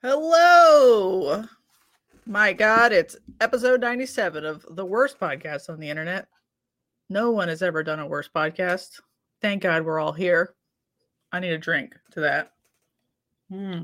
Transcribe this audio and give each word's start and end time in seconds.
Hello. 0.00 1.42
My 2.24 2.52
God, 2.52 2.92
it's 2.92 3.16
episode 3.40 3.80
97 3.80 4.44
of 4.44 4.64
the 4.70 4.84
worst 4.84 5.18
podcast 5.18 5.68
on 5.68 5.80
the 5.80 5.90
internet. 5.90 6.28
No 7.10 7.32
one 7.32 7.48
has 7.48 7.62
ever 7.62 7.82
done 7.82 7.98
a 7.98 8.06
worse 8.06 8.28
podcast. 8.32 9.00
Thank 9.42 9.64
God 9.64 9.84
we're 9.84 9.98
all 9.98 10.12
here. 10.12 10.54
I 11.32 11.40
need 11.40 11.50
a 11.50 11.58
drink 11.58 11.96
to 12.12 12.20
that. 12.20 12.52
Hmm. 13.50 13.80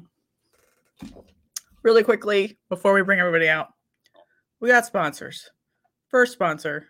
Really 1.82 2.04
quickly, 2.04 2.58
before 2.68 2.92
we 2.92 3.02
bring 3.02 3.18
everybody 3.18 3.48
out, 3.48 3.70
we 4.60 4.68
got 4.68 4.86
sponsors. 4.86 5.50
First 6.10 6.32
sponsor, 6.32 6.86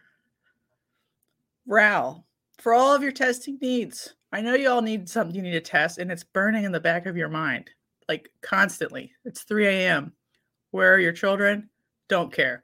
RAL. 1.67 2.27
For 2.59 2.75
all 2.75 2.95
of 2.95 3.03
your 3.03 3.13
testing 3.13 3.57
needs, 3.63 4.17
I 4.33 4.43
know 4.43 4.53
you 4.53 4.69
all 4.69 4.83
need 4.83 5.09
something 5.09 5.35
you 5.35 5.41
need 5.41 5.53
to 5.53 5.63
test, 5.63 5.97
and 5.97 6.13
it's 6.13 6.25
burning 6.25 6.65
in 6.65 6.73
the 6.73 6.79
back 6.79 7.07
of 7.07 7.17
your 7.17 7.31
mind 7.31 7.71
like 8.09 8.31
constantly. 8.43 9.13
It's 9.25 9.43
3 9.43 9.67
a.m. 9.67 10.13
Where 10.71 10.95
are 10.95 10.99
your 10.99 11.13
children? 11.13 11.71
Don't 12.09 12.33
care. 12.33 12.63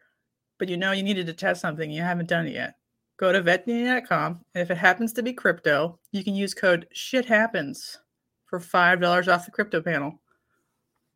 But 0.58 0.68
you 0.68 0.76
know 0.76 0.92
you 0.92 1.02
needed 1.02 1.26
to 1.26 1.32
test 1.32 1.60
something, 1.60 1.90
you 1.90 2.02
haven't 2.02 2.28
done 2.28 2.46
it 2.46 2.54
yet. 2.54 2.74
Go 3.16 3.32
to 3.32 3.42
vetdna.com, 3.42 4.40
and 4.54 4.62
if 4.62 4.70
it 4.70 4.78
happens 4.78 5.12
to 5.12 5.22
be 5.22 5.32
crypto, 5.32 5.98
you 6.10 6.24
can 6.24 6.34
use 6.34 6.54
code 6.54 6.86
shit 6.92 7.26
happens 7.26 7.98
for 8.46 8.58
$5 8.58 9.32
off 9.32 9.44
the 9.44 9.50
crypto 9.50 9.80
panel. 9.80 10.20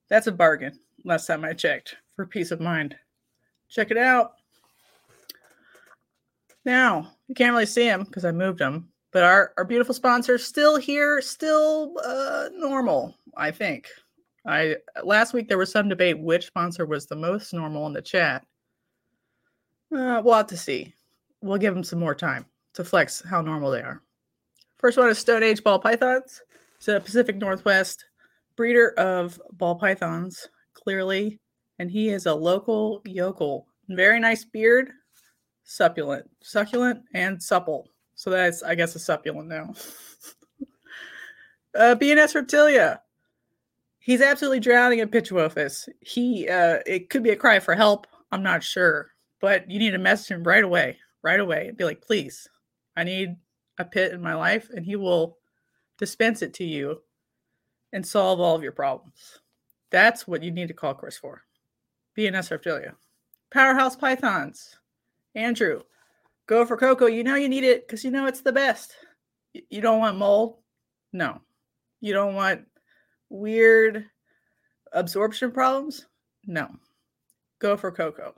That's 0.08 0.26
a 0.26 0.32
bargain, 0.32 0.78
last 1.04 1.26
time 1.26 1.44
I 1.44 1.52
checked, 1.54 1.96
for 2.14 2.26
peace 2.26 2.50
of 2.50 2.60
mind. 2.60 2.94
Check 3.68 3.90
it 3.90 3.96
out. 3.96 4.34
Now, 6.64 7.12
you 7.26 7.34
can't 7.34 7.52
really 7.52 7.66
see 7.66 7.84
them 7.84 8.04
because 8.04 8.24
I 8.24 8.32
moved 8.32 8.58
them, 8.58 8.88
but 9.12 9.22
our, 9.22 9.52
our 9.56 9.64
beautiful 9.64 9.94
sponsor 9.94 10.34
is 10.34 10.46
still 10.46 10.76
here, 10.76 11.20
still 11.20 11.94
uh, 12.04 12.50
normal, 12.54 13.16
I 13.36 13.50
think. 13.50 13.88
I 14.46 14.76
last 15.02 15.32
week 15.32 15.48
there 15.48 15.58
was 15.58 15.72
some 15.72 15.88
debate 15.88 16.18
which 16.18 16.46
sponsor 16.46 16.86
was 16.86 17.06
the 17.06 17.16
most 17.16 17.52
normal 17.52 17.86
in 17.86 17.92
the 17.92 18.02
chat. 18.02 18.44
Uh, 19.94 20.20
we'll 20.24 20.34
have 20.34 20.46
to 20.48 20.56
see. 20.56 20.94
We'll 21.40 21.58
give 21.58 21.74
them 21.74 21.84
some 21.84 21.98
more 21.98 22.14
time 22.14 22.46
to 22.74 22.84
flex 22.84 23.22
how 23.22 23.40
normal 23.40 23.70
they 23.70 23.80
are. 23.80 24.02
First 24.76 24.98
one 24.98 25.08
is 25.08 25.18
Stone 25.18 25.42
Age 25.42 25.62
ball 25.62 25.78
pythons. 25.78 26.42
It's 26.76 26.88
a 26.88 27.00
Pacific 27.00 27.36
Northwest 27.36 28.04
breeder 28.56 28.90
of 28.98 29.40
ball 29.52 29.76
pythons, 29.76 30.48
clearly, 30.74 31.40
and 31.78 31.90
he 31.90 32.10
is 32.10 32.26
a 32.26 32.34
local 32.34 33.00
yokel. 33.04 33.66
Very 33.88 34.20
nice 34.20 34.44
beard, 34.44 34.90
succulent, 35.64 36.28
succulent 36.42 37.02
and 37.14 37.42
supple. 37.42 37.88
So 38.14 38.30
that's, 38.30 38.62
I 38.62 38.74
guess, 38.74 38.94
a 38.94 38.98
succulent 38.98 39.48
now. 39.48 39.74
uh, 41.74 41.94
BNS 41.96 42.34
Reptilia. 42.34 43.00
He's 44.04 44.20
absolutely 44.20 44.60
drowning 44.60 44.98
in 44.98 45.08
Pituophis. 45.08 45.88
He, 46.00 46.46
uh, 46.46 46.80
it 46.84 47.08
could 47.08 47.22
be 47.22 47.30
a 47.30 47.36
cry 47.36 47.58
for 47.58 47.74
help. 47.74 48.06
I'm 48.30 48.42
not 48.42 48.62
sure, 48.62 49.12
but 49.40 49.70
you 49.70 49.78
need 49.78 49.92
to 49.92 49.98
message 49.98 50.28
him 50.28 50.44
right 50.44 50.62
away, 50.62 50.98
right 51.22 51.40
away, 51.40 51.68
and 51.68 51.76
be 51.78 51.84
like, 51.84 52.02
please, 52.02 52.46
I 52.98 53.04
need 53.04 53.36
a 53.78 53.84
pit 53.86 54.12
in 54.12 54.20
my 54.20 54.34
life, 54.34 54.68
and 54.68 54.84
he 54.84 54.94
will 54.94 55.38
dispense 55.96 56.42
it 56.42 56.52
to 56.54 56.64
you 56.64 57.00
and 57.94 58.06
solve 58.06 58.40
all 58.40 58.54
of 58.54 58.62
your 58.62 58.72
problems. 58.72 59.38
That's 59.90 60.28
what 60.28 60.42
you 60.42 60.50
need 60.50 60.68
to 60.68 60.74
call 60.74 60.92
Chris 60.92 61.16
for. 61.16 61.40
BNS 62.18 62.50
Reptilia. 62.50 62.92
Powerhouse 63.50 63.96
Pythons. 63.96 64.76
Andrew, 65.34 65.80
go 66.46 66.66
for 66.66 66.76
Coco. 66.76 67.06
You 67.06 67.24
know 67.24 67.36
you 67.36 67.48
need 67.48 67.64
it 67.64 67.86
because 67.86 68.04
you 68.04 68.10
know 68.10 68.26
it's 68.26 68.42
the 68.42 68.52
best. 68.52 68.96
You 69.70 69.80
don't 69.80 70.00
want 70.00 70.18
mold? 70.18 70.58
No. 71.14 71.40
You 72.02 72.12
don't 72.12 72.34
want 72.34 72.66
weird 73.28 74.06
absorption 74.92 75.50
problems? 75.50 76.06
No. 76.46 76.68
Go 77.58 77.76
for 77.76 77.90
Coco. 77.90 78.34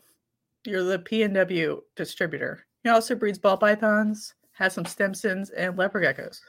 You're 0.65 0.83
the 0.83 0.99
PNW 0.99 1.79
distributor. 1.95 2.67
He 2.83 2.91
also 2.91 3.15
breeds 3.15 3.39
ball 3.39 3.57
pythons, 3.57 4.35
has 4.53 4.73
some 4.73 4.85
Stimsons, 4.85 5.51
and 5.57 5.77
leopard 5.77 6.05
geckos. 6.05 6.41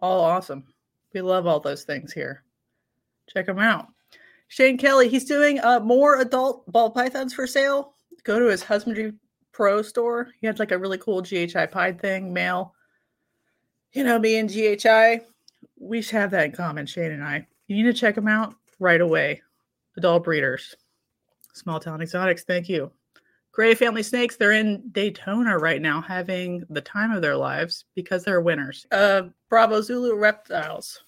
All 0.00 0.20
awesome. 0.20 0.64
We 1.12 1.20
love 1.20 1.46
all 1.46 1.60
those 1.60 1.84
things 1.84 2.12
here. 2.12 2.44
Check 3.28 3.46
them 3.46 3.58
out. 3.58 3.88
Shane 4.48 4.78
Kelley, 4.78 5.08
he's 5.08 5.24
doing 5.24 5.60
uh, 5.60 5.80
more 5.80 6.20
adult 6.20 6.70
ball 6.70 6.90
pythons 6.90 7.34
for 7.34 7.46
sale. 7.46 7.94
Go 8.24 8.38
to 8.38 8.46
his 8.46 8.62
husbandry 8.62 9.12
pro 9.52 9.82
store. 9.82 10.28
He 10.40 10.46
had 10.46 10.58
like 10.58 10.72
a 10.72 10.78
really 10.78 10.98
cool 10.98 11.20
GHI 11.22 11.66
pied 11.66 12.00
thing, 12.00 12.32
male. 12.32 12.74
You 13.92 14.04
know, 14.04 14.18
me 14.18 14.38
and 14.38 14.48
GHI, 14.48 15.20
we 15.80 16.02
should 16.02 16.16
have 16.16 16.30
that 16.32 16.46
in 16.46 16.52
common, 16.52 16.86
Shane 16.86 17.12
and 17.12 17.24
I. 17.24 17.46
You 17.66 17.76
need 17.76 17.92
to 17.92 17.98
check 17.98 18.14
them 18.14 18.28
out 18.28 18.54
right 18.78 19.00
away. 19.00 19.42
Adult 19.96 20.24
breeders, 20.24 20.74
Small 21.52 21.80
Town 21.80 21.98
Xotics. 22.00 22.42
Thank 22.42 22.68
you. 22.68 22.90
Gray 23.52 23.74
Family 23.74 24.04
Snakes, 24.04 24.36
they're 24.36 24.52
in 24.52 24.88
Daytona 24.92 25.58
right 25.58 25.82
now 25.82 26.00
having 26.00 26.64
the 26.70 26.80
time 26.80 27.10
of 27.10 27.22
their 27.22 27.36
lives 27.36 27.86
because 27.96 28.22
they're 28.22 28.40
winners. 28.40 28.86
Uh, 28.92 29.22
Bravo 29.48 29.80
Zulu 29.80 30.14
Reptiles. 30.14 31.02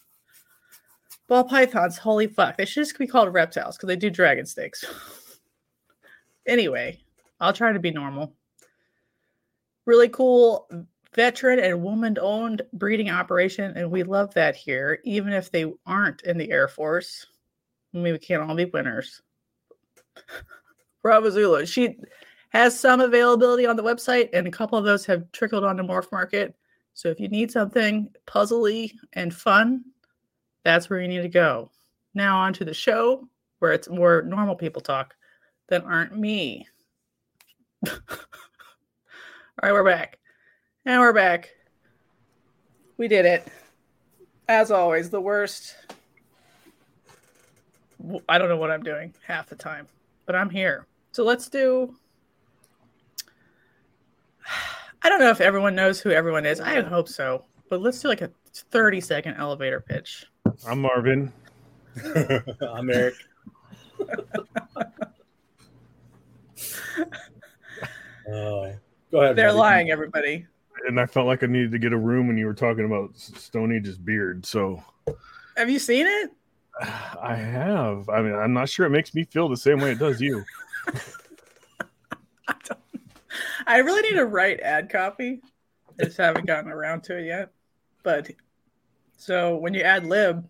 Ball 1.28 1.44
pythons, 1.44 1.96
holy 1.96 2.26
fuck. 2.26 2.56
They 2.56 2.64
should 2.64 2.82
just 2.82 2.98
be 2.98 3.06
called 3.06 3.32
reptiles 3.32 3.76
because 3.76 3.86
they 3.86 3.94
do 3.94 4.10
dragon 4.10 4.44
snakes. 4.46 4.84
anyway, 6.48 6.98
I'll 7.38 7.52
try 7.52 7.72
to 7.72 7.78
be 7.78 7.92
normal. 7.92 8.34
Really 9.86 10.08
cool 10.08 10.68
veteran 11.14 11.58
and 11.58 11.82
woman 11.82 12.16
owned 12.20 12.62
breeding 12.72 13.10
operation. 13.10 13.76
And 13.76 13.90
we 13.90 14.02
love 14.02 14.32
that 14.34 14.56
here, 14.56 15.00
even 15.04 15.32
if 15.32 15.50
they 15.50 15.72
aren't 15.86 16.22
in 16.22 16.38
the 16.38 16.50
Air 16.50 16.68
Force. 16.68 17.26
I 17.94 17.98
mean, 17.98 18.12
we 18.12 18.18
can't 18.18 18.42
all 18.42 18.54
be 18.54 18.66
winners. 18.66 19.20
Bravo. 21.02 21.64
She 21.64 21.96
has 22.50 22.78
some 22.78 23.00
availability 23.00 23.66
on 23.66 23.76
the 23.76 23.82
website, 23.82 24.28
and 24.32 24.46
a 24.46 24.50
couple 24.50 24.78
of 24.78 24.84
those 24.84 25.06
have 25.06 25.30
trickled 25.32 25.64
onto 25.64 25.82
Morph 25.82 26.12
Market. 26.12 26.54
So 26.94 27.08
if 27.08 27.18
you 27.18 27.28
need 27.28 27.50
something 27.50 28.10
puzzly 28.26 28.92
and 29.14 29.34
fun, 29.34 29.84
that's 30.64 30.90
where 30.90 31.00
you 31.00 31.08
need 31.08 31.22
to 31.22 31.28
go. 31.28 31.70
Now 32.14 32.38
on 32.38 32.52
to 32.54 32.64
the 32.64 32.74
show 32.74 33.28
where 33.60 33.72
it's 33.72 33.88
more 33.88 34.22
normal 34.22 34.56
people 34.56 34.82
talk 34.82 35.14
that 35.68 35.84
aren't 35.84 36.18
me. 36.18 36.66
All 37.88 37.96
right, 39.62 39.72
we're 39.72 39.84
back. 39.84 40.19
And 40.86 40.98
we're 40.98 41.12
back. 41.12 41.50
We 42.96 43.06
did 43.06 43.26
it. 43.26 43.46
As 44.48 44.70
always, 44.70 45.10
the 45.10 45.20
worst. 45.20 45.76
I 48.28 48.38
don't 48.38 48.48
know 48.48 48.56
what 48.56 48.70
I'm 48.70 48.82
doing 48.82 49.12
half 49.26 49.46
the 49.48 49.56
time, 49.56 49.86
but 50.24 50.34
I'm 50.34 50.48
here. 50.48 50.86
So 51.12 51.22
let's 51.22 51.50
do. 51.50 51.94
I 55.02 55.10
don't 55.10 55.20
know 55.20 55.30
if 55.30 55.42
everyone 55.42 55.74
knows 55.74 56.00
who 56.00 56.10
everyone 56.10 56.46
is. 56.46 56.60
I 56.60 56.80
hope 56.80 57.08
so. 57.08 57.44
But 57.68 57.82
let's 57.82 58.00
do 58.00 58.08
like 58.08 58.22
a 58.22 58.30
30 58.54 59.02
second 59.02 59.34
elevator 59.36 59.80
pitch. 59.80 60.24
I'm 60.66 60.80
Marvin. 60.80 61.30
I'm 62.62 62.90
Eric. 62.90 63.14
Uh, 68.30 68.74
go 69.10 69.22
ahead. 69.22 69.34
They're 69.34 69.48
buddy. 69.48 69.58
lying, 69.58 69.90
everybody. 69.90 70.46
And 70.86 70.98
I 70.98 71.06
felt 71.06 71.26
like 71.26 71.42
I 71.42 71.46
needed 71.46 71.72
to 71.72 71.78
get 71.78 71.92
a 71.92 71.98
room 71.98 72.26
when 72.26 72.38
you 72.38 72.46
were 72.46 72.54
talking 72.54 72.84
about 72.84 73.16
Stone 73.16 73.72
Age's 73.72 73.98
beard. 73.98 74.44
So 74.46 74.82
Have 75.56 75.70
you 75.70 75.78
seen 75.78 76.06
it? 76.06 76.30
I 76.80 77.34
have. 77.34 78.08
I 78.08 78.22
mean, 78.22 78.34
I'm 78.34 78.52
not 78.52 78.68
sure 78.68 78.86
it 78.86 78.90
makes 78.90 79.14
me 79.14 79.24
feel 79.24 79.48
the 79.48 79.56
same 79.56 79.80
way 79.80 79.92
it 79.92 79.98
does 79.98 80.20
you. 80.20 80.44
I, 82.48 82.54
I 83.66 83.78
really 83.78 84.02
need 84.02 84.16
to 84.16 84.26
write 84.26 84.60
ad 84.60 84.88
copy. 84.88 85.40
I 86.00 86.04
just 86.04 86.16
haven't 86.16 86.46
gotten 86.46 86.70
around 86.70 87.02
to 87.04 87.18
it 87.18 87.26
yet. 87.26 87.50
But 88.02 88.30
so 89.16 89.56
when 89.56 89.74
you 89.74 89.82
add 89.82 90.06
lib, 90.06 90.48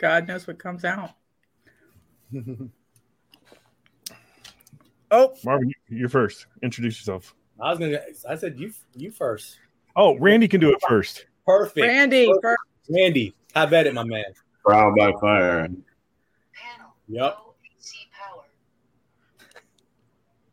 God 0.00 0.26
knows 0.26 0.46
what 0.46 0.58
comes 0.58 0.84
out. 0.84 1.10
Oh, 5.12 5.34
Marvin, 5.44 5.72
you're 5.88 6.08
first. 6.08 6.46
Introduce 6.62 7.00
yourself. 7.00 7.34
I 7.62 7.70
was 7.70 7.78
gonna. 7.78 8.00
I 8.28 8.36
said 8.36 8.58
you. 8.58 8.72
You 8.96 9.10
first. 9.10 9.58
Oh, 9.96 10.16
Randy 10.18 10.48
can 10.48 10.60
do 10.60 10.70
it 10.70 10.78
first. 10.88 11.26
Perfect. 11.46 11.86
Randy. 11.86 12.26
Perfect. 12.26 12.42
first. 12.42 12.58
Randy, 12.88 13.34
have 13.54 13.72
at 13.72 13.86
it, 13.86 13.94
my 13.94 14.04
man. 14.04 14.24
Trial 14.66 14.94
by 14.96 15.12
fire. 15.20 15.62
Panel. 15.62 16.94
Yep. 17.08 17.38
Power. 18.12 18.44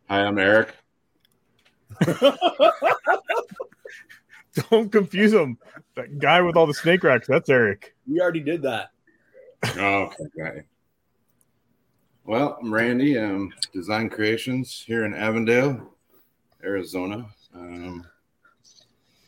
Hi, 0.09 0.21
I'm 0.21 0.37
Eric. 0.37 0.73
Don't 4.69 4.91
confuse 4.91 5.33
him. 5.33 5.57
That 5.95 6.19
guy 6.19 6.41
with 6.41 6.55
all 6.55 6.67
the 6.67 6.73
snake 6.73 7.03
racks, 7.03 7.27
that's 7.27 7.49
Eric. 7.49 7.95
we 8.07 8.19
already 8.21 8.39
did 8.39 8.61
that. 8.63 8.91
Oh, 9.77 10.11
okay. 10.19 10.61
Well, 12.25 12.57
I'm 12.61 12.73
Randy. 12.73 13.17
Um, 13.17 13.53
Design 13.73 14.09
Creations 14.09 14.83
here 14.85 15.05
in 15.05 15.13
Avondale, 15.13 15.93
Arizona. 16.63 17.25
Um, 17.53 18.05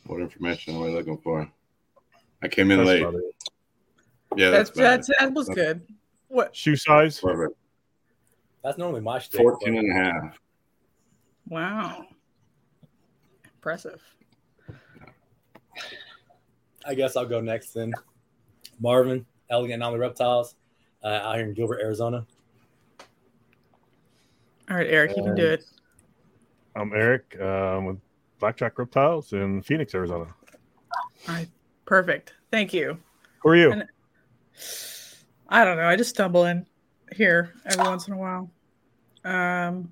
what 0.05 0.21
information 0.21 0.75
am 0.75 0.83
I 0.83 0.87
looking 0.87 1.17
for? 1.17 1.49
I 2.41 2.47
came 2.47 2.71
in 2.71 2.77
That's 2.77 2.87
late. 2.87 3.01
about. 3.03 3.21
Yeah, 4.35 4.51
That's, 4.51 4.69
that's, 4.69 5.07
that's 5.07 5.19
that 5.19 5.33
was 5.33 5.49
good. 5.49 5.81
What 6.27 6.55
Shoe 6.55 6.75
size? 6.75 7.19
Perfect. 7.19 7.57
That's 8.63 8.77
normally 8.77 9.01
my 9.01 9.19
shtick. 9.19 9.41
14 9.41 9.77
and 9.77 9.91
a 9.91 9.93
half. 9.93 10.39
Wow. 11.47 12.05
Impressive. 13.43 14.01
I 16.85 16.93
guess 16.93 17.15
I'll 17.15 17.25
go 17.25 17.41
next 17.41 17.73
then. 17.73 17.93
Marvin, 18.79 19.25
Elegant 19.49 19.81
Anomaly 19.81 19.99
Reptiles, 19.99 20.55
uh, 21.03 21.07
out 21.07 21.35
here 21.35 21.45
in 21.45 21.53
Gilbert, 21.53 21.81
Arizona. 21.81 22.25
All 24.69 24.77
right, 24.77 24.87
Eric, 24.87 25.17
you 25.17 25.23
can 25.23 25.35
do 25.35 25.45
it. 25.45 25.65
I'm 26.75 26.93
Eric 26.93 27.39
um, 27.41 27.85
with 27.85 27.97
Blackjack 28.39 28.77
Reptiles 28.77 29.33
in 29.33 29.61
Phoenix, 29.61 29.93
Arizona. 29.93 30.27
All 31.27 31.35
right, 31.35 31.49
perfect. 31.85 32.33
Thank 32.51 32.73
you. 32.73 32.97
Who 33.41 33.49
are 33.49 33.55
you? 33.55 33.71
And- 33.71 33.87
I 35.49 35.65
don't 35.65 35.77
know. 35.77 35.87
I 35.87 35.95
just 35.95 36.11
stumble 36.11 36.45
in 36.45 36.65
here 37.15 37.53
every 37.65 37.83
once 37.83 38.07
in 38.07 38.13
a 38.13 38.17
while. 38.17 38.49
Um, 39.25 39.91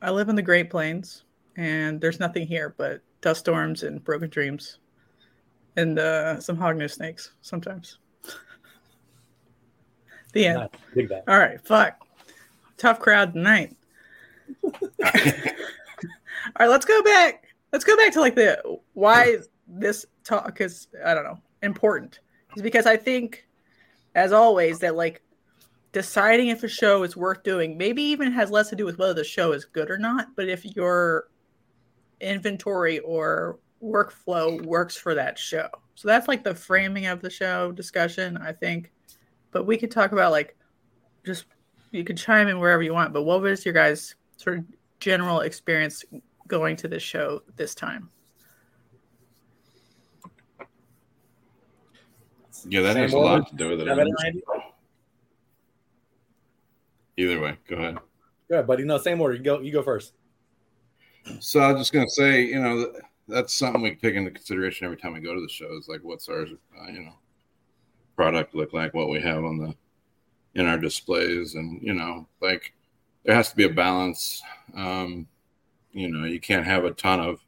I 0.00 0.10
live 0.10 0.28
in 0.28 0.36
the 0.36 0.42
Great 0.42 0.70
Plains, 0.70 1.24
and 1.56 2.00
there's 2.00 2.20
nothing 2.20 2.46
here 2.46 2.74
but 2.78 3.02
dust 3.20 3.40
storms 3.40 3.82
and 3.82 4.02
broken 4.02 4.30
dreams, 4.30 4.78
and 5.76 5.98
uh, 5.98 6.40
some 6.40 6.56
hognose 6.56 6.92
snakes 6.92 7.32
sometimes. 7.42 7.98
the 10.32 10.46
end. 10.46 10.68
Nice. 10.94 11.10
All 11.26 11.38
right, 11.38 11.60
fuck. 11.66 12.00
Tough 12.76 13.00
crowd 13.00 13.34
tonight. 13.34 13.76
All 16.56 16.66
right, 16.66 16.70
let's 16.70 16.84
go 16.84 17.02
back. 17.02 17.44
Let's 17.72 17.84
go 17.84 17.96
back 17.96 18.12
to 18.12 18.20
like 18.20 18.34
the 18.34 18.78
why 18.94 19.38
this 19.68 20.06
talk 20.24 20.60
is 20.60 20.88
I 21.04 21.14
don't 21.14 21.24
know 21.24 21.38
important. 21.62 22.20
Is 22.56 22.62
because 22.62 22.86
I 22.86 22.96
think, 22.96 23.46
as 24.14 24.32
always, 24.32 24.80
that 24.80 24.96
like 24.96 25.22
deciding 25.92 26.48
if 26.48 26.62
a 26.62 26.68
show 26.68 27.02
is 27.02 27.16
worth 27.16 27.42
doing 27.42 27.76
maybe 27.76 28.02
even 28.02 28.30
has 28.32 28.50
less 28.50 28.70
to 28.70 28.76
do 28.76 28.84
with 28.84 28.98
whether 28.98 29.14
the 29.14 29.24
show 29.24 29.52
is 29.52 29.64
good 29.64 29.90
or 29.90 29.98
not, 29.98 30.28
but 30.36 30.48
if 30.48 30.64
your 30.76 31.28
inventory 32.20 32.98
or 33.00 33.58
workflow 33.82 34.64
works 34.64 34.96
for 34.96 35.14
that 35.14 35.38
show. 35.38 35.68
So 35.94 36.08
that's 36.08 36.28
like 36.28 36.44
the 36.44 36.54
framing 36.54 37.06
of 37.06 37.20
the 37.20 37.30
show 37.30 37.72
discussion, 37.72 38.36
I 38.36 38.52
think. 38.52 38.92
But 39.52 39.66
we 39.66 39.76
could 39.76 39.90
talk 39.90 40.12
about 40.12 40.32
like 40.32 40.56
just 41.24 41.46
you 41.90 42.04
could 42.04 42.16
chime 42.16 42.48
in 42.48 42.58
wherever 42.58 42.82
you 42.82 42.94
want, 42.94 43.12
but 43.12 43.22
what 43.22 43.42
was 43.42 43.64
your 43.64 43.74
guys' 43.74 44.14
sort 44.36 44.58
of 44.58 44.64
general 45.00 45.40
experience 45.40 46.04
going 46.50 46.76
to 46.76 46.88
this 46.88 47.02
show 47.02 47.42
this 47.56 47.74
time? 47.74 48.10
Yeah, 52.68 52.82
that 52.82 52.94
Same 52.94 53.02
has 53.04 53.12
a 53.14 53.18
lot 53.18 53.48
to 53.48 53.56
do 53.56 53.70
with 53.70 53.80
it. 53.80 53.86
Have 53.86 53.98
it, 53.98 54.12
Randy? 54.22 54.42
Either 57.16 57.40
way, 57.40 57.56
go 57.68 57.76
ahead. 57.76 57.94
Go 58.48 58.56
ahead, 58.56 58.66
buddy. 58.66 58.84
No, 58.84 58.98
same 58.98 59.20
order. 59.20 59.34
You 59.34 59.42
go. 59.42 59.60
You 59.60 59.72
go 59.72 59.82
first. 59.82 60.12
So 61.38 61.60
I 61.60 61.72
was 61.72 61.80
just 61.80 61.92
gonna 61.92 62.08
say, 62.08 62.44
you 62.44 62.60
know, 62.60 62.92
that's 63.28 63.54
something 63.54 63.82
we 63.82 63.94
take 63.94 64.14
into 64.14 64.30
consideration 64.30 64.84
every 64.84 64.96
time 64.96 65.14
we 65.14 65.20
go 65.20 65.34
to 65.34 65.40
the 65.40 65.48
shows. 65.48 65.86
Like, 65.88 66.00
what's 66.02 66.28
our, 66.28 66.42
uh, 66.42 66.86
you 66.92 67.00
know, 67.00 67.14
product 68.16 68.54
look 68.54 68.72
like? 68.72 68.92
What 68.92 69.08
we 69.08 69.20
have 69.20 69.44
on 69.44 69.58
the 69.58 69.74
in 70.54 70.66
our 70.66 70.78
displays, 70.78 71.54
and 71.54 71.80
you 71.82 71.94
know, 71.94 72.26
like 72.40 72.72
there 73.24 73.34
has 73.34 73.50
to 73.50 73.56
be 73.56 73.64
a 73.64 73.70
balance. 73.70 74.42
Um, 74.74 75.26
you 75.92 76.08
know, 76.08 76.24
you 76.24 76.40
can't 76.40 76.66
have 76.66 76.84
a 76.84 76.92
ton 76.92 77.20
of 77.20 77.40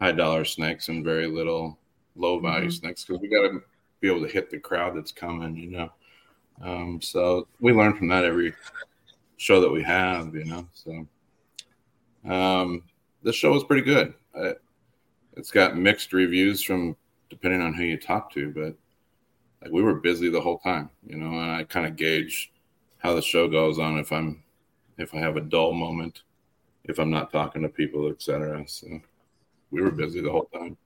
high 0.00 0.12
dollar 0.12 0.44
snakes 0.44 0.88
and 0.88 1.04
very 1.04 1.26
little 1.26 1.78
low 2.16 2.38
value 2.38 2.68
Mhm. 2.68 2.72
snakes 2.72 3.04
because 3.04 3.20
we 3.20 3.28
got 3.28 3.42
to 3.48 3.62
be 4.00 4.08
able 4.08 4.26
to 4.26 4.32
hit 4.32 4.50
the 4.50 4.58
crowd 4.58 4.96
that's 4.96 5.12
coming. 5.12 5.56
You 5.56 5.70
know, 5.70 5.92
um, 6.62 7.00
so 7.00 7.48
we 7.60 7.72
learn 7.72 7.96
from 7.96 8.08
that 8.08 8.24
every 8.24 8.54
show 9.36 9.60
that 9.60 9.70
we 9.70 9.82
have. 9.82 10.34
You 10.34 10.44
know, 10.44 10.68
so 10.72 11.08
um, 12.24 12.82
this 13.22 13.36
show 13.36 13.52
was 13.52 13.64
pretty 13.64 13.82
good. 13.82 14.14
Uh, 14.34 14.54
it's 15.36 15.50
got 15.50 15.76
mixed 15.76 16.12
reviews 16.12 16.62
from 16.62 16.96
depending 17.30 17.60
on 17.60 17.74
who 17.74 17.82
you 17.82 17.98
talk 17.98 18.30
to, 18.32 18.50
but 18.52 18.76
like 19.62 19.72
we 19.72 19.82
were 19.82 19.94
busy 19.94 20.28
the 20.30 20.40
whole 20.40 20.58
time, 20.58 20.90
you 21.06 21.16
know, 21.16 21.38
and 21.40 21.50
I 21.50 21.64
kind 21.64 21.86
of 21.86 21.96
gauge 21.96 22.52
how 22.98 23.14
the 23.14 23.22
show 23.22 23.48
goes 23.48 23.78
on 23.78 23.98
if 23.98 24.12
I'm 24.12 24.42
if 24.98 25.14
I 25.14 25.18
have 25.18 25.36
a 25.36 25.40
dull 25.40 25.72
moment, 25.72 26.22
if 26.84 26.98
I'm 26.98 27.10
not 27.10 27.32
talking 27.32 27.62
to 27.62 27.68
people, 27.68 28.10
etc. 28.10 28.64
So 28.66 28.86
we 29.70 29.82
were 29.82 29.90
busy 29.90 30.20
the 30.20 30.30
whole 30.30 30.48
time. 30.52 30.76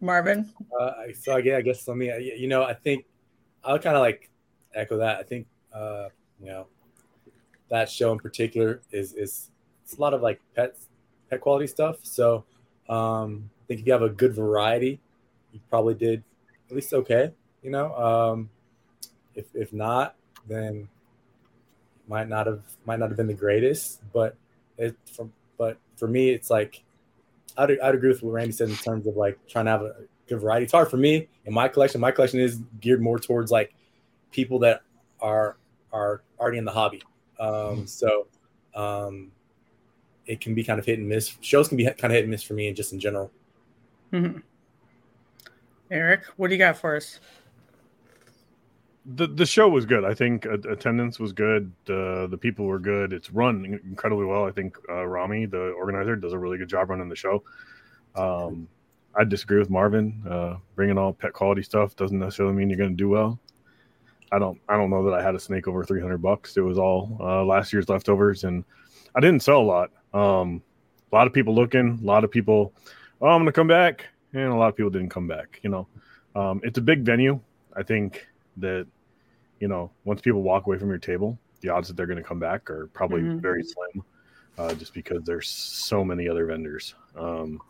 Marvin? 0.00 0.52
Uh, 0.78 0.92
so 1.18 1.34
I 1.34 1.40
guess, 1.40 1.58
I 1.58 1.62
guess 1.62 1.88
let 1.88 1.96
me. 1.96 2.06
You 2.36 2.48
know, 2.48 2.62
I 2.62 2.74
think 2.74 3.04
I'll 3.64 3.78
kind 3.78 3.96
of 3.96 4.02
like 4.02 4.30
echo 4.74 4.98
that. 4.98 5.18
I 5.18 5.22
think 5.22 5.46
uh, 5.72 6.08
you 6.40 6.46
know 6.46 6.66
that 7.68 7.90
show 7.90 8.12
in 8.12 8.18
particular 8.18 8.80
is 8.92 9.12
is 9.14 9.50
it's 9.82 9.96
a 9.96 10.00
lot 10.00 10.14
of 10.14 10.22
like 10.22 10.40
pet 10.54 10.76
pet 11.30 11.40
quality 11.40 11.66
stuff. 11.66 11.96
So 12.02 12.44
um, 12.88 13.50
I 13.64 13.66
think 13.66 13.80
if 13.80 13.86
you 13.86 13.92
have 13.92 14.02
a 14.02 14.08
good 14.08 14.34
variety, 14.34 15.00
you 15.52 15.60
probably 15.68 15.94
did 15.94 16.22
at 16.68 16.74
least 16.74 16.92
okay. 16.94 17.32
You 17.62 17.70
know, 17.70 17.94
um, 17.96 18.50
if 19.34 19.46
if 19.54 19.72
not, 19.72 20.14
then 20.46 20.88
might 22.08 22.28
not 22.28 22.46
have 22.46 22.62
might 22.86 22.98
not 22.98 23.08
have 23.10 23.16
been 23.16 23.26
the 23.26 23.34
greatest. 23.34 24.00
But 24.12 24.36
it 24.76 24.96
from 25.12 25.32
but 25.56 25.78
for 25.96 26.08
me, 26.08 26.30
it's 26.30 26.50
like 26.50 26.82
I'd, 27.56 27.78
I'd 27.80 27.94
agree 27.94 28.10
with 28.10 28.22
what 28.22 28.32
Randy 28.32 28.52
said 28.52 28.68
in 28.68 28.76
terms 28.76 29.06
of 29.06 29.16
like 29.16 29.38
trying 29.48 29.66
to 29.66 29.70
have 29.72 29.82
a 29.82 29.94
good 30.28 30.40
variety. 30.40 30.64
It's 30.64 30.72
hard 30.72 30.88
for 30.88 30.96
me 30.96 31.28
in 31.44 31.52
my 31.52 31.68
collection. 31.68 32.00
My 32.00 32.12
collection 32.12 32.40
is 32.40 32.60
geared 32.80 33.02
more 33.02 33.18
towards 33.18 33.50
like 33.50 33.74
people 34.30 34.60
that 34.60 34.82
are 35.20 35.56
are 35.92 36.22
already 36.38 36.58
in 36.58 36.64
the 36.64 36.72
hobby. 36.72 37.02
Um, 37.40 37.86
so 37.86 38.26
um, 38.74 39.32
it 40.26 40.40
can 40.40 40.54
be 40.54 40.62
kind 40.64 40.78
of 40.78 40.86
hit 40.86 40.98
and 40.98 41.08
miss. 41.08 41.36
Shows 41.40 41.68
can 41.68 41.76
be 41.76 41.84
kind 41.84 42.04
of 42.04 42.12
hit 42.12 42.22
and 42.22 42.30
miss 42.30 42.42
for 42.42 42.54
me, 42.54 42.68
and 42.68 42.76
just 42.76 42.92
in 42.92 43.00
general. 43.00 43.30
Mhm. 44.12 44.42
Eric, 45.90 46.24
what 46.36 46.48
do 46.48 46.54
you 46.54 46.58
got 46.58 46.76
for 46.76 46.96
us? 46.96 47.18
The 49.14 49.26
the 49.26 49.46
show 49.46 49.68
was 49.68 49.86
good. 49.86 50.04
I 50.04 50.12
think 50.12 50.44
attendance 50.44 51.18
was 51.18 51.32
good. 51.32 51.72
Uh, 51.88 52.26
the 52.26 52.38
people 52.38 52.66
were 52.66 52.78
good. 52.78 53.12
It's 53.12 53.30
run 53.30 53.80
incredibly 53.84 54.26
well. 54.26 54.44
I 54.44 54.50
think 54.50 54.76
uh, 54.88 55.06
Rami, 55.06 55.46
the 55.46 55.70
organizer, 55.70 56.14
does 56.14 56.34
a 56.34 56.38
really 56.38 56.58
good 56.58 56.68
job 56.68 56.90
running 56.90 57.08
the 57.08 57.16
show. 57.16 57.42
Um, 58.14 58.68
I 59.16 59.24
disagree 59.24 59.58
with 59.58 59.70
Marvin. 59.70 60.22
Uh, 60.28 60.56
bringing 60.74 60.98
all 60.98 61.14
pet 61.14 61.32
quality 61.32 61.62
stuff 61.62 61.96
doesn't 61.96 62.18
necessarily 62.18 62.54
mean 62.54 62.68
you're 62.68 62.78
going 62.78 62.90
to 62.90 62.96
do 62.96 63.08
well. 63.08 63.38
I 64.30 64.38
don't. 64.38 64.60
I 64.68 64.76
don't 64.76 64.90
know 64.90 65.02
that 65.04 65.14
I 65.14 65.22
had 65.22 65.34
a 65.34 65.40
snake 65.40 65.66
over 65.68 65.84
300 65.84 66.18
bucks. 66.18 66.56
It 66.58 66.60
was 66.60 66.78
all 66.78 67.16
uh, 67.18 67.44
last 67.44 67.72
year's 67.72 67.88
leftovers, 67.88 68.44
and 68.44 68.62
I 69.14 69.20
didn't 69.20 69.42
sell 69.42 69.60
a 69.60 69.62
lot. 69.62 69.90
Um, 70.12 70.62
a 71.10 71.14
lot 71.14 71.26
of 71.26 71.32
people 71.32 71.54
looking. 71.54 71.98
A 72.02 72.06
lot 72.06 72.24
of 72.24 72.30
people. 72.30 72.74
Oh, 73.22 73.28
I'm 73.28 73.38
going 73.38 73.46
to 73.46 73.52
come 73.52 73.68
back, 73.68 74.06
and 74.34 74.52
a 74.52 74.54
lot 74.54 74.68
of 74.68 74.76
people 74.76 74.90
didn't 74.90 75.08
come 75.08 75.26
back. 75.26 75.60
You 75.62 75.70
know, 75.70 75.88
um, 76.34 76.60
it's 76.62 76.76
a 76.76 76.82
big 76.82 77.04
venue. 77.04 77.40
I 77.74 77.82
think 77.82 78.26
that 78.58 78.86
you 79.60 79.68
know, 79.68 79.90
once 80.04 80.20
people 80.20 80.42
walk 80.42 80.66
away 80.66 80.78
from 80.78 80.88
your 80.88 80.98
table, 80.98 81.38
the 81.60 81.68
odds 81.68 81.88
that 81.88 81.96
they're 81.96 82.06
going 82.06 82.22
to 82.22 82.28
come 82.28 82.38
back 82.38 82.70
are 82.70 82.86
probably 82.92 83.22
Mhm. 83.22 83.40
very 83.40 83.62
slim, 83.64 84.04
uh, 84.58 84.74
just 84.74 84.94
because 84.94 85.22
there's 85.24 85.48
so 85.48 86.04
many 86.04 86.28
other 86.28 86.46
vendors. 86.46 86.94
Um, 87.16 87.60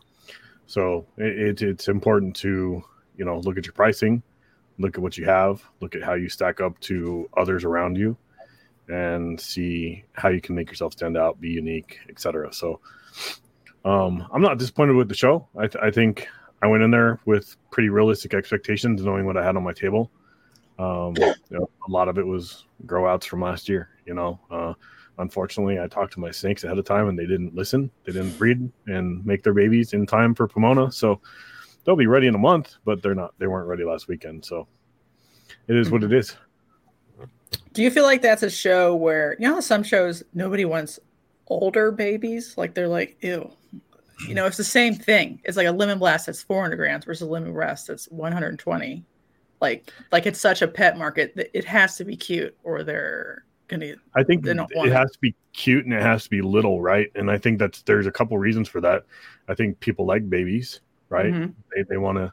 so 0.67 1.05
it, 1.17 1.39
it, 1.39 1.61
it's 1.61 1.87
important 1.87 2.35
to 2.37 2.83
you 3.17 3.25
know 3.25 3.39
look 3.39 3.57
at 3.57 3.65
your 3.65 3.73
pricing, 3.73 4.21
look 4.77 4.95
at 4.97 5.01
what 5.01 5.17
you 5.17 5.25
have, 5.25 5.63
look 5.81 5.95
at 5.95 6.03
how 6.03 6.13
you 6.13 6.29
stack 6.29 6.61
up 6.61 6.79
to 6.81 7.27
others 7.35 7.63
around 7.65 7.97
you, 7.97 8.15
and 8.87 9.39
see 9.39 10.03
how 10.13 10.29
you 10.29 10.41
can 10.41 10.55
make 10.55 10.69
yourself 10.69 10.93
stand 10.93 11.17
out, 11.17 11.41
be 11.41 11.49
unique, 11.49 11.99
etc. 12.09 12.53
So 12.53 12.79
um, 13.85 14.27
I'm 14.31 14.41
not 14.41 14.57
disappointed 14.59 14.93
with 14.95 15.09
the 15.09 15.15
show. 15.15 15.47
I, 15.57 15.67
th- 15.67 15.83
I 15.83 15.89
think 15.89 16.27
I 16.61 16.67
went 16.67 16.83
in 16.83 16.91
there 16.91 17.19
with 17.25 17.55
pretty 17.71 17.89
realistic 17.89 18.33
expectations, 18.33 19.03
knowing 19.03 19.25
what 19.25 19.37
I 19.37 19.43
had 19.43 19.55
on 19.55 19.63
my 19.63 19.73
table. 19.73 20.11
Um, 20.79 21.13
you 21.17 21.35
know, 21.51 21.69
a 21.87 21.91
lot 21.91 22.07
of 22.07 22.17
it 22.17 22.25
was 22.25 22.65
grow 22.85 23.05
outs 23.05 23.25
from 23.25 23.41
last 23.41 23.67
year. 23.67 23.89
You 24.05 24.13
know, 24.13 24.39
uh, 24.49 24.73
unfortunately, 25.17 25.79
I 25.79 25.87
talked 25.87 26.13
to 26.13 26.21
my 26.21 26.31
snakes 26.31 26.63
ahead 26.63 26.79
of 26.79 26.85
time 26.85 27.09
and 27.09 27.19
they 27.19 27.25
didn't 27.25 27.53
listen. 27.53 27.91
They 28.05 28.13
didn't 28.13 28.37
breed 28.37 28.71
and 28.87 29.23
make 29.25 29.43
their 29.43 29.53
babies 29.53 29.93
in 29.93 30.07
time 30.07 30.33
for 30.33 30.47
Pomona. 30.47 30.91
So 30.91 31.19
they'll 31.83 31.97
be 31.97 32.07
ready 32.07 32.27
in 32.27 32.35
a 32.35 32.39
month, 32.39 32.75
but 32.85 33.03
they're 33.03 33.13
not. 33.13 33.33
They 33.37 33.47
weren't 33.47 33.67
ready 33.67 33.83
last 33.83 34.07
weekend. 34.07 34.45
So 34.45 34.67
it 35.67 35.75
is 35.75 35.91
what 35.91 36.03
it 36.03 36.13
is. 36.13 36.35
Do 37.73 37.83
you 37.83 37.91
feel 37.91 38.03
like 38.03 38.21
that's 38.21 38.43
a 38.43 38.49
show 38.49 38.95
where 38.95 39.35
you 39.37 39.47
know 39.47 39.59
some 39.59 39.83
shows 39.83 40.23
nobody 40.33 40.63
wants 40.65 40.97
older 41.47 41.91
babies? 41.91 42.57
Like 42.57 42.73
they're 42.73 42.87
like, 42.87 43.17
ew. 43.21 43.51
You 44.27 44.33
know, 44.33 44.45
it's 44.45 44.57
the 44.57 44.65
same 44.65 44.95
thing. 44.95 45.39
It's 45.45 45.55
like 45.55 45.67
a 45.67 45.71
lemon 45.71 45.97
blast 45.97 46.25
that's 46.25 46.43
400 46.43 46.75
grams 46.75 47.05
versus 47.05 47.21
a 47.21 47.25
lemon 47.25 47.53
blast 47.53 47.87
that's 47.87 48.05
120. 48.07 49.05
Like, 49.61 49.91
like 50.11 50.25
it's 50.25 50.39
such 50.39 50.61
a 50.61 50.67
pet 50.67 50.97
market 50.97 51.35
that 51.35 51.55
it 51.57 51.65
has 51.65 51.97
to 51.97 52.05
be 52.05 52.15
cute, 52.15 52.55
or 52.63 52.83
they're 52.83 53.43
gonna. 53.67 53.93
I 54.15 54.23
think 54.23 54.43
They 54.43 54.51
it 54.51 54.53
don't 54.55 54.71
want 54.75 54.89
it. 54.89 54.93
has 54.93 55.11
to 55.11 55.19
be 55.19 55.35
cute 55.53 55.85
and 55.85 55.93
it 55.93 56.01
has 56.01 56.23
to 56.23 56.29
be 56.29 56.41
little, 56.41 56.81
right? 56.81 57.11
And 57.15 57.29
I 57.29 57.37
think 57.37 57.59
that's 57.59 57.81
there's 57.83 58.07
a 58.07 58.11
couple 58.11 58.37
reasons 58.37 58.67
for 58.69 58.81
that. 58.81 59.03
I 59.47 59.55
think 59.55 59.79
people 59.79 60.05
like 60.05 60.29
babies, 60.29 60.81
right? 61.09 61.33
Mhm. 61.33 61.53
They 61.75 61.83
they 61.83 61.97
want 61.97 62.17
to, 62.17 62.31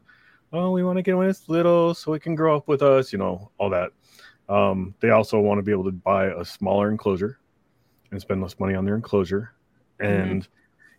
oh, 0.53 0.71
we 0.71 0.85
want 0.85 0.99
to 0.99 1.03
get 1.03 1.17
when 1.17 1.29
it's 1.29 1.49
little 1.49 1.95
so 1.95 2.13
it 2.15 2.23
can 2.23 2.35
grow 2.35 2.57
up 2.57 2.69
with 2.69 2.83
us, 2.83 3.13
you 3.13 3.19
know, 3.19 3.51
all 3.59 3.71
that. 3.71 3.91
Um, 4.49 4.95
they 5.01 5.11
also 5.11 5.41
want 5.41 5.59
to 5.59 5.63
be 5.63 5.73
able 5.73 5.85
to 5.85 5.93
buy 5.93 6.27
a 6.27 6.45
smaller 6.45 6.91
enclosure 6.91 7.39
and 8.13 8.21
spend 8.21 8.41
less 8.41 8.59
money 8.61 8.75
on 8.75 8.85
their 8.85 8.95
enclosure. 8.95 9.53
And 9.99 10.47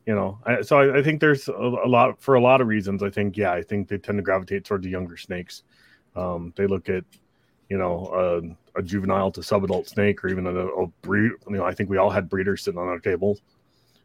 you 0.05 0.15
know, 0.15 0.39
I, 0.45 0.61
so 0.61 0.77
I, 0.79 0.99
I 0.99 1.03
think 1.03 1.19
there's 1.21 1.47
a, 1.47 1.53
a 1.53 1.87
lot 1.87 2.21
for 2.21 2.35
a 2.35 2.41
lot 2.41 2.61
of 2.61 2.67
reasons. 2.67 3.03
I 3.03 3.09
think 3.09 3.37
yeah, 3.37 3.51
I 3.53 3.61
think 3.61 3.87
they 3.87 3.97
tend 3.97 4.17
to 4.17 4.21
gravitate 4.21 4.65
toward 4.65 4.83
the 4.83 4.89
younger 4.89 5.17
snakes. 5.17 5.63
Um, 6.17 6.53
they 6.55 6.67
look 6.67 6.89
at 6.89 7.03
you 7.69 7.77
know 7.77 8.55
a, 8.75 8.79
a 8.79 8.83
juvenile 8.83 9.31
to 9.31 9.41
subadult 9.41 9.87
snake 9.87 10.23
or 10.23 10.29
even 10.29 10.47
a, 10.47 10.55
a 10.55 10.87
breed. 11.03 11.31
You 11.47 11.57
know, 11.57 11.63
I 11.65 11.73
think 11.73 11.89
we 11.89 11.97
all 11.97 12.09
had 12.09 12.27
breeders 12.29 12.63
sitting 12.63 12.79
on 12.79 12.87
our 12.87 12.99
table. 12.99 13.37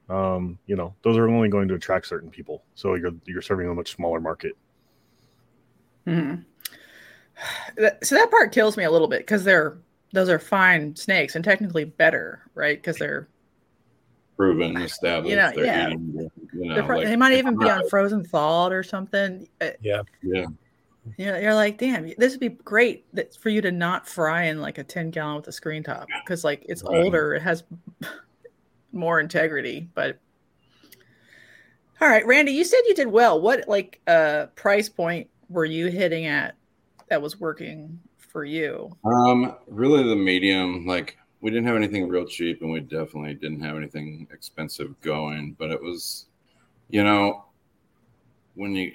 Um, 0.08 0.58
you 0.66 0.76
know, 0.76 0.94
those 1.02 1.16
are 1.16 1.28
only 1.28 1.48
going 1.48 1.68
to 1.68 1.74
attract 1.74 2.06
certain 2.06 2.30
people. 2.30 2.62
So 2.74 2.94
you're 2.94 3.12
you're 3.24 3.42
serving 3.42 3.68
a 3.68 3.74
much 3.74 3.94
smaller 3.94 4.20
market. 4.20 4.52
Mhm. 6.06 6.44
So 8.02 8.14
that 8.14 8.30
part 8.30 8.52
kills 8.52 8.76
me 8.76 8.84
a 8.84 8.90
little 8.90 9.08
bit 9.08 9.20
because 9.20 9.44
they're 9.44 9.78
those 10.12 10.28
are 10.28 10.38
fine 10.38 10.94
snakes 10.94 11.34
and 11.34 11.44
technically 11.44 11.84
better, 11.84 12.42
right? 12.54 12.76
Because 12.76 12.98
they're 12.98 13.28
Proven, 14.36 14.76
established. 14.76 15.30
You 15.30 15.36
know, 15.36 15.52
they're 15.54 15.64
yeah. 15.64 15.86
eating, 15.88 16.30
you 16.52 16.64
know, 16.68 16.74
they're 16.74 16.82
pro- 16.82 16.98
like- 16.98 17.06
they 17.06 17.16
might 17.16 17.32
even 17.34 17.56
be 17.58 17.68
on 17.70 17.88
frozen 17.88 18.24
thawed 18.24 18.72
or 18.72 18.82
something. 18.82 19.48
Uh, 19.60 19.70
Yeah. 19.80 20.02
Yeah. 20.22 20.46
You 21.16 21.26
know, 21.26 21.38
you're 21.38 21.54
like, 21.54 21.78
damn, 21.78 22.12
this 22.16 22.32
would 22.32 22.40
be 22.40 22.48
great 22.48 23.12
that 23.14 23.34
for 23.36 23.48
you 23.48 23.60
to 23.60 23.72
not 23.72 24.06
fry 24.08 24.44
in 24.44 24.60
like 24.60 24.78
a 24.78 24.84
10 24.84 25.10
gallon 25.10 25.36
with 25.36 25.48
a 25.48 25.52
screen 25.52 25.82
top 25.82 26.08
because 26.24 26.44
like 26.44 26.64
it's 26.68 26.82
Right. 26.84 27.04
older, 27.04 27.34
it 27.34 27.42
has 27.42 27.64
more 28.92 29.20
integrity. 29.20 29.88
But 29.94 30.18
all 32.00 32.08
right, 32.08 32.26
Randy, 32.26 32.52
you 32.52 32.64
said 32.64 32.80
you 32.86 32.94
did 32.94 33.08
well. 33.08 33.40
What 33.40 33.68
like 33.68 34.00
uh 34.06 34.46
price 34.54 34.88
point 34.88 35.28
were 35.48 35.64
you 35.64 35.88
hitting 35.88 36.26
at 36.26 36.56
that 37.08 37.20
was 37.20 37.38
working 37.38 38.00
for 38.16 38.44
you? 38.44 38.96
Um, 39.04 39.56
really 39.68 40.02
the 40.02 40.16
medium, 40.16 40.86
like 40.86 41.16
we 41.40 41.50
didn't 41.50 41.66
have 41.66 41.76
anything 41.76 42.08
real 42.08 42.24
cheap 42.24 42.62
and 42.62 42.70
we 42.70 42.80
definitely 42.80 43.34
didn't 43.34 43.60
have 43.60 43.76
anything 43.76 44.26
expensive 44.32 44.98
going, 45.00 45.54
but 45.58 45.70
it 45.70 45.82
was, 45.82 46.26
you 46.88 47.02
know, 47.02 47.44
when 48.54 48.74
you, 48.74 48.92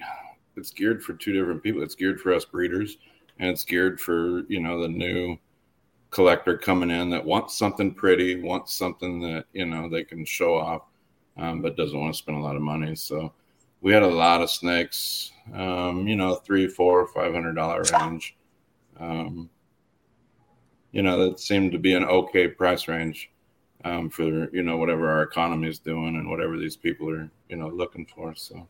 it's 0.58 0.70
geared 0.70 1.02
for 1.02 1.14
two 1.14 1.32
different 1.32 1.62
people. 1.62 1.82
It's 1.82 1.94
geared 1.94 2.20
for 2.20 2.34
us 2.34 2.44
breeders 2.44 2.98
and 3.38 3.50
it's 3.50 3.64
geared 3.64 4.00
for, 4.00 4.42
you 4.48 4.60
know, 4.60 4.80
the 4.80 4.88
new 4.88 5.36
collector 6.10 6.56
coming 6.58 6.90
in 6.90 7.10
that 7.10 7.24
wants 7.24 7.56
something 7.56 7.94
pretty, 7.94 8.42
wants 8.42 8.74
something 8.74 9.20
that, 9.20 9.44
you 9.52 9.66
know, 9.66 9.88
they 9.88 10.04
can 10.04 10.24
show 10.24 10.56
off, 10.56 10.82
um, 11.36 11.62
but 11.62 11.76
doesn't 11.76 11.98
want 11.98 12.12
to 12.12 12.18
spend 12.18 12.38
a 12.38 12.42
lot 12.42 12.56
of 12.56 12.62
money. 12.62 12.94
So 12.96 13.32
we 13.80 13.92
had 13.92 14.02
a 14.02 14.06
lot 14.06 14.42
of 14.42 14.50
snakes, 14.50 15.32
um, 15.54 16.08
you 16.08 16.16
know, 16.16 16.34
three, 16.34 16.66
four, 16.66 17.06
five 17.08 17.32
hundred 17.32 17.54
dollar 17.54 17.82
range. 17.92 18.36
Um, 18.98 19.48
you 20.90 21.02
know, 21.02 21.28
that 21.28 21.38
seemed 21.38 21.72
to 21.72 21.78
be 21.78 21.94
an 21.94 22.04
okay 22.04 22.48
price 22.48 22.88
range 22.88 23.30
um, 23.84 24.10
for 24.10 24.50
you 24.52 24.62
know 24.62 24.76
whatever 24.76 25.08
our 25.08 25.22
economy 25.22 25.68
is 25.68 25.78
doing 25.78 26.16
and 26.16 26.28
whatever 26.28 26.56
these 26.56 26.76
people 26.76 27.08
are 27.08 27.30
you 27.48 27.56
know 27.56 27.68
looking 27.68 28.06
for. 28.06 28.34
So 28.34 28.66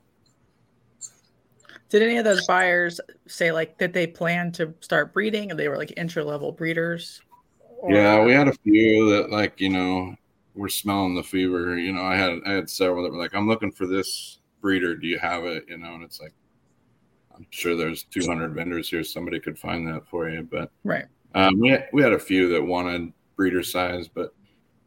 Did 1.88 2.02
any 2.02 2.18
of 2.18 2.24
those 2.24 2.46
buyers 2.46 3.00
say 3.26 3.50
like 3.50 3.78
that 3.78 3.92
they 3.92 4.06
plan 4.06 4.52
to 4.52 4.74
start 4.80 5.12
breeding 5.14 5.50
and 5.50 5.58
they 5.58 5.68
were 5.68 5.76
like 5.76 5.92
entry 5.96 6.22
level 6.22 6.52
breeders? 6.52 7.22
Or- 7.78 7.92
yeah, 7.92 8.22
we 8.24 8.32
had 8.32 8.48
a 8.48 8.52
few 8.52 9.10
that 9.10 9.30
like 9.30 9.60
you 9.60 9.70
know 9.70 10.14
were 10.54 10.68
smelling 10.68 11.14
the 11.14 11.22
fever. 11.22 11.78
You 11.78 11.92
know, 11.92 12.02
I 12.02 12.16
had 12.16 12.40
I 12.46 12.52
had 12.52 12.68
several 12.68 13.04
that 13.04 13.12
were 13.12 13.18
like, 13.18 13.34
I'm 13.34 13.48
looking 13.48 13.72
for 13.72 13.86
this 13.86 14.40
breeder. 14.60 14.96
Do 14.96 15.06
you 15.06 15.18
have 15.18 15.44
it? 15.44 15.64
You 15.68 15.78
know, 15.78 15.94
and 15.94 16.02
it's 16.02 16.20
like 16.20 16.34
I'm 17.38 17.46
sure 17.50 17.76
there's 17.76 18.02
200 18.02 18.52
vendors 18.52 18.90
here. 18.90 19.04
Somebody 19.04 19.38
could 19.38 19.58
find 19.58 19.86
that 19.86 20.06
for 20.08 20.28
you, 20.28 20.42
but 20.42 20.70
right. 20.82 21.06
Um, 21.34 21.60
we, 21.60 21.68
had, 21.68 21.88
we 21.92 22.02
had 22.02 22.12
a 22.12 22.18
few 22.18 22.48
that 22.48 22.62
wanted 22.62 23.12
breeder 23.36 23.62
size, 23.62 24.08
but 24.08 24.34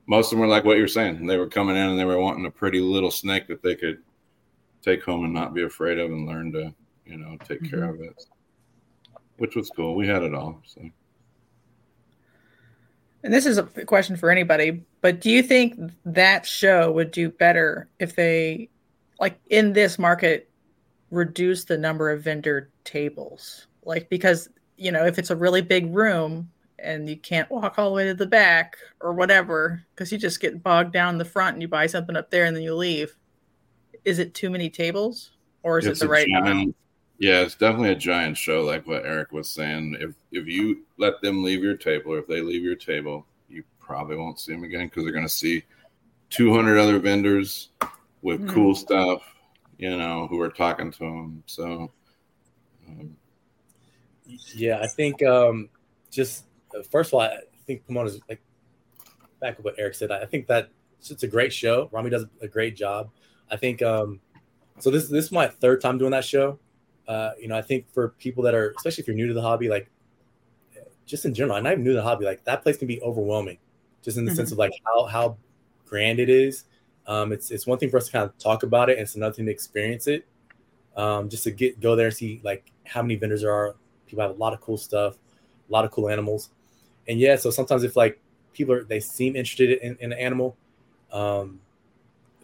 most 0.08 0.28
of 0.28 0.32
them 0.32 0.40
were 0.42 0.48
like 0.48 0.66
what 0.66 0.78
you're 0.78 0.88
saying. 0.88 1.26
They 1.26 1.38
were 1.38 1.48
coming 1.48 1.78
in 1.78 1.90
and 1.90 1.98
they 1.98 2.04
were 2.04 2.20
wanting 2.20 2.46
a 2.46 2.52
pretty 2.52 2.82
little 2.82 3.12
snake 3.12 3.48
that 3.48 3.62
they 3.62 3.76
could 3.76 4.00
take 4.82 5.04
home 5.04 5.24
and 5.24 5.34
not 5.34 5.54
be 5.54 5.64
afraid 5.64 6.00
of 6.00 6.12
and 6.12 6.28
learn 6.28 6.52
to, 6.54 6.74
you 7.06 7.18
know, 7.18 7.38
take 7.46 7.70
care 7.70 7.80
mm-hmm. 7.80 8.02
of 8.02 8.02
it, 8.02 8.26
which 9.38 9.56
was 9.56 9.70
cool. 9.76 9.96
We 9.96 10.08
had 10.08 10.24
it 10.24 10.34
all. 10.34 10.62
So 10.66 10.82
And 13.24 13.34
this 13.34 13.46
is 13.46 13.58
a 13.58 13.64
question 13.64 14.16
for 14.16 14.30
anybody, 14.32 14.84
but 15.02 15.22
do 15.22 15.30
you 15.30 15.44
think 15.44 15.80
that 16.06 16.46
show 16.46 16.92
would 16.92 17.12
do 17.12 17.30
better 17.30 17.88
if 18.00 18.16
they, 18.16 18.70
like 19.20 19.40
in 19.50 19.74
this 19.74 20.00
market, 20.00 20.50
reduce 21.12 21.66
the 21.66 21.78
number 21.78 22.10
of 22.10 22.24
vendor 22.24 22.70
tables? 22.84 23.68
Like, 23.84 24.10
because, 24.10 24.50
you 24.78 24.92
know, 24.92 25.06
if 25.06 25.20
it's 25.20 25.30
a 25.30 25.36
really 25.36 25.62
big 25.62 25.94
room 25.94 26.50
and 26.80 27.08
you 27.08 27.18
can't 27.18 27.50
walk 27.52 27.78
all 27.78 27.90
the 27.90 27.96
way 27.96 28.06
to 28.06 28.16
the 28.16 28.26
back 28.26 28.78
or 29.02 29.14
whatever, 29.14 29.84
because 29.94 30.12
you 30.12 30.18
just 30.18 30.40
get 30.40 30.64
bogged 30.64 30.94
down 30.94 31.14
in 31.16 31.20
the 31.20 31.26
front 31.26 31.54
and 31.54 31.62
you 31.62 31.68
buy 31.68 31.86
something 31.86 32.16
up 32.16 32.32
there 32.32 32.46
and 32.46 32.56
then 32.56 32.64
you 32.64 32.74
leave, 32.74 33.16
is 34.04 34.18
it 34.18 34.34
too 34.34 34.50
many 34.50 34.70
tables 34.70 35.32
or 35.62 35.78
is 35.78 35.86
It's 35.86 36.02
it 36.02 36.06
the 36.06 36.10
right 36.10 36.28
amount? 36.38 36.76
Giant- 37.22 37.40
Yeah, 37.40 37.42
it's 37.46 37.56
definitely 37.56 37.92
a 37.92 37.96
giant 37.96 38.38
show, 38.38 38.64
like 38.64 38.86
what 38.88 39.06
Eric 39.06 39.32
was 39.32 39.50
saying. 39.50 39.98
If 40.00 40.16
if 40.32 40.48
you 40.48 40.84
let 40.98 41.22
them 41.22 41.44
leave 41.44 41.64
your 41.64 41.76
table, 41.78 42.14
or 42.14 42.20
if 42.20 42.28
they 42.28 42.42
leave 42.42 42.64
your 42.64 42.76
table, 42.76 43.26
you 43.50 43.64
probably 43.80 44.16
won't 44.18 44.40
see 44.40 44.54
them 44.54 44.64
again 44.64 44.88
because 44.88 45.04
they're 45.04 45.14
going 45.14 45.26
to 45.26 45.30
see 45.30 45.64
200 46.30 46.78
other 46.80 46.98
vendors 47.00 47.70
with 48.22 48.40
Hmm. 48.42 48.50
cool 48.50 48.76
stuff, 48.76 49.24
you 49.78 49.96
know, 49.98 50.28
who 50.28 50.40
are 50.40 50.50
talking 50.50 50.92
to 50.92 51.00
them. 51.00 51.44
So, 51.46 51.92
um, 52.88 53.16
Yeah, 54.56 54.80
I 54.82 54.88
think 54.88 55.22
um, 55.24 55.70
just 56.10 56.46
uh, 56.78 56.84
first 56.84 57.10
of 57.10 57.16
all, 57.16 57.22
I 57.22 57.40
think 57.68 57.86
Pomona's 57.86 58.20
like 58.30 58.42
back 59.42 59.58
to 59.58 59.62
what 59.62 59.76
Eric 59.78 59.96
said. 59.96 60.12
I 60.12 60.26
think 60.26 60.48
that 60.48 60.70
it's 61.00 61.24
a 61.24 61.28
great 61.28 61.52
show. 61.52 61.90
Rami 61.92 62.10
does 62.10 62.26
a 62.42 62.48
great 62.48 62.76
job. 62.76 63.10
I 63.50 63.58
think 63.58 63.82
um, 63.82 64.22
so. 64.80 64.90
This 64.90 65.10
this 65.10 65.26
is 65.26 65.32
my 65.32 65.48
third 65.48 65.82
time 65.82 65.98
doing 65.98 66.12
that 66.12 66.24
show. 66.24 66.60
Uh, 67.08 67.32
you 67.40 67.48
know, 67.48 67.58
I 67.58 67.62
think 67.62 67.92
for 67.94 68.10
people 68.20 68.44
that 68.44 68.54
are, 68.54 68.72
especially 68.72 69.02
if 69.02 69.08
you're 69.08 69.16
new 69.16 69.28
to 69.28 69.34
the 69.34 69.42
hobby, 69.42 69.70
like 69.70 69.90
just 71.06 71.26
in 71.26 71.34
general, 71.34 71.58
and 71.58 71.68
I'm 71.68 71.80
not 71.80 71.84
new 71.84 71.92
to 71.92 71.98
the 71.98 72.04
hobby. 72.04 72.26
Like 72.26 72.44
that 72.46 72.64
place 72.64 72.78
can 72.78 72.88
be 72.88 73.02
overwhelming, 73.02 73.58
just 74.02 74.18
in 74.18 74.26
the 74.26 74.32
Mhm. 74.32 74.36
sense 74.36 74.52
of 74.52 74.58
like 74.58 74.72
how 74.86 75.06
how 75.06 75.38
grand 75.86 76.20
it 76.20 76.30
is. 76.30 76.66
Um, 77.08 77.32
it's 77.32 77.52
it's 77.52 77.68
one 77.68 77.78
thing 77.78 77.90
for 77.90 77.98
us 77.98 78.06
to 78.06 78.12
kind 78.12 78.26
of 78.26 78.38
talk 78.38 78.64
about 78.64 78.90
it, 78.90 78.94
and 78.94 79.02
it's 79.02 79.16
another 79.16 79.34
thing 79.34 79.46
to 79.46 79.52
experience 79.52 80.08
it. 80.08 80.26
Um, 80.96 81.30
just 81.30 81.44
to 81.46 81.52
get 81.52 81.80
go 81.80 81.96
there 81.96 82.08
and 82.08 82.16
see 82.16 82.42
like 82.44 82.72
how 82.86 83.02
many 83.02 83.16
vendors 83.16 83.42
there 83.42 83.52
are. 83.52 83.76
People 84.08 84.22
have 84.24 84.32
a 84.32 84.40
lot 84.40 84.54
of 84.54 84.62
cool 84.62 84.78
stuff, 84.78 85.16
a 85.70 85.72
lot 85.72 85.86
of 85.86 85.92
cool 85.92 86.10
animals, 86.10 86.50
and 87.08 87.20
yeah. 87.20 87.36
So 87.36 87.50
sometimes 87.50 87.84
if 87.84 87.96
like 87.96 88.20
people 88.54 88.74
are 88.76 88.84
they 88.84 89.00
seem 89.00 89.36
interested 89.36 89.80
in, 89.80 89.98
in 90.00 90.12
an 90.14 90.20
animal, 90.20 90.56
um, 91.12 91.60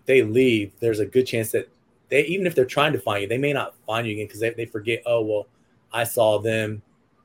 they 0.05 0.21
leave, 0.23 0.71
there's 0.79 0.99
a 0.99 1.05
good 1.05 1.27
chance 1.27 1.51
that 1.51 1.69
they 2.09 2.25
even 2.25 2.47
if 2.47 2.55
they're 2.55 2.65
trying 2.65 2.93
to 2.93 2.99
find 2.99 3.23
you, 3.23 3.27
they 3.27 3.37
may 3.37 3.53
not 3.53 3.75
find 3.85 4.07
you 4.07 4.13
again 4.13 4.27
because 4.27 4.39
they, 4.39 4.49
they 4.51 4.65
forget. 4.65 5.01
Oh 5.05 5.21
well, 5.21 5.47
I 5.91 6.03
saw 6.03 6.39
them 6.39 6.81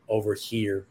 over 0.09 0.35
here, 0.35 0.87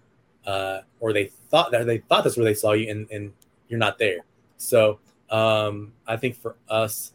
uh, 0.46 0.80
or 1.00 1.14
they 1.14 1.26
thought 1.50 1.72
that 1.72 1.86
they 1.86 2.00
thought 2.00 2.24
that's 2.24 2.38
where 2.38 2.46
they 2.46 2.54
saw 2.54 2.74
you, 2.74 2.90
and, 2.90 3.10
and 3.12 3.34
you're 3.68 3.80
not 3.80 3.98
there. 3.98 4.20
So 4.58 5.00
um, 5.30 5.94
I 6.08 6.18
think 6.18 6.36
for 6.36 6.56
us, 6.70 7.14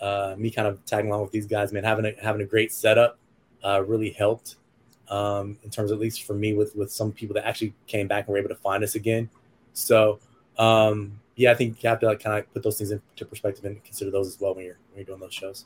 uh, 0.00 0.34
me 0.36 0.50
kind 0.50 0.68
of 0.68 0.84
tagging 0.84 1.10
along 1.10 1.22
with 1.22 1.32
these 1.32 1.46
guys, 1.46 1.72
man, 1.72 1.84
having 1.84 2.06
a 2.06 2.12
having 2.20 2.42
a 2.42 2.46
great 2.46 2.72
setup 2.72 3.18
uh, 3.64 3.82
really 3.86 4.10
helped. 4.10 4.56
Um, 5.08 5.56
in 5.62 5.70
terms, 5.70 5.92
of, 5.92 5.98
at 5.98 6.00
least 6.00 6.24
for 6.24 6.34
me, 6.34 6.54
with 6.54 6.74
with 6.74 6.90
some 6.90 7.12
people 7.12 7.34
that 7.34 7.46
actually 7.46 7.74
came 7.86 8.08
back 8.08 8.26
and 8.26 8.32
were 8.32 8.38
able 8.38 8.48
to 8.48 8.56
find 8.56 8.82
us 8.82 8.96
again. 8.96 9.30
So 9.72 10.18
um, 10.58 11.20
yeah, 11.36 11.50
I 11.50 11.54
think 11.54 11.82
you 11.82 11.88
have 11.88 12.00
to 12.00 12.06
like 12.06 12.22
kind 12.22 12.38
of 12.38 12.52
put 12.52 12.62
those 12.62 12.78
things 12.78 12.90
into 12.90 13.24
perspective 13.24 13.64
and 13.64 13.82
consider 13.84 14.10
those 14.10 14.28
as 14.28 14.40
well 14.40 14.54
when 14.54 14.64
you're 14.64 14.78
when 14.90 14.98
you're 14.98 15.04
doing 15.04 15.20
those 15.20 15.34
shows. 15.34 15.64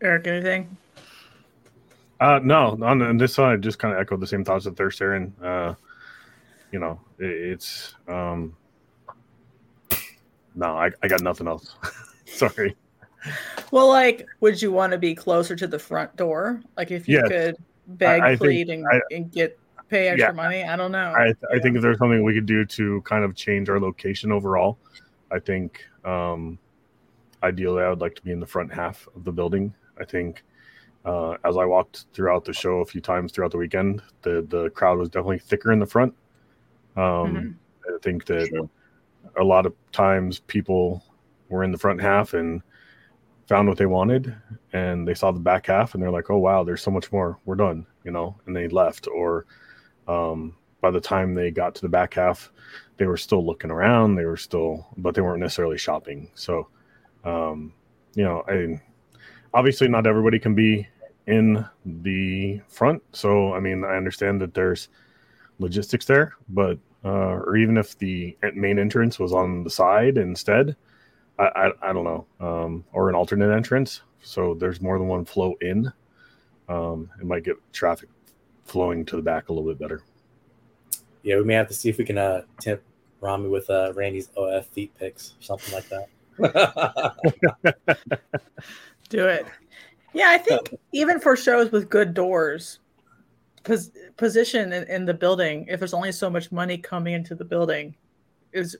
Eric, 0.00 0.26
anything? 0.26 0.76
Uh, 2.20 2.40
no, 2.42 2.78
on, 2.82 3.00
on 3.02 3.16
this 3.16 3.34
side, 3.34 3.52
I 3.52 3.56
just 3.56 3.78
kind 3.78 3.94
of 3.94 4.00
echoed 4.00 4.20
the 4.20 4.26
same 4.26 4.44
thoughts 4.44 4.64
that 4.64 4.76
they're 4.76 4.90
sharing. 4.90 5.32
Uh, 5.42 5.74
you 6.72 6.78
know, 6.78 7.00
it, 7.18 7.26
it's 7.30 7.94
um, 8.08 8.56
no, 10.54 10.76
I, 10.76 10.90
I 11.02 11.08
got 11.08 11.22
nothing 11.22 11.46
else. 11.46 11.76
Sorry. 12.26 12.76
Well, 13.70 13.88
like, 13.88 14.26
would 14.40 14.60
you 14.60 14.72
want 14.72 14.92
to 14.92 14.98
be 14.98 15.14
closer 15.14 15.54
to 15.56 15.66
the 15.66 15.78
front 15.78 16.14
door? 16.16 16.60
Like, 16.76 16.90
if 16.90 17.08
you 17.08 17.18
Yes. 17.18 17.28
could 17.28 17.56
beg, 17.88 18.22
I 18.22 18.28
think- 18.30 18.40
plead, 18.40 18.68
and, 18.70 18.86
I- 18.90 19.00
and 19.12 19.30
get 19.30 19.58
pay 19.88 20.08
extra 20.08 20.28
Yeah. 20.28 20.32
money? 20.32 20.64
I 20.64 20.76
don't 20.76 20.92
know. 20.92 21.12
I, 21.16 21.32
I 21.52 21.58
think 21.60 21.76
if 21.76 21.82
there's 21.82 21.98
something 21.98 22.22
we 22.22 22.34
could 22.34 22.46
do 22.46 22.64
to 22.64 23.00
kind 23.02 23.24
of 23.24 23.34
change 23.34 23.68
our 23.68 23.80
location 23.80 24.30
overall, 24.32 24.78
I 25.30 25.38
think 25.38 25.84
um, 26.04 26.58
ideally 27.42 27.82
I 27.82 27.88
would 27.88 28.00
like 28.00 28.14
to 28.16 28.22
be 28.22 28.32
in 28.32 28.40
the 28.40 28.46
front 28.46 28.72
half 28.72 29.08
of 29.14 29.24
the 29.24 29.32
building. 29.32 29.72
I 30.00 30.04
think 30.04 30.44
uh, 31.04 31.36
as 31.44 31.56
I 31.56 31.64
walked 31.64 32.06
throughout 32.12 32.44
the 32.44 32.52
show 32.52 32.80
a 32.80 32.86
few 32.86 33.00
times 33.00 33.32
throughout 33.32 33.52
the 33.52 33.58
weekend, 33.58 34.02
the 34.22 34.44
the 34.48 34.70
crowd 34.70 34.98
was 34.98 35.08
definitely 35.08 35.38
thicker 35.38 35.72
in 35.72 35.78
the 35.80 35.86
front. 35.86 36.14
Um, 36.96 37.04
Mhm. 37.04 37.54
I 37.94 37.98
think 38.02 38.26
that 38.26 38.48
sure. 38.48 38.68
a 39.36 39.44
lot 39.44 39.66
of 39.66 39.74
times 39.92 40.40
people 40.40 41.02
were 41.48 41.64
in 41.64 41.72
the 41.72 41.78
front 41.78 42.00
half 42.00 42.34
and 42.34 42.62
found 43.48 43.68
what 43.68 43.78
they 43.78 43.86
wanted 43.86 44.34
and 44.74 45.08
they 45.08 45.14
saw 45.14 45.30
the 45.32 45.40
back 45.40 45.66
half 45.66 45.94
and 45.94 46.02
they're 46.02 46.10
like 46.10 46.28
oh 46.30 46.36
wow 46.38 46.62
there's 46.62 46.82
so 46.82 46.90
much 46.90 47.10
more 47.12 47.38
we're 47.46 47.54
done 47.54 47.86
you 48.04 48.10
know 48.10 48.36
and 48.46 48.54
they 48.54 48.68
left 48.68 49.08
or 49.08 49.46
Um, 50.08 50.56
by 50.80 50.90
the 50.90 51.00
time 51.00 51.34
they 51.34 51.50
got 51.50 51.74
to 51.76 51.82
the 51.82 51.88
back 51.88 52.14
half, 52.14 52.50
they 52.98 53.06
were 53.06 53.16
still 53.18 53.44
looking 53.44 53.70
around. 53.70 54.14
They 54.16 54.24
were 54.26 54.36
still, 54.38 54.86
but 54.96 55.14
they 55.14 55.20
weren't 55.22 55.40
necessarily 55.40 55.78
shopping. 55.78 56.30
So, 56.34 56.68
um, 57.24 57.74
you 58.14 58.24
know, 58.24 58.42
I 58.48 58.80
obviously 59.58 59.88
not 59.88 60.06
everybody 60.06 60.38
can 60.38 60.54
be 60.54 60.86
in 61.26 61.66
the 61.84 62.60
front. 62.68 63.02
So, 63.12 63.52
I 63.54 63.60
mean, 63.60 63.84
I 63.84 63.96
understand 63.96 64.40
that 64.40 64.54
there's 64.54 64.88
logistics 65.58 66.04
there, 66.04 66.34
but 66.48 66.78
uh, 67.04 67.42
or 67.42 67.56
even 67.56 67.76
if 67.76 67.98
the 67.98 68.36
main 68.54 68.78
entrance 68.78 69.18
was 69.18 69.32
on 69.32 69.64
the 69.64 69.70
side 69.70 70.16
instead, 70.16 70.76
I 71.38 71.44
I, 71.44 71.90
I 71.90 71.92
don't 71.92 72.04
know, 72.04 72.26
um, 72.38 72.84
or 72.92 73.08
an 73.08 73.16
alternate 73.16 73.52
entrance. 73.52 74.02
So 74.22 74.54
there's 74.54 74.80
more 74.80 74.96
than 74.96 75.08
one 75.08 75.24
flow 75.24 75.54
in. 75.60 75.92
Um, 76.68 77.10
it 77.20 77.26
might 77.26 77.44
get 77.44 77.56
traffic 77.72 78.08
flowing 78.64 79.04
to 79.06 79.16
the 79.16 79.22
back 79.22 79.48
a 79.48 79.52
little 79.52 79.68
bit 79.68 79.78
better. 79.80 80.02
Yeah, 81.22 81.36
we 81.36 81.44
may 81.44 81.54
have 81.54 81.68
to 81.68 81.74
see 81.74 81.88
if 81.88 81.98
we 81.98 82.04
can 82.04 82.18
uh, 82.18 82.42
tempt 82.60 82.84
Rami 83.20 83.48
with 83.48 83.68
uh, 83.70 83.92
Randy's 83.94 84.30
OF 84.36 84.66
feet 84.66 84.94
picks 84.98 85.34
or 85.40 85.42
something 85.42 85.74
like 85.74 85.88
that. 85.88 86.08
Do 89.08 89.26
it. 89.26 89.46
Yeah, 90.12 90.30
I 90.30 90.38
think 90.38 90.74
even 90.92 91.20
for 91.20 91.36
shows 91.36 91.70
with 91.70 91.88
good 91.88 92.14
doors, 92.14 92.80
pos- 93.64 93.90
position 94.16 94.72
in, 94.72 94.84
in 94.84 95.04
the 95.04 95.14
building, 95.14 95.66
if 95.68 95.78
there's 95.80 95.94
only 95.94 96.12
so 96.12 96.30
much 96.30 96.50
money 96.50 96.78
coming 96.78 97.14
into 97.14 97.34
the 97.34 97.44
building, 97.44 97.94
is 98.52 98.76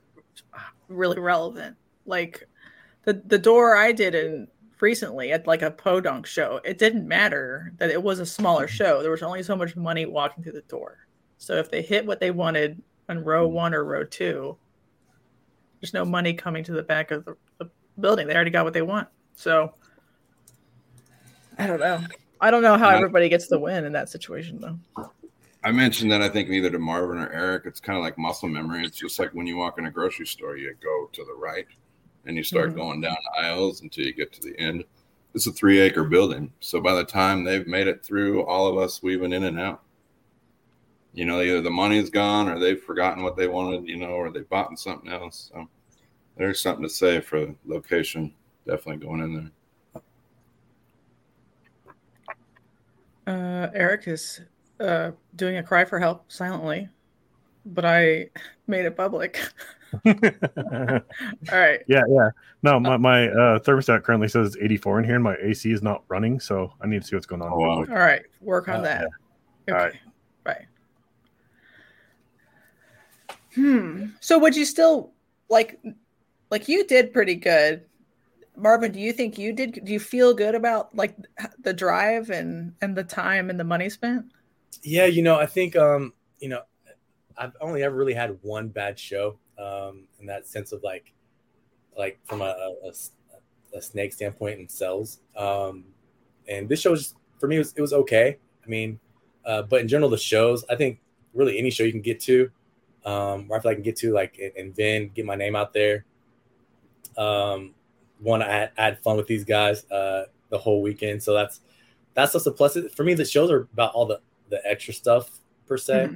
really 0.89 1.19
relevant. 1.19 1.77
Like 2.07 2.49
the 3.05 3.23
the 3.27 3.39
door 3.39 3.77
I 3.77 3.93
did 3.93 4.15
in 4.15 4.49
recently 4.81 5.33
at 5.33 5.47
like 5.47 5.63
a 5.63 5.71
podunk 5.71 6.27
show, 6.27 6.61
it 6.65 6.79
didn't 6.79 7.07
matter 7.07 7.73
that 7.79 7.91
it 7.91 8.03
was 8.03 8.21
a 8.21 8.27
smaller 8.27 8.67
mm-hmm. 8.67 8.75
show. 8.75 9.03
There 9.03 9.11
was 9.11 9.23
only 9.23 9.43
so 9.43 9.57
much 9.57 9.77
money 9.77 10.07
walking 10.07 10.43
through 10.43 10.53
the 10.53 10.63
door. 10.63 11.07
So 11.37 11.55
if 11.55 11.71
they 11.71 11.83
hit 11.83 12.07
what 12.07 12.21
they 12.21 12.31
wanted 12.31 12.83
on 13.09 13.25
row 13.25 13.47
mm-hmm. 13.47 13.55
one 13.55 13.75
or 13.75 13.85
row 13.85 14.05
two, 14.05 14.57
there's 15.81 15.95
no 15.95 16.05
money 16.05 16.33
coming 16.33 16.65
to 16.65 16.73
the 16.73 16.83
back 16.83 17.11
of 17.11 17.25
the, 17.25 17.37
the 17.59 17.71
building. 18.01 18.27
They 18.27 18.35
already 18.35 18.51
got 18.51 18.65
what 18.65 18.75
they 18.75 18.83
want. 18.83 19.09
So 19.35 19.75
I 21.59 21.67
don't 21.67 21.81
know. 21.81 22.03
I 22.41 22.51
don't 22.51 22.63
know 22.63 22.79
how 22.79 22.91
everybody 22.91 23.29
gets 23.29 23.49
the 23.49 23.59
win 23.59 23.85
in 23.85 23.93
that 23.93 24.09
situation 24.09 24.61
though. 24.61 25.09
I 25.65 25.73
mentioned 25.73 26.13
that 26.13 26.23
I 26.23 26.29
think 26.29 26.51
either 26.51 26.71
to 26.71 26.79
Marvin 26.79 27.19
or 27.19 27.33
Eric, 27.33 27.65
it's 27.67 27.81
kind 27.81 27.99
of 27.99 28.05
like 28.05 28.17
muscle 28.17 28.49
memory. 28.49 28.85
It's 28.85 28.97
just 28.97 29.19
like 29.19 29.33
when 29.33 29.47
you 29.47 29.57
walk 29.57 29.79
in 29.79 29.87
a 29.87 29.91
grocery 29.91 30.27
store, 30.27 30.57
you 30.57 30.73
go 30.81 31.11
to 31.13 31.25
the 31.25 31.35
right 31.35 31.67
and 32.27 32.37
you 32.37 32.45
start 32.45 32.71
Mhm. 32.71 32.77
going 32.77 33.01
down 33.01 33.17
aisles 33.41 33.83
until 33.83 34.05
you 34.05 34.13
get 34.13 34.33
to 34.35 34.41
the 34.41 34.59
end. 34.59 34.85
It's 35.35 35.47
a 35.49 35.53
three 35.53 35.81
acre 35.81 36.05
building. 36.05 36.53
So 36.61 36.81
by 36.81 36.95
the 36.95 37.05
time 37.05 37.43
they've 37.43 37.67
made 37.67 37.89
it 37.89 38.05
through, 38.05 38.45
all 38.45 38.69
of 38.69 38.79
us 38.79 39.03
weaving 39.03 39.33
in 39.33 39.45
and 39.45 39.59
out. 39.59 39.83
You 41.13 41.25
know, 41.25 41.41
either 41.41 41.61
the 41.61 41.71
money's 41.71 42.11
gone 42.11 42.49
or 42.49 42.59
they've 42.61 42.81
forgotten 42.81 43.25
what 43.25 43.37
they 43.37 43.49
wanted, 43.49 43.89
you 43.89 43.97
know, 43.97 44.11
or 44.11 44.31
they 44.31 44.41
bought 44.43 44.79
something 44.79 45.11
else. 45.11 45.51
So 45.53 45.69
there's 46.37 46.61
something 46.61 46.85
to 46.85 46.89
say 46.89 47.21
for 47.21 47.55
location. 47.67 48.33
Definitely 48.65 49.05
going 49.05 49.23
in 49.23 49.35
there. 49.35 49.51
Uh, 53.29 53.69
Eric 53.75 54.09
is 54.09 54.41
uh, 54.81 55.11
doing 55.37 55.59
a 55.59 55.63
cry 55.63 55.85
for 55.85 55.99
help 55.99 56.33
silently, 56.33 56.89
but 57.67 57.85
I 57.85 58.31
made 58.67 58.87
it 58.87 58.97
public. 58.97 59.39
All 60.07 60.13
right. 61.53 61.81
Yeah, 61.87 62.03
yeah. 62.09 62.31
No, 62.63 62.81
my, 62.81 62.97
my 62.97 63.29
uh, 63.29 63.59
thermostat 63.59 64.03
currently 64.03 64.29
says 64.29 64.57
84 64.59 65.01
in 65.01 65.05
here, 65.05 65.15
and 65.17 65.25
my 65.25 65.37
AC 65.43 65.71
is 65.71 65.83
not 65.83 66.05
running, 66.09 66.41
so 66.41 66.73
I 66.81 66.87
need 66.87 67.03
to 67.03 67.07
see 67.07 67.17
what's 67.17 67.27
going 67.27 67.43
on. 67.43 67.53
Oh, 67.53 67.57
wow. 67.59 67.77
All 67.79 67.85
right. 67.85 68.23
Work 68.41 68.69
on 68.69 68.77
Uh, 68.77 68.83
that. 68.83 69.05
All 69.69 69.75
right. 69.75 69.89
Okay. 69.89 70.01
Right. 70.47 70.67
Hmm. 73.55 74.07
So 74.21 74.39
would 74.39 74.57
you 74.57 74.65
still 74.65 75.13
like 75.51 75.79
like 76.51 76.69
you 76.69 76.87
did 76.87 77.13
pretty 77.13 77.35
good. 77.35 77.85
Marvin, 78.59 78.93
do 78.93 79.01
you 79.01 79.13
think 79.13 79.39
you 79.39 79.53
did 79.53 79.81
do 79.85 79.93
you 79.93 80.01
feel 80.01 80.35
good 80.35 80.55
about 80.55 80.95
like 80.95 81.17
the 81.61 81.73
drive 81.73 82.31
and 82.31 82.75
and 82.81 82.97
the 82.97 83.05
time 83.05 83.51
and 83.51 83.59
the 83.59 83.65
money 83.65 83.89
spent? 83.91 84.27
yeah, 84.83 85.07
you 85.07 85.23
know, 85.23 85.37
I 85.37 85.47
think 85.47 85.77
um, 85.77 86.13
you 86.41 86.49
know, 86.49 86.63
I've 87.37 87.57
only 87.61 87.83
ever 87.83 87.97
really 87.97 88.15
had 88.15 88.39
one 88.43 88.69
bad 88.69 88.99
show, 88.99 89.39
um, 89.59 90.05
in 90.21 90.27
that 90.27 90.47
sense 90.47 90.73
of 90.73 90.83
like, 90.83 91.13
like 91.97 92.19
from 92.25 92.43
a, 92.43 92.55
a, 92.85 92.93
a- 93.77 93.83
snake 93.83 94.13
standpoint 94.13 94.59
and 94.59 94.71
cells. 94.71 95.21
Um, 95.37 95.85
and 96.49 96.69
this 96.69 96.81
show 96.81 96.91
was 96.93 97.15
for 97.39 97.47
me 97.49 97.57
it 97.57 97.61
was 97.61 97.73
it 97.77 97.81
was 97.81 97.93
okay. 97.93 98.39
I 98.65 98.69
mean, 98.69 98.99
uh, 99.45 99.63
but 99.63 99.81
in 99.81 99.89
general, 99.89 100.11
the 100.11 100.19
shows 100.19 100.65
I 100.71 100.77
think 100.77 101.01
really 101.35 101.59
any 101.59 101.71
show 101.71 101.85
you 101.85 101.93
can 101.93 102.01
get 102.01 102.21
to, 102.21 102.51
um, 103.05 103.49
where 103.49 103.59
I 103.59 103.63
feel 103.63 103.71
I 103.71 103.75
can 103.75 103.83
get 103.83 103.97
to 103.97 104.13
like 104.13 104.41
and 104.57 104.75
then 104.75 105.11
get 105.15 105.27
my 105.27 105.35
name 105.35 105.55
out 105.57 105.73
there. 105.73 106.05
Um, 107.17 107.75
one 108.21 108.43
I 108.43 108.65
I 108.77 108.85
had 108.85 108.99
fun 109.01 109.17
with 109.17 109.27
these 109.27 109.45
guys 109.45 109.85
uh, 109.91 110.27
the 110.51 110.59
whole 110.59 110.83
weekend, 110.83 111.23
so 111.23 111.33
that's 111.35 111.61
that's 112.15 112.33
just 112.33 112.47
a 112.47 112.51
plus. 112.51 112.77
For 112.95 113.05
me, 113.05 113.15
the 113.15 113.25
shows 113.25 113.51
are 113.51 113.69
about 113.73 113.93
all 113.95 114.07
the 114.07 114.21
the 114.51 114.61
extra 114.67 114.95
stuff 114.95 115.31
per 115.67 115.77
se. 115.77 116.11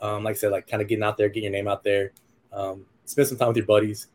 Um, 0.00 0.24
like 0.24 0.36
I 0.36 0.38
said, 0.38 0.52
like 0.52 0.66
kind 0.66 0.82
of 0.82 0.88
getting 0.88 1.04
out 1.04 1.16
there, 1.16 1.28
getting 1.28 1.44
your 1.44 1.52
name 1.52 1.68
out 1.68 1.84
there, 1.84 2.12
um, 2.52 2.84
spend 3.04 3.28
some 3.28 3.38
time 3.38 3.48
with 3.48 3.56
your 3.56 3.66
buddies, 3.66 4.08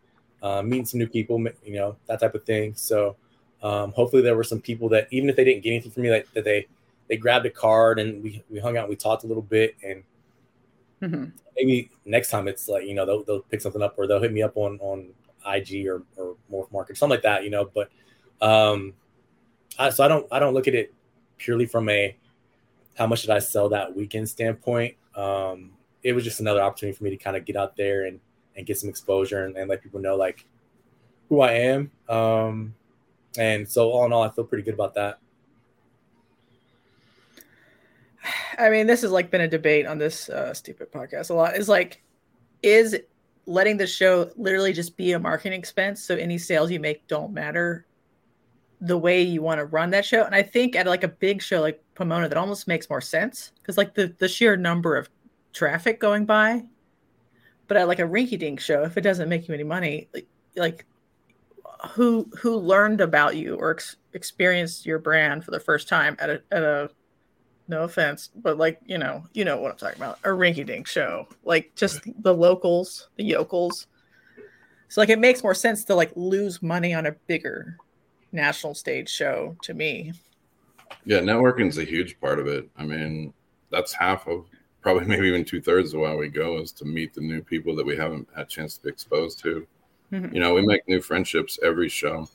uh, 0.44 0.62
meeting 0.62 0.86
some 0.86 1.00
new 1.00 1.08
people, 1.08 1.40
you 1.64 1.74
know, 1.76 1.96
that 2.08 2.20
type 2.20 2.36
of 2.36 2.44
thing. 2.44 2.74
So 2.76 3.16
um, 3.64 3.92
hopefully 3.94 4.22
there 4.22 4.36
were 4.36 4.44
some 4.44 4.62
people 4.62 4.90
that 4.90 5.08
even 5.12 5.30
if 5.30 5.36
they 5.36 5.44
didn't 5.44 5.64
get 5.64 5.72
anything 5.72 5.92
from 5.92 6.04
me, 6.04 6.12
like 6.12 6.32
that 6.34 6.44
they 6.44 6.68
they 7.08 7.18
grabbed 7.18 7.46
a 7.46 7.50
card 7.50 8.00
and 8.00 8.22
we 8.24 8.44
we 8.50 8.60
hung 8.60 8.78
out, 8.78 8.84
and 8.84 8.90
we 8.90 8.96
talked 8.96 9.24
a 9.24 9.28
little 9.28 9.44
bit, 9.44 9.76
and 9.84 10.04
Mhm. 11.02 11.32
maybe 11.56 11.90
next 12.06 12.30
time 12.30 12.48
it's 12.48 12.68
like 12.68 12.86
you 12.86 12.94
know 12.94 13.06
they'll, 13.06 13.24
they'll 13.24 13.42
pick 13.42 13.62
something 13.62 13.82
up 13.82 13.96
or 13.98 14.08
they'll 14.08 14.22
hit 14.22 14.34
me 14.34 14.42
up 14.42 14.56
on 14.58 14.78
on 14.82 15.08
IG 15.46 15.88
or 15.88 16.04
or 16.16 16.36
Morph 16.52 16.72
Market 16.72 16.98
something 16.98 17.16
like 17.16 17.24
that, 17.24 17.44
you 17.44 17.50
know. 17.50 17.70
But 17.74 17.90
um, 18.42 18.94
I, 19.78 19.90
so 19.90 20.04
I 20.04 20.08
don't 20.08 20.28
I 20.32 20.40
don't 20.40 20.54
look 20.54 20.68
at 20.68 20.76
it 20.76 20.94
purely 21.38 21.66
from 21.66 21.90
a 21.90 22.16
how 22.98 23.08
much 23.08 23.22
did 23.22 23.30
I 23.30 23.40
sell 23.40 23.70
that 23.70 23.96
weekend 23.96 24.28
standpoint. 24.30 24.96
Um, 25.16 25.72
it 26.04 26.14
was 26.14 26.24
just 26.24 26.40
another 26.40 26.62
opportunity 26.62 26.98
for 26.98 27.04
me 27.04 27.10
to 27.12 27.18
kind 27.18 27.36
of 27.36 27.46
get 27.46 27.56
out 27.56 27.76
there 27.76 28.06
and 28.06 28.20
and 28.56 28.66
get 28.66 28.78
some 28.78 28.90
exposure 28.90 29.46
and, 29.46 29.56
and 29.58 29.70
let 29.70 29.82
people 29.82 30.00
know 30.00 30.16
like 30.16 30.46
who 31.30 31.42
I 31.42 31.54
am. 31.54 31.92
Um, 32.10 32.76
and 33.38 33.70
so 33.70 33.90
all 33.92 34.06
in 34.06 34.14
all, 34.14 34.24
I 34.24 34.30
feel 34.30 34.44
pretty 34.44 34.64
good 34.64 34.74
about 34.74 34.96
that. 34.96 35.20
I 38.58 38.70
mean, 38.70 38.88
this 38.88 39.02
has 39.04 39.12
like 39.12 39.32
been 39.32 39.42
a 39.42 39.48
debate 39.48 39.86
on 39.86 39.98
this 39.98 40.28
uh, 40.28 40.54
stupid 40.54 40.92
podcast 40.92 41.30
a 41.30 41.34
lot. 41.34 41.56
Is 41.56 41.70
like, 41.70 42.02
is 42.62 43.00
letting 43.50 43.78
the 43.78 43.88
show 43.88 44.30
literally 44.38 44.72
just 44.72 44.96
be 44.96 45.14
a 45.14 45.20
marketing 45.20 45.58
expense, 45.58 46.02
so 46.02 46.16
any 46.16 46.38
sales 46.38 46.70
you 46.70 46.80
make 46.80 47.08
don't 47.08 47.34
matter, 47.34 47.88
the 48.80 48.98
way 48.98 49.22
you 49.22 49.42
want 49.42 49.60
to 49.60 49.66
run 49.66 49.90
that 49.90 50.06
show. 50.06 50.24
And 50.24 50.36
I 50.36 50.44
think 50.44 50.76
at 50.76 50.86
like 50.86 51.04
a 51.04 51.08
big 51.08 51.42
show 51.42 51.60
like 51.60 51.84
Pomona, 51.96 52.30
that 52.30 52.38
almost 52.38 52.68
makes 52.68 52.90
more 52.90 53.02
sense 53.02 53.52
because 53.58 53.78
like 53.78 53.96
the 53.96 54.16
the 54.20 54.28
sheer 54.28 54.56
number 54.56 54.96
of 54.96 55.10
traffic 55.52 56.00
going 56.00 56.26
by. 56.26 56.64
But 57.68 57.78
at 57.78 57.88
like 57.88 58.00
a 58.00 58.04
rinky-dink 58.04 58.60
show, 58.60 58.84
if 58.84 58.98
it 58.98 59.02
doesn't 59.02 59.30
make 59.30 59.48
you 59.48 59.54
any 59.54 59.64
money, 59.64 60.10
like, 60.14 60.28
like 60.56 60.86
who 61.92 62.30
who 62.40 62.56
learned 62.56 63.02
about 63.02 63.36
you 63.36 63.56
or 63.56 63.72
ex- 63.72 63.96
experienced 64.14 64.86
your 64.86 65.00
brand 65.00 65.44
for 65.44 65.52
the 65.52 65.60
first 65.60 65.88
time 65.88 66.16
at 66.20 66.30
a 66.30 66.42
at 66.52 66.64
a 66.64 66.90
no 67.70 67.84
offense, 67.84 68.30
but 68.36 68.58
like 68.58 68.80
you 68.86 68.98
know, 68.98 69.24
you 69.34 69.46
know 69.46 69.58
what 69.58 69.72
I'm 69.72 69.78
talking 69.78 69.98
about. 69.98 70.20
A 70.24 70.30
rinky 70.30 70.66
dink 70.66 70.88
show. 70.88 71.28
Like 71.44 71.74
just 71.76 72.02
the 72.24 72.34
locals, 72.34 73.10
the 73.16 73.24
yokels. 73.24 73.88
So 74.90 75.00
like 75.00 75.10
it 75.10 75.20
makes 75.20 75.44
more 75.44 75.54
sense 75.54 75.86
to 75.86 75.96
like 75.96 76.12
lose 76.16 76.62
money 76.62 76.94
on 76.94 77.06
a 77.06 77.12
bigger 77.28 77.78
national 78.32 78.74
stage 78.74 79.10
show 79.10 79.56
to 79.64 79.74
me. 79.74 80.14
Yeah, 81.06 81.20
networking's 81.20 81.78
a 81.78 81.84
huge 81.84 82.20
part 82.20 82.40
of 82.40 82.48
it. 82.48 82.68
I 82.76 82.84
mean, 82.86 83.34
that's 83.72 83.94
half 83.94 84.28
of 84.28 84.46
probably 84.82 85.06
maybe 85.06 85.28
even 85.28 85.46
two 85.46 85.62
thirds 85.62 85.94
of 85.94 86.02
why 86.02 86.16
we 86.16 86.28
go 86.30 86.58
is 86.58 86.72
to 86.74 86.86
meet 86.86 87.14
the 87.14 87.22
new 87.22 87.42
people 87.42 87.76
that 87.76 87.86
we 87.86 87.96
haven't 87.96 88.28
had 88.36 88.48
a 88.48 88.50
chance 88.50 88.78
to 88.78 88.84
be 88.84 88.90
exposed 88.90 89.40
to. 89.44 89.68
Mhm. 90.12 90.34
You 90.34 90.40
know, 90.40 90.56
we 90.56 90.66
make 90.66 90.88
new 90.88 91.02
friendships 91.02 91.60
every 91.62 91.90
show. 91.90 92.28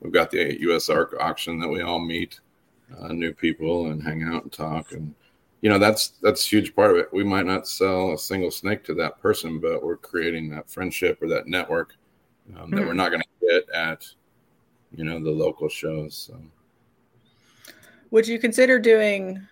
We've 0.00 0.12
got 0.12 0.30
the 0.30 0.58
USARK 0.60 1.20
auction 1.20 1.58
that 1.60 1.68
we 1.68 1.82
all 1.82 1.98
meet 1.98 2.40
uh, 3.00 3.08
new 3.08 3.32
people 3.32 3.90
and 3.90 4.02
hang 4.02 4.22
out 4.22 4.44
and 4.44 4.52
talk, 4.52 4.92
and 4.92 5.14
you 5.60 5.68
know 5.68 5.78
that's 5.78 6.08
that's 6.22 6.44
a 6.46 6.48
huge 6.48 6.74
part 6.74 6.92
of 6.92 6.96
it. 6.98 7.12
We 7.12 7.24
might 7.24 7.46
not 7.46 7.66
sell 7.68 8.12
a 8.12 8.18
single 8.18 8.50
snake 8.50 8.84
to 8.84 8.94
that 8.94 9.20
person, 9.20 9.58
but 9.58 9.82
we're 9.82 9.96
creating 9.96 10.48
that 10.50 10.70
friendship 10.70 11.20
or 11.22 11.28
that 11.28 11.46
network 11.46 11.94
um, 12.56 12.70
that 12.70 12.80
Mhm. 12.80 12.86
we're 12.86 12.94
not 12.94 13.10
going 13.10 13.22
to 13.22 13.46
get 13.46 13.68
at 13.74 14.06
you 14.92 15.04
know 15.04 15.22
the 15.22 15.30
local 15.30 15.68
shows. 15.68 16.16
So. 16.16 16.40
Would 18.10 18.26
you 18.26 18.38
consider 18.38 18.78
doing 18.78 19.46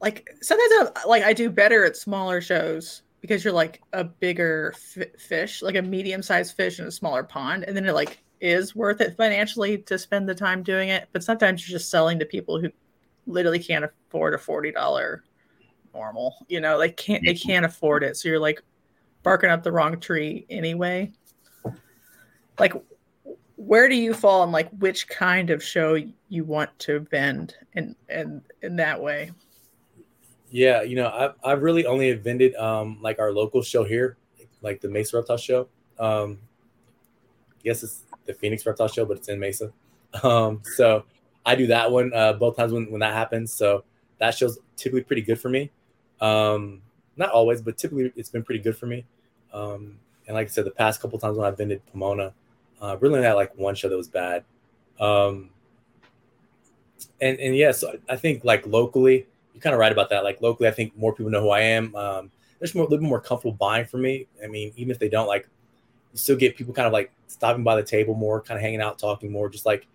like 0.00 0.28
sometimes 0.40 0.90
I, 0.96 1.06
like 1.06 1.22
I 1.24 1.32
do 1.32 1.50
better 1.50 1.84
at 1.84 1.96
smaller 1.96 2.40
shows 2.40 3.02
because 3.20 3.44
you're 3.44 3.52
like 3.52 3.82
a 3.92 4.04
bigger 4.04 4.72
f- 4.74 5.20
fish, 5.20 5.60
like 5.60 5.74
a 5.74 5.82
medium 5.82 6.22
sized 6.22 6.56
fish 6.56 6.78
in 6.78 6.86
a 6.86 6.90
smaller 6.90 7.24
pond, 7.24 7.64
and 7.64 7.76
then 7.76 7.84
it 7.84 7.92
like 7.92 8.22
is 8.40 8.74
worth 8.74 9.00
it 9.00 9.16
financially 9.16 9.78
to 9.78 9.98
spend 9.98 10.28
the 10.28 10.34
time 10.34 10.62
doing 10.62 10.88
it. 10.88 11.08
But 11.12 11.24
sometimes 11.24 11.68
you're 11.68 11.78
just 11.78 11.90
selling 11.90 12.18
to 12.18 12.24
people 12.24 12.60
who 12.60 12.70
literally 13.26 13.58
can't 13.58 13.84
afford 13.84 14.34
a 14.34 14.38
forty 14.38 14.72
dollar 14.72 15.24
normal. 15.94 16.34
You 16.48 16.60
know, 16.60 16.78
they 16.78 16.90
can't 16.90 17.24
they 17.24 17.34
can't 17.34 17.64
afford 17.64 18.02
it. 18.02 18.16
So 18.16 18.28
you're 18.28 18.38
like 18.38 18.62
barking 19.22 19.50
up 19.50 19.62
the 19.62 19.72
wrong 19.72 19.98
tree 20.00 20.46
anyway. 20.48 21.12
Like 22.58 22.74
where 23.58 23.88
do 23.88 23.96
you 23.96 24.14
fall 24.14 24.42
on 24.42 24.52
like 24.52 24.70
which 24.78 25.08
kind 25.08 25.50
of 25.50 25.62
show 25.62 25.98
you 26.28 26.44
want 26.44 26.76
to 26.78 27.00
vend 27.00 27.56
in 27.74 27.94
in 28.08 28.40
in 28.62 28.76
that 28.76 29.02
way? 29.02 29.32
Yeah, 30.50 30.82
you 30.82 30.96
know, 30.96 31.10
I've 31.10 31.34
I've 31.44 31.62
really 31.62 31.84
only 31.84 32.12
vended 32.12 32.54
um 32.54 32.98
like 33.02 33.18
our 33.18 33.32
local 33.32 33.62
show 33.62 33.84
here, 33.84 34.16
like 34.62 34.80
the 34.80 34.88
Mesa 34.88 35.16
Reptile 35.16 35.36
Show. 35.36 35.68
Um 35.98 36.38
I 37.50 37.62
guess 37.64 37.82
it's 37.82 38.04
the 38.28 38.34
Phoenix 38.34 38.64
Reptile 38.64 38.86
Show, 38.86 39.04
but 39.04 39.16
it's 39.16 39.28
in 39.28 39.40
Mesa. 39.40 39.72
Um 40.22 40.62
so 40.76 41.04
I 41.44 41.54
do 41.54 41.66
that 41.66 41.90
one 41.90 42.12
uh 42.14 42.32
both 42.32 42.56
times 42.56 42.72
when, 42.72 42.90
when 42.90 43.00
that 43.00 43.12
happens. 43.12 43.52
So 43.52 43.84
that 44.18 44.34
show's 44.34 44.58
typically 44.74 45.02
pretty 45.02 45.20
good 45.20 45.38
for 45.38 45.50
me. 45.50 45.70
Um 46.20 46.80
not 47.18 47.30
always, 47.30 47.60
but 47.60 47.76
typically 47.76 48.10
it's 48.16 48.30
been 48.30 48.42
pretty 48.42 48.60
good 48.60 48.74
for 48.74 48.86
me. 48.86 49.04
Um 49.52 49.98
and 50.26 50.34
like 50.34 50.46
I 50.46 50.50
said, 50.50 50.64
the 50.64 50.70
past 50.70 51.02
couple 51.02 51.18
times 51.18 51.36
when 51.36 51.46
I've 51.46 51.58
been 51.58 51.68
to 51.68 51.78
Pomona, 51.92 52.32
uh 52.80 52.96
really 53.00 53.22
had 53.22 53.34
like 53.34 53.54
one 53.58 53.74
show 53.74 53.90
that 53.90 53.96
was 53.98 54.08
bad. 54.08 54.44
Um 54.98 55.50
and 57.20 57.38
and 57.38 57.56
yeah, 57.56 57.72
so 57.72 57.98
I 58.08 58.16
think 58.16 58.44
like 58.44 58.66
locally, 58.66 59.26
you're 59.52 59.60
kind 59.60 59.74
of 59.74 59.80
right 59.80 59.92
about 59.92 60.10
that. 60.10 60.24
Like 60.24 60.40
locally, 60.40 60.68
I 60.68 60.72
think 60.72 60.96
more 60.96 61.12
people 61.12 61.30
know 61.30 61.42
who 61.42 61.50
I 61.50 61.60
am. 61.60 61.94
Um, 61.96 62.30
there's 62.58 62.74
more, 62.74 62.84
a 62.84 62.88
little 62.88 63.02
bit 63.02 63.08
more 63.08 63.20
comfortable 63.20 63.56
buying 63.56 63.86
for 63.86 63.98
me. 63.98 64.26
I 64.42 64.46
mean, 64.46 64.72
even 64.76 64.90
if 64.90 64.98
they 64.98 65.08
don't 65.08 65.26
like, 65.26 65.48
you 66.12 66.18
still 66.18 66.36
get 66.36 66.56
people 66.56 66.74
kind 66.74 66.86
of 66.86 66.92
like 66.92 67.12
stopping 67.26 67.64
by 67.64 67.76
the 67.76 67.82
table 67.82 68.14
more, 68.14 68.40
kind 68.40 68.58
of 68.58 68.62
hanging 68.62 68.80
out, 68.80 68.98
talking 68.98 69.30
more, 69.30 69.48
just 69.48 69.66
like 69.66 69.86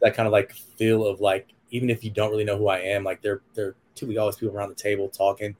that 0.00 0.14
kind 0.14 0.26
of 0.26 0.32
like 0.32 0.52
feel 0.52 1.06
of 1.06 1.20
like 1.20 1.48
even 1.70 1.90
if 1.90 2.02
you 2.02 2.10
don't 2.10 2.30
really 2.30 2.44
know 2.44 2.56
who 2.56 2.68
I 2.68 2.78
am, 2.78 3.04
like 3.04 3.22
they're 3.22 3.42
they're 3.54 3.74
typically 3.94 4.18
always 4.18 4.36
people 4.36 4.56
around 4.56 4.70
the 4.70 4.74
table 4.74 5.08
talking, 5.08 5.56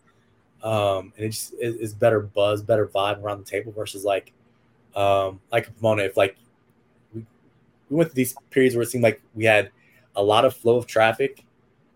um, 0.62 1.12
and 1.16 1.26
it 1.26 1.30
just 1.30 1.54
is, 1.54 1.74
is 1.76 1.94
better 1.94 2.20
buzz, 2.20 2.62
better 2.62 2.86
vibe 2.86 3.22
around 3.22 3.38
the 3.38 3.50
table 3.50 3.72
versus 3.72 4.04
like 4.04 4.32
um, 4.96 5.40
like 5.52 5.74
Pomona. 5.78 6.04
If 6.04 6.16
like 6.16 6.36
we, 7.14 7.26
we 7.90 7.96
went 7.96 8.10
through 8.10 8.16
these 8.16 8.34
periods 8.50 8.74
where 8.74 8.82
it 8.82 8.90
seemed 8.90 9.04
like 9.04 9.20
we 9.34 9.44
had 9.44 9.70
a 10.16 10.22
lot 10.22 10.44
of 10.44 10.56
flow 10.56 10.76
of 10.76 10.86
traffic, 10.86 11.44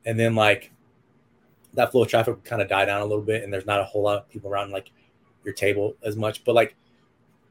and 0.05 0.18
then 0.18 0.35
like 0.35 0.73
that 1.75 1.90
flow 1.90 2.03
of 2.03 2.09
traffic 2.09 2.35
would 2.35 2.45
kind 2.45 2.61
of 2.61 2.68
die 2.68 2.85
down 2.85 3.01
a 3.01 3.07
little 3.07 3.25
bit, 3.25 3.42
and 3.42 3.53
there's 3.53 3.66
not 3.66 3.81
a 3.81 3.85
whole 3.85 4.03
lot 4.03 4.18
of 4.18 4.29
people 4.29 4.51
around 4.51 4.71
like 4.71 4.90
your 5.45 5.55
table 5.55 5.97
as 6.03 6.16
much. 6.16 6.45
But 6.45 6.55
like, 6.55 6.77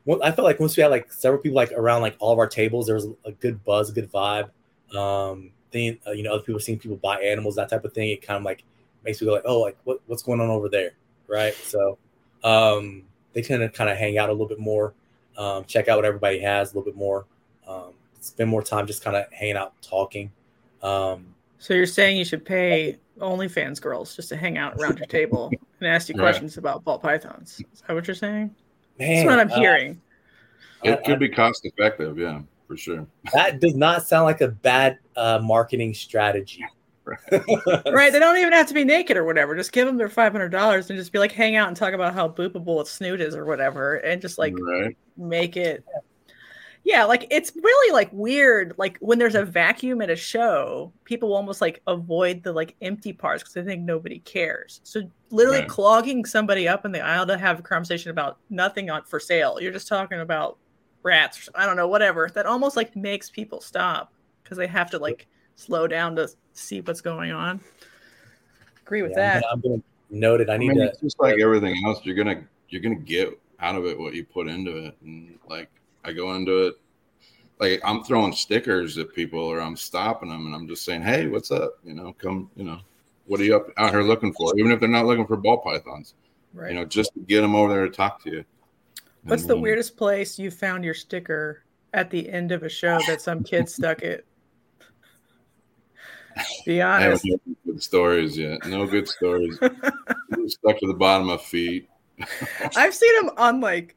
well, 0.05 0.21
I 0.23 0.31
felt 0.31 0.45
like 0.45 0.59
once 0.59 0.75
we 0.75 0.81
had 0.81 0.91
like 0.91 1.11
several 1.11 1.41
people 1.41 1.55
like 1.55 1.71
around 1.71 2.01
like 2.01 2.15
all 2.19 2.33
of 2.33 2.39
our 2.39 2.47
tables, 2.47 2.87
there 2.87 2.95
was 2.95 3.07
a 3.25 3.31
good 3.31 3.63
buzz, 3.63 3.89
a 3.89 3.93
good 3.93 4.11
vibe. 4.11 4.49
Um, 4.95 5.51
then 5.71 5.99
uh, 6.05 6.11
you 6.11 6.23
know, 6.23 6.33
other 6.33 6.43
people 6.43 6.59
seeing 6.59 6.79
people 6.79 6.97
buy 6.97 7.21
animals, 7.21 7.55
that 7.55 7.69
type 7.69 7.85
of 7.85 7.93
thing. 7.93 8.09
It 8.09 8.21
kind 8.21 8.37
of 8.37 8.43
like 8.43 8.63
makes 9.03 9.21
me 9.21 9.27
go 9.27 9.33
like, 9.33 9.43
oh, 9.45 9.59
like 9.59 9.77
what, 9.83 9.99
what's 10.07 10.23
going 10.23 10.39
on 10.41 10.49
over 10.49 10.69
there, 10.69 10.91
right? 11.27 11.53
So 11.53 11.97
um, 12.43 13.03
they 13.33 13.41
tend 13.41 13.61
to 13.61 13.69
kind 13.69 13.89
of 13.89 13.97
hang 13.97 14.17
out 14.17 14.29
a 14.29 14.31
little 14.31 14.47
bit 14.47 14.59
more, 14.59 14.93
um, 15.37 15.65
check 15.65 15.87
out 15.87 15.97
what 15.97 16.05
everybody 16.05 16.39
has 16.39 16.73
a 16.73 16.77
little 16.77 16.91
bit 16.91 16.97
more, 16.97 17.25
um, 17.67 17.93
spend 18.19 18.49
more 18.49 18.61
time 18.61 18.87
just 18.87 19.03
kind 19.03 19.15
of 19.15 19.31
hanging 19.31 19.55
out, 19.55 19.73
talking. 19.81 20.31
Um, 20.83 21.35
So 21.59 21.73
you're 21.73 21.85
saying 21.85 22.17
you 22.17 22.25
should 22.25 22.43
pay 22.43 22.97
OnlyFans 23.19 23.79
girls 23.81 24.15
just 24.15 24.29
to 24.29 24.35
hang 24.35 24.57
out 24.57 24.75
around 24.77 24.97
your 24.97 25.07
table 25.07 25.51
and 25.79 25.87
ask 25.87 26.09
you 26.09 26.15
Right. 26.17 26.23
questions 26.23 26.57
about 26.57 26.83
ball 26.83 26.99
pythons? 26.99 27.63
Is 27.73 27.81
that 27.87 27.93
what 27.93 28.07
you're 28.07 28.15
saying? 28.15 28.53
Man, 29.01 29.15
That's 29.15 29.25
what 29.25 29.39
I'm 29.39 29.51
uh, 29.51 29.55
hearing. 29.55 30.01
It 30.83 30.99
I- 30.99 31.01
could 31.03 31.19
be 31.19 31.29
cost 31.29 31.65
effective, 31.65 32.17
yeah, 32.17 32.41
for 32.67 32.77
sure. 32.77 33.05
that 33.33 33.59
does 33.59 33.75
not 33.75 34.03
sound 34.03 34.25
like 34.25 34.41
a 34.41 34.47
bad 34.47 34.99
uh, 35.15 35.39
marketing 35.41 35.93
strategy. 35.93 36.65
right? 37.31 38.13
They 38.13 38.19
don't 38.19 38.37
even 38.37 38.53
have 38.53 38.67
to 38.67 38.73
be 38.73 38.83
naked 38.83 39.17
or 39.17 39.23
whatever. 39.23 39.55
Just 39.55 39.71
give 39.71 39.87
them 39.87 39.97
their 39.97 40.07
five 40.07 40.31
hundred 40.31 40.49
dollars 40.49 40.89
and 40.89 40.97
just 40.97 41.11
be 41.11 41.19
like, 41.19 41.31
hang 41.31 41.55
out 41.55 41.67
and 41.67 41.75
talk 41.75 41.93
about 41.93 42.13
how 42.13 42.29
boopable 42.29 42.79
its 42.79 42.91
snoot 42.91 43.19
is 43.19 43.35
or 43.35 43.45
whatever, 43.45 43.95
and 43.95 44.21
just 44.21 44.37
like 44.37 44.53
right. 44.57 44.95
make 45.17 45.57
it. 45.57 45.83
Yeah, 46.83 47.05
like 47.05 47.27
it's 47.29 47.51
really 47.55 47.93
like 47.93 48.09
weird. 48.11 48.73
Like 48.77 48.97
when 48.99 49.19
there's 49.19 49.35
a 49.35 49.45
vacuum 49.45 50.01
at 50.01 50.09
a 50.09 50.15
show, 50.15 50.93
people 51.05 51.33
almost 51.35 51.61
like 51.61 51.81
avoid 51.85 52.41
the 52.43 52.51
like 52.53 52.75
empty 52.81 53.13
parts 53.13 53.43
because 53.43 53.53
they 53.53 53.63
think 53.63 53.83
nobody 53.83 54.19
cares. 54.19 54.81
So 54.83 55.01
literally 55.29 55.59
Right. 55.59 55.69
clogging 55.69 56.25
somebody 56.25 56.67
up 56.67 56.83
in 56.85 56.91
the 56.91 57.01
aisle 57.01 57.27
to 57.27 57.37
have 57.37 57.59
a 57.59 57.63
conversation 57.63 58.09
about 58.09 58.39
nothing 58.49 58.89
on 58.89 59.03
for 59.03 59.19
sale. 59.19 59.59
You're 59.61 59.71
just 59.71 59.87
talking 59.87 60.21
about 60.21 60.57
rats. 61.03 61.47
Or, 61.47 61.51
I 61.55 61.65
don't 61.67 61.75
know, 61.75 61.87
whatever. 61.87 62.29
That 62.33 62.45
almost 62.47 62.75
like 62.75 62.95
makes 62.95 63.29
people 63.29 63.61
stop 63.61 64.11
because 64.43 64.57
they 64.57 64.67
have 64.67 64.89
to 64.91 64.97
like 64.97 65.27
slow 65.55 65.87
down 65.87 66.15
to 66.15 66.29
see 66.53 66.81
what's 66.81 67.01
going 67.01 67.31
on. 67.31 67.61
Agree 68.85 69.01
with 69.03 69.11
Yeah, 69.11 69.39
that. 69.39 69.43
I'm 69.51 69.61
gonna, 69.61 69.75
I'm 69.75 69.83
note 70.09 70.41
it. 70.41 70.49
I 70.49 70.57
I 70.57 70.57
need 70.57 70.69
mean, 70.69 70.77
to. 70.77 70.85
it's 70.85 70.99
just 70.99 71.19
like 71.19 71.39
uh, 71.39 71.43
everything 71.43 71.75
else. 71.85 71.99
You're 72.03 72.15
gonna 72.15 72.43
you're 72.69 72.81
gonna 72.81 72.95
get 72.95 73.39
out 73.59 73.75
of 73.75 73.85
it 73.85 73.97
what 73.99 74.13
you 74.13 74.25
put 74.25 74.47
into 74.47 74.75
it, 74.85 74.97
and 75.03 75.37
like 75.49 75.69
I 76.03 76.11
go 76.13 76.33
into 76.35 76.67
it, 76.67 76.75
like 77.59 77.79
I'm 77.83 78.03
throwing 78.03 78.33
stickers 78.33 78.97
at 78.97 79.13
people, 79.13 79.39
or 79.39 79.59
I'm 79.61 79.75
stopping 79.77 80.29
them, 80.29 80.45
and 80.47 80.55
I'm 80.55 80.67
just 80.67 80.83
saying, 80.85 81.01
"Hey, 81.03 81.27
what's 81.27 81.51
up? 81.51 81.73
You 81.83 81.93
know, 81.93 82.13
come. 82.13 82.49
You 82.55 82.63
know, 82.63 82.79
what 83.25 83.39
are 83.39 83.43
you 83.43 83.55
up 83.55 83.67
out 83.77 83.91
here 83.91 84.01
looking 84.03 84.33
for? 84.33 84.57
Even 84.57 84.71
if 84.71 84.79
they're 84.79 84.89
not 84.89 85.05
looking 85.05 85.27
for 85.27 85.37
ball 85.37 85.57
pythons, 85.59 86.15
Right. 86.53 86.69
you 86.69 86.75
know, 86.75 86.85
just 86.85 87.13
to 87.13 87.19
get 87.21 87.41
them 87.41 87.55
over 87.55 87.73
there 87.73 87.85
to 87.87 87.91
talk 87.91 88.23
to 88.23 88.31
you." 88.31 88.45
What's 89.23 89.43
And, 89.43 89.51
the 89.51 89.57
weirdest 89.57 89.95
place 89.97 90.39
you 90.39 90.49
found 90.49 90.83
your 90.83 90.95
sticker 90.95 91.63
at 91.93 92.09
the 92.09 92.27
end 92.29 92.51
of 92.51 92.63
a 92.63 92.69
show 92.69 92.99
that 93.07 93.21
some 93.21 93.43
kid 93.43 93.69
stuck 93.69 94.01
it? 94.01 94.25
Be 96.65 96.81
I 96.81 96.99
haven't 97.01 97.09
honest. 97.11 97.25
any 97.25 97.55
good 97.65 97.83
stories 97.83 98.37
yet. 98.37 98.65
No 98.65 98.87
good 98.87 99.07
stories. 99.07 99.57
Stuck 100.47 100.79
to 100.79 100.87
the 100.87 100.95
bottom 100.97 101.29
of 101.29 101.41
feet. 101.41 101.89
I've 102.75 102.93
seen 102.95 103.13
them 103.25 103.31
on 103.37 103.59
like 103.59 103.95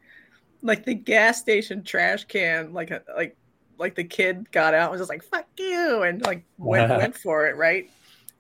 like 0.65 0.85
the 0.85 0.95
gas 0.95 1.39
station 1.39 1.85
trash 1.85 2.25
can, 2.25 2.73
like 2.73 2.91
a, 2.91 3.03
like 3.17 3.37
like 3.79 3.95
the 3.95 4.05
kid 4.05 4.51
got 4.51 4.75
out 4.75 4.91
and 4.91 4.93
was 4.93 5.01
just 5.01 5.11
like 5.11 5.23
"fuck 5.23 5.47
you" 5.59 6.03
and 6.03 6.25
like 6.25 6.45
went 6.59 6.91
went 6.99 7.17
for 7.17 7.47
it, 7.47 7.57
right? 7.57 7.91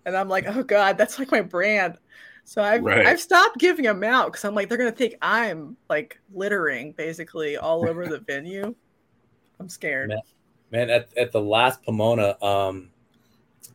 And 0.06 0.16
I'm 0.16 0.28
like, 0.28 0.46
oh 0.48 0.62
god, 0.62 0.98
that's 0.98 1.18
like 1.18 1.30
my 1.30 1.42
brand. 1.42 1.98
So 2.44 2.62
I've 2.62 2.82
Right. 2.82 3.06
I've 3.06 3.20
stopped 3.20 3.58
giving 3.58 3.84
them 3.84 4.02
out 4.02 4.32
because 4.32 4.44
I'm 4.44 4.54
like 4.54 4.68
they're 4.68 4.78
gonna 4.78 4.90
think 4.90 5.14
I'm 5.22 5.76
like 5.88 6.18
littering 6.32 6.92
basically 6.92 7.56
all 7.56 7.88
over 7.88 8.06
the 8.06 8.18
venue. 8.26 8.74
I'm 9.60 9.68
scared. 9.68 10.08
Man. 10.08 10.18
Man, 10.70 10.90
at, 10.90 11.16
at 11.16 11.30
the 11.30 11.40
last 11.40 11.84
Pomona, 11.84 12.36
um, 12.42 12.90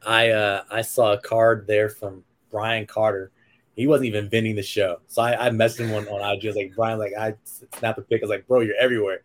I 0.05 0.31
uh, 0.31 0.63
I 0.69 0.81
saw 0.81 1.13
a 1.13 1.17
card 1.21 1.65
there 1.65 1.88
from 1.88 2.25
Brian 2.51 2.85
Carter. 2.85 3.31
He 3.79 3.87
wasn't 3.87 4.07
even 4.07 4.29
vending 4.29 4.57
the 4.57 4.61
show, 4.61 4.99
so 5.07 5.21
I, 5.21 5.47
I 5.47 5.49
messaged 5.51 5.79
him 5.79 5.93
on, 5.93 6.05
on 6.09 6.19
IG. 6.35 6.45
I 6.45 6.47
was 6.49 6.55
like, 6.57 6.73
Brian, 6.75 6.99
like 6.99 7.13
I 7.17 7.33
snapped 7.77 7.97
a 7.97 8.01
pic. 8.01 8.21
I 8.21 8.25
was 8.25 8.29
like, 8.29 8.45
bro, 8.45 8.59
you're 8.59 8.75
everywhere. 8.75 9.21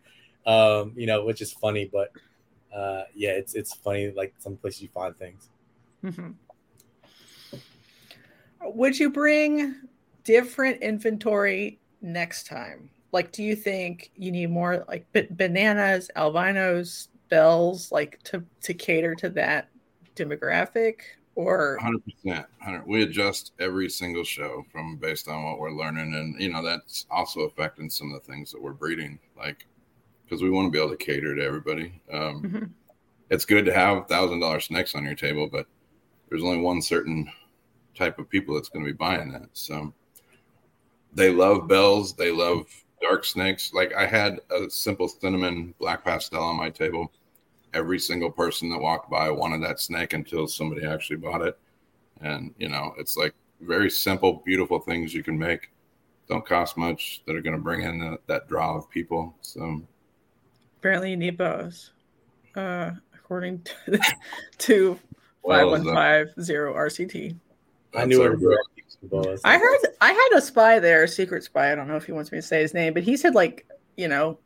Um, 0.47 0.93
you 0.95 1.07
know, 1.07 1.25
which 1.25 1.43
is 1.43 1.53
funny, 1.53 1.91
but 1.93 2.13
uh, 2.73 3.03
yeah, 3.17 3.31
it's 3.31 3.55
it's 3.55 3.75
funny 3.75 4.13
like 4.13 4.33
some 4.39 4.57
places 4.57 4.83
you 4.83 4.89
find 4.95 5.17
things. 5.17 5.49
Mhm. 6.05 6.35
Would 8.63 8.97
you 8.97 9.11
bring 9.11 9.75
different 10.23 10.83
inventory 10.83 11.81
next 12.01 12.47
time? 12.47 12.91
Like, 13.11 13.33
do 13.33 13.43
you 13.43 13.57
think 13.57 14.13
you 14.15 14.31
need 14.31 14.51
more 14.51 14.85
like 14.87 15.11
ba- 15.13 15.27
bananas, 15.31 16.11
albinos, 16.15 17.09
bells, 17.29 17.91
like 17.91 18.23
to 18.25 18.45
to 18.63 18.73
cater 18.73 19.17
to 19.17 19.31
that 19.31 19.69
demographic, 20.15 21.01
or 21.37 21.79
Hundred 21.79 22.03
percent. 22.05 22.47
We 22.87 23.03
adjust 23.03 23.53
every 23.59 23.89
single 23.89 24.25
show 24.25 24.65
from 24.71 24.97
based 24.97 25.29
on 25.29 25.45
what 25.45 25.59
we're 25.59 25.73
learning, 25.73 26.15
and 26.15 26.41
you 26.41 26.53
know 26.53 26.63
that's 26.63 27.07
also 27.11 27.41
affecting 27.43 27.91
some 27.91 28.13
of 28.13 28.21
the 28.23 28.33
things 28.33 28.53
that 28.53 28.63
we're 28.63 28.73
breeding, 28.73 29.19
like 29.37 29.67
because 30.25 30.43
we 30.43 30.51
want 30.51 30.67
to 30.67 30.71
be 30.71 30.79
able 30.79 30.91
to 30.91 30.97
cater 31.05 31.35
to 31.35 31.43
everybody. 31.45 32.01
Um, 32.13 32.43
Mhm. 32.43 32.71
It's 33.31 33.45
good 33.45 33.65
to 33.67 33.73
have 33.75 34.07
thousand 34.09 34.41
dollar 34.41 34.61
snakes 34.61 34.95
on 34.95 35.05
your 35.05 35.15
table, 35.15 35.49
but 35.51 35.67
there's 36.29 36.45
only 36.45 36.61
one 36.61 36.83
certain 36.83 37.31
type 37.95 38.19
of 38.19 38.29
people 38.29 38.55
that's 38.55 38.69
going 38.69 38.85
to 38.85 38.91
be 38.93 38.97
buying 38.97 39.33
that. 39.33 39.49
So 39.55 39.93
they 41.15 41.31
love 41.31 41.69
bells. 41.69 42.15
They 42.15 42.31
love 42.31 42.67
dark 43.01 43.25
snakes. 43.25 43.73
Like 43.73 43.95
I 43.95 44.07
had 44.07 44.41
a 44.51 44.69
simple 44.71 45.09
cinnamon 45.09 45.75
black 45.79 46.05
pastel 46.05 46.43
on 46.43 46.57
my 46.57 46.71
table. 46.71 47.13
Every 47.75 47.99
single 47.99 48.31
person 48.31 48.71
that 48.71 48.79
walked 48.79 49.11
by 49.11 49.31
wanted 49.31 49.63
that 49.63 49.81
snake 49.81 50.13
until 50.13 50.47
somebody 50.47 50.87
actually 50.87 51.17
bought 51.17 51.43
it. 51.43 51.59
And 52.21 52.55
you 52.59 52.69
know, 52.69 52.95
it's 52.99 53.17
like 53.17 53.35
very 53.61 53.91
simple, 53.91 54.43
beautiful 54.45 54.79
things 54.79 55.13
you 55.13 55.23
can 55.23 55.39
make. 55.39 55.71
Don't 56.29 56.47
cost 56.47 56.77
much 56.77 57.23
that 57.27 57.37
are 57.37 57.43
going 57.43 57.57
to 57.57 57.63
bring 57.63 57.83
in 57.83 57.99
the, 57.99 58.19
that 58.27 58.49
draw 58.49 58.77
of 58.77 58.89
people. 58.89 59.35
So 59.43 59.83
apparently 60.79 61.11
you 61.11 61.17
need 61.17 61.37
bows, 61.37 61.91
uh, 62.57 62.93
according 63.15 63.63
to, 63.63 63.99
to 64.59 64.99
five 65.47 65.67
one 65.67 65.85
five 65.85 66.33
zero 66.41 66.75
RCT. 66.75 67.37
I 67.95 68.05
knew 68.07 68.23
our 68.23 68.33
it 68.33 68.41
girl. 68.41 68.57
I 69.45 69.59
heard 69.59 69.79
I 70.01 70.13
had 70.13 70.39
a 70.39 70.41
spy 70.41 70.79
there, 70.79 71.05
a 71.05 71.09
secret 71.09 71.45
spy. 71.45 71.73
I 71.73 71.75
don't 71.75 71.89
know 71.89 71.97
if 71.97 72.07
he 72.07 72.13
wants 72.13 72.33
me 72.33 72.39
to 72.39 72.43
say 72.43 72.63
his 72.63 72.73
name, 72.73 72.95
but 72.95 73.03
he 73.03 73.17
said 73.17 73.35
like 73.35 73.67
you 73.97 74.09
know, 74.09 74.39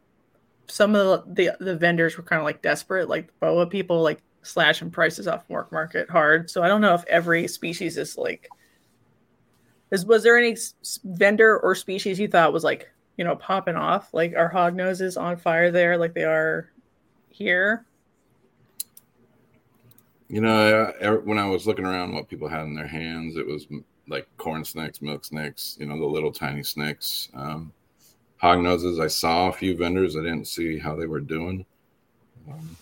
some 0.68 0.94
of 0.94 1.34
the 1.34 1.50
the, 1.58 1.64
the 1.64 1.76
vendors 1.76 2.16
were 2.16 2.22
kind 2.24 2.40
of 2.40 2.44
like 2.46 2.62
desperate, 2.62 3.08
like 3.08 3.30
boa 3.40 3.66
people 3.66 4.02
like 4.02 4.22
slashing 4.42 4.90
prices 4.90 5.28
off 5.28 5.48
Morph 5.48 5.72
Market 5.72 6.10
hard. 6.10 6.50
So 6.50 6.62
I 6.62 6.68
don't 6.68 6.80
know 6.80 6.94
if 6.94 7.04
every 7.06 7.48
species 7.48 7.96
is 7.98 8.16
like 8.18 8.52
Is 9.90 10.04
was 10.06 10.22
there 10.22 10.36
any 10.38 10.56
vendor 11.04 11.58
or 11.60 11.74
species 11.74 12.18
you 12.20 12.28
thought 12.28 12.52
was 12.52 12.64
like 12.64 12.90
you 13.16 13.24
know 13.24 13.36
popping 13.36 13.76
off? 13.76 14.12
Like 14.12 14.34
are 14.36 14.48
hog 14.48 14.74
noses 14.74 15.16
on 15.16 15.36
fire 15.36 15.70
there, 15.70 15.96
like 15.98 16.14
they 16.14 16.24
are 16.24 16.70
here? 17.30 17.86
You 20.28 20.40
know, 20.40 20.94
I, 21.00 21.06
I- 21.06 21.10
when 21.16 21.38
I 21.38 21.48
was 21.48 21.66
looking 21.66 21.86
around 21.86 22.14
what 22.14 22.28
people 22.28 22.48
had 22.48 22.62
in 22.64 22.74
their 22.74 22.86
hands, 22.86 23.36
it 23.36 23.46
was 23.46 23.66
like 24.08 24.26
corn 24.36 24.64
snakes, 24.64 25.02
milk 25.02 25.24
snakes, 25.24 25.76
you 25.80 25.86
know, 25.86 25.98
the 25.98 26.06
little 26.06 26.32
tiny 26.32 26.62
snakes. 26.62 27.28
Um, 27.34 27.72
hog 28.38 28.60
noses, 28.60 28.98
I 28.98 29.06
saw 29.08 29.48
a 29.48 29.52
few 29.52 29.76
vendors. 29.76 30.16
I 30.16 30.20
didn't 30.20 30.46
see 30.46 30.78
how 30.78 30.94
they 30.96 31.06
were 31.06 31.20
doing. 31.20 31.64
Um, 32.50 32.76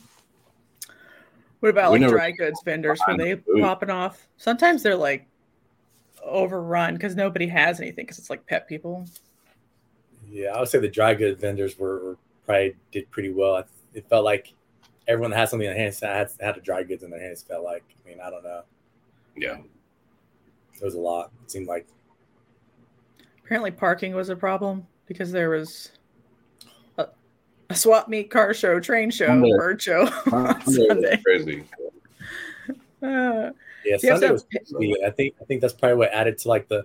What 1.60 1.70
about 1.70 1.92
like 1.92 2.06
dry 2.08 2.30
goods 2.30 2.60
vendors? 2.64 3.00
Were 3.06 3.16
they 3.16 3.34
Food. 3.36 3.60
popping 3.62 3.90
off? 3.90 4.26
Sometimes 4.36 4.82
they're 4.82 4.94
like 4.96 5.26
overrun 6.22 6.94
because 6.94 7.16
nobody 7.16 7.46
has 7.46 7.80
anything 7.80 8.04
because 8.04 8.18
it's 8.18 8.30
like 8.30 8.46
pet 8.46 8.68
people. 8.68 9.06
Yeah, 10.28 10.48
I 10.50 10.60
would 10.60 10.68
say 10.68 10.78
the 10.78 10.88
dry 10.88 11.14
goods 11.14 11.40
vendors 11.40 11.78
were, 11.78 12.00
were 12.04 12.16
probably 12.44 12.76
did 12.92 13.10
pretty 13.10 13.30
well. 13.32 13.64
It 13.94 14.08
felt 14.08 14.24
like 14.24 14.52
everyone 15.08 15.30
that 15.30 15.38
had 15.38 15.48
something 15.48 15.66
in 15.66 15.74
their 15.74 15.82
hands 15.82 16.00
had, 16.00 16.30
had 16.40 16.56
the 16.56 16.60
dry 16.60 16.82
goods 16.82 17.02
in 17.02 17.10
their 17.10 17.20
hands. 17.20 17.42
Felt 17.42 17.64
like, 17.64 17.84
I 18.04 18.08
mean, 18.08 18.18
I 18.20 18.28
don't 18.30 18.44
know. 18.44 18.62
yeah. 19.36 19.58
It 20.78 20.84
was 20.84 20.94
a 20.94 21.00
lot. 21.00 21.30
It 21.44 21.50
seemed 21.50 21.66
like 21.68 21.86
Apparently, 23.44 23.70
parking 23.70 24.14
was 24.14 24.28
a 24.28 24.36
problem 24.36 24.86
because 25.06 25.32
there 25.32 25.50
was 25.50 25.92
a, 26.98 27.06
a 27.70 27.74
swap 27.74 28.08
meet, 28.08 28.30
car 28.30 28.54
show, 28.54 28.78
train 28.80 29.10
show, 29.10 29.26
Sunday. 29.26 29.50
bird 29.56 29.80
show 29.82 30.02
on 30.32 30.60
Sunday. 30.66 31.20
Crazy. 31.24 31.64
Uh, 33.02 33.50
Yeah, 33.84 33.96
Sunday 33.98 34.30
was 34.30 34.44
crazy. 34.50 34.96
I 35.04 35.10
think 35.10 35.34
I 35.40 35.44
think 35.44 35.60
that's 35.60 35.72
probably 35.74 35.98
what 35.98 36.12
added 36.12 36.38
to 36.38 36.48
like 36.48 36.68
the 36.68 36.84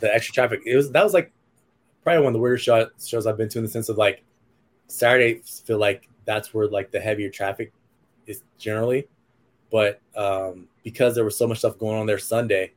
the 0.00 0.14
extra 0.14 0.32
traffic. 0.32 0.60
It 0.64 0.76
was 0.76 0.90
that 0.92 1.02
was 1.02 1.14
like 1.14 1.32
probably 2.02 2.20
one 2.20 2.28
of 2.28 2.34
the 2.34 2.40
weirdest 2.40 2.64
show, 2.64 2.88
shows 3.04 3.26
I've 3.26 3.36
been 3.36 3.48
to 3.50 3.58
in 3.58 3.64
the 3.64 3.70
sense 3.70 3.88
of 3.88 3.96
like 3.96 4.22
Saturdays 4.88 5.62
feel 5.64 5.78
like 5.78 6.08
that's 6.24 6.52
where 6.52 6.68
like 6.68 6.90
the 6.90 7.00
heavier 7.00 7.30
traffic 7.30 7.72
is 8.26 8.42
generally, 8.58 9.08
but 9.70 10.00
um, 10.16 10.68
because 10.84 11.14
there 11.14 11.24
was 11.24 11.36
so 11.36 11.46
much 11.46 11.58
stuff 11.58 11.78
going 11.78 11.98
on 11.98 12.06
there 12.06 12.18
Sunday, 12.18 12.72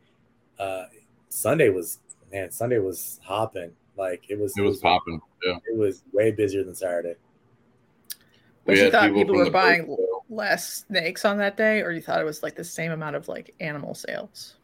uh, 0.60 0.86
Sunday 1.30 1.70
was 1.70 2.00
man 2.32 2.52
Sunday 2.52 2.80
was 2.80 3.20
hopping 3.24 3.72
like 3.98 4.24
it 4.30 4.40
was 4.40 4.58
It 4.58 4.62
was 4.62 4.80
popping. 4.80 5.22
Yeah. 5.44 5.58
it 5.70 5.78
was 5.78 6.04
way 6.12 6.32
busier 6.32 6.64
than 6.64 6.76
Saturday. 6.76 7.16
But 8.66 8.78
you 8.78 8.90
thought 8.90 9.14
people 9.14 9.36
from 9.36 9.46
were 9.46 9.52
buying 9.52 9.86
bird 9.86 10.00
less 10.30 10.86
snakes 10.88 11.24
on 11.26 11.38
that 11.38 11.58
day, 11.58 11.82
or 11.82 11.92
you 11.92 12.02
thought 12.02 12.20
it 12.20 12.26
was 12.26 12.42
like 12.44 12.56
the 12.56 12.64
same 12.64 12.92
amount 12.92 13.16
of 13.16 13.28
like 13.28 13.54
animal 13.60 13.94
sales? 13.94 14.56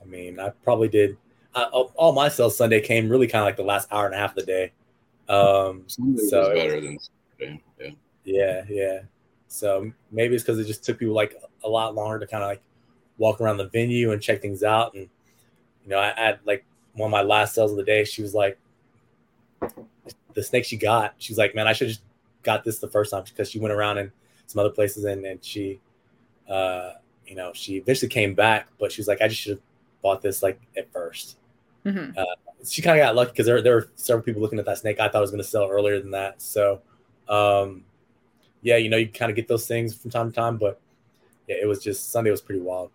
I 0.00 0.04
mean, 0.04 0.38
I 0.38 0.50
probably 0.64 0.88
did. 0.88 1.16
I, 1.54 1.64
all 1.64 1.92
all 1.94 2.12
my 2.12 2.28
sales 2.28 2.56
Sunday 2.56 2.80
came 2.80 3.08
really 3.08 3.26
kind 3.26 3.40
of 3.42 3.46
like 3.46 3.56
the 3.56 3.62
last 3.62 3.88
hour 3.90 4.06
and 4.06 4.14
a 4.14 4.18
half 4.18 4.36
of 4.36 4.36
the 4.36 4.42
day. 4.44 4.72
Um, 5.28 5.84
Sunday 5.86 6.22
So 6.26 6.40
was 6.40 6.48
it 6.48 6.54
better 6.54 6.80
than 6.80 6.98
Saturday. 7.38 7.62
Yeah. 7.80 7.90
yeah, 8.24 8.64
yeah. 8.68 8.98
So 9.48 9.90
maybe 10.12 10.34
it's 10.34 10.44
because 10.44 10.58
it 10.58 10.66
just 10.66 10.84
took 10.84 10.98
people 10.98 11.14
like 11.14 11.34
a 11.64 11.68
lot 11.68 11.94
longer 11.94 12.18
to 12.18 12.26
kind 12.26 12.42
of 12.42 12.48
like 12.48 12.62
walk 13.18 13.40
around 13.40 13.56
the 13.56 13.68
venue 13.68 14.12
and 14.12 14.20
check 14.20 14.42
things 14.42 14.62
out. 14.62 14.94
And 14.94 15.08
you 15.82 15.88
know, 15.90 15.98
I 15.98 16.12
had 16.14 16.40
like 16.44 16.64
one 16.96 17.08
of 17.08 17.12
my 17.12 17.22
last 17.22 17.54
sales 17.54 17.70
of 17.70 17.76
the 17.76 17.84
day. 17.84 18.04
She 18.04 18.22
was 18.22 18.34
like, 18.34 18.58
the 20.34 20.42
snake 20.42 20.64
she 20.64 20.76
got. 20.76 21.14
she's 21.18 21.38
like, 21.38 21.54
man, 21.54 21.66
I 21.66 21.72
should 21.72 21.88
just 21.88 22.02
got 22.42 22.64
this 22.64 22.78
the 22.78 22.88
first 22.88 23.10
time 23.10 23.24
because 23.24 23.50
she 23.50 23.58
went 23.58 23.72
around 23.72 23.98
in 23.98 24.12
some 24.46 24.60
other 24.60 24.70
places 24.70 25.04
and 25.04 25.24
and 25.24 25.44
she, 25.44 25.80
uh, 26.48 26.92
you 27.26 27.34
know, 27.34 27.52
she 27.54 27.76
eventually 27.76 28.08
came 28.08 28.34
back, 28.34 28.68
but 28.78 28.92
she 28.92 29.00
was 29.00 29.08
like, 29.08 29.20
I 29.20 29.28
just 29.28 29.40
should 29.40 29.52
have 29.52 29.62
bought 30.02 30.22
this 30.22 30.42
like 30.42 30.60
at 30.76 30.90
first. 30.92 31.36
hmm 31.84 32.10
she 32.68 32.82
kind 32.82 32.98
of 32.98 33.04
got 33.04 33.14
lucky 33.14 33.30
because 33.30 33.46
there, 33.46 33.62
there 33.62 33.74
were 33.74 33.88
several 33.96 34.24
people 34.24 34.42
looking 34.42 34.58
at 34.58 34.64
that 34.64 34.78
snake. 34.78 34.98
I 34.98 35.08
thought 35.08 35.18
it 35.18 35.20
was 35.20 35.30
going 35.30 35.42
to 35.42 35.48
sell 35.48 35.68
earlier 35.68 36.00
than 36.00 36.10
that. 36.12 36.40
So, 36.42 36.80
um, 37.28 37.84
yeah, 38.62 38.76
you 38.76 38.88
know, 38.88 38.96
you 38.96 39.08
kind 39.08 39.30
of 39.30 39.36
get 39.36 39.46
those 39.46 39.66
things 39.66 39.94
from 39.94 40.10
time 40.10 40.30
to 40.30 40.34
time, 40.34 40.56
but 40.56 40.80
yeah, 41.46 41.56
it 41.60 41.66
was 41.66 41.82
just 41.82 42.10
Sunday 42.10 42.30
was 42.30 42.40
pretty 42.40 42.60
wild. 42.60 42.90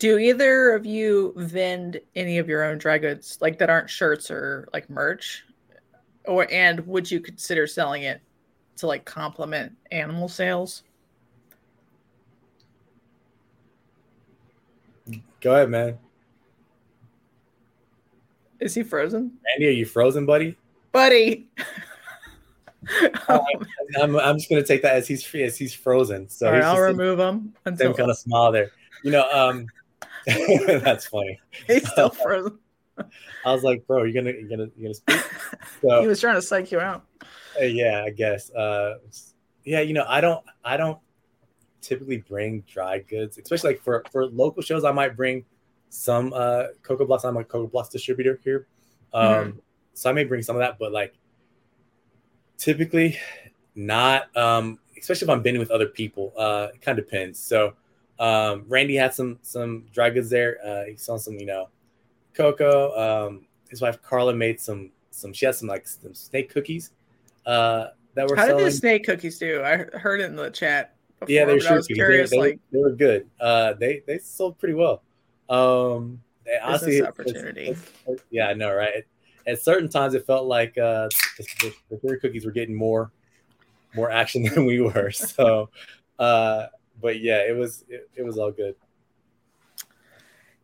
Do 0.00 0.18
either 0.18 0.70
of 0.70 0.86
you 0.86 1.34
vend 1.36 2.00
any 2.16 2.38
of 2.38 2.48
your 2.48 2.64
own 2.64 2.78
dry 2.78 2.96
goods, 2.96 3.36
like 3.42 3.58
that 3.58 3.68
aren't 3.68 3.90
shirts 3.90 4.30
or 4.30 4.66
like 4.72 4.88
merch? 4.88 5.44
Or 6.24 6.48
and 6.50 6.86
would 6.86 7.10
you 7.10 7.20
consider 7.20 7.66
selling 7.66 8.04
it 8.04 8.22
to 8.78 8.86
like 8.86 9.04
complement 9.04 9.76
animal 9.92 10.26
sales? 10.26 10.84
Go 15.42 15.54
ahead, 15.54 15.68
man. 15.68 15.98
Is 18.58 18.74
he 18.74 18.82
frozen, 18.82 19.32
Andy, 19.54 19.68
are 19.68 19.70
you 19.70 19.84
frozen, 19.84 20.24
buddy? 20.24 20.56
buddy? 20.92 21.48
Oh, 23.28 23.44
I'm, 24.00 24.16
I'm 24.16 24.38
just 24.38 24.48
going 24.48 24.60
to 24.60 24.66
take 24.66 24.82
that 24.82 24.96
as 24.96 25.06
he's 25.06 25.22
free, 25.22 25.42
as 25.42 25.56
he's 25.56 25.74
frozen. 25.74 26.28
So 26.28 26.46
right, 26.46 26.56
he's 26.56 26.64
I'll 26.64 26.80
remove 26.80 27.18
him 27.18 27.54
until 27.66 27.88
same 27.88 27.96
kind 27.96 28.10
of 28.10 28.18
smile 28.18 28.50
there. 28.50 28.70
You 29.04 29.12
know, 29.12 29.30
um, 29.30 29.66
that's 30.82 31.06
funny. 31.06 31.40
he's 31.66 31.88
still 31.90 32.10
frozen. 32.22 32.58
I 32.98 33.52
was 33.52 33.62
like, 33.62 33.86
bro, 33.86 34.04
you're 34.04 34.22
gonna, 34.22 34.36
you're 34.36 34.48
gonna, 34.48 34.68
you're 34.76 34.92
gonna 34.92 34.94
speak. 34.94 35.20
He 36.00 36.06
was 36.06 36.20
trying 36.20 36.34
to 36.34 36.42
psych 36.42 36.70
you 36.70 36.80
out. 36.80 37.04
Uh, 37.60 37.64
yeah, 37.64 38.04
I 38.04 38.10
guess. 38.10 38.50
Uh, 38.50 38.98
yeah, 39.64 39.80
you 39.80 39.94
know, 39.94 40.04
I 40.06 40.20
don't, 40.20 40.44
I 40.62 40.76
don't 40.76 40.98
typically 41.80 42.18
bring 42.18 42.60
dry 42.70 42.98
goods, 42.98 43.38
especially 43.38 43.70
like 43.70 43.82
for 43.82 44.04
for 44.12 44.26
local 44.26 44.62
shows. 44.62 44.84
I 44.84 44.92
might 44.92 45.16
bring 45.16 45.44
some 45.88 46.32
uh 46.34 46.64
Cocoa 46.82 47.06
Blocks. 47.06 47.24
I'm 47.24 47.36
a 47.38 47.44
Cocoa 47.44 47.68
Blocks 47.68 47.88
distributor 47.88 48.38
here, 48.44 48.66
um, 49.14 49.62
so 49.94 50.10
I 50.10 50.12
may 50.12 50.24
bring 50.24 50.42
some 50.42 50.56
of 50.56 50.60
that, 50.60 50.78
but 50.78 50.92
like 50.92 51.14
typically 52.58 53.18
not. 53.74 54.34
Um, 54.36 54.78
especially 55.00 55.26
if 55.26 55.30
I'm 55.30 55.42
bending 55.42 55.60
with 55.60 55.70
other 55.70 55.86
people. 55.86 56.32
Uh, 56.36 56.68
it 56.74 56.80
kind 56.80 56.98
of 56.98 57.04
depends. 57.04 57.38
So, 57.38 57.74
um, 58.20 58.64
Randy 58.68 58.94
had 58.94 59.12
some 59.14 59.38
some 59.42 59.86
dry 59.92 60.10
goods 60.10 60.30
there. 60.30 60.58
Uh, 60.64 60.84
he 60.84 60.96
saw 60.96 61.16
some, 61.16 61.34
you 61.40 61.46
know, 61.46 61.68
cocoa. 62.34 63.26
Um, 63.26 63.46
his 63.68 63.80
wife 63.80 64.00
Carla 64.02 64.34
made 64.34 64.60
some 64.60 64.90
some. 65.10 65.32
She 65.32 65.46
had 65.46 65.54
some 65.56 65.68
like 65.68 65.88
some 65.88 66.14
snake 66.14 66.52
cookies. 66.52 66.90
Uh, 67.46 67.86
that 68.14 68.28
were 68.28 68.36
How 68.36 68.42
did 68.44 68.50
selling. 68.50 68.64
the 68.66 68.70
snake 68.72 69.04
cookies 69.06 69.38
do? 69.38 69.62
I 69.64 69.76
heard 69.98 70.20
it 70.20 70.24
in 70.26 70.36
the 70.36 70.50
chat. 70.50 70.94
Before, 71.20 71.32
yeah, 71.32 71.44
they 71.44 71.52
were 71.54 71.58
I 71.60 71.62
sure 71.62 71.76
was 71.76 71.86
curious. 71.86 72.30
they, 72.30 72.36
they, 72.36 72.40
like, 72.42 72.58
they 72.72 72.78
were 72.78 72.92
good. 72.92 73.28
Uh, 73.40 73.72
they 73.74 74.02
they 74.06 74.18
sold 74.18 74.58
pretty 74.58 74.74
well. 74.74 75.02
Um, 75.48 76.20
they, 76.44 76.58
honestly, 76.62 76.92
business 77.00 77.08
it's- 77.08 77.08
opportunity. 77.08 77.66
it's- 77.68 78.18
yeah, 78.30 78.48
I 78.48 78.54
know, 78.54 78.72
right? 78.74 79.04
At 79.46 79.62
certain 79.62 79.88
times, 79.88 80.14
it 80.14 80.26
felt 80.26 80.46
like 80.46 80.76
uh, 80.78 81.08
the, 81.38 81.72
the, 81.90 81.98
the 82.02 82.16
cookies 82.18 82.44
were 82.44 82.52
getting 82.52 82.74
more 82.74 83.10
more 83.94 84.10
action 84.10 84.42
than 84.54 84.64
we 84.66 84.80
were. 84.80 85.10
So, 85.10 85.70
uh, 86.18 86.66
but 87.00 87.20
yeah, 87.20 87.38
it 87.38 87.56
was 87.56 87.84
it, 87.88 88.08
it 88.14 88.22
was 88.22 88.38
all 88.38 88.50
good. 88.50 88.74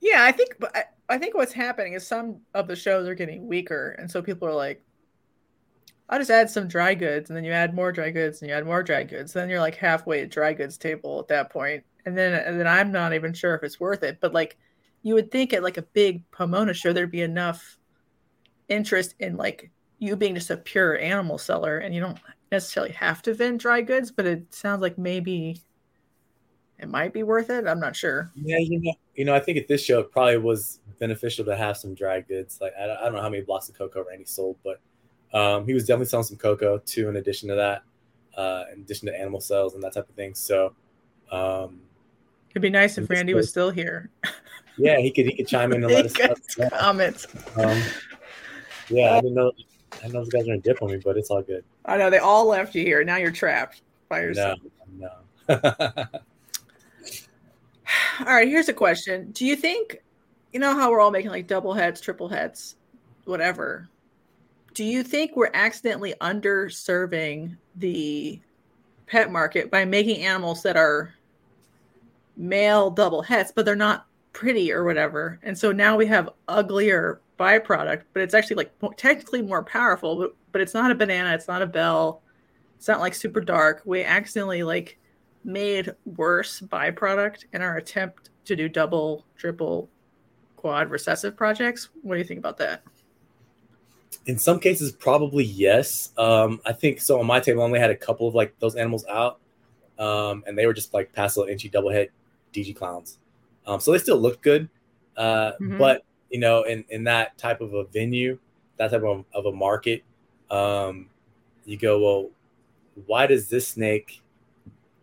Yeah, 0.01 0.25
I 0.25 0.33
think 0.33 0.57
I, 0.75 0.85
I 1.09 1.19
think 1.19 1.35
what's 1.35 1.53
happening 1.53 1.95
is 1.95 2.07
some 2.07 2.41
of 2.55 2.69
the 2.69 2.77
shows 2.77 3.09
are 3.09 3.15
getting 3.15 3.47
weaker, 3.47 3.97
and 3.99 4.11
so 4.11 4.23
people 4.23 4.47
are 4.49 4.55
like, 4.55 4.83
"I'll 6.09 6.19
just 6.19 6.31
add 6.31 6.51
some 6.51 6.69
dry 6.69 6.95
goods," 6.95 7.31
and 7.31 7.37
then 7.37 7.45
you 7.45 7.53
add 7.53 7.75
more 7.75 7.93
dry 7.93 8.11
goods, 8.11 8.41
and 8.41 8.49
you 8.49 8.55
add 8.55 8.67
more 8.67 8.83
dry 8.83 9.05
goods. 9.05 9.33
Then 9.33 9.49
you're 9.49 9.61
like 9.61 9.77
halfway 9.77 10.23
at 10.23 10.31
dry 10.31 10.53
goods 10.53 10.77
table 10.77 11.19
at 11.21 11.29
that 11.29 11.51
point, 11.51 11.85
and 12.05 12.17
then 12.17 12.35
and 12.35 12.59
then 12.59 12.67
I'm 12.67 12.93
not 12.93 13.15
even 13.15 13.33
sure 13.33 13.55
if 13.55 13.63
it's 13.63 13.81
worth 13.81 14.03
it. 14.03 14.19
But 14.21 14.35
like, 14.35 14.57
you 15.03 15.15
would 15.15 15.31
think 15.31 15.53
at 15.53 15.63
like 15.63 15.79
a 15.79 15.83
big 15.83 16.29
Pomona 16.31 16.75
show, 16.75 16.93
there'd 16.93 17.11
be 17.11 17.23
enough 17.23 17.79
interest 18.69 19.15
in 19.21 19.37
like 19.37 19.71
you 19.99 20.17
being 20.17 20.35
just 20.35 20.51
a 20.51 20.57
pure 20.57 20.99
animal 20.99 21.39
seller, 21.39 21.79
and 21.79 21.95
you 21.95 22.01
don't 22.01 22.19
necessarily 22.53 22.93
have 22.93 23.23
to 23.23 23.35
vend 23.35 23.61
dry 23.61 23.81
goods. 23.81 24.11
But 24.11 24.27
it 24.27 24.55
sounds 24.55 24.83
like 24.83 24.99
maybe 24.99 25.63
it 26.79 26.89
might 26.89 27.13
be 27.13 27.23
worth 27.23 27.51
it. 27.51 27.67
I'm 27.67 27.81
not 27.81 27.97
sure. 27.97 28.31
Yeah, 28.35 28.59
you 28.59 28.81
know, 28.81 28.95
you 29.15 29.25
know, 29.25 29.35
I 29.35 29.41
think 29.41 29.59
at 29.59 29.67
this 29.69 29.83
show 29.85 30.01
it 30.01 30.13
probably 30.13 30.39
was 30.39 30.81
beneficial 30.99 31.45
to 31.47 31.57
have 31.57 31.77
some 31.77 31.95
dry 31.95 32.21
goods. 32.21 32.59
Like 32.61 32.73
I, 32.81 32.87
don't- 32.87 32.97
I 32.99 33.05
don't 33.05 33.15
know 33.15 33.23
how 33.23 33.29
many 33.31 33.43
blocks 33.43 33.69
of 33.69 33.77
cocoa 33.77 34.05
Randy 34.05 34.25
sold, 34.25 34.57
but 34.65 34.81
um, 35.33 35.67
he 35.67 35.75
was 35.75 35.85
definitely 35.85 36.07
selling 36.07 36.25
some 36.25 36.37
cocoa 36.37 36.79
too. 36.79 37.09
In 37.09 37.17
addition 37.17 37.49
to 37.49 37.55
that, 37.57 37.83
uh, 38.41 38.65
in 38.73 38.81
addition 38.81 39.07
to 39.07 39.19
animal 39.19 39.41
cells 39.41 39.75
and 39.75 39.83
that 39.83 39.93
type 39.95 40.09
of 40.09 40.15
thing. 40.15 40.35
So, 40.35 40.75
um, 41.31 41.81
It'd 42.51 42.63
be 42.63 42.71
nice 42.71 42.97
if 42.97 43.09
Randy 43.11 43.35
was 43.35 43.49
still 43.51 43.71
here. 43.71 44.11
yeah, 44.79 44.99
he 44.99 45.11
could 45.11 45.27
he 45.27 45.35
could 45.37 45.47
chime 45.49 45.73
in 45.73 45.83
and 45.85 45.93
let 45.93 46.07
us. 46.07 46.59
know. 46.59 46.69
comment. 46.71 47.27
Um, 47.57 47.83
yeah, 48.89 49.13
I 49.15 49.21
didn't 49.21 49.35
know. 49.35 49.53
I 49.93 49.97
didn't 49.99 50.13
know 50.15 50.21
those 50.21 50.29
guys 50.31 50.43
are 50.43 50.47
gonna 50.47 50.59
dip 50.59 50.81
on 50.83 50.91
me, 50.91 50.97
but 51.05 51.17
it's 51.19 51.29
all 51.31 51.43
good. 51.43 51.65
I 51.85 51.97
know 51.99 52.09
they 52.11 52.19
all 52.19 52.47
left 52.47 52.75
you 52.75 52.83
here. 52.83 53.03
Now 53.05 53.17
you're 53.17 53.31
trapped 53.31 53.83
by 54.09 54.21
yourself. 54.21 54.59
No, 54.97 55.11
no. 55.49 56.05
All 58.21 58.27
right, 58.27 58.49
here's 58.49 58.69
a 58.69 58.73
question. 58.73 59.31
Do 59.33 59.45
you 59.45 59.57
think, 59.57 59.99
you 60.53 60.61
know 60.61 60.75
how 60.75 60.91
we're 60.91 61.01
all 61.01 61.11
making 61.11 61.31
like 61.31 61.47
double 61.47 61.75
heads, 61.75 62.01
triple 62.01 62.29
heads, 62.29 62.77
whatever? 63.25 63.89
Do 64.75 64.85
you 64.85 65.03
think 65.03 65.37
we're 65.37 65.51
accidentally 65.53 66.15
underserving 66.21 67.57
the 67.77 68.41
pet 69.07 69.31
market 69.31 69.71
by 69.71 69.85
making 69.85 70.25
animals 70.25 70.63
that 70.63 70.77
are 70.77 71.15
male 72.37 72.91
double 72.91 73.23
heads, 73.23 73.53
but 73.55 73.65
they're 73.65 73.77
not 73.77 74.07
pretty 74.33 74.73
or 74.73 74.85
whatever. 74.85 75.39
And 75.43 75.57
so 75.57 75.73
now 75.73 75.97
we 75.97 76.07
have 76.07 76.31
uglier 76.49 77.21
byproduct, 77.39 78.03
but 78.13 78.23
it's 78.23 78.35
actually 78.35 78.57
like 78.57 78.73
technically 78.97 79.43
more 79.43 79.63
powerful, 79.63 80.17
but, 80.17 80.37
but 80.53 80.61
it's 80.61 80.75
not 80.75 80.91
a 80.91 80.95
banana, 80.95 81.35
it's 81.35 81.49
not 81.49 81.63
a 81.63 81.67
bell, 81.67 82.23
it's 82.77 82.89
not 82.89 83.01
like 83.01 83.15
super 83.15 83.41
dark. 83.41 83.83
We 83.85 84.05
accidentally 84.05 84.63
like 84.63 84.99
made 85.47 85.95
worse 86.05 86.61
byproduct 86.61 87.45
in 87.53 87.63
our 87.63 87.77
attempt 87.77 88.31
to 88.45 88.57
do 88.57 88.69
double, 88.69 89.25
triple, 89.37 89.89
quad 90.57 90.91
recessive 90.91 91.37
projects. 91.37 91.89
What 92.03 92.17
do 92.17 92.19
you 92.19 92.25
think 92.25 92.39
about 92.39 92.59
that? 92.59 92.83
In 94.27 94.39
some 94.39 94.59
cases, 94.59 94.91
probably 94.91 95.45
yes. 95.45 96.11
Um, 96.19 96.61
I 96.67 96.73
think 96.73 97.01
so. 97.01 97.21
On 97.21 97.27
my 97.27 97.39
table, 97.39 97.63
I 97.63 97.65
only 97.65 97.79
had 97.79 97.91
a 97.91 97.97
couple 97.97 98.27
of 98.27 98.35
like 98.35 98.59
those 98.59 98.75
animals 98.75 99.07
out, 99.07 99.39
um, 99.99 100.43
and 100.47 100.59
they 100.59 100.67
were 100.67 100.75
just 100.75 100.93
like 100.93 101.13
Pastel 101.13 101.45
Enchi 101.45 101.71
double 101.71 101.91
het 101.91 102.11
DG 102.53 102.75
clowns. 102.75 103.19
Um, 103.67 103.79
so 103.79 103.93
they 103.93 103.99
still 103.99 104.19
looked 104.19 104.43
good, 104.43 104.69
uh, 105.17 105.53
Mhm. 105.61 105.79
but 105.79 106.03
you 106.31 106.41
know, 106.41 106.65
in 106.65 106.85
in 106.89 107.05
that 107.05 107.39
type 107.39 107.61
of 107.61 107.73
a 107.75 107.85
venue, 107.85 108.39
that 108.79 108.91
type 108.91 109.05
of, 109.05 109.25
of 109.33 109.47
a 109.47 109.53
market, 109.53 110.03
um, 110.51 111.09
you 111.65 111.77
go, 111.77 112.01
well, 112.01 112.31
why 113.07 113.27
does 113.29 113.49
this 113.49 113.69
snake 113.69 114.23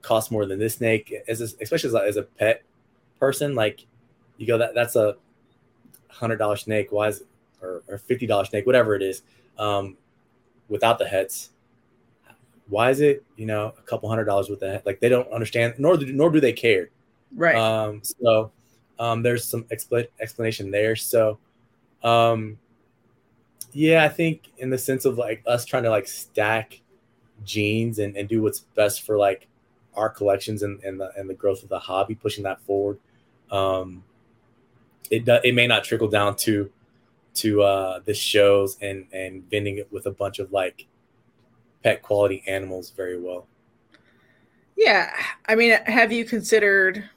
cost 0.04 0.32
more 0.32 0.46
than 0.46 0.60
this 0.60 0.76
snake? 0.76 1.12
As 1.28 1.42
a, 1.42 1.46
especially 1.62 1.88
as 1.88 1.96
a, 1.96 2.04
as 2.04 2.18
a 2.18 2.24
pet 2.24 2.62
person, 3.20 3.56
like 3.56 3.88
you 4.38 4.46
go, 4.46 4.60
that 4.60 4.76
that's 4.76 4.96
a 4.96 5.16
hundred 6.10 6.38
dollar 6.38 6.58
snake. 6.58 6.92
Why 6.92 7.08
is 7.08 7.24
or, 7.62 7.82
or 7.88 7.98
fifty 7.98 8.28
dollar 8.28 8.46
snake, 8.46 8.68
whatever 8.68 8.96
it 8.96 9.02
is, 9.02 9.24
um, 9.58 9.98
without 10.70 11.00
the 11.00 11.06
hets? 11.06 11.50
Why 12.68 12.92
is 12.92 13.02
it 13.02 13.24
you 13.36 13.48
know 13.48 13.74
a 13.78 13.82
couple 13.82 14.08
hundred 14.10 14.26
dollars 14.26 14.50
with 14.50 14.60
the 14.60 14.70
het? 14.70 14.86
Like 14.86 15.00
they 15.00 15.10
don't 15.10 15.32
understand, 15.32 15.76
nor 15.80 15.98
do, 15.98 16.12
nor 16.13 16.30
do 16.30 16.39
they 16.39 16.54
care. 16.54 16.89
Right. 17.36 17.56
Um, 17.56 18.02
so 18.04 18.52
um, 19.00 19.24
there's 19.24 19.46
some 19.46 19.63
expl- 19.66 20.08
explanation 20.20 20.70
there. 20.70 20.96
So 20.96 21.39
um, 22.04 22.60
yeah, 23.72 24.04
I 24.04 24.10
think 24.10 24.52
in 24.58 24.70
the 24.70 24.78
sense 24.78 25.06
of 25.06 25.18
like 25.18 25.44
us 25.48 25.66
trying 25.66 25.84
to 25.84 25.89
like 25.89 26.08
stack 26.08 26.82
genes 27.44 28.00
and, 28.00 28.16
and 28.16 28.30
do 28.30 28.42
what's 28.42 28.60
best 28.60 29.02
for 29.02 29.18
like 29.18 29.48
our 29.95 30.10
collections 30.10 30.63
and, 30.63 30.82
and 30.84 30.99
the 30.99 31.12
and 31.17 31.29
the 31.29 31.34
growth 31.34 31.63
of 31.63 31.69
the 31.69 31.79
hobby, 31.79 32.15
pushing 32.15 32.43
that 32.43 32.62
forward. 32.62 32.99
Um, 33.51 34.03
it 35.10 35.25
do, 35.25 35.39
it 35.43 35.53
may 35.53 35.67
not 35.67 35.84
trickle 35.84 36.08
down 36.08 36.36
to 36.38 36.71
to 37.36 37.62
uh, 37.62 37.99
the 38.06 38.13
shows 38.13 38.77
and 38.82 39.08
and 39.12 39.49
vending 39.49 39.77
it 39.77 39.91
with 39.91 40.06
a 40.06 40.12
bunch 40.12 40.39
of 40.39 40.51
like 40.51 40.88
pet 41.84 42.01
quality 42.01 42.43
animals 42.47 42.91
very 42.91 43.19
well. 43.19 43.47
Yeah, 44.75 45.12
I 45.47 45.56
mean, 45.56 45.77
have 45.86 46.12
you 46.12 46.25
considered, 46.25 47.08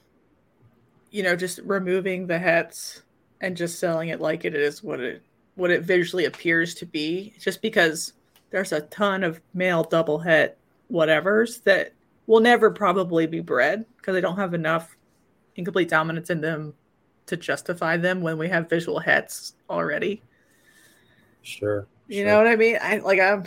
you 1.09 1.23
know, 1.23 1.35
just 1.35 1.59
removing 1.63 2.27
the 2.27 2.37
hets 2.37 3.01
and 3.41 3.57
just 3.57 3.79
selling 3.79 4.09
it 4.09 4.21
like 4.21 4.45
it 4.45 4.53
is 4.53 4.83
what 4.83 4.99
it 4.99 5.23
what 5.55 5.71
it 5.71 5.81
visually 5.83 6.25
appears 6.25 6.75
to 6.75 6.85
be? 6.85 7.33
Just 7.39 7.61
because 7.61 8.13
there's 8.51 8.71
a 8.71 8.81
ton 8.81 9.23
of 9.23 9.41
male 9.53 9.83
double 9.83 10.19
het 10.19 10.57
whatevers 10.91 11.63
that 11.63 11.93
will 12.27 12.41
never 12.41 12.69
probably 12.69 13.25
be 13.25 13.39
bred 13.39 13.85
because 13.97 14.13
they 14.13 14.21
don't 14.21 14.37
have 14.37 14.53
enough 14.53 14.95
incomplete 15.55 15.89
dominance 15.89 16.29
in 16.29 16.41
them 16.41 16.73
to 17.25 17.35
justify 17.35 17.97
them 17.97 18.21
when 18.21 18.37
we 18.37 18.47
have 18.47 18.69
visual 18.69 18.99
hets 18.99 19.53
already. 19.69 20.21
Sure. 21.41 21.87
You 22.07 22.17
sure. 22.17 22.25
know 22.25 22.37
what 22.37 22.47
I 22.47 22.55
mean? 22.55 22.77
I 22.81 22.97
like 22.97 23.19
I'm 23.19 23.43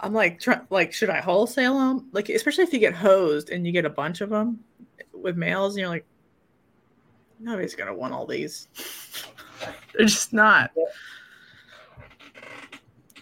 I'm 0.00 0.12
like 0.12 0.38
try, 0.40 0.60
like 0.70 0.92
should 0.92 1.10
I 1.10 1.20
wholesale 1.20 1.78
them? 1.78 2.08
Like 2.12 2.28
especially 2.28 2.64
if 2.64 2.72
you 2.72 2.78
get 2.78 2.94
hosed 2.94 3.50
and 3.50 3.66
you 3.66 3.72
get 3.72 3.84
a 3.84 3.90
bunch 3.90 4.20
of 4.20 4.30
them 4.30 4.60
with 5.12 5.36
males 5.36 5.74
and 5.74 5.80
you're 5.80 5.88
like 5.88 6.06
nobody's 7.40 7.74
going 7.74 7.88
to 7.88 7.94
want 7.94 8.12
all 8.12 8.26
these. 8.26 8.68
They're 9.94 10.06
just 10.06 10.32
not. 10.32 10.70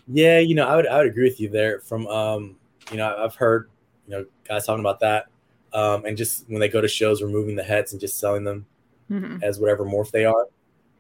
Yeah, 0.09 0.39
you 0.39 0.55
know, 0.55 0.67
I 0.67 0.77
would 0.77 0.87
I 0.87 0.99
would 0.99 1.07
agree 1.07 1.25
with 1.25 1.41
you 1.41 1.49
there. 1.49 1.81
From 1.81 2.07
um, 2.07 2.57
you 2.91 2.99
know, 2.99 3.17
I've 3.19 3.35
heard 3.35 3.71
you 4.07 4.17
know 4.17 4.27
guys 4.49 4.67
talking 4.67 4.81
about 4.81 5.01
that, 5.01 5.27
um, 5.73 6.05
and 6.05 6.17
just 6.17 6.45
when 6.49 6.61
they 6.61 6.69
go 6.69 6.81
to 6.81 6.89
shows, 6.89 7.23
removing 7.23 7.57
the 7.57 7.63
hets 7.63 7.93
and 7.93 8.01
just 8.01 8.19
selling 8.19 8.45
them 8.45 8.67
Mhm. 9.11 9.43
as 9.43 9.59
whatever 9.61 9.85
morph 9.85 10.11
they 10.11 10.25
are. 10.25 10.47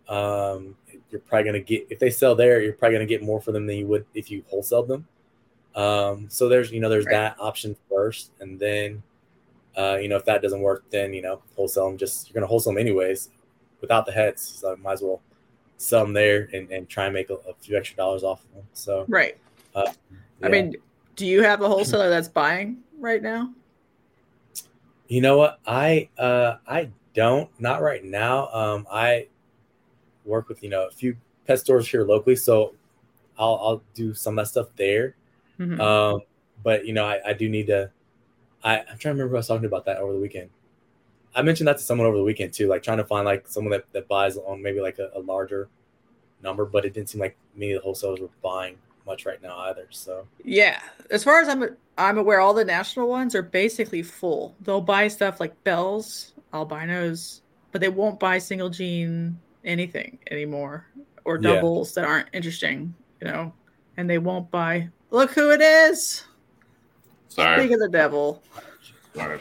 Um, 0.08 0.76
you're 1.10 1.20
probably 1.20 1.44
gonna 1.44 1.60
get 1.60 1.86
if 1.90 1.98
they 1.98 2.10
sell 2.10 2.34
there, 2.34 2.60
you're 2.62 2.72
probably 2.72 2.96
gonna 2.96 3.06
get 3.06 3.22
more 3.22 3.40
for 3.40 3.52
them 3.52 3.66
than 3.66 3.76
you 3.76 3.86
would 3.86 4.06
if 4.14 4.30
you 4.30 4.44
wholesale 4.48 4.82
them. 4.84 5.06
Um, 5.74 6.26
so 6.30 6.48
there's 6.48 6.70
you 6.72 6.80
know 6.80 6.88
there's 6.88 7.06
Right. 7.06 7.12
that 7.12 7.36
option 7.40 7.76
first, 7.88 8.30
and 8.40 8.58
then 8.58 9.02
uh, 9.76 9.98
you 10.00 10.08
know 10.08 10.16
if 10.16 10.24
that 10.24 10.42
doesn't 10.42 10.60
work, 10.60 10.84
then 10.90 11.12
you 11.12 11.22
know 11.22 11.42
wholesale 11.54 11.88
them. 11.88 11.98
Just 11.98 12.28
you're 12.28 12.34
gonna 12.34 12.46
wholesale 12.46 12.72
them 12.72 12.80
anyways 12.80 13.30
without 13.80 14.06
the 14.06 14.12
hets, 14.12 14.42
so 14.42 14.74
might 14.76 14.94
as 14.94 15.02
well 15.02 15.20
sell 15.76 16.02
them 16.02 16.14
there 16.14 16.48
and, 16.54 16.70
and 16.70 16.88
try 16.88 17.04
and 17.04 17.12
make 17.14 17.28
a, 17.28 17.34
a 17.34 17.54
few 17.60 17.76
extra 17.76 17.94
dollars 17.96 18.24
off 18.24 18.42
of 18.44 18.54
them. 18.54 18.64
So 18.72 19.04
Right. 19.08 19.36
Uh, 19.74 19.92
I 20.42 20.48
mean, 20.48 20.74
do 21.16 21.26
you 21.26 21.42
have 21.42 21.60
a 21.60 21.68
wholesaler 21.68 22.08
that's 22.08 22.28
buying 22.28 22.78
right 22.98 23.22
now? 23.22 23.52
You 25.08 25.20
know 25.20 25.38
what? 25.38 25.60
I 25.66 26.08
uh 26.18 26.56
I 26.66 26.90
don't 27.14 27.48
not 27.60 27.82
right 27.82 28.04
now. 28.04 28.48
Um 28.48 28.86
I 28.90 29.28
work 30.24 30.48
with, 30.48 30.62
you 30.62 30.68
know, 30.68 30.86
a 30.86 30.90
few 30.90 31.16
pet 31.46 31.60
stores 31.60 31.88
here 31.88 32.04
locally, 32.04 32.36
so 32.36 32.74
I'll 33.38 33.58
I'll 33.62 33.82
do 33.94 34.14
some 34.14 34.38
of 34.38 34.44
that 34.44 34.50
stuff 34.50 34.68
there. 34.76 35.14
Mhm. 35.58 35.80
Um 35.80 36.20
but 36.62 36.86
you 36.86 36.92
know, 36.92 37.04
I, 37.04 37.20
I 37.26 37.32
do 37.32 37.48
need 37.48 37.66
to 37.68 37.90
I, 38.64 38.78
I'm 38.78 38.84
trying 38.86 38.98
to 38.98 39.08
remember 39.10 39.30
who 39.30 39.36
I 39.36 39.38
was 39.38 39.46
talking 39.46 39.66
about 39.66 39.84
that 39.84 39.98
over 39.98 40.12
the 40.12 40.18
weekend. 40.18 40.50
I 41.34 41.42
mentioned 41.42 41.68
that 41.68 41.76
to 41.76 41.84
someone 41.84 42.06
over 42.06 42.16
the 42.16 42.24
weekend 42.24 42.52
too, 42.52 42.66
like 42.66 42.82
trying 42.82 42.96
to 42.96 43.04
find 43.04 43.26
like 43.26 43.46
someone 43.46 43.70
that, 43.72 43.84
that 43.92 44.08
buys 44.08 44.38
on 44.38 44.62
maybe 44.62 44.80
like 44.80 44.98
a, 44.98 45.10
a 45.14 45.20
larger 45.20 45.68
number, 46.42 46.64
but 46.64 46.84
it 46.84 46.94
didn't 46.94 47.10
seem 47.10 47.20
like 47.20 47.36
many 47.54 47.72
of 47.72 47.80
the 47.80 47.84
wholesalers 47.84 48.20
were 48.20 48.30
buying 48.42 48.76
much 49.06 49.24
right 49.26 49.40
now 49.42 49.56
either. 49.60 49.86
So 49.90 50.26
Yeah, 50.44 50.80
as 51.10 51.22
far 51.24 51.40
as 51.40 51.48
I'm 51.48 51.76
I'm 51.98 52.18
aware, 52.18 52.40
all 52.40 52.52
the 52.54 52.64
national 52.64 53.08
ones 53.08 53.34
are 53.34 53.42
basically 53.42 54.02
full. 54.02 54.54
They'll 54.60 54.80
buy 54.82 55.08
stuff 55.08 55.40
like 55.40 55.62
bells, 55.64 56.34
albinos, 56.52 57.42
but 57.72 57.80
they 57.80 57.88
won't 57.88 58.20
buy 58.20 58.38
single 58.38 58.68
gene 58.70 59.38
anything 59.64 60.18
anymore 60.30 60.86
or 61.24 61.38
Yeah. 61.40 61.54
doubles 61.54 61.94
that 61.94 62.04
aren't 62.04 62.28
interesting, 62.32 62.94
you 63.20 63.28
know. 63.28 63.52
And 63.96 64.10
they 64.10 64.18
won't 64.18 64.50
buy. 64.50 64.90
Look 65.10 65.30
who 65.32 65.50
it 65.52 65.60
is! 65.62 66.24
Sorry. 67.28 67.60
Speak 67.60 67.72
of 67.72 67.80
the 67.80 67.88
devil. 67.88 68.42
Sorry. 69.14 69.40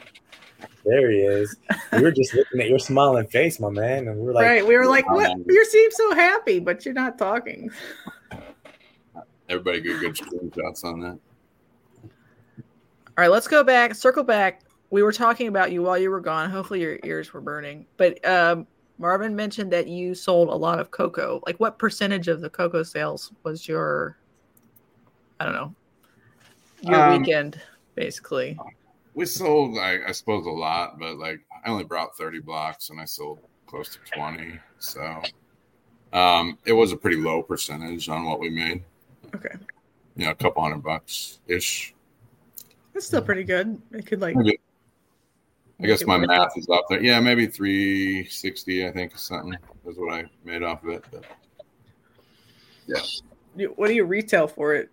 there 0.86 1.12
he 1.12 1.17
is. 1.19 1.58
we 1.91 2.01
were 2.01 2.12
just 2.12 2.34
looking 2.34 2.62
at 2.62 2.69
your 2.69 2.80
smiling 2.80 3.28
face, 3.28 3.60
my 3.60 3.69
man, 3.69 4.08
and 4.08 4.19
we 4.19 4.30
are 4.30 4.34
like, 4.34 4.45
right? 4.45 4.65
We 4.67 4.78
were 4.78 4.86
like, 4.88 5.10
"What? 5.10 5.36
You 5.45 5.65
seem 5.65 5.91
so 5.91 6.13
happy, 6.13 6.60
but 6.60 6.86
you're 6.86 6.93
not 6.93 7.17
talking." 7.17 7.69
Everybody 9.49 9.81
get 9.81 9.99
good 9.99 10.15
screenshots 10.15 10.84
on 10.84 10.99
that. 11.01 11.19
All 13.17 13.21
right, 13.21 13.31
let's 13.31 13.47
go 13.47 13.63
back, 13.63 13.95
circle 13.95 14.23
back. 14.23 14.62
We 14.89 15.03
were 15.03 15.13
talking 15.13 15.47
about 15.47 15.71
you 15.71 15.84
while 15.84 15.97
you 15.97 16.10
were 16.10 16.19
gone. 16.19 16.49
Hopefully, 16.49 16.81
your 16.81 16.99
ears 17.03 17.34
were 17.34 17.41
burning. 17.41 17.86
But 17.97 18.25
um, 18.27 18.67
Marvin 18.97 19.36
mentioned 19.36 19.71
that 19.71 19.88
you 19.88 20.15
sold 20.15 20.49
a 20.49 20.55
lot 20.55 20.79
of 20.79 20.91
cocoa. 20.91 21.41
Like, 21.45 21.60
what 21.60 21.79
percentage 21.79 22.27
of 22.27 22.41
the 22.41 22.49
cocoa 22.49 22.84
sales 22.84 23.31
was 23.43 23.67
your, 23.67 24.17
I 25.39 25.45
don't 25.45 25.53
know, 25.53 25.75
your 26.81 27.01
Um, 27.01 27.19
weekend, 27.21 27.62
basically? 27.95 28.58
We 29.13 29.25
sold, 29.25 29.77
I, 29.77 29.99
I 30.08 30.12
suppose, 30.12 30.45
a 30.45 30.49
lot, 30.49 30.99
but 30.99 31.17
like 31.17 31.39
I 31.65 31.69
only 31.69 31.86
brought 31.86 32.17
30 32.17 32.39
blocks 32.39 32.89
and 32.89 32.99
I 32.99 33.05
sold 33.05 33.39
close 33.65 33.89
to 33.89 33.99
20. 34.13 34.60
So 34.79 35.21
um, 36.12 36.58
it 36.65 36.73
was 36.73 36.91
a 36.91 36.97
pretty 36.97 37.17
low 37.17 37.41
percentage 37.41 38.10
on 38.10 38.25
what 38.25 38.39
we 38.39 38.49
made. 38.49 38.84
Okay, 39.36 39.56
You 40.15 40.26
know, 40.26 40.32
a 40.32 40.36
couple 40.36 40.62
hundred 40.63 40.84
bucks 40.84 41.39
ish. 41.48 41.93
that's 42.93 43.05
still 43.07 43.22
pretty 43.22 43.43
good. 43.43 43.82
It 43.91 44.05
could 44.05 44.22
like, 44.22 44.36
Maybe, 44.36 44.59
I 45.82 45.88
guess 45.88 46.05
my 46.05 46.18
math 46.18 46.57
is 46.57 46.68
off 46.70 46.86
there. 46.89 47.01
Yeah, 47.03 47.20
maybe 47.20 47.47
360, 47.47 48.88
I 48.88 48.91
think, 48.91 49.18
something 49.18 49.57
is 49.86 49.97
what 49.97 50.14
I 50.14 50.26
made 50.45 50.64
off 50.64 50.84
of 50.84 50.89
it. 50.89 51.05
But. 51.12 51.26
You- 53.57 53.74
What 53.76 53.88
do 53.88 53.93
you 53.93 54.05
retail 54.05 54.47
for 54.47 54.74
it 54.76 54.89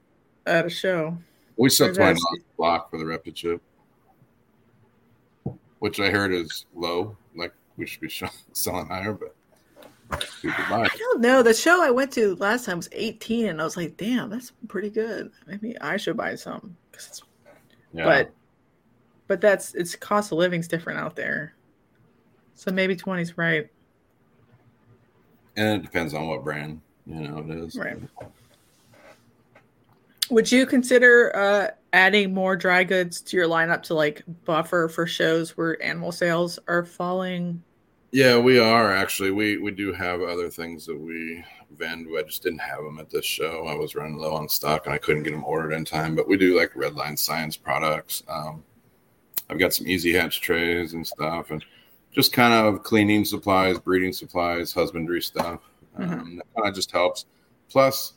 at 0.46 0.66
a 0.66 0.70
show? 0.70 1.16
we 1.56 1.68
sell 1.68 1.88
20 1.92 1.98
dollars 1.98 2.24
a 2.40 2.56
block 2.56 2.90
for 2.90 2.98
the 2.98 3.04
ReptiChip, 3.04 3.60
which 5.80 6.00
I 6.00 6.10
heard 6.10 6.32
is 6.32 6.66
low. 6.74 7.16
Like 7.36 7.52
we 7.76 7.86
should 7.86 8.00
be 8.00 8.08
selling 8.52 8.86
higher, 8.86 9.12
but 9.12 9.34
I 10.44 10.88
don't 10.98 11.20
know. 11.20 11.42
The 11.42 11.54
show 11.54 11.82
I 11.82 11.90
went 11.90 12.12
to 12.12 12.36
last 12.36 12.66
time 12.66 12.76
was 12.78 12.88
18, 12.92 13.46
and 13.46 13.60
I 13.60 13.64
was 13.64 13.76
like, 13.76 13.96
damn, 13.96 14.30
that's 14.30 14.52
pretty 14.68 14.90
good. 14.90 15.30
Maybe 15.46 15.78
I 15.80 15.96
should 15.96 16.16
buy 16.16 16.34
some. 16.34 16.76
Yeah. 17.92 18.04
but 18.04 18.32
but 19.28 19.40
that's 19.40 19.74
it's 19.74 19.94
cost 19.94 20.32
of 20.32 20.38
living's 20.38 20.68
different 20.68 20.98
out 20.98 21.14
there 21.14 21.54
so 22.54 22.70
maybe 22.70 22.96
20's 22.96 23.36
right 23.36 23.68
and 25.56 25.80
it 25.80 25.82
depends 25.82 26.14
on 26.14 26.26
what 26.28 26.42
brand 26.42 26.80
you 27.06 27.16
know 27.16 27.38
it 27.38 27.50
is. 27.50 27.76
Right. 27.76 27.98
would 30.30 30.50
you 30.50 30.64
consider 30.64 31.36
uh 31.36 31.68
adding 31.92 32.32
more 32.32 32.56
dry 32.56 32.84
goods 32.84 33.20
to 33.22 33.36
your 33.36 33.46
lineup 33.46 33.82
to 33.84 33.94
like 33.94 34.22
buffer 34.44 34.88
for 34.88 35.06
shows 35.06 35.56
where 35.56 35.82
animal 35.82 36.12
sales 36.12 36.58
are 36.68 36.84
falling? 36.84 37.62
Yeah, 38.12 38.38
we 38.38 38.58
are 38.58 38.92
actually. 38.94 39.30
We 39.30 39.56
we 39.56 39.70
do 39.70 39.92
have 39.92 40.20
other 40.20 40.50
things 40.50 40.84
that 40.86 40.98
we 40.98 41.42
vend. 41.78 42.06
I 42.16 42.22
just 42.22 42.42
didn't 42.42 42.58
have 42.60 42.84
them 42.84 42.98
at 42.98 43.08
this 43.08 43.24
show. 43.24 43.66
I 43.66 43.74
was 43.74 43.94
running 43.94 44.18
low 44.18 44.34
on 44.34 44.48
stock 44.50 44.84
and 44.84 44.94
I 44.94 44.98
couldn't 44.98 45.22
get 45.22 45.30
them 45.32 45.44
ordered 45.44 45.72
in 45.72 45.84
time. 45.86 46.14
But 46.14 46.28
we 46.28 46.36
do 46.36 46.56
like 46.58 46.72
Redline 46.74 47.18
science 47.18 47.56
products. 47.56 48.22
Um, 48.28 48.62
I've 49.48 49.58
got 49.58 49.72
some 49.74 49.86
easy 49.88 50.12
hatch 50.12 50.40
trays 50.42 50.92
and 50.92 51.06
stuff, 51.06 51.50
and 51.50 51.64
just 52.12 52.32
kind 52.34 52.52
of 52.52 52.82
cleaning 52.82 53.24
supplies, 53.24 53.78
breeding 53.78 54.12
supplies, 54.12 54.72
husbandry 54.72 55.22
stuff. 55.22 55.60
Um, 55.96 56.36
That 56.36 56.54
kind 56.54 56.68
of 56.68 56.74
just 56.74 56.90
helps. 56.92 57.24
Plus, 57.70 58.14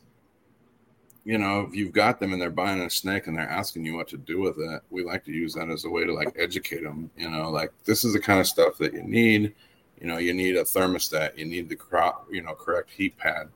you 1.24 1.38
know, 1.38 1.62
if 1.62 1.74
you've 1.76 1.94
got 1.94 2.20
them 2.20 2.34
and 2.34 2.42
they're 2.42 2.50
buying 2.52 2.82
a 2.82 2.90
snake 2.90 3.28
and 3.28 3.38
they're 3.38 3.50
asking 3.50 3.86
you 3.86 3.96
what 3.96 4.08
to 4.10 4.18
do 4.18 4.40
with 4.42 4.58
it, 4.60 4.82
we 4.90 5.04
like 5.04 5.24
to 5.26 5.32
use 5.32 5.54
that 5.54 5.70
as 5.70 5.86
a 5.86 5.90
way 5.90 6.04
to 6.06 6.14
like 6.14 6.36
educate 6.38 6.84
them. 6.84 7.10
You 7.18 7.30
know, 7.30 7.50
like 7.50 7.72
this 7.86 8.04
is 8.04 8.14
the 8.14 8.20
kind 8.20 8.40
of 8.42 8.48
stuff 8.48 8.78
that 8.80 8.94
you 8.94 9.04
need. 9.04 9.56
You 10.00 10.08
know, 10.08 10.18
you 10.18 10.34
need 10.34 10.56
a 10.58 10.64
thermostat, 10.64 11.38
you 11.38 11.46
need 11.46 11.70
the 11.70 11.76
crop, 11.76 12.28
you 12.32 12.42
know, 12.42 12.54
correct 12.54 12.90
heat 12.92 13.18
pad, 13.18 13.50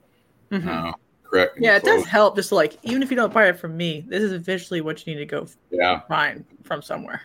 Mhm. 0.52 0.68
uh, 0.68 0.94
correct. 1.24 1.58
Yeah, 1.60 1.76
it 1.76 1.84
does 1.84 2.06
help 2.06 2.36
just 2.36 2.52
like 2.52 2.78
even 2.84 3.04
if 3.04 3.12
you 3.12 3.18
don't 3.18 3.34
buy 3.34 3.48
it 3.50 3.60
from 3.60 3.76
me, 3.76 4.06
this 4.08 4.24
is 4.24 4.42
visually 4.42 4.82
what 4.82 5.06
you 5.06 5.14
need 5.14 5.20
to 5.20 5.26
go 5.26 5.48
Yeah, 5.70 6.02
find 6.08 6.46
from 6.64 6.82
somewhere. 6.82 7.22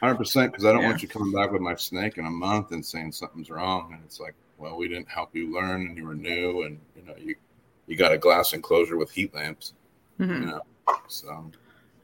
hundred 0.00 0.16
percent. 0.16 0.52
Because 0.52 0.64
I 0.64 0.72
don't 0.72 0.82
Yeah. 0.82 0.88
want 0.88 1.02
you 1.02 1.08
coming 1.08 1.32
back 1.32 1.50
with 1.52 1.62
my 1.62 1.74
snake 1.76 2.18
in 2.18 2.26
a 2.26 2.30
month 2.30 2.72
and 2.72 2.84
saying 2.84 3.12
something's 3.12 3.50
wrong, 3.50 3.92
and 3.94 4.02
it's 4.04 4.20
like, 4.20 4.34
well, 4.58 4.76
we 4.76 4.88
didn't 4.88 5.08
help 5.08 5.34
you 5.34 5.52
learn, 5.52 5.86
and 5.86 5.96
you 5.96 6.06
were 6.06 6.14
new, 6.14 6.62
and 6.62 6.78
you 6.94 7.02
know, 7.02 7.14
you 7.16 7.34
you 7.86 7.96
got 7.96 8.12
a 8.12 8.18
glass 8.18 8.52
enclosure 8.52 8.96
with 8.96 9.10
heat 9.10 9.34
lamps. 9.34 9.72
Mhm. 10.20 10.40
You 10.40 10.46
know, 10.46 10.60
so 11.08 11.50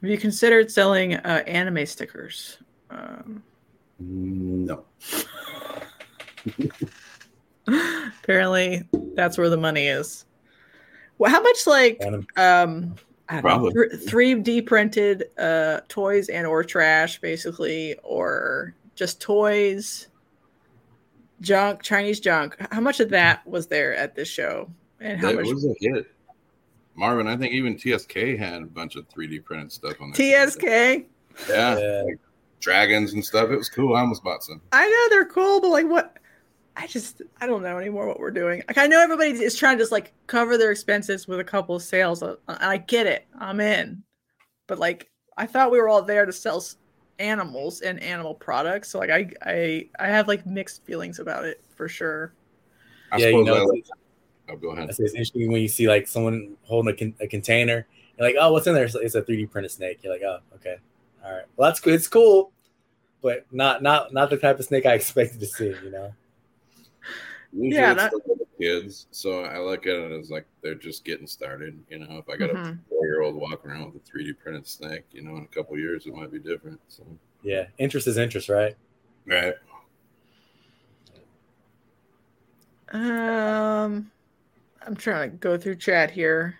Have 0.00 0.10
you 0.10 0.18
considered 0.18 0.70
selling 0.70 1.14
uh, 1.14 1.42
anime 1.46 1.84
stickers? 1.86 2.58
Um, 2.90 3.42
no. 3.98 4.84
apparently, 7.66 8.82
that's 9.14 9.38
where 9.38 9.50
the 9.50 9.56
money 9.56 9.86
is. 9.86 10.24
Well, 11.18 11.30
how 11.30 11.42
much 11.42 11.66
like 11.66 12.00
um 12.36 12.94
I 13.28 13.40
don't 13.40 13.44
know, 13.64 13.70
Probably. 13.72 13.96
three 13.98 14.34
D 14.36 14.62
printed 14.62 15.24
uh 15.38 15.80
toys 15.88 16.28
and 16.28 16.46
or 16.46 16.64
trash 16.64 17.20
basically, 17.20 17.96
or 18.02 18.74
just 18.94 19.20
toys, 19.20 20.08
junk, 21.40 21.82
Chinese 21.82 22.20
junk. 22.20 22.56
How 22.72 22.80
much 22.80 23.00
of 23.00 23.10
that 23.10 23.46
was 23.46 23.66
there 23.66 23.94
at 23.94 24.14
this 24.14 24.28
show? 24.28 24.70
And 25.00 25.20
how 25.20 25.28
It 25.30 25.36
much 25.36 25.46
was 25.46 25.64
a 25.64 25.74
hit. 25.80 26.06
Marvin, 26.94 27.28
I 27.28 27.36
think 27.36 27.52
even 27.52 27.78
TSK 27.78 28.36
had 28.38 28.62
a 28.62 28.66
bunch 28.66 28.96
of 28.96 29.08
3D 29.08 29.44
printed 29.44 29.70
stuff 29.70 30.00
on 30.00 30.10
there. 30.10 30.48
TSK? 30.48 30.64
Yeah, 31.48 31.78
Yeah. 31.78 32.02
like 32.04 32.18
dragons 32.58 33.12
and 33.12 33.24
stuff. 33.24 33.50
It 33.50 33.56
was 33.56 33.68
cool. 33.68 33.94
I 33.94 34.00
almost 34.00 34.24
bought 34.24 34.42
some. 34.42 34.60
I 34.72 34.88
know 34.88 35.06
they're 35.10 35.26
cool, 35.26 35.60
but 35.60 35.68
like 35.68 35.86
what? 35.86 36.16
I 36.78 36.86
just 36.86 37.22
I 37.40 37.46
don't 37.48 37.64
know 37.64 37.76
anymore 37.76 38.06
what 38.06 38.20
we're 38.20 38.30
doing. 38.30 38.62
Like 38.68 38.78
I 38.78 38.86
know 38.86 39.00
everybody 39.00 39.30
is 39.30 39.56
trying 39.56 39.76
to 39.76 39.82
just 39.82 39.90
like 39.90 40.12
cover 40.28 40.56
their 40.56 40.70
expenses 40.70 41.26
with 41.26 41.40
a 41.40 41.44
couple 41.44 41.74
of 41.74 41.82
sales, 41.82 42.22
uh, 42.22 42.36
and 42.46 42.56
I 42.62 42.76
get 42.76 43.04
it. 43.06 43.26
I'm 43.36 43.58
in, 43.58 44.04
but 44.68 44.78
like 44.78 45.10
I 45.36 45.46
thought 45.46 45.72
we 45.72 45.80
were 45.80 45.88
all 45.88 46.02
there 46.02 46.24
to 46.24 46.32
sell 46.32 46.64
animals 47.18 47.80
and 47.80 48.00
animal 48.00 48.32
products. 48.32 48.90
So 48.90 49.00
like 49.00 49.10
I 49.10 49.28
I 49.44 49.88
I 49.98 50.06
have 50.06 50.28
like 50.28 50.46
mixed 50.46 50.84
feelings 50.84 51.18
about 51.18 51.44
it 51.44 51.60
for 51.74 51.88
sure. 51.88 52.32
I 53.10 53.16
yeah, 53.16 53.28
you 53.30 53.42
know, 53.42 53.54
I 53.54 53.62
it's, 53.62 53.70
like- 53.70 53.84
oh, 54.50 54.56
go 54.56 54.70
ahead. 54.70 54.88
it's 54.88 55.00
interesting 55.00 55.50
when 55.50 55.60
you 55.60 55.68
see 55.68 55.88
like 55.88 56.06
someone 56.06 56.56
holding 56.62 56.94
a, 56.94 56.96
con- 56.96 57.14
a 57.20 57.26
container. 57.26 57.88
You're 58.16 58.28
like, 58.28 58.36
oh, 58.38 58.52
what's 58.52 58.68
in 58.68 58.74
there? 58.74 58.84
It's, 58.84 58.94
it's 58.94 59.14
a 59.16 59.22
3D 59.22 59.50
printed 59.50 59.72
snake. 59.72 59.98
You're 60.02 60.12
like, 60.12 60.22
oh, 60.22 60.38
okay, 60.54 60.76
all 61.24 61.32
right. 61.32 61.44
Well, 61.56 61.68
that's 61.68 61.80
good. 61.80 61.94
It's 61.94 62.06
cool, 62.06 62.52
but 63.20 63.46
not 63.50 63.82
not 63.82 64.12
not 64.12 64.30
the 64.30 64.36
type 64.36 64.60
of 64.60 64.64
snake 64.64 64.86
I 64.86 64.94
expected 64.94 65.40
to 65.40 65.46
see. 65.46 65.74
You 65.82 65.90
know. 65.90 66.14
Usually 67.52 67.76
Yeah, 67.76 67.92
it's 67.92 68.08
the 68.08 68.20
little 68.26 68.46
kids, 68.60 69.06
so 69.10 69.44
I 69.44 69.58
look 69.58 69.86
at 69.86 69.96
it 69.96 70.12
as 70.12 70.30
like 70.30 70.46
they're 70.62 70.74
just 70.74 71.04
getting 71.04 71.26
started. 71.26 71.82
You 71.88 72.00
know, 72.00 72.18
if 72.18 72.28
I 72.28 72.36
got 72.36 72.50
a 72.50 72.54
Mhm. 72.54 72.78
four 72.88 73.06
year 73.06 73.22
old 73.22 73.36
walking 73.36 73.70
around 73.70 73.86
with 73.92 74.02
a 74.02 74.04
3D 74.06 74.34
printed 74.34 74.66
snake, 74.66 75.04
you 75.12 75.22
know, 75.22 75.36
in 75.36 75.44
a 75.44 75.46
couple 75.46 75.74
of 75.74 75.80
years 75.80 76.06
it 76.06 76.14
might 76.14 76.30
be 76.30 76.38
different. 76.38 76.80
So, 76.88 77.04
Yeah, 77.42 77.66
interest 77.78 78.06
is 78.06 78.18
interest, 78.18 78.48
right? 78.48 78.76
right. 79.26 79.54
Um, 82.90 84.10
I'm 84.82 84.96
trying 84.96 85.30
to 85.30 85.36
go 85.36 85.58
through 85.58 85.76
chat 85.76 86.10
here. 86.10 86.58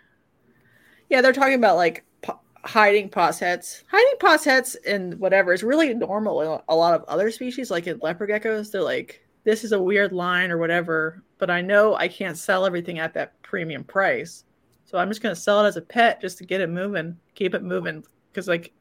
Yeah, 1.09 1.20
they're 1.22 1.32
talking 1.32 1.55
about 1.55 1.76
like 1.76 2.05
po- 2.22 2.41
hiding 2.64 3.09
pos 3.11 3.39
hets. 3.39 3.84
Hiding 3.91 4.18
pos 4.20 4.45
hets 4.45 4.74
and 4.86 5.18
whatever 5.18 5.53
is 5.53 5.62
really 5.62 5.95
normal 5.95 6.41
in 6.43 6.61
a 6.68 6.76
lot 6.76 6.95
of 6.95 7.05
other 7.05 7.30
species, 7.30 7.70
like 7.70 7.86
in 7.86 7.99
leopard 8.03 8.30
geckos. 8.30 8.70
They're 8.70 8.82
like, 8.82 9.22
this 9.45 9.64
is 9.64 9.72
a 9.72 9.80
weird 9.80 10.12
line 10.12 10.51
or 10.51 10.59
whatever, 10.59 11.22
but 11.39 11.51
I 11.51 11.61
know 11.61 11.95
I 11.95 12.09
can't 12.09 12.36
sell 12.36 12.66
everything 12.66 12.99
at 12.99 13.14
that 13.14 13.41
premium 13.43 13.84
price. 13.84 14.45
So 14.84 14.99
I'm 14.99 15.09
just 15.09 15.22
going 15.22 15.34
to 15.34 15.41
sell 15.41 15.64
it 15.64 15.68
as 15.68 15.76
a 15.76 15.82
pet 15.82 16.20
just 16.20 16.39
to 16.39 16.45
get 16.45 16.61
it 16.61 16.70
moving, 16.70 17.16
keep 17.34 17.55
it 17.55 17.62
moving. 17.62 18.05
Because, 18.30 18.49
like, 18.49 18.72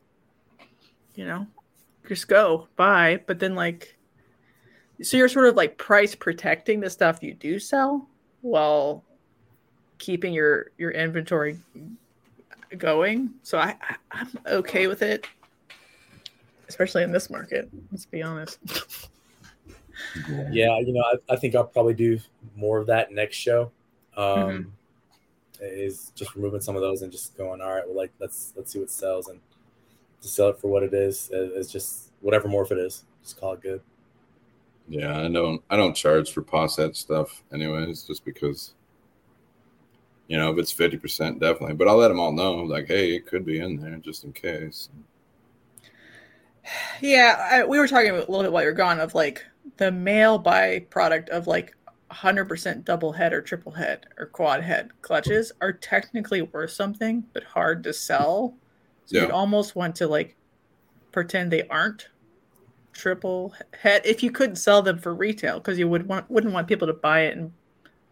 you 1.16 1.26
know, 1.26 1.48
just 2.08 2.28
go 2.28 2.68
buy. 2.76 3.22
But 3.28 3.40
then, 3.40 3.56
like, 3.56 3.98
so 5.02 5.18
you're 5.18 5.30
sort 5.30 5.48
of 5.48 5.56
like 5.56 5.78
price 5.78 6.16
protecting 6.16 6.80
the 6.80 6.90
stuff 6.90 7.22
you 7.22 7.34
do 7.34 7.60
sell 7.60 8.08
while 8.42 9.04
keeping 9.98 10.34
your 10.34 10.72
your 10.78 10.92
inventory 10.92 11.60
going. 12.78 13.32
So 13.44 13.58
I, 13.58 13.76
I 13.82 13.96
I'm 14.12 14.30
okay 14.48 14.88
with 14.88 15.02
it, 15.02 15.28
especially 16.68 17.04
in 17.04 17.12
this 17.12 17.30
market. 17.30 17.70
Let's 17.92 18.06
be 18.06 18.24
honest. 18.24 18.60
Yeah, 20.52 20.80
you 20.80 20.94
know, 20.94 21.02
I, 21.02 21.34
I 21.34 21.36
think 21.36 21.56
I'll 21.56 21.64
probably 21.64 21.94
do 21.94 22.20
more 22.56 22.78
of 22.78 22.88
that 22.88 23.12
next 23.12 23.38
show. 23.38 23.72
Um, 24.16 24.74
Is 25.60 26.12
just 26.16 26.36
removing 26.36 26.62
some 26.62 26.76
of 26.76 26.82
those 26.82 27.02
and 27.02 27.12
just 27.12 27.36
going, 27.38 27.62
all 27.62 27.74
right, 27.74 27.84
well, 27.86 27.96
like 27.96 28.12
let's 28.20 28.54
let's 28.56 28.72
see 28.72 28.80
what 28.80 28.92
sells 28.92 29.28
and 29.28 29.40
to 30.22 30.28
sell 30.28 30.50
it 30.50 30.60
for 30.60 30.68
what 30.68 30.84
it 30.84 30.94
is. 30.94 31.30
It's 31.32 31.72
just 31.72 32.12
whatever 32.22 32.48
morph 32.48 32.72
it 32.72 32.78
is. 32.78 33.06
Just 33.24 33.40
call 33.40 33.54
it 33.54 33.62
good. 33.62 33.82
Yeah, 34.88 35.20
I 35.20 35.28
don't 35.30 35.62
I 35.70 35.76
don't 35.76 35.96
charge 35.96 36.32
for 36.32 36.42
pos 36.42 36.78
het 36.78 36.96
stuff 36.96 37.44
anyways, 37.52 38.04
just 38.04 38.24
because 38.24 38.74
you 40.28 40.38
know 40.38 40.52
if 40.52 40.58
it's 40.58 40.72
fifty 40.72 40.98
percent 40.98 41.40
definitely. 41.40 41.76
But 41.76 41.88
I'll 41.88 41.98
let 41.98 42.08
them 42.10 42.20
all 42.20 42.32
know, 42.32 42.56
like, 42.56 42.88
hey, 42.88 43.16
it 43.16 43.26
could 43.26 43.46
be 43.46 43.60
in 43.60 43.78
there 43.78 43.98
just 43.98 44.24
in 44.24 44.34
case. 44.34 44.90
Yeah, 47.02 47.48
I, 47.50 47.66
we 47.66 47.80
were 47.80 47.88
talking 47.88 48.10
a 48.10 48.16
little 48.16 48.42
bit 48.42 48.52
while 48.52 48.62
you're 48.62 48.74
gone 48.74 49.00
of 49.00 49.16
like 49.16 49.46
the 49.78 49.92
male 49.92 50.42
byproduct 50.42 51.30
of 51.30 51.48
like 51.48 51.76
100% 52.12 52.86
double 52.86 53.12
het 53.12 53.34
or 53.34 53.42
triple 53.42 53.72
het 53.74 54.06
or 54.18 54.28
quad 54.28 54.64
het 54.64 54.90
clutches 55.02 55.52
are 55.62 55.74
technically 55.74 56.42
worth 56.42 56.72
something, 56.72 57.24
but 57.34 57.44
hard 57.44 57.84
to 57.84 57.94
sell. 57.94 58.56
So 59.06 59.20
you'd 59.20 59.32
almost 59.32 59.76
want 59.76 59.96
to 59.98 60.08
like 60.08 60.36
pretend 61.12 61.52
they 61.52 61.68
aren't 61.68 62.10
triple 62.94 63.54
het 63.80 64.06
if 64.06 64.24
you 64.24 64.32
couldn't 64.32 64.56
sell 64.56 64.82
them 64.82 64.98
for 64.98 65.14
retail 65.14 65.60
because 65.60 65.78
you 65.78 65.88
would 65.88 66.08
want 66.08 66.30
wouldn't 66.30 66.54
want 66.54 66.68
people 66.68 66.88
to 66.88 66.94
buy 66.94 67.22
it 67.22 67.38
and 67.38 67.52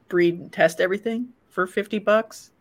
breed 0.10 0.40
and 0.40 0.52
test 0.52 0.80
everything 0.80 1.30
for 1.50 1.66
50 1.68 2.00
bucks. 2.00 2.52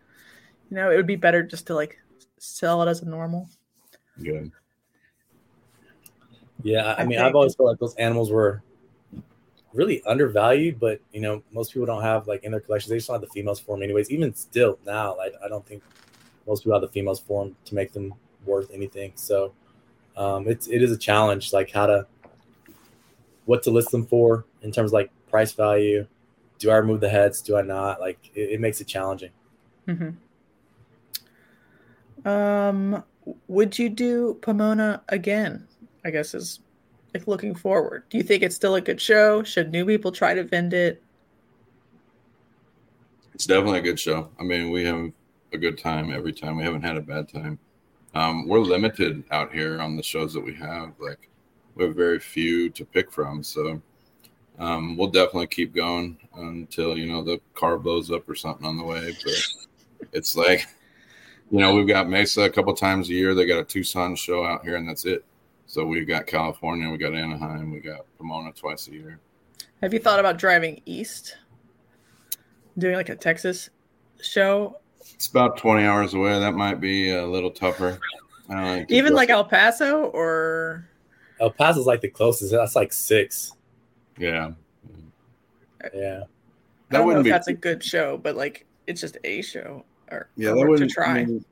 You 0.71 0.77
know, 0.77 0.91
it 0.91 0.97
would 0.97 1.07
be 1.07 1.17
better 1.17 1.43
just 1.43 1.67
to 1.69 1.75
like 1.75 1.99
sell 2.39 2.83
it 2.83 2.89
as 2.89 3.03
a 3.03 3.09
normal. 3.09 3.49
Good. 4.23 4.51
Yeah, 6.63 6.85
I, 6.85 7.03
I 7.03 7.05
mean, 7.05 7.19
think- 7.19 7.21
I've 7.21 7.35
always 7.35 7.55
felt 7.55 7.69
like 7.69 7.79
those 7.79 7.95
animals 7.97 8.31
were 8.31 8.63
really 9.75 10.03
undervalued, 10.05 10.79
but 10.81 11.01
you 11.13 11.21
know, 11.21 11.43
most 11.53 11.73
people 11.73 11.87
don't 11.87 12.03
have 12.03 12.27
like 12.27 12.45
in 12.45 12.53
their 12.53 12.61
collections. 12.61 12.91
They 12.91 12.97
just 12.97 13.09
don't 13.09 13.21
have 13.21 13.29
the 13.29 13.35
females 13.35 13.61
for 13.61 13.77
anyways. 13.83 14.11
Even 14.11 14.35
still 14.35 14.79
now, 14.87 15.17
like 15.17 15.35
I 15.45 15.49
don't 15.49 15.67
think 15.67 15.83
most 16.47 16.61
people 16.61 16.73
have 16.73 16.83
the 16.83 16.89
females 16.89 17.21
for 17.21 17.51
to 17.65 17.75
make 17.75 17.93
them 17.93 18.15
worth 18.47 18.71
anything. 18.73 19.13
So 19.17 19.53
um, 20.17 20.49
it's 20.49 20.69
it 20.69 20.83
is 20.83 20.93
a 20.93 20.97
challenge, 20.97 21.53
like 21.53 21.71
how 21.73 21.87
to 21.87 22.07
what 23.47 23.63
to 23.65 23.71
list 23.71 23.91
them 23.91 24.07
for 24.07 24.45
in 24.63 24.73
terms 24.73 24.93
like 24.93 25.11
price 25.29 25.53
value. 25.53 26.07
Do 26.59 26.71
I 26.71 26.77
remove 26.77 27.01
the 27.01 27.11
hets? 27.11 27.43
Do 27.43 27.57
I 27.57 27.63
not? 27.63 28.01
Like 28.01 28.19
it, 28.35 28.53
it 28.53 28.61
makes 28.61 28.81
it 28.81 28.87
challenging. 28.87 29.31
hmm 29.87 30.11
Um, 32.25 33.05
would 33.49 33.79
you 33.79 33.91
do 33.91 34.39
Pomona 34.41 35.03
again? 35.09 35.69
I 36.05 36.11
guess 36.11 36.35
is 36.35 36.61
like 37.15 37.27
looking 37.29 37.55
forward. 37.55 38.05
Do 38.11 38.19
you 38.19 38.25
think 38.25 38.43
it's 38.43 38.57
still 38.57 38.75
a 38.75 38.81
good 38.81 39.01
show? 39.01 39.43
Should 39.43 39.71
new 39.71 39.87
people 39.87 40.13
try 40.13 40.35
to 40.35 40.43
vend 40.43 40.75
it? 40.75 41.03
It's 43.33 43.47
definitely 43.47 43.79
a 43.79 43.83
good 43.83 43.99
show. 43.99 44.31
I 44.39 44.43
mean, 44.43 44.71
we 44.71 44.85
have 44.85 45.11
a 45.53 45.59
good 45.59 45.79
time 45.79 46.13
every 46.13 46.33
time. 46.33 46.57
We 46.57 46.65
haven't 46.65 46.83
had 46.83 46.97
a 46.97 47.01
bad 47.01 47.29
time. 47.29 47.59
Um, 48.15 48.47
we're 48.47 48.61
limited 48.61 49.25
out 49.31 49.53
here 49.53 49.81
on 49.81 49.97
the 49.97 50.03
shows 50.03 50.33
that 50.35 50.45
we 50.45 50.55
have. 50.55 50.93
Like, 50.99 51.31
we 51.75 51.85
have 51.85 51.97
very 51.97 52.21
few 52.21 52.71
to 52.71 52.85
pick 52.85 53.11
from. 53.11 53.43
So, 53.43 53.81
um, 54.59 54.97
we'll 54.97 55.09
definitely 55.09 55.49
keep 55.49 55.75
going 55.75 56.17
until 56.35 56.97
you 56.97 57.07
know 57.07 57.25
the 57.25 57.41
car 57.55 57.77
blows 57.77 58.11
up 58.13 58.29
or 58.29 58.37
something 58.37 58.67
on 58.67 58.77
the 58.77 58.85
way. 58.85 59.17
But 59.25 60.09
it's 60.13 60.37
like 60.37 60.69
you 61.51 61.59
know, 61.61 61.75
we've 61.75 61.89
got 61.89 62.09
Mesa 62.09 62.43
a 62.43 62.51
couple 62.51 62.75
times 62.75 63.09
a 63.09 63.13
year. 63.13 63.35
They 63.35 63.47
got 63.47 63.61
a 63.61 63.65
Tucson 63.65 64.17
show 64.17 64.45
out 64.45 64.65
here, 64.65 64.77
and 64.77 64.89
that's 64.89 65.05
it. 65.05 65.25
So 65.75 65.85
we've 65.85 66.07
got 66.07 66.29
California, 66.29 66.89
we 66.89 66.99
got 66.99 67.17
Anaheim, 67.17 67.73
we 67.73 67.81
got 67.81 68.07
Pomona 68.17 68.53
twice 68.53 68.87
a 68.87 68.93
year. 68.93 69.19
Have 69.83 69.93
you 69.93 69.99
thought 69.99 70.21
about 70.21 70.39
driving 70.39 70.81
east? 70.87 71.37
Doing 72.79 72.95
like 72.95 73.09
a 73.09 73.17
Texas 73.17 73.71
show? 74.23 74.79
It's 75.01 75.27
about 75.27 75.57
20 75.57 75.83
hours 75.83 76.15
away. 76.15 76.39
That 76.39 76.55
might 76.55 76.81
be 76.81 77.11
a 77.11 77.27
little 77.27 77.51
tougher. 77.51 77.99
Like 78.49 78.89
Even 78.89 79.15
like 79.15 79.31
El 79.31 79.43
Paso 79.45 80.05
or 80.15 80.89
El 81.41 81.51
Paso's 81.51 81.87
like 81.87 82.03
the 82.03 82.09
closest. 82.09 82.53
That's 82.53 82.77
like 82.77 82.93
six. 82.93 83.51
yeah, 84.17 84.53
Yeah. 85.83 85.91
I 85.91 85.91
that 85.91 85.99
don't 85.99 87.01
know 87.01 87.05
wouldn't 87.07 87.21
if 87.23 87.25
be. 87.25 87.31
that's 87.31 87.49
a 87.49 87.53
good 87.53 87.83
show, 87.83 88.17
but 88.17 88.37
like 88.37 88.65
it's 88.87 89.01
just 89.01 89.19
a 89.25 89.43
show 89.43 89.85
or 90.13 90.29
yeah, 90.37 90.51
or 90.51 90.55
that 90.55 90.61
worth 90.61 90.69
wouldn't 90.69 90.91
to 90.91 90.95
try. 90.95 91.19
I 91.19 91.25
mean, 91.25 91.45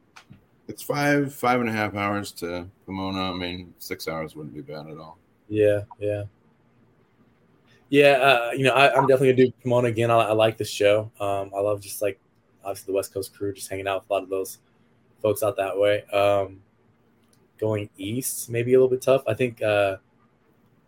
it's 0.69 0.83
five, 0.83 1.35
five 1.35 1.61
and 1.61 1.69
a 1.69 1.73
half 1.73 1.95
hours 1.95 2.33
to 2.33 2.67
Pomona. 2.87 3.33
I 3.33 3.35
mean, 3.35 3.75
six 3.79 4.09
hours 4.09 4.37
wouldn't 4.37 4.55
be 4.55 4.61
bad 4.61 4.89
at 4.89 4.99
all. 4.99 5.19
Yeah, 5.49 5.83
yeah, 5.99 6.25
yeah. 7.89 8.13
Uh, 8.13 8.51
you 8.53 8.65
know, 8.65 8.73
I, 8.73 8.95
I'm 8.95 9.07
definitely 9.07 9.33
gonna 9.33 9.47
do 9.47 9.53
Pomona 9.63 9.89
again. 9.89 10.11
I, 10.11 10.19
I 10.19 10.33
like 10.33 10.57
the 10.57 10.65
show. 10.65 11.11
Um, 11.21 11.51
I 11.55 11.61
love 11.61 11.81
just 11.81 12.01
like 12.01 12.19
obviously 12.65 12.93
the 12.93 12.97
West 12.97 13.13
Coast 13.13 13.35
crew, 13.35 13.53
just 13.53 13.69
hanging 13.69 13.89
out 13.89 14.03
with 14.03 14.11
a 14.11 14.13
lot 14.13 14.23
of 14.23 14.31
those 14.31 14.59
folks 15.21 15.43
out 15.43 15.57
that 15.57 15.79
way. 15.79 16.05
Um, 16.07 16.63
going 17.59 17.89
east, 17.97 18.51
maybe 18.51 18.75
a 18.75 18.77
little 18.77 18.89
bit 18.89 19.03
tough. 19.03 19.23
I 19.27 19.35
think 19.35 19.63
uh, 19.63 19.97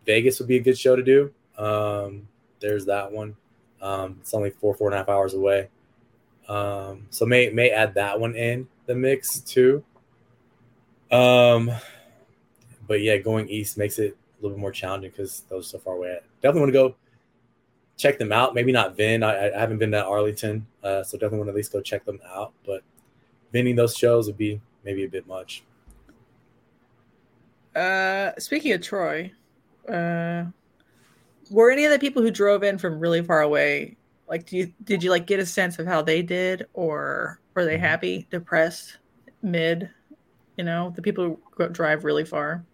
Vegas 0.07 0.39
would 0.39 0.49
be 0.49 0.57
a 0.57 0.61
good 0.61 0.79
show 0.79 0.97
to 0.97 1.03
do. 1.03 1.33
Um, 1.57 2.29
there's 2.61 2.87
that 2.87 3.11
one. 3.11 3.37
Um, 3.83 4.19
it's 4.21 4.35
only 4.35 4.51
four, 4.51 4.75
four 4.75 4.89
and 4.89 4.95
a 4.95 4.99
half 4.99 5.09
hours 5.09 5.35
away. 5.35 5.69
Um, 6.49 7.07
so 7.11 7.25
may 7.27 7.51
may 7.51 7.71
add 7.71 7.95
that 7.95 8.19
one 8.19 8.35
in 8.35 8.67
the 8.87 8.95
mix 8.95 9.41
too. 9.41 9.83
Um, 11.11 11.71
but 12.87 13.01
yeah, 13.01 13.17
going 13.19 13.49
east 13.49 13.79
makes 13.79 13.99
it 13.99 14.17
a 14.17 14.43
little 14.43 14.57
bit 14.57 14.61
more 14.61 14.73
challenging 14.73 15.11
because 15.11 15.43
those 15.49 15.67
are 15.67 15.71
so 15.71 15.79
far 15.79 15.95
away. 15.95 16.19
Definitely 16.43 16.61
want 16.61 16.69
to 16.69 16.79
go 16.79 16.95
check 17.97 18.19
them 18.19 18.33
out. 18.33 18.55
Maybe 18.55 18.73
not 18.73 18.97
Vin. 18.97 19.23
I, 19.23 19.55
I 19.55 19.59
haven't 19.59 19.79
been 19.79 19.93
to 19.93 20.05
Arlington, 20.05 20.67
uh, 20.83 21.03
so 21.03 21.17
definitely 21.17 21.39
want 21.39 21.49
to 21.49 21.53
at 21.53 21.57
least 21.57 21.73
go 21.73 21.81
check 21.81 22.05
them 22.05 22.21
out. 22.27 22.53
But 22.67 22.83
vinning 23.53 23.77
those 23.77 23.97
shows 23.97 24.27
would 24.27 24.39
be 24.39 24.61
maybe 24.85 25.05
a 25.05 25.09
bit 25.09 25.27
much. 25.27 25.65
Uh, 27.75 28.33
speaking 28.39 28.73
of 28.73 28.83
Troy, 28.83 29.33
uh, 29.89 30.45
were 31.51 31.71
any 31.71 31.85
of 31.85 31.93
the 31.93 31.99
people 31.99 32.23
who 32.23 32.31
drove 32.31 32.63
in 32.63 32.79
from 32.79 32.99
really 32.99 33.23
far 33.23 33.43
away 33.43 33.97
like? 34.29 34.47
Do 34.47 34.57
you 34.57 34.73
did 34.83 35.03
you 35.03 35.11
like 35.11 35.27
get 35.27 35.41
a 35.41 35.47
sense 35.47 35.79
of 35.79 35.87
how 35.87 36.03
they 36.03 36.23
did, 36.23 36.67
or 36.73 37.41
were 37.55 37.65
they 37.65 37.77
Mhm. 37.77 37.81
happy, 37.81 38.29
depressed, 38.31 38.99
mid? 39.43 39.91
You 40.57 40.65
know, 40.65 40.93
the 40.95 41.03
people 41.03 41.25
who 41.25 41.41
go, 41.57 41.69
drive 41.69 42.05
really 42.05 42.25
far. 42.25 42.65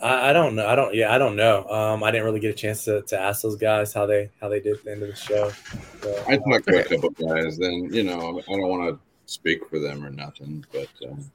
I, 0.00 0.30
I 0.30 0.32
don't 0.32 0.54
know. 0.56 0.66
I 0.66 0.74
don't. 0.74 0.94
Yeah, 0.94 1.14
I 1.14 1.18
don't 1.18 1.36
know. 1.36 1.64
Um, 1.68 2.02
I 2.02 2.10
didn't 2.10 2.26
really 2.26 2.40
get 2.40 2.50
a 2.50 2.58
chance 2.58 2.84
to, 2.84 3.02
to 3.02 3.18
ask 3.18 3.42
those 3.42 3.56
guys 3.56 3.92
how 3.92 4.06
they 4.06 4.30
how 4.40 4.48
they 4.48 4.60
did 4.60 4.74
at 4.76 4.84
the 4.84 4.92
end 4.92 5.02
of 5.02 5.08
the 5.08 5.16
show. 5.16 5.52
So, 6.02 6.24
I 6.28 6.36
talked 6.36 6.68
to 6.68 6.76
a 6.76 6.80
Okay. 6.80 6.96
couple 6.96 7.10
guys. 7.10 7.56
Then 7.58 7.88
you 7.92 8.02
know, 8.02 8.42
I 8.48 8.52
don't 8.52 8.68
want 8.68 8.94
to 8.94 9.00
speak 9.26 9.68
for 9.70 9.78
them 9.78 10.04
or 10.04 10.10
nothing, 10.10 10.64
but 10.72 10.88
um, 11.08 11.30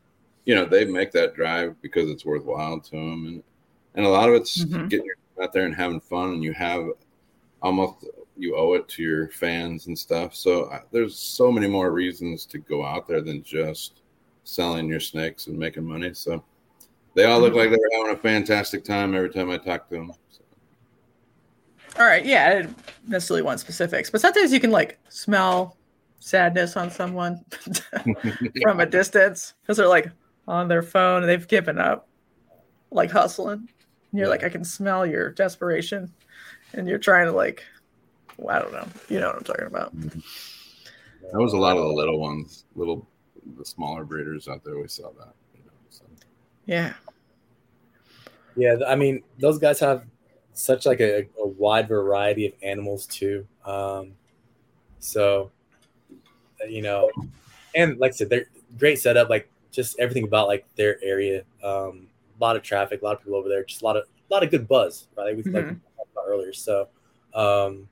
you 0.45 0.55
know, 0.55 0.65
they 0.65 0.85
make 0.85 1.11
that 1.11 1.35
drive 1.35 1.81
because 1.81 2.09
it's 2.09 2.25
worthwhile 2.25 2.79
to 2.79 2.91
them, 2.91 3.25
and 3.27 3.43
and 3.95 4.05
a 4.05 4.09
lot 4.09 4.29
of 4.29 4.35
it's 4.35 4.63
Mhm. 4.63 4.89
getting 4.89 5.07
out 5.41 5.53
there 5.53 5.65
and 5.65 5.75
having 5.75 5.99
fun, 5.99 6.33
and 6.33 6.43
you 6.43 6.53
have 6.53 6.87
almost 7.61 8.05
you 8.37 8.55
owe 8.55 8.73
it 8.73 8.87
to 8.87 9.03
your 9.03 9.27
fans 9.29 9.87
and 9.87 9.97
stuff. 9.97 10.33
So 10.33 10.63
uh, 10.63 10.81
there's 10.91 11.17
so 11.17 11.51
many 11.51 11.67
more 11.67 11.91
reasons 11.91 12.45
to 12.47 12.57
go 12.57 12.83
out 12.83 13.07
there 13.07 13.21
than 13.21 13.43
just 13.43 14.01
selling 14.43 14.87
your 14.87 14.99
snakes 14.99 15.47
and 15.47 15.57
making 15.59 15.85
money. 15.85 16.13
So 16.13 16.43
they 17.13 17.25
all 17.25 17.39
look 17.39 17.53
Mhm. 17.53 17.57
like 17.57 17.69
they're 17.69 17.99
having 17.99 18.13
a 18.13 18.17
fantastic 18.17 18.83
time 18.83 19.13
every 19.13 19.29
time 19.29 19.49
I 19.51 19.57
talk 19.57 19.89
to 19.89 19.95
them. 19.95 20.13
So. 20.31 20.41
All 21.99 22.05
right, 22.05 22.25
yeah, 22.25 22.47
I 22.47 22.55
didn't 22.61 22.77
necessarily 23.07 23.43
want 23.43 23.59
specifics, 23.59 24.09
but 24.09 24.21
sometimes 24.21 24.51
you 24.53 24.59
can 24.59 24.71
like 24.71 24.97
smell 25.09 25.77
sadness 26.19 26.77
on 26.77 26.89
someone 26.89 27.43
from 28.61 28.79
a 28.79 28.85
distance 28.85 29.53
because 29.61 29.77
they're 29.77 29.87
like 29.87 30.09
on 30.47 30.67
their 30.67 30.83
phone 30.83 31.21
and 31.21 31.29
they've 31.29 31.47
given 31.47 31.77
up, 31.77 32.07
like 32.91 33.11
hustling. 33.11 33.67
And 34.11 34.19
you're 34.19 34.27
Yeah. 34.27 34.31
like, 34.31 34.43
I 34.43 34.49
can 34.49 34.63
smell 34.63 35.05
your 35.05 35.31
desperation, 35.31 36.11
and 36.73 36.87
you're 36.87 36.97
trying 36.99 37.25
to 37.25 37.31
like, 37.31 37.63
well, 38.37 38.55
I 38.55 38.59
don't 38.61 38.73
know, 38.73 38.87
you 39.09 39.19
know 39.19 39.27
what 39.27 39.37
I'm 39.37 39.43
talking 39.43 39.67
about. 39.67 39.93
That 40.01 41.39
was 41.39 41.53
a 41.53 41.57
lot 41.57 41.77
of 41.77 41.83
the 41.83 41.93
little 41.93 42.19
ones, 42.19 42.65
little 42.75 43.07
the 43.57 43.65
smaller 43.65 44.03
breeders 44.03 44.47
out 44.47 44.63
there. 44.63 44.77
We 44.77 44.87
saw 44.87 45.11
that. 45.19 45.33
You 45.53 45.61
know, 45.65 45.71
so. 45.89 46.03
Yeah, 46.65 46.93
Yeah, 48.55 48.77
I 48.87 48.95
mean, 48.95 49.23
those 49.39 49.57
guys 49.57 49.79
have 49.79 50.03
such 50.53 50.85
like 50.85 50.99
a, 50.99 51.27
a 51.39 51.47
wide 51.47 51.87
variety 51.87 52.47
of 52.47 52.53
animals 52.61 53.07
too. 53.07 53.47
Um, 53.65 54.13
so, 54.99 55.51
uh, 56.61 56.65
you 56.67 56.81
know, 56.81 57.09
and 57.75 57.97
like 57.97 58.11
I 58.11 58.15
said, 58.15 58.29
they're 58.29 58.47
great 58.77 58.99
setup. 58.99 59.29
Like 59.29 59.49
just 59.71 59.97
everything 59.99 60.25
about 60.25 60.47
like 60.47 60.65
their 60.75 61.01
area. 61.03 61.43
Um, 61.63 62.07
a 62.41 62.43
lot 62.43 62.55
of 62.55 62.63
traffic, 62.63 63.01
a 63.01 63.05
lot 63.05 63.15
of 63.15 63.23
people 63.23 63.37
over 63.37 63.47
there. 63.47 63.63
Just 63.63 63.81
a 63.81 63.85
lot 63.85 63.97
of 63.97 64.03
a 64.03 64.33
lot 64.33 64.43
of 64.43 64.49
good 64.49 64.67
buzz, 64.67 65.07
right? 65.15 65.35
Like 65.35 65.45
we, 65.45 65.51
like 65.51 65.67
talked 65.67 66.11
about 66.11 66.25
earlier. 66.27 66.53
So, 66.53 66.87
um, 67.33 67.87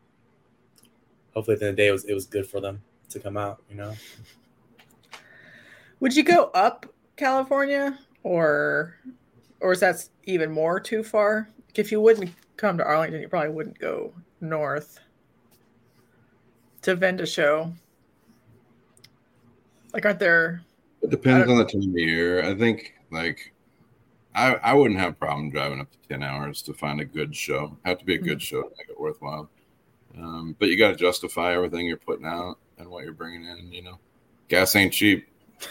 hopefully 1.34 1.54
at 1.54 1.60
the 1.60 1.68
end 1.68 1.72
of 1.72 1.76
the 1.76 1.82
day, 1.84 1.88
it 1.88 1.92
was 1.92 2.06
it 2.06 2.14
was 2.14 2.26
good 2.26 2.48
for 2.48 2.60
them 2.60 2.82
to 3.10 3.20
come 3.20 3.38
out. 3.38 3.62
You 3.70 3.76
know. 3.76 3.94
would 6.00 6.16
you 6.16 6.24
go 6.24 6.46
up 6.54 6.86
California 7.16 7.98
or, 8.24 8.96
or 9.60 9.72
is 9.72 9.82
that 9.82 10.08
even 10.24 10.52
more 10.52 10.80
too 10.80 11.04
far? 11.04 11.50
If 11.76 11.92
you 11.92 12.02
wouldn't 12.02 12.32
come 12.58 12.78
to 12.78 12.84
Arlington, 12.84 13.22
you 13.22 13.30
probably 13.30 13.52
wouldn't 13.52 13.80
go 13.80 14.14
north 14.42 15.00
to 16.82 16.96
Venda 16.96 17.26
show. 17.26 17.72
Like, 19.94 20.06
aren't 20.06 20.20
there? 20.20 20.62
It 21.02 21.10
depends 21.10 21.50
on 21.50 21.58
the 21.58 21.66
time 21.66 21.82
of 21.82 21.98
year. 21.98 22.44
I 22.44 22.56
think 22.56 22.94
like 23.12 23.54
I 24.36 24.56
I 24.56 24.74
wouldn't 24.74 25.00
have 25.00 25.12
a 25.12 25.16
problem 25.16 25.50
driving 25.50 25.80
up 25.80 25.92
to 25.92 25.98
ten 26.08 26.24
hours 26.24 26.62
to 26.64 26.74
find 26.74 27.02
a 27.02 27.06
good 27.06 27.36
show. 27.36 27.78
Have 27.86 28.00
to 28.00 28.06
be 28.06 28.16
a 28.16 28.20
good 28.20 28.42
show 28.42 28.62
to 28.62 28.70
make 28.78 28.90
it 28.90 29.00
worthwhile. 29.00 29.50
Um, 30.18 30.56
but 30.60 30.70
you 30.70 30.78
got 30.78 30.90
to 30.90 30.96
justify 30.96 31.54
everything 31.54 31.86
you're 31.86 31.98
putting 31.98 32.26
out 32.26 32.58
and 32.78 32.90
what 32.90 33.04
you're 33.04 33.14
bringing 33.14 33.46
in. 33.46 33.72
You 33.72 33.84
know, 33.84 34.00
gas 34.48 34.76
ain't 34.76 34.94
cheap, 34.94 35.28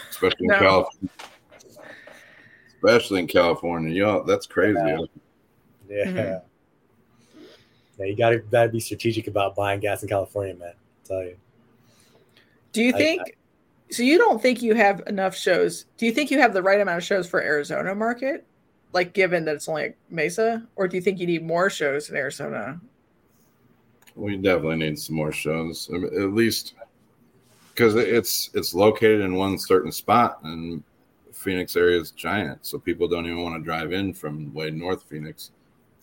especially 0.09 0.45
in 0.45 0.49
California. 0.51 1.09
Especially 2.75 3.19
in 3.19 3.27
California, 3.27 3.93
y'all. 3.93 4.23
That's 4.23 4.47
crazy. 4.47 4.79
Yeah. 4.79 4.99
Yeah. 5.87 6.05
Mhm. 6.05 6.41
Yeah, 7.97 8.05
you 8.05 8.15
gotta 8.15 8.37
gotta 8.39 8.69
be 8.69 8.79
strategic 8.79 9.27
about 9.27 9.55
buying 9.55 9.81
gas 9.81 10.03
in 10.03 10.09
California, 10.09 10.55
man. 10.55 10.69
I 10.69 11.07
tell 11.07 11.23
you. 11.23 11.35
Do 12.71 12.81
you 12.83 12.93
I- 12.93 12.97
think? 12.97 13.37
so 13.91 14.03
you 14.03 14.17
don't 14.17 14.41
think 14.41 14.61
you 14.61 14.75
have 14.75 15.01
enough 15.07 15.35
shows? 15.35 15.85
Do 15.97 16.05
you 16.05 16.11
think 16.13 16.31
you 16.31 16.39
have 16.39 16.53
the 16.53 16.61
right 16.61 16.79
amount 16.79 16.97
of 16.99 17.03
shows 17.03 17.27
for 17.27 17.41
Arizona 17.41 17.93
market? 17.95 18.45
Like, 18.91 19.13
given 19.13 19.45
that 19.45 19.55
it's 19.55 19.69
only 19.69 19.93
Mesa, 20.09 20.67
or 20.75 20.87
do 20.87 20.97
you 20.97 21.01
think 21.01 21.19
you 21.19 21.27
need 21.27 21.43
more 21.43 21.69
shows 21.69 22.09
in 22.09 22.15
Arizona? 22.15 22.79
We 24.15 24.35
definitely 24.37 24.77
need 24.77 24.99
some 24.99 25.15
more 25.15 25.31
shows, 25.31 25.89
at 25.93 26.33
least 26.33 26.73
because 27.73 27.95
it's 27.95 28.49
it's 28.53 28.73
located 28.73 29.21
in 29.21 29.35
one 29.35 29.57
certain 29.57 29.91
spot, 29.91 30.39
and 30.43 30.83
Phoenix 31.31 31.75
area 31.77 31.99
is 31.99 32.11
giant, 32.11 32.65
so 32.65 32.77
people 32.77 33.07
don't 33.07 33.25
even 33.25 33.41
want 33.41 33.55
to 33.55 33.63
drive 33.63 33.93
in 33.93 34.13
from 34.13 34.53
way 34.53 34.71
north 34.71 35.03
Phoenix 35.03 35.51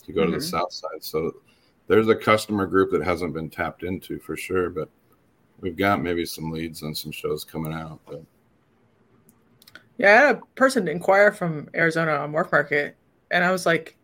to 0.04 0.12
go 0.12 0.24
to 0.24 0.30
the 0.30 0.38
Mhm. 0.38 0.50
south 0.50 0.72
side. 0.72 1.02
So 1.02 1.42
there's 1.88 2.08
a 2.08 2.14
customer 2.14 2.66
group 2.66 2.90
that 2.92 3.02
hasn't 3.02 3.34
been 3.34 3.50
tapped 3.50 3.82
into 3.82 4.18
for 4.18 4.36
sure, 4.36 4.70
but 4.70 4.88
we've 5.60 5.76
got 5.76 6.02
maybe 6.02 6.24
some 6.24 6.50
leads 6.50 6.82
on 6.82 6.94
some 6.94 7.12
shows 7.12 7.44
coming 7.44 7.72
out. 7.72 8.00
But 8.06 8.22
Yeah, 9.98 10.08
I 10.08 10.26
had 10.26 10.36
a 10.36 10.40
person 10.54 10.88
inquire 10.88 11.32
from 11.32 11.68
Arizona 11.74 12.12
on 12.12 12.32
Morph 12.32 12.52
Market, 12.52 12.96
and 13.30 13.44
I 13.44 13.50
was 13.50 13.64
like, 13.64 13.96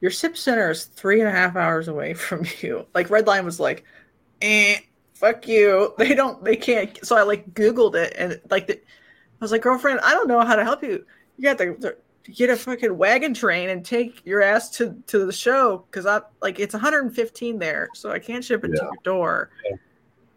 "Your 0.00 0.10
SIP 0.10 0.36
center 0.36 0.70
is 0.70 0.84
three 0.84 1.20
and 1.20 1.28
a 1.28 1.32
half 1.32 1.56
hours 1.56 1.88
away 1.88 2.14
from 2.14 2.44
you." 2.60 2.86
Like 2.94 3.08
Redline 3.08 3.44
was 3.44 3.60
like, 3.60 3.84
"Eh, 4.42 4.78
fuck 5.14 5.46
you." 5.46 5.94
They 5.98 6.14
don't, 6.14 6.42
they 6.44 6.56
can't. 6.56 7.04
So 7.04 7.16
I 7.16 7.22
like 7.22 7.54
Googled 7.54 7.94
it, 7.94 8.14
and 8.18 8.40
like, 8.50 8.66
the, 8.66 8.76
I 8.76 9.40
was 9.40 9.52
like, 9.52 9.62
"Girlfriend, 9.62 10.00
I 10.00 10.12
don't 10.12 10.28
know 10.28 10.40
how 10.40 10.56
to 10.56 10.64
help 10.64 10.82
you. 10.82 11.04
You 11.36 11.44
got 11.44 11.58
to, 11.58 11.96
get 12.34 12.50
a 12.50 12.56
fucking 12.56 12.98
wagon 12.98 13.32
train 13.32 13.70
and 13.70 13.82
take 13.82 14.20
your 14.26 14.42
ass 14.42 14.68
to 14.68 14.94
to 15.06 15.24
the 15.24 15.32
show 15.32 15.86
because 15.90 16.04
I 16.04 16.20
like 16.42 16.58
it's 16.58 16.74
115 16.74 17.58
there, 17.58 17.88
so 17.94 18.10
I 18.10 18.18
can't 18.18 18.44
ship 18.44 18.64
it 18.64 18.68
to 18.68 18.82
your 18.82 18.92
door." 19.04 19.50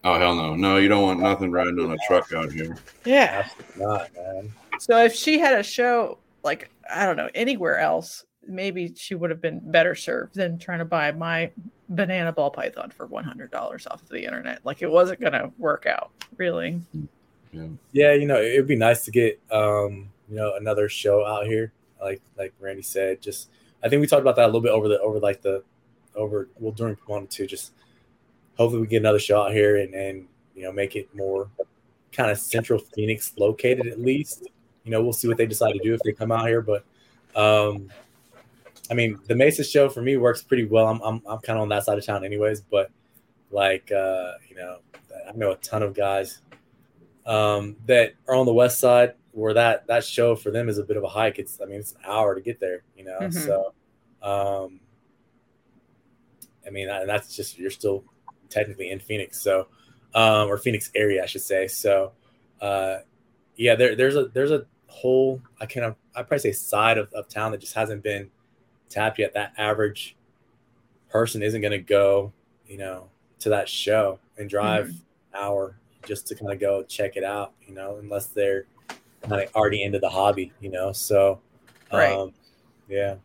Oh 0.03 0.19
hell 0.19 0.35
no, 0.35 0.55
no, 0.55 0.77
you 0.77 0.87
don't 0.87 1.03
want 1.03 1.19
nothing 1.19 1.51
riding 1.51 1.79
on 1.79 1.91
a 1.91 1.97
truck 2.07 2.31
out 2.33 2.51
here. 2.51 2.77
Yeah. 3.05 3.47
Not, 3.77 4.13
man. 4.15 4.51
So 4.79 4.97
if 5.03 5.13
she 5.13 5.39
had 5.39 5.57
a 5.57 5.63
show 5.63 6.17
like 6.43 6.69
I 6.93 7.05
don't 7.05 7.17
know 7.17 7.29
anywhere 7.35 7.79
else, 7.79 8.25
maybe 8.47 8.93
she 8.95 9.15
would 9.15 9.29
have 9.29 9.41
been 9.41 9.59
better 9.71 9.95
served 9.95 10.35
than 10.35 10.57
trying 10.57 10.79
to 10.79 10.85
buy 10.85 11.11
my 11.11 11.51
banana 11.89 12.31
ball 12.31 12.49
python 12.49 12.89
for 12.89 13.05
one 13.05 13.23
hundred 13.23 13.51
dollars 13.51 13.85
off 13.87 14.01
of 14.01 14.09
the 14.09 14.23
internet. 14.23 14.59
Like 14.65 14.81
it 14.81 14.89
wasn't 14.89 15.21
gonna 15.21 15.51
work 15.57 15.85
out, 15.85 16.11
really. 16.37 16.81
Yeah. 17.51 17.67
Yeah, 17.91 18.13
you 18.13 18.25
know, 18.25 18.41
it'd 18.41 18.67
be 18.67 18.77
nice 18.77 19.03
to 19.05 19.11
get 19.11 19.39
um, 19.51 20.09
you 20.29 20.37
know, 20.37 20.55
another 20.55 20.87
show 20.87 21.25
out 21.25 21.45
here. 21.45 21.73
Like 22.01 22.21
like 22.37 22.53
Randy 22.59 22.81
said, 22.81 23.21
just 23.21 23.49
I 23.83 23.89
think 23.89 23.99
we 23.99 24.07
talked 24.07 24.21
about 24.21 24.35
that 24.37 24.45
a 24.45 24.47
little 24.47 24.61
bit 24.61 24.71
over 24.71 24.87
the 24.87 24.99
over 25.01 25.19
like 25.19 25.41
the 25.41 25.63
over 26.15 26.47
well 26.59 26.71
during 26.71 26.95
Pomona 26.95 27.27
too. 27.27 27.45
Just 27.45 27.73
hopefully 28.57 28.81
we 28.81 28.87
get 28.87 28.97
another 28.97 29.19
show 29.19 29.41
out 29.41 29.51
here 29.51 29.77
and 29.77 29.93
and 29.93 30.27
you 30.55 30.63
know 30.63 30.71
make 30.71 30.95
it 30.95 31.13
more 31.15 31.49
kind 32.11 32.29
of 32.29 32.37
central 32.37 32.79
Phoenix 32.79 33.33
located 33.37 33.87
at 33.87 33.99
least. 33.99 34.47
You 34.83 34.91
know, 34.91 35.01
we'll 35.03 35.13
see 35.13 35.27
what 35.27 35.37
they 35.37 35.45
decide 35.45 35.73
to 35.73 35.79
do 35.79 35.93
if 35.93 36.01
they 36.01 36.11
come 36.11 36.31
out 36.31 36.47
here, 36.47 36.61
but 36.61 36.83
um 37.35 37.89
I 38.89 38.93
mean, 38.93 39.17
the 39.27 39.35
Mesa 39.35 39.63
show 39.63 39.87
for 39.87 40.01
me 40.01 40.17
works 40.17 40.43
pretty 40.43 40.65
well. 40.65 40.87
I'm 40.87 41.01
I'm, 41.01 41.21
I'm 41.25 41.39
kind 41.39 41.57
of 41.57 41.63
on 41.63 41.69
that 41.69 41.85
side 41.85 41.97
of 41.97 42.05
town 42.05 42.25
anyways, 42.25 42.61
but 42.61 42.91
like 43.49 43.89
uh, 43.91 44.33
you 44.49 44.55
know, 44.55 44.79
I 45.27 45.31
know 45.33 45.51
a 45.51 45.55
ton 45.57 45.81
of 45.81 45.93
guys 45.93 46.39
um, 47.25 47.77
that 47.85 48.13
are 48.27 48.35
on 48.35 48.45
the 48.45 48.53
west 48.53 48.79
side 48.79 49.13
where 49.31 49.53
that 49.53 49.87
that 49.87 50.03
show 50.03 50.35
for 50.35 50.51
them 50.51 50.67
is 50.67 50.77
a 50.77 50.83
bit 50.83 50.97
of 50.97 51.03
a 51.03 51.07
hike. 51.07 51.39
It's 51.39 51.59
I 51.61 51.65
mean 51.65 51.79
it's 51.79 51.93
an 51.93 51.99
hour 52.05 52.35
to 52.35 52.41
get 52.41 52.59
there, 52.59 52.83
you 52.97 53.05
know. 53.05 53.19
Mhm. 53.19 53.33
So 53.33 53.73
um, 54.21 54.81
I 56.67 56.69
mean 56.69 56.87
that's 56.87 57.33
just 57.33 57.57
you're 57.57 57.71
still 57.71 58.03
technically 58.51 58.91
in 58.91 58.99
Phoenix, 58.99 59.41
so 59.41 59.67
um, 60.13 60.47
or 60.49 60.57
Phoenix 60.57 60.91
area, 60.93 61.23
I 61.23 61.25
should 61.25 61.41
say. 61.41 61.67
So 61.67 62.11
uh, 62.61 62.97
yeah, 63.55 63.75
there 63.75 63.95
there's 63.95 64.15
a 64.15 64.25
there's 64.25 64.51
a 64.51 64.65
whole 64.87 65.41
I 65.59 65.65
can 65.65 65.83
I 65.83 66.21
probably 66.23 66.39
say 66.39 66.51
side 66.51 66.97
of, 66.97 67.11
of 67.13 67.27
town 67.29 67.51
that 67.53 67.61
just 67.61 67.73
hasn't 67.73 68.03
been 68.03 68.29
tapped 68.89 69.17
yet. 69.19 69.33
That 69.33 69.53
average 69.57 70.15
person 71.09 71.41
isn't 71.41 71.61
going 71.61 71.71
to 71.71 71.77
go, 71.79 72.31
you 72.67 72.77
know, 72.77 73.09
to 73.39 73.49
that 73.49 73.67
show 73.67 74.19
and 74.37 74.49
drive 74.49 74.87
Mhm. 74.87 74.89
an 74.89 75.39
hour 75.41 75.75
just 76.05 76.27
to 76.27 76.35
kind 76.35 76.51
of 76.51 76.59
go 76.59 76.83
check 76.83 77.15
it 77.15 77.23
out, 77.23 77.53
you 77.67 77.73
know, 77.73 77.97
unless 77.97 78.27
they're 78.27 78.65
kind 79.21 79.41
of 79.41 79.53
already 79.55 79.83
into 79.83 79.99
the 79.99 80.09
hobby, 80.09 80.51
you 80.61 80.69
know. 80.69 80.91
So, 80.91 81.39
Right. 81.91 82.11
um, 82.13 82.33
yeah, 82.89 83.15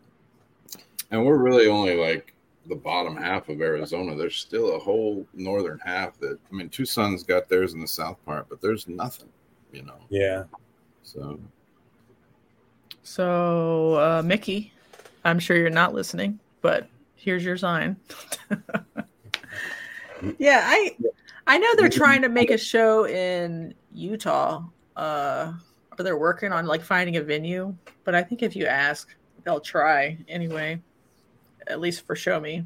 And 1.11 1.25
we're 1.25 1.37
really 1.37 1.67
only 1.69 1.97
like 1.97 2.35
the 2.69 2.77
bottom 2.77 3.17
half 3.17 3.49
of 3.49 3.61
Arizona. 3.61 4.15
There's 4.15 4.37
still 4.37 4.77
a 4.77 4.79
whole 4.79 5.27
northern 5.35 5.79
half 5.85 6.19
that 6.21 6.39
I 6.51 6.55
mean, 6.55 6.69
Tucson's 6.69 7.23
got 7.23 7.49
theirs 7.49 7.75
in 7.75 7.81
the 7.81 7.87
south 7.87 8.25
part, 8.25 8.49
but 8.49 8.61
there's 8.61 8.89
nothing, 8.89 9.29
you 9.73 9.83
know. 9.83 9.99
yeah, 10.09 10.45
So 11.03 11.39
So, 13.03 13.95
uh, 13.95 14.23
Mickey, 14.25 14.73
I'm 15.25 15.39
sure 15.39 15.57
you're 15.57 15.71
not 15.71 15.95
listening, 15.95 16.39
but 16.61 16.89
here's 17.15 17.45
your 17.45 17.57
sign. 17.57 17.97
yeah, 20.39 20.63
I 20.65 20.97
I 21.47 21.59
know 21.59 21.69
they're 21.77 21.89
trying 21.89 22.23
to 22.23 22.29
make 22.29 22.51
a 22.51 22.59
show 22.59 23.07
in 23.07 23.75
Utah. 23.93 24.65
Uh, 24.97 25.53
or 25.99 26.03
they're 26.03 26.19
working 26.19 26.53
on 26.53 26.67
like 26.67 26.83
finding 26.83 27.17
a 27.17 27.23
venue, 27.23 27.75
but 28.05 28.15
I 28.15 28.23
think 28.23 28.43
if 28.43 28.57
you 28.57 28.67
ask, 28.67 29.15
they'll 29.45 29.61
try 29.61 30.19
anyway. 30.29 30.81
At 31.67 31.81
least 31.81 32.07
for 32.07 32.15
Show 32.17 32.41
Me. 32.41 32.65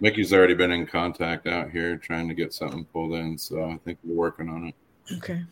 Mickey's 0.00 0.32
already 0.32 0.54
been 0.54 0.70
in 0.70 0.86
contact 0.86 1.46
out 1.46 1.70
here 1.70 1.96
trying 1.96 2.26
to 2.28 2.34
get 2.34 2.54
something 2.54 2.84
pulled 2.86 3.14
in, 3.14 3.36
so 3.36 3.62
I 3.64 3.78
think 3.84 3.98
we're 4.02 4.16
working 4.16 4.48
on 4.48 4.68
it. 4.68 4.74
Okay. 5.18 5.44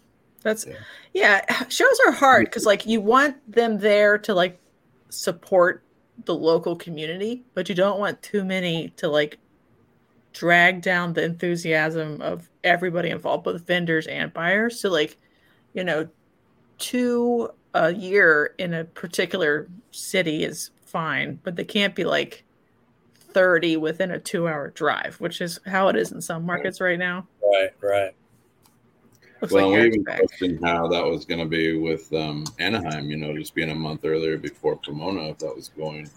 That's 0.42 0.66
Yeah. 0.66 0.76
yeah, 1.12 1.68
shows 1.68 1.98
are 2.06 2.12
hard 2.12 2.46
because 2.46 2.64
like 2.64 2.86
you 2.86 3.00
want 3.00 3.36
them 3.50 3.78
there 3.78 4.16
to 4.18 4.32
like 4.32 4.60
support 5.10 5.82
the 6.24 6.34
local 6.34 6.76
community, 6.76 7.44
but 7.54 7.68
you 7.68 7.74
don't 7.74 7.98
want 7.98 8.22
too 8.22 8.44
many 8.44 8.90
to 8.96 9.08
like 9.08 9.38
drag 10.32 10.82
down 10.82 11.12
the 11.12 11.24
enthusiasm 11.24 12.20
of 12.22 12.48
everybody 12.64 13.10
involved, 13.10 13.44
both 13.44 13.66
vendors 13.66 14.06
and 14.06 14.32
buyers. 14.32 14.80
So 14.80 14.90
like, 14.90 15.18
you 15.74 15.84
know, 15.84 16.08
two 16.78 17.50
a 17.74 17.92
year 17.92 18.54
in 18.58 18.72
a 18.74 18.84
particular 18.84 19.68
city 19.90 20.44
is 20.44 20.70
fine, 20.88 21.38
but 21.42 21.56
they 21.56 21.64
can't 21.64 21.94
be 21.94 22.04
like 22.04 22.44
30 23.14 23.76
within 23.76 24.10
a 24.10 24.18
two 24.18 24.48
hour 24.48 24.70
drive, 24.70 25.16
which 25.20 25.40
is 25.40 25.60
how 25.66 25.88
it 25.88 25.96
is 25.96 26.12
in 26.12 26.20
some 26.20 26.44
markets 26.44 26.80
right 26.80 26.98
now. 26.98 27.26
right, 27.52 27.70
right, 27.80 28.14
Looks 29.40 29.52
well, 29.52 29.70
like 29.70 29.80
we 29.80 29.86
even 29.88 30.02
back. 30.02 30.18
questioned 30.18 30.60
how 30.64 30.88
that 30.88 31.04
was 31.04 31.24
going 31.24 31.40
to 31.40 31.46
be 31.46 31.78
with 31.78 32.12
um, 32.12 32.44
Anaheim. 32.58 33.10
You 33.10 33.16
know, 33.16 33.36
just 33.36 33.54
being 33.54 33.70
a 33.70 33.74
month 33.74 34.04
earlier 34.04 34.36
before 34.38 34.76
Pomona, 34.76 35.28
if 35.28 35.38
that 35.38 35.54
was 35.54 35.68
going 35.68 36.08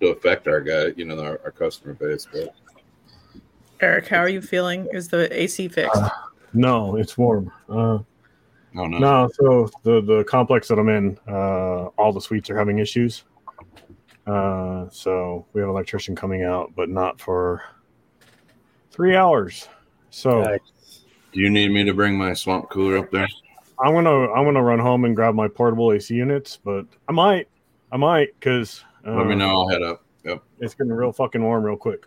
to 0.00 0.08
affect 0.08 0.46
our 0.46 0.60
guy, 0.60 0.92
you 0.96 1.04
know, 1.04 1.18
our, 1.20 1.40
our 1.44 1.50
customer 1.50 1.94
base. 1.94 2.26
But 2.30 2.54
Eric, 3.80 4.06
how 4.08 4.18
are 4.18 4.28
you 4.28 4.40
feeling? 4.42 4.86
Is 4.92 5.08
the 5.08 5.32
AC 5.40 5.68
fixed? 5.68 6.00
Uh, 6.00 6.08
No, 6.52 6.96
it's 6.96 7.16
warm. 7.18 7.50
Uh, 7.68 7.98
no, 8.74 8.86
no, 8.86 8.98
no, 8.98 9.30
so 9.34 9.68
the 9.82 10.00
the 10.00 10.24
complex 10.24 10.68
that 10.68 10.78
I'm 10.78 10.88
in, 10.88 11.18
uh, 11.28 11.86
all 11.98 12.12
the 12.12 12.20
suites 12.20 12.48
are 12.48 12.56
having 12.56 12.78
issues. 12.78 13.24
Uh, 14.26 14.88
so 14.90 15.46
we 15.52 15.60
have 15.60 15.68
an 15.68 15.74
electrician 15.74 16.14
coming 16.14 16.42
out, 16.44 16.72
but 16.76 16.88
not 16.88 17.20
for 17.20 17.62
three 18.90 19.16
hours. 19.16 19.68
So 20.10 20.40
Right. 20.40 20.60
Do 21.32 21.40
you 21.40 21.48
need 21.50 21.70
me 21.70 21.82
to 21.84 21.94
bring 21.94 22.16
my 22.16 22.34
swamp 22.34 22.68
cooler 22.68 22.98
up 22.98 23.10
there? 23.10 23.26
I'm 23.82 23.94
gonna 23.94 24.30
I'm 24.32 24.44
gonna 24.44 24.62
run 24.62 24.78
home 24.78 25.04
and 25.06 25.16
grab 25.16 25.34
my 25.34 25.48
portable 25.48 25.90
AC 25.92 26.14
units, 26.14 26.58
but 26.62 26.86
I 27.08 27.12
might 27.12 27.48
I 27.90 27.96
might 27.96 28.28
because 28.38 28.84
uh, 29.06 29.14
Let 29.16 29.26
me 29.26 29.34
know. 29.34 29.48
I'll 29.48 29.68
head 29.68 29.82
up. 29.82 30.04
Yep. 30.24 30.42
It's 30.60 30.74
getting 30.74 30.92
real 30.92 31.10
fucking 31.12 31.42
warm 31.42 31.64
real 31.64 31.76
quick. 31.76 32.06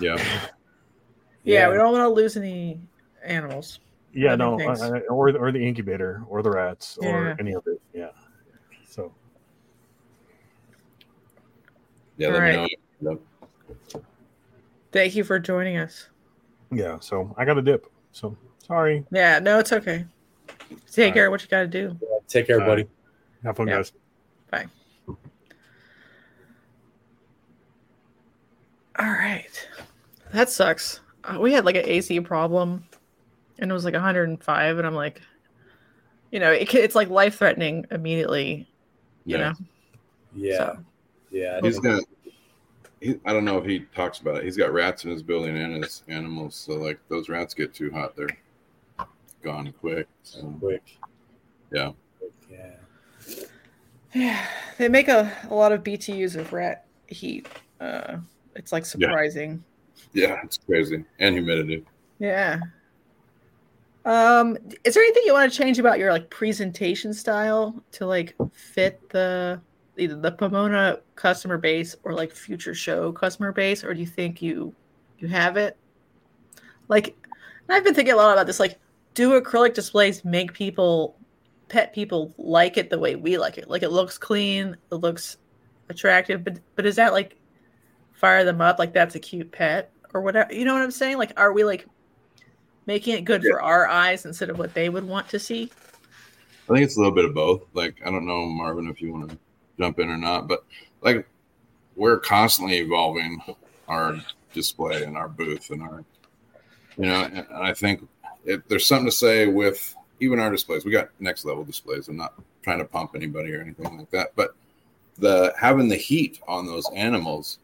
Yeah. 0.00 0.16
yeah, 1.44 1.70
we 1.70 1.76
don't 1.76 1.92
want 1.92 2.02
to 2.02 2.08
lose 2.08 2.36
any 2.36 2.80
animals. 3.24 3.78
Yeah, 4.12 4.34
no, 4.34 4.58
things. 4.58 4.82
I, 4.82 4.98
I- 4.98 5.00
or 5.02 5.34
or 5.36 5.50
the 5.52 5.64
incubator 5.64 6.24
or 6.28 6.42
the 6.42 6.50
rats 6.50 6.98
Yeah. 7.00 7.08
or 7.14 7.36
any 7.40 7.54
of 7.54 7.62
it. 7.66 7.80
Yeah. 7.94 8.10
So 8.84 9.12
Yeah. 12.16 12.28
Let 12.28 12.56
All 12.58 12.64
me 12.64 12.76
know. 13.00 13.18
Yep. 13.92 14.04
Thank 14.92 15.14
you 15.16 15.24
for 15.24 15.38
joining 15.38 15.76
us. 15.78 16.08
yeah, 16.72 16.98
so 17.00 17.34
I 17.36 17.44
got 17.44 17.58
a 17.58 17.62
dip. 17.62 17.86
So 18.12 18.36
sorry. 18.64 19.04
Yeah, 19.10 19.40
no, 19.40 19.58
it's 19.58 19.72
okay. 19.72 20.06
Take 20.90 21.08
All 21.08 21.14
care 21.14 21.26
of 21.26 21.30
what 21.32 21.42
you 21.42 21.48
got 21.48 21.60
to 21.60 21.66
do. 21.66 21.98
Take 22.28 22.46
care, 22.46 22.60
All 22.60 22.66
buddy. 22.66 22.86
Have 23.42 23.56
fun, 23.56 23.66
Yeah. 23.68 23.76
guys. 23.76 23.92
Bye. 24.50 24.66
All 28.98 29.06
right. 29.10 29.68
That 30.32 30.48
sucks. 30.50 31.00
Uh, 31.24 31.38
we 31.40 31.52
had 31.52 31.64
like 31.64 31.74
an 31.76 31.84
AC 31.86 32.20
problem 32.20 32.84
and 33.58 33.70
it 33.70 33.74
was 33.74 33.84
like 33.84 33.94
105. 33.94 34.78
And 34.78 34.86
I'm 34.86 34.94
like, 34.94 35.20
you 36.30 36.38
know, 36.38 36.52
it, 36.52 36.72
it's 36.74 36.94
like 36.94 37.08
life 37.10 37.38
threatening 37.38 37.86
immediately, 37.90 38.68
you 39.24 39.36
Yeah. 39.36 39.48
know? 39.48 39.54
Yeah, 40.36 40.56
So, 40.58 40.78
yeah. 41.34 41.58
I 41.62 41.66
He's 41.66 41.78
think- 41.80 41.84
got. 41.84 42.04
He, 43.00 43.20
I 43.26 43.34
don't 43.34 43.44
know 43.44 43.58
if 43.58 43.66
he 43.66 43.80
talks 43.94 44.20
about 44.20 44.36
it. 44.38 44.44
He's 44.44 44.56
got 44.56 44.72
rats 44.72 45.04
in 45.04 45.10
his 45.10 45.22
building 45.22 45.58
and 45.58 45.82
his 45.84 46.02
animals. 46.08 46.54
So 46.54 46.72
like 46.74 46.98
those 47.08 47.28
rats 47.28 47.52
get 47.52 47.74
too 47.74 47.90
hot, 47.90 48.16
they're 48.16 48.28
gone 49.42 49.74
quick. 49.78 50.06
So 50.22 50.42
quick. 50.58 50.82
Yeah. 51.70 51.90
Yeah. 52.50 52.70
yeah, 54.14 54.46
they 54.78 54.88
make 54.88 55.08
a, 55.08 55.30
a 55.50 55.54
lot 55.54 55.72
of 55.72 55.82
BTUs 55.82 56.36
of 56.36 56.52
rat 56.54 56.86
heat. 57.08 57.46
Uh, 57.78 58.18
it's 58.56 58.72
like 58.72 58.86
surprising. 58.86 59.62
yeah, 60.14 60.40
it's 60.42 60.56
crazy. 60.56 61.04
And 61.18 61.34
humidity. 61.34 61.84
Yeah. 62.20 62.58
Um, 64.06 64.56
is 64.84 64.94
there 64.94 65.02
anything 65.02 65.24
you 65.26 65.32
want 65.34 65.52
to 65.52 65.58
change 65.58 65.78
about 65.78 65.98
your 65.98 66.12
like 66.12 66.30
presentation 66.30 67.12
style 67.12 67.82
to 67.92 68.06
like 68.06 68.34
fit 68.52 69.00
the 69.10 69.60
either 69.96 70.16
the 70.16 70.32
Pomona 70.32 70.98
customer 71.14 71.58
base 71.58 71.94
or 72.04 72.12
like 72.12 72.32
future 72.32 72.74
show 72.74 73.12
customer 73.12 73.52
base, 73.52 73.84
or 73.84 73.94
do 73.94 74.00
you 74.00 74.06
think 74.06 74.42
you 74.42 74.74
you 75.18 75.28
have 75.28 75.56
it? 75.56 75.76
Like, 76.88 77.16
I've 77.68 77.84
been 77.84 77.94
thinking 77.94 78.14
a 78.14 78.16
lot 78.16 78.32
about 78.32 78.46
this. 78.46 78.60
Like, 78.60 78.78
do 79.14 79.40
acrylic 79.40 79.74
displays 79.74 80.24
make 80.24 80.52
people 80.52 81.16
pet 81.68 81.94
people 81.94 82.34
like 82.36 82.76
it 82.76 82.90
the 82.90 82.98
way 82.98 83.16
we 83.16 83.38
like 83.38 83.58
it? 83.58 83.70
Like, 83.70 83.82
it 83.82 83.90
looks 83.90 84.18
clean, 84.18 84.76
it 84.90 84.96
looks 84.96 85.38
attractive, 85.88 86.44
but 86.44 86.58
but 86.76 86.86
is 86.86 86.96
that 86.96 87.12
like 87.12 87.36
fire 88.12 88.44
them 88.44 88.60
up 88.60 88.78
like 88.78 88.92
that's 88.92 89.14
a 89.14 89.20
cute 89.20 89.50
pet 89.52 89.90
or 90.12 90.20
whatever? 90.20 90.52
You 90.52 90.64
know 90.64 90.74
what 90.74 90.82
I'm 90.82 90.90
saying? 90.90 91.18
Like, 91.18 91.32
are 91.38 91.52
we 91.52 91.64
like 91.64 91.86
making 92.86 93.14
it 93.14 93.24
good 93.24 93.42
for 93.42 93.62
our 93.62 93.86
eyes 93.86 94.26
instead 94.26 94.50
of 94.50 94.58
what 94.58 94.74
they 94.74 94.88
would 94.88 95.04
want 95.04 95.28
to 95.30 95.38
see? 95.38 95.70
I 96.68 96.72
think 96.72 96.84
it's 96.84 96.96
a 96.96 97.00
little 97.00 97.14
bit 97.14 97.26
of 97.26 97.34
both. 97.34 97.62
Like 97.74 97.96
I 98.04 98.10
don't 98.10 98.26
know, 98.26 98.46
Marvin, 98.46 98.88
if 98.88 99.00
you 99.00 99.12
want 99.12 99.30
to 99.30 99.38
jump 99.78 99.98
in 99.98 100.10
or 100.10 100.16
not, 100.16 100.48
but 100.48 100.64
like 101.02 101.26
we're 101.96 102.18
constantly 102.18 102.78
evolving 102.78 103.40
our 103.88 104.16
display 104.52 105.04
and 105.04 105.16
our 105.16 105.28
booth 105.28 105.70
and 105.70 105.82
our, 105.82 106.04
you 106.96 107.06
know, 107.06 107.24
and 107.24 107.46
I 107.52 107.72
think 107.74 108.06
it, 108.44 108.66
there's 108.68 108.86
something 108.86 109.06
to 109.06 109.12
say 109.12 109.46
with 109.46 109.94
even 110.20 110.38
our 110.38 110.50
displays. 110.50 110.84
We 110.84 110.90
got 110.90 111.10
next 111.20 111.44
level 111.44 111.64
displays. 111.64 112.08
I'm 112.08 112.16
not 112.16 112.34
trying 112.62 112.78
to 112.78 112.84
pump 112.84 113.12
anybody 113.14 113.52
or 113.54 113.60
anything 113.60 113.98
like 113.98 114.10
that, 114.10 114.32
but 114.36 114.54
the 115.18 115.52
having 115.58 115.88
the 115.88 115.96
heat 115.96 116.40
on 116.48 116.66
those 116.66 116.88
animals 116.94 117.58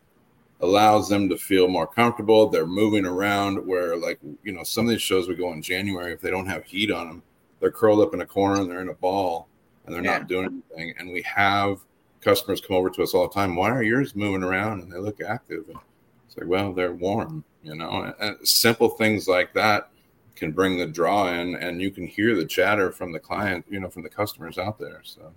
allows 0.60 1.08
them 1.08 1.28
to 1.28 1.36
feel 1.36 1.68
more 1.68 1.86
comfortable. 1.86 2.48
They're 2.48 2.66
moving 2.66 3.06
around 3.06 3.66
where, 3.66 3.96
like, 3.96 4.18
you 4.44 4.52
know, 4.52 4.62
some 4.62 4.84
of 4.84 4.90
these 4.90 5.02
shows 5.02 5.26
we 5.26 5.34
go 5.34 5.52
in 5.52 5.62
January, 5.62 6.12
if 6.12 6.20
they 6.20 6.30
don't 6.30 6.46
have 6.46 6.64
heat 6.64 6.90
on 6.90 7.08
them, 7.08 7.22
they're 7.60 7.70
curled 7.70 8.00
up 8.00 8.14
in 8.14 8.20
a 8.20 8.26
corner 8.26 8.60
and 8.60 8.70
they're 8.70 8.82
in 8.82 8.90
a 8.90 8.94
ball 8.94 9.48
and 9.84 9.94
they're 9.94 10.04
Yeah. 10.04 10.18
not 10.18 10.28
doing 10.28 10.62
anything. 10.76 10.94
And 10.98 11.10
we 11.12 11.22
have 11.22 11.80
customers 12.20 12.60
come 12.60 12.76
over 12.76 12.90
to 12.90 13.02
us 13.02 13.14
all 13.14 13.28
the 13.28 13.34
time. 13.34 13.56
Why 13.56 13.70
are 13.70 13.82
yours 13.82 14.14
moving 14.14 14.42
around 14.42 14.82
and 14.82 14.92
they 14.92 14.98
look 14.98 15.20
active? 15.20 15.64
And 15.68 15.78
it's 16.26 16.36
like, 16.36 16.46
well, 16.46 16.72
they're 16.72 16.92
warm, 16.92 17.44
you 17.62 17.74
know, 17.74 18.12
and, 18.18 18.36
simple 18.46 18.90
things 18.90 19.26
like 19.26 19.52
that 19.54 19.90
can 20.36 20.52
bring 20.52 20.78
the 20.78 20.86
draw 20.86 21.28
in 21.28 21.56
and 21.56 21.80
you 21.80 21.90
can 21.90 22.06
hear 22.06 22.34
the 22.34 22.46
chatter 22.46 22.92
from 22.92 23.12
the 23.12 23.18
client, 23.18 23.64
you 23.68 23.80
know, 23.80 23.88
from 23.88 24.02
the 24.02 24.08
customers 24.08 24.58
out 24.58 24.78
there. 24.78 25.00
So 25.02 25.32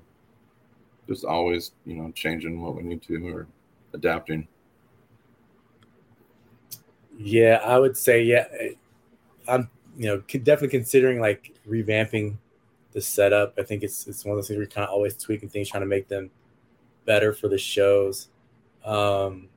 just 1.07 1.25
always, 1.25 1.71
you 1.85 1.95
know, 1.95 2.11
changing 2.11 2.61
what 2.61 2.75
we 2.75 2.83
need 2.83 3.01
to 3.03 3.27
or 3.27 3.47
adapting. 3.93 4.47
Yeah, 7.17 7.61
I 7.63 7.77
would 7.77 7.95
say 7.97 8.23
yeah. 8.23 8.45
I'm 9.47 9.69
you 9.97 10.07
know 10.07 10.17
definitely 10.19 10.69
considering 10.69 11.19
like 11.19 11.53
revamping 11.67 12.37
the 12.93 13.01
setup. 13.01 13.53
I 13.57 13.63
think 13.63 13.83
it's 13.83 14.07
it's 14.07 14.25
one 14.25 14.31
of 14.33 14.37
those 14.37 14.47
things 14.47 14.57
we're 14.57 14.65
kind 14.65 14.87
of 14.87 14.93
always 14.93 15.15
tweaking 15.15 15.49
things, 15.49 15.69
trying 15.69 15.81
to 15.81 15.87
make 15.87 16.07
them 16.07 16.31
better 17.05 17.33
for 17.33 17.47
the 17.47 17.57
shows. 17.57 18.29
Um, 18.85 19.49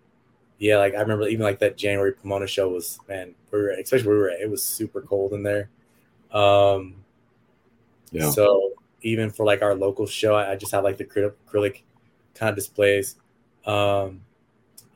yeah, 0.58 0.78
like 0.78 0.94
I 0.94 1.00
remember 1.00 1.28
even 1.28 1.44
like 1.44 1.60
that 1.60 1.76
January 1.76 2.12
Pomona 2.12 2.46
show 2.46 2.68
was 2.70 2.98
man, 3.08 3.34
we 3.52 3.58
were 3.60 3.70
especially 3.70 4.08
we 4.08 4.16
were 4.16 4.30
it 4.30 4.50
was 4.50 4.62
super 4.62 5.02
cold 5.02 5.32
in 5.34 5.42
there. 5.42 5.70
Um, 6.32 7.04
Yeah. 8.10 8.30
so 8.32 8.72
even 9.02 9.30
for 9.30 9.44
like 9.46 9.62
our 9.62 9.74
local 9.74 10.06
show, 10.06 10.34
I, 10.34 10.52
I 10.52 10.56
just 10.56 10.72
have 10.72 10.84
like 10.84 10.96
the 10.96 11.04
acrylic, 11.04 11.34
acrylic 11.48 11.82
kind 12.34 12.50
of 12.50 12.56
displays. 12.56 13.16
Um, 13.64 14.22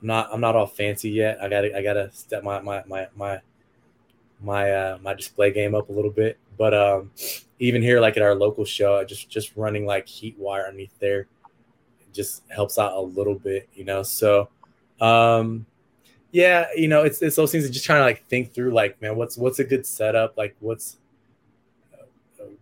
I'm 0.00 0.06
not 0.08 0.30
I'm 0.32 0.40
not 0.40 0.56
all 0.56 0.66
fancy 0.66 1.10
yet. 1.10 1.42
I 1.42 1.48
gotta 1.48 1.76
I 1.76 1.82
gotta 1.82 2.10
step 2.12 2.44
my 2.44 2.60
my 2.60 2.82
my 2.86 3.08
my 3.16 3.40
my 4.40 4.70
uh, 4.72 4.98
my 5.02 5.14
display 5.14 5.52
game 5.52 5.74
up 5.74 5.88
a 5.88 5.92
little 5.92 6.10
bit. 6.10 6.38
But 6.56 6.74
um, 6.74 7.10
even 7.58 7.82
here, 7.82 8.00
like 8.00 8.16
at 8.16 8.22
our 8.22 8.34
local 8.34 8.64
show, 8.64 9.02
just 9.04 9.28
just 9.30 9.56
running 9.56 9.86
like 9.86 10.06
heat 10.08 10.36
wire 10.38 10.64
underneath 10.66 10.98
there, 10.98 11.26
just 12.12 12.42
helps 12.48 12.78
out 12.78 12.92
a 12.92 13.00
little 13.00 13.34
bit, 13.34 13.68
you 13.74 13.84
know. 13.84 14.02
So, 14.02 14.48
um, 15.00 15.66
yeah, 16.32 16.66
you 16.76 16.88
know, 16.88 17.02
it's 17.02 17.22
it's 17.22 17.36
those 17.36 17.52
things 17.52 17.64
that 17.64 17.70
just 17.70 17.84
trying 17.84 18.00
to 18.00 18.04
like 18.04 18.26
think 18.26 18.52
through, 18.52 18.72
like, 18.72 19.00
man, 19.02 19.16
what's 19.16 19.36
what's 19.36 19.58
a 19.58 19.64
good 19.64 19.86
setup, 19.86 20.36
like 20.36 20.56
what's 20.60 20.96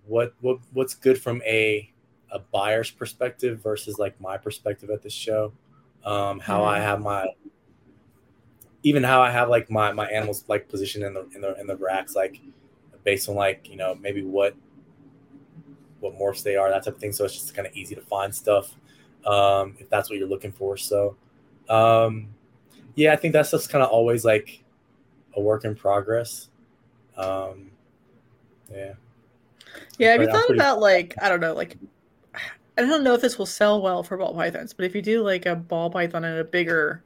what 0.07 0.35
what 0.41 0.59
what's 0.73 0.95
good 0.95 1.21
from 1.21 1.43
a 1.43 1.93
a 2.31 2.39
buyer's 2.39 2.91
perspective 2.91 3.61
versus 3.63 3.99
like 3.99 4.21
my 4.21 4.37
perspective 4.37 4.91
at 4.91 5.03
the 5.03 5.11
show. 5.11 5.53
Um, 6.05 6.41
how 6.41 6.65
I 6.65 6.81
have 6.81 7.01
my 7.01 7.27
even 8.83 9.03
how 9.03 9.21
I 9.21 9.31
have 9.31 9.49
like 9.49 9.71
my 9.71 9.93
my 9.93 10.09
animals 10.09 10.45
like 10.49 10.69
positioned 10.69 11.05
in 11.05 11.15
the 11.15 11.29
in 11.35 11.41
the 11.41 11.61
in 11.61 11.67
the 11.67 11.77
racks, 11.77 12.15
like 12.15 12.41
based 13.05 13.29
on 13.29 13.35
like 13.35 13.69
you 13.69 13.77
know 13.77 13.95
maybe 13.95 14.23
what 14.23 14.55
what 16.01 16.19
morphs 16.19 16.43
they 16.43 16.57
are, 16.57 16.71
that 16.71 16.85
type 16.85 16.95
of 16.95 17.01
thing. 17.01 17.13
So 17.13 17.25
it's 17.25 17.35
just 17.35 17.55
kind 17.55 17.67
of 17.67 17.77
easy 17.77 17.95
to 17.95 18.01
find 18.01 18.35
stuff 18.35 18.75
um, 19.29 19.77
if 19.79 19.89
that's 19.91 20.09
what 20.09 20.19
you're 20.19 20.29
looking 20.29 20.53
for. 20.53 20.77
So 20.77 21.17
um, 21.69 22.29
yeah, 22.95 23.13
I 23.13 23.17
think 23.17 23.33
that's 23.33 23.51
just 23.51 23.71
kind 23.71 23.83
of 23.85 23.91
always 23.91 24.25
like 24.25 24.63
a 25.37 25.41
work 25.41 25.65
in 25.65 25.75
progress. 25.75 26.49
Um, 27.17 27.71
yeah. 28.73 28.95
Yeah, 29.99 30.13
have 30.13 30.21
you 30.21 30.27
But 30.29 30.35
thought 30.35 30.47
pretty- 30.47 30.61
about 30.61 30.81
like 30.81 31.15
I 31.21 31.29
don't 31.29 31.41
know, 31.41 31.55
like 31.55 31.77
I 32.35 32.83
don't 32.83 33.03
know 33.05 33.15
if 33.15 33.21
this 33.21 33.39
will 33.39 33.47
sell 33.47 33.83
well 33.83 34.03
for 34.03 34.17
ball 34.17 34.35
pythons, 34.35 34.73
but 34.73 34.85
if 34.87 34.95
you 34.95 35.03
do 35.03 35.23
like 35.23 35.47
a 35.47 35.57
ball 35.57 35.91
python 35.91 36.25
in 36.25 36.39
a 36.39 36.45
bigger 36.45 37.03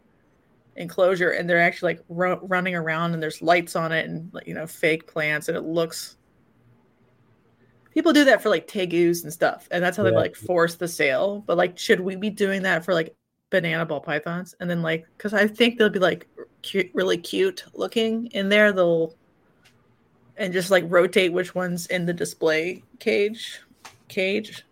enclosure 0.76 1.30
and 1.30 1.48
they're 1.48 1.60
actually 1.60 1.94
like 1.94 2.04
ru- 2.08 2.40
running 2.42 2.74
around 2.74 3.12
and 3.14 3.22
there's 3.22 3.42
lights 3.42 3.76
on 3.76 3.92
it 3.92 4.06
and 4.08 4.30
you 4.46 4.54
know 4.54 4.66
fake 4.66 5.06
plants 5.06 5.48
and 5.48 5.56
it 5.56 5.62
looks 5.64 6.16
people 7.94 8.12
do 8.12 8.24
that 8.24 8.42
for 8.42 8.48
like 8.48 8.66
tegus 8.66 9.22
and 9.22 9.32
stuff 9.32 9.68
and 9.70 9.82
that's 9.82 9.96
how 9.96 10.02
they 10.02 10.10
like 10.10 10.34
force 10.34 10.74
the 10.76 10.88
sale 10.88 11.42
but 11.46 11.56
like 11.56 11.78
should 11.78 12.00
we 12.00 12.16
be 12.16 12.30
doing 12.30 12.62
that 12.62 12.84
for 12.84 12.94
like 12.94 13.14
banana 13.50 13.84
ball 13.84 14.00
pythons 14.00 14.54
and 14.60 14.68
then 14.70 14.80
like 14.82 15.06
because 15.16 15.34
i 15.34 15.46
think 15.46 15.78
they'll 15.78 15.90
be 15.90 15.98
like 15.98 16.26
cute 16.62 16.90
really 16.94 17.18
cute 17.18 17.64
looking 17.74 18.26
in 18.28 18.48
there 18.48 18.72
they'll 18.72 19.14
and 20.38 20.52
just 20.52 20.70
like 20.70 20.84
rotate 20.88 21.32
which 21.32 21.54
one's 21.54 21.86
in 21.88 22.06
the 22.06 22.12
display 22.14 22.82
cage 22.98 23.60
cage 24.08 24.64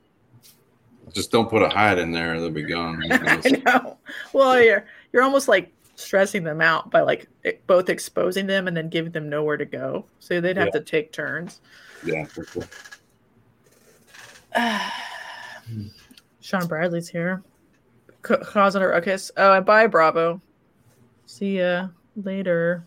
Just 1.12 1.30
don't 1.30 1.50
put 1.50 1.60
a 1.62 1.68
hide 1.68 1.98
in 1.98 2.12
there; 2.12 2.38
they'll 2.40 2.50
be 2.50 2.62
gone. 2.62 3.02
I 3.10 3.62
know. 3.66 3.98
Well, 4.32 4.62
you're 4.62 4.86
you're 5.12 5.22
almost 5.24 5.48
like 5.48 5.72
stressing 5.96 6.44
them 6.44 6.60
out 6.60 6.90
by 6.90 7.00
like 7.00 7.26
both 7.66 7.88
exposing 7.90 8.46
them 8.46 8.68
and 8.68 8.76
then 8.76 8.88
giving 8.88 9.10
them 9.12 9.28
nowhere 9.28 9.56
to 9.56 9.64
go. 9.64 10.06
So 10.20 10.40
they'd 10.40 10.56
have 10.56 10.68
Yeah. 10.72 10.78
to 10.78 10.84
take 10.84 11.12
turns. 11.12 11.60
yeah, 12.04 12.24
for 12.26 12.44
sure. 12.44 12.62
Sean 16.40 16.66
Bradley's 16.66 17.08
here, 17.08 17.42
C- 18.26 18.36
causing 18.42 18.82
a 18.82 18.88
ruckus. 18.88 19.30
Oh, 19.36 19.52
and 19.54 19.66
bye, 19.66 19.86
Bravo. 19.86 20.40
See 21.26 21.58
ya 21.58 21.88
later. 22.16 22.84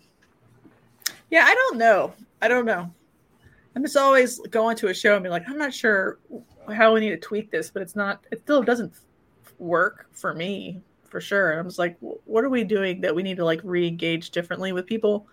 Yeah, 1.30 1.44
I 1.46 1.54
don't 1.54 1.78
know. 1.78 2.12
I 2.42 2.48
don't 2.48 2.66
know. 2.66 2.90
I'm 3.74 3.82
just 3.82 3.96
always 3.96 4.38
going 4.50 4.76
to 4.76 4.88
a 4.88 4.94
show 4.94 5.14
and 5.14 5.24
be 5.24 5.30
like, 5.30 5.48
I'm 5.48 5.58
not 5.58 5.74
sure 5.74 6.18
how 6.72 6.94
we 6.94 7.00
need 7.00 7.10
to 7.10 7.16
tweak 7.16 7.50
this, 7.50 7.70
but 7.70 7.82
it's 7.82 7.96
not. 7.96 8.24
It 8.30 8.42
still 8.42 8.62
doesn't 8.62 8.92
work 9.58 10.06
for 10.12 10.34
me 10.34 10.80
for 11.08 11.20
sure. 11.20 11.52
And 11.52 11.60
I'm 11.60 11.66
just 11.66 11.78
like, 11.78 11.96
what 12.00 12.44
are 12.44 12.50
we 12.50 12.64
doing 12.64 13.00
that 13.00 13.14
we 13.14 13.22
need 13.22 13.36
to 13.38 13.44
like 13.44 13.60
re-engage 13.64 14.30
differently 14.30 14.72
with 14.72 14.86
people? 14.86 15.26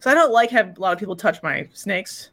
So 0.00 0.10
I 0.10 0.14
don't 0.14 0.32
like 0.32 0.50
have 0.50 0.76
a 0.76 0.80
lot 0.80 0.92
of 0.92 0.98
people 0.98 1.16
touch 1.16 1.42
my 1.42 1.68
snakes 1.72 2.30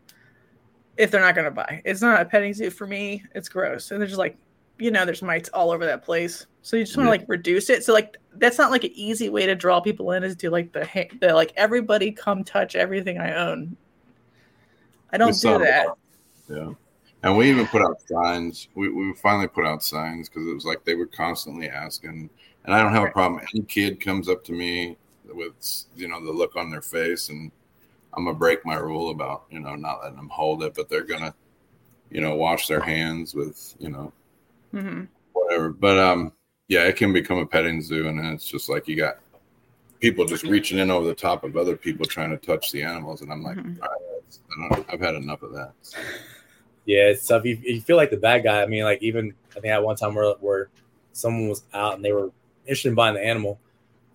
if 1.00 1.10
they're 1.10 1.22
not 1.22 1.34
going 1.34 1.45
to 1.45 1.52
buy. 1.52 1.82
It's 1.86 2.02
not 2.02 2.22
a 2.22 2.26
petting 2.26 2.54
zoo 2.54 2.70
for 2.70 2.86
me. 2.86 3.24
It's 3.34 3.50
gross, 3.50 3.89
and 3.89 4.00
they're 4.00 4.08
just 4.08 4.20
like, 4.20 4.38
you 4.78 4.91
know, 4.91 5.06
there's 5.06 5.22
mites 5.22 5.50
all 5.50 5.72
over 5.72 5.86
that 5.86 6.04
place. 6.04 6.45
So 6.62 6.78
you 6.78 6.84
just 6.84 6.95
want 6.97 7.08
to 7.08 7.16
Yeah. 7.16 7.20
like 7.22 7.30
reduce 7.30 7.70
it. 7.70 7.84
So 7.84 7.93
like 7.93 8.18
that's 8.36 8.58
not 8.58 8.70
like 8.70 8.84
an 8.84 8.91
easy 8.93 9.30
way 9.30 9.45
to 9.45 9.56
draw 9.56 9.80
people 9.80 10.12
in 10.12 10.24
is 10.24 10.36
do 10.36 10.50
like 10.50 10.72
the 10.74 11.08
the 11.22 11.34
like 11.34 11.54
everybody 11.56 12.12
come 12.12 12.43
touch 12.43 12.76
everything 12.76 13.18
I 13.18 13.34
own. 13.34 13.76
I 15.12 15.18
don't 15.18 15.34
saw 15.34 15.58
do 15.58 15.64
that. 15.64 15.88
Yeah. 16.50 16.72
And 17.24 17.36
we 17.38 17.50
even 17.50 17.66
put 17.68 17.82
out 17.82 17.97
signs. 18.08 18.68
We, 18.76 18.89
we 18.89 19.14
finally 19.14 19.47
put 19.47 19.66
out 19.66 19.84
signs 19.84 20.30
because 20.30 20.47
it 20.47 20.54
was 20.54 20.66
like 20.66 20.86
they 20.86 20.95
were 20.95 21.08
constantly 21.08 21.70
asking. 21.70 22.30
And 22.66 22.74
I 22.76 22.82
don't 22.82 22.93
have 22.93 23.04
a 23.04 23.12
problem. 23.12 23.41
Any 23.54 23.64
kid 23.64 24.00
comes 24.00 24.30
up 24.30 24.43
to 24.45 24.52
me 24.54 24.97
with, 25.34 25.86
you 25.95 26.08
know, 26.08 26.24
the 26.24 26.32
look 26.32 26.56
on 26.56 26.70
their 26.70 26.82
face, 26.82 27.30
and 27.30 27.52
I'm 28.14 28.24
going 28.24 28.36
to 28.36 28.39
break 28.39 28.66
my 28.66 28.76
rule 28.76 29.12
about, 29.12 29.43
you 29.51 29.60
know, 29.60 29.76
not 29.76 30.01
letting 30.01 30.18
them 30.18 30.30
hold 30.30 30.64
it, 30.64 30.74
but 30.74 30.89
they're 30.89 31.03
going 31.03 31.22
to, 31.22 31.34
you 32.10 32.22
know, 32.22 32.36
wash 32.36 32.68
their 32.68 32.82
hands 32.82 33.34
with, 33.34 33.76
you 33.80 33.89
know, 33.89 34.12
hmm 34.72 35.03
whatever. 35.34 35.70
But 35.70 35.97
um, 35.99 36.34
yeah, 36.68 36.84
it 36.84 36.95
can 36.95 37.14
become 37.14 37.38
a 37.38 37.45
petting 37.45 37.82
zoo, 37.82 38.07
and 38.07 38.18
then 38.20 38.26
it's 38.28 38.47
just 38.47 38.70
like 38.70 38.88
you 38.88 38.95
got 38.95 39.20
people 39.99 40.26
just 40.26 40.43
reaching 40.43 40.80
in 40.80 40.89
over 40.91 41.07
the 41.07 41.14
top 41.14 41.43
of 41.43 41.57
other 41.57 41.76
people 41.76 42.05
trying 42.05 42.30
to 42.32 42.38
touch 42.38 42.72
the 42.72 42.84
animals, 42.84 43.22
and 43.22 43.32
I'm 43.32 43.43
like, 43.43 43.57
Mhm. 43.57 43.78
"All 43.82 43.89
right, 43.89 44.70
I 44.72 44.76
don't, 44.76 44.93
I've 44.93 44.99
had 45.01 45.16
enough 45.16 45.43
of 45.43 45.53
that. 45.53 45.74
So, 45.82 45.99
Yeah, 46.86 47.10
it's 47.10 47.28
tough. 47.28 47.45
You, 47.45 47.57
you 47.62 47.82
feel 47.82 47.97
like 47.97 48.10
the 48.10 48.18
bad 48.18 48.43
guy. 48.43 48.62
I 48.62 48.66
mean, 48.66 48.84
like 48.84 49.01
even 49.03 49.34
I 49.51 49.60
think 49.60 49.72
at 49.74 49.84
one 49.84 49.95
time 49.95 50.16
where 50.16 50.34
where 50.36 50.70
someone 51.14 51.49
was 51.49 51.64
out 51.74 51.95
and 51.95 52.03
they 52.05 52.12
were 52.12 52.32
interested 52.66 52.89
in 52.89 52.95
buying 52.95 53.16
the 53.16 53.24
animal, 53.24 53.60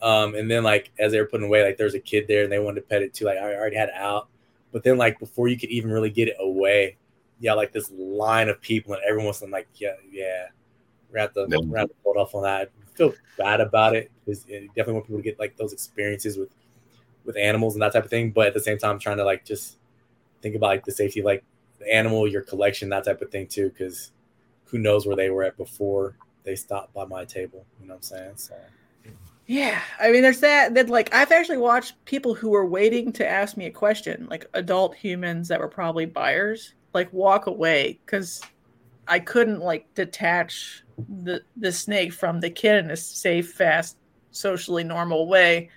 um, 0.05 0.35
and 0.35 0.51
then 0.51 0.63
like 0.63 0.93
as 0.99 1.13
they 1.13 1.19
were 1.19 1.27
putting 1.27 1.47
away, 1.47 1.65
like 1.65 1.79
there's 1.79 1.95
a 1.95 2.01
kid 2.01 2.27
there 2.29 2.45
and 2.45 2.53
they 2.53 2.59
wanted 2.59 2.83
to 2.83 2.87
pet 2.87 3.01
it 3.01 3.15
too. 3.15 3.25
Like 3.25 3.39
I 3.39 3.55
already 3.55 3.77
had 3.77 3.89
it 3.89 3.95
out, 3.95 4.29
but 4.71 4.83
then 4.85 4.99
like 4.99 5.19
before 5.19 5.49
you 5.49 5.59
could 5.59 5.71
even 5.71 5.91
really 5.91 6.11
get 6.11 6.29
it 6.29 6.37
away, 6.39 6.99
yeah, 7.41 7.55
like 7.55 7.73
this 7.73 7.91
line 7.91 8.51
of 8.51 8.61
people 8.61 8.93
and 8.93 9.03
everyone's 9.03 9.43
like, 9.43 9.67
yeah, 9.77 9.95
yeah, 10.13 10.49
we're 11.11 11.21
at 11.21 11.33
the 11.33 11.47
we're 11.67 11.79
at 11.79 11.89
the 11.89 11.95
hold 12.05 12.19
off 12.19 12.35
on 12.35 12.43
that. 12.43 12.69
I 12.69 12.97
feel 12.97 13.15
bad 13.39 13.63
about 13.63 13.97
it 13.97 14.11
because 14.27 14.47
you 14.47 14.69
definitely 14.69 14.93
want 14.93 15.07
people 15.07 15.21
to 15.21 15.25
get 15.25 15.39
like 15.39 15.57
those 15.57 15.73
experiences 15.73 16.37
with 16.37 16.51
with 17.25 17.39
animals 17.39 17.75
and 17.75 17.81
that 17.83 17.95
type 17.95 18.05
of 18.05 18.11
thing, 18.11 18.31
but 18.31 18.49
at 18.49 18.53
the 18.53 18.61
same 18.61 18.77
time 18.77 18.99
trying 18.99 19.17
to 19.17 19.25
like 19.25 19.47
just 19.47 19.79
think 20.43 20.55
about 20.55 20.67
like 20.67 20.85
the 20.85 20.93
safety, 20.93 21.23
like 21.23 21.43
the 21.79 21.91
animal, 21.91 22.29
your 22.29 22.43
collection, 22.43 22.91
that 22.91 23.05
type 23.05 23.23
of 23.23 23.31
thing 23.31 23.47
too, 23.47 23.71
because 23.71 24.13
who 24.67 24.77
knows 24.77 25.07
where 25.07 25.17
they 25.17 25.31
were 25.31 25.45
at 25.45 25.57
before 25.57 26.15
they 26.43 26.57
stopped 26.57 26.93
by 26.93 27.07
my 27.07 27.25
table. 27.25 27.65
You 27.81 27.87
know 27.87 27.95
what 27.95 27.99
I'm 27.99 28.03
saying? 28.03 28.33
So 28.37 28.55
Yeah, 29.47 29.79
I 30.01 30.11
mean, 30.11 30.23
there's 30.23 30.41
that. 30.41 30.75
That 30.75 30.89
like 30.89 31.15
I've 31.15 31.33
actually 31.33 31.59
watched 31.59 32.03
people 32.07 32.35
who 32.35 32.51
were 32.51 32.65
waiting 32.67 33.13
to 33.13 33.29
ask 33.29 33.57
me 33.57 33.67
a 33.67 33.71
question, 33.71 34.27
like 34.31 34.47
adult 34.55 34.95
humans 34.95 35.49
that 35.49 35.61
were 35.61 35.69
probably 35.69 36.07
buyers, 36.07 36.75
like 36.95 37.13
walk 37.13 37.47
away 37.47 38.01
because 38.05 38.41
I 39.07 39.19
couldn't 39.19 39.61
like 39.61 39.93
detach 39.95 40.83
the 41.23 41.43
the 41.59 41.73
snake 41.73 42.13
from 42.15 42.41
the 42.41 42.49
kid 42.49 42.85
in 42.85 42.91
a 42.91 42.97
safe, 42.97 43.53
fast, 43.53 43.99
socially 44.31 44.83
normal 44.85 45.29
way, 45.29 45.69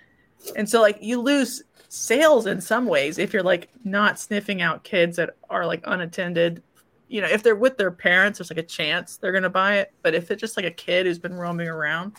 and 0.56 0.68
so 0.68 0.80
like 0.80 0.98
you 1.02 1.20
lose 1.20 1.62
sales 1.90 2.46
in 2.46 2.60
some 2.60 2.86
ways 2.86 3.18
if 3.18 3.32
you're 3.32 3.42
like 3.42 3.68
not 3.84 4.18
sniffing 4.18 4.62
out 4.62 4.84
kids 4.84 5.16
that 5.16 5.36
are 5.50 5.66
like 5.66 5.82
unattended. 5.84 6.62
You 7.08 7.22
know, 7.22 7.28
if 7.28 7.42
they're 7.42 7.56
with 7.56 7.78
their 7.78 7.90
parents, 7.90 8.38
there's 8.38 8.50
like 8.50 8.58
a 8.58 8.62
chance 8.62 9.16
they're 9.18 9.32
gonna 9.32 9.50
buy 9.50 9.78
it. 9.78 9.92
But 10.02 10.14
if 10.14 10.30
it's 10.30 10.40
just 10.40 10.56
like 10.56 10.66
a 10.66 10.70
kid 10.70 11.04
who's 11.04 11.18
been 11.18 11.34
roaming 11.34 11.68
around, 11.68 12.16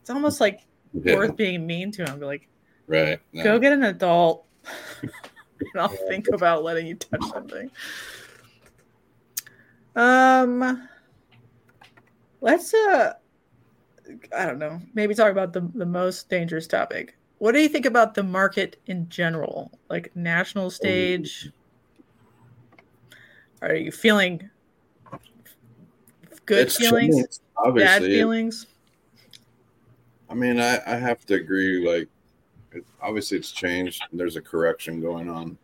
it's 0.00 0.10
almost 0.10 0.40
like 0.40 0.60
Yeah, 1.02 1.14
worth 1.16 1.36
being 1.36 1.66
mean 1.66 1.90
to 1.92 2.04
him. 2.04 2.20
Be 2.20 2.26
like, 2.26 2.48
right. 2.86 3.20
No. 3.32 3.42
go 3.42 3.58
get 3.58 3.72
an 3.72 3.84
adult. 3.84 4.46
and 5.02 5.12
I'll 5.76 5.88
think 5.88 6.28
about 6.32 6.62
letting 6.62 6.86
you 6.86 6.94
touch 6.94 7.24
something. 7.24 7.70
Um, 9.96 10.88
let's 12.40 12.72
uh, 12.74 13.14
I 14.36 14.46
don't 14.46 14.58
know. 14.58 14.80
Maybe 14.94 15.14
talk 15.14 15.30
about 15.30 15.52
the 15.52 15.68
the 15.74 15.86
most 15.86 16.28
dangerous 16.28 16.66
topic. 16.66 17.16
What 17.38 17.52
do 17.52 17.60
you 17.60 17.68
think 17.68 17.86
about 17.86 18.14
the 18.14 18.22
market 18.22 18.80
in 18.86 19.08
general, 19.08 19.78
like 19.88 20.14
national 20.14 20.70
stage? 20.70 21.50
Are 23.60 23.74
you 23.74 23.90
feeling 23.90 24.50
good 26.46 26.66
It's 26.66 26.76
feelings, 26.76 27.16
changed, 27.16 27.40
bad 27.76 28.02
feelings? 28.02 28.66
I 30.34 30.36
mean, 30.36 30.58
I, 30.58 30.80
I 30.84 30.96
have 30.96 31.24
to 31.26 31.34
agree. 31.34 31.88
Like, 31.88 32.08
it, 32.72 32.84
obviously, 33.00 33.38
it's 33.38 33.52
changed. 33.52 34.02
There's 34.12 34.34
a 34.34 34.40
correction 34.40 35.00
going 35.00 35.30
on. 35.30 35.56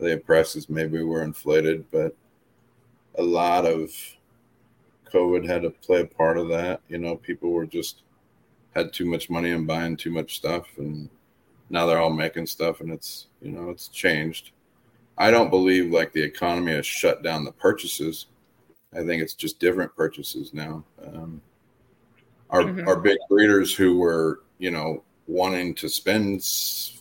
The 0.00 0.16
prices 0.16 0.68
maybe 0.68 1.00
were 1.04 1.22
inflated, 1.22 1.88
but 1.92 2.16
a 3.16 3.22
lot 3.22 3.64
of 3.64 3.92
COVID 5.12 5.46
had 5.46 5.62
to 5.62 5.70
play 5.70 6.00
a 6.00 6.04
part 6.04 6.36
of 6.36 6.48
that. 6.48 6.80
You 6.88 6.98
know, 6.98 7.14
people 7.14 7.50
were 7.50 7.64
just 7.64 8.02
had 8.74 8.92
too 8.92 9.06
much 9.06 9.30
money 9.30 9.52
and 9.52 9.68
buying 9.68 9.96
too 9.96 10.10
much 10.10 10.36
stuff, 10.36 10.66
and 10.78 11.08
now 11.70 11.86
they're 11.86 12.00
all 12.00 12.10
making 12.10 12.46
stuff, 12.46 12.80
and 12.80 12.90
it's 12.90 13.28
you 13.40 13.52
know 13.52 13.70
it's 13.70 13.86
changed. 13.86 14.50
I 15.16 15.30
don't 15.30 15.48
believe 15.48 15.92
like 15.92 16.12
the 16.12 16.22
economy 16.24 16.72
has 16.72 16.86
shut 16.86 17.22
down 17.22 17.44
the 17.44 17.52
purchases. 17.52 18.26
I 18.92 19.04
think 19.04 19.22
it's 19.22 19.34
just 19.34 19.60
different 19.60 19.94
purchases 19.94 20.52
now. 20.52 20.82
Um, 21.06 21.40
our 22.50 22.62
Mhm. 22.62 22.86
our 22.86 22.98
big 22.98 23.18
breeders 23.28 23.74
who 23.74 23.98
were 23.98 24.40
you 24.58 24.70
know 24.70 25.02
wanting 25.26 25.74
to 25.74 25.88
spend 25.88 26.42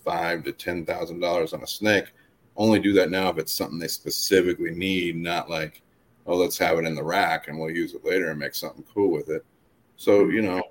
five 0.04 0.44
to 0.44 0.52
ten 0.52 0.86
thousand 0.86 1.20
dollars 1.20 1.54
on 1.54 1.64
a 1.64 1.68
snake 1.68 2.06
only 2.58 2.80
do 2.80 2.92
that 2.94 3.12
now 3.12 3.30
if 3.30 3.38
it's 3.38 3.54
something 3.54 3.78
they 3.80 3.88
specifically 3.88 4.72
need, 4.72 5.16
not 5.16 5.50
like 5.50 5.82
oh 6.26 6.36
let's 6.36 6.58
have 6.58 6.78
it 6.80 6.86
in 6.86 6.96
the 6.96 7.04
rack 7.04 7.48
and 7.48 7.58
we'll 7.58 7.70
use 7.70 7.94
it 7.94 8.04
later 8.04 8.32
and 8.32 8.40
make 8.40 8.56
something 8.56 8.84
cool 8.94 9.10
with 9.12 9.30
it. 9.30 9.46
So 9.96 10.28
you 10.30 10.42
know, 10.42 10.62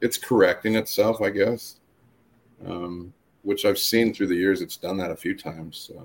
it's 0.00 0.18
correcting 0.18 0.76
itself, 0.76 1.20
I 1.20 1.30
guess. 1.30 1.76
Um, 2.66 3.12
which 3.42 3.64
I've 3.64 3.78
seen 3.78 4.14
through 4.14 4.28
the 4.28 4.36
years. 4.36 4.62
It's 4.62 4.76
done 4.76 4.96
that 4.98 5.10
a 5.10 5.16
few 5.16 5.34
times. 5.36 5.76
So 5.78 5.98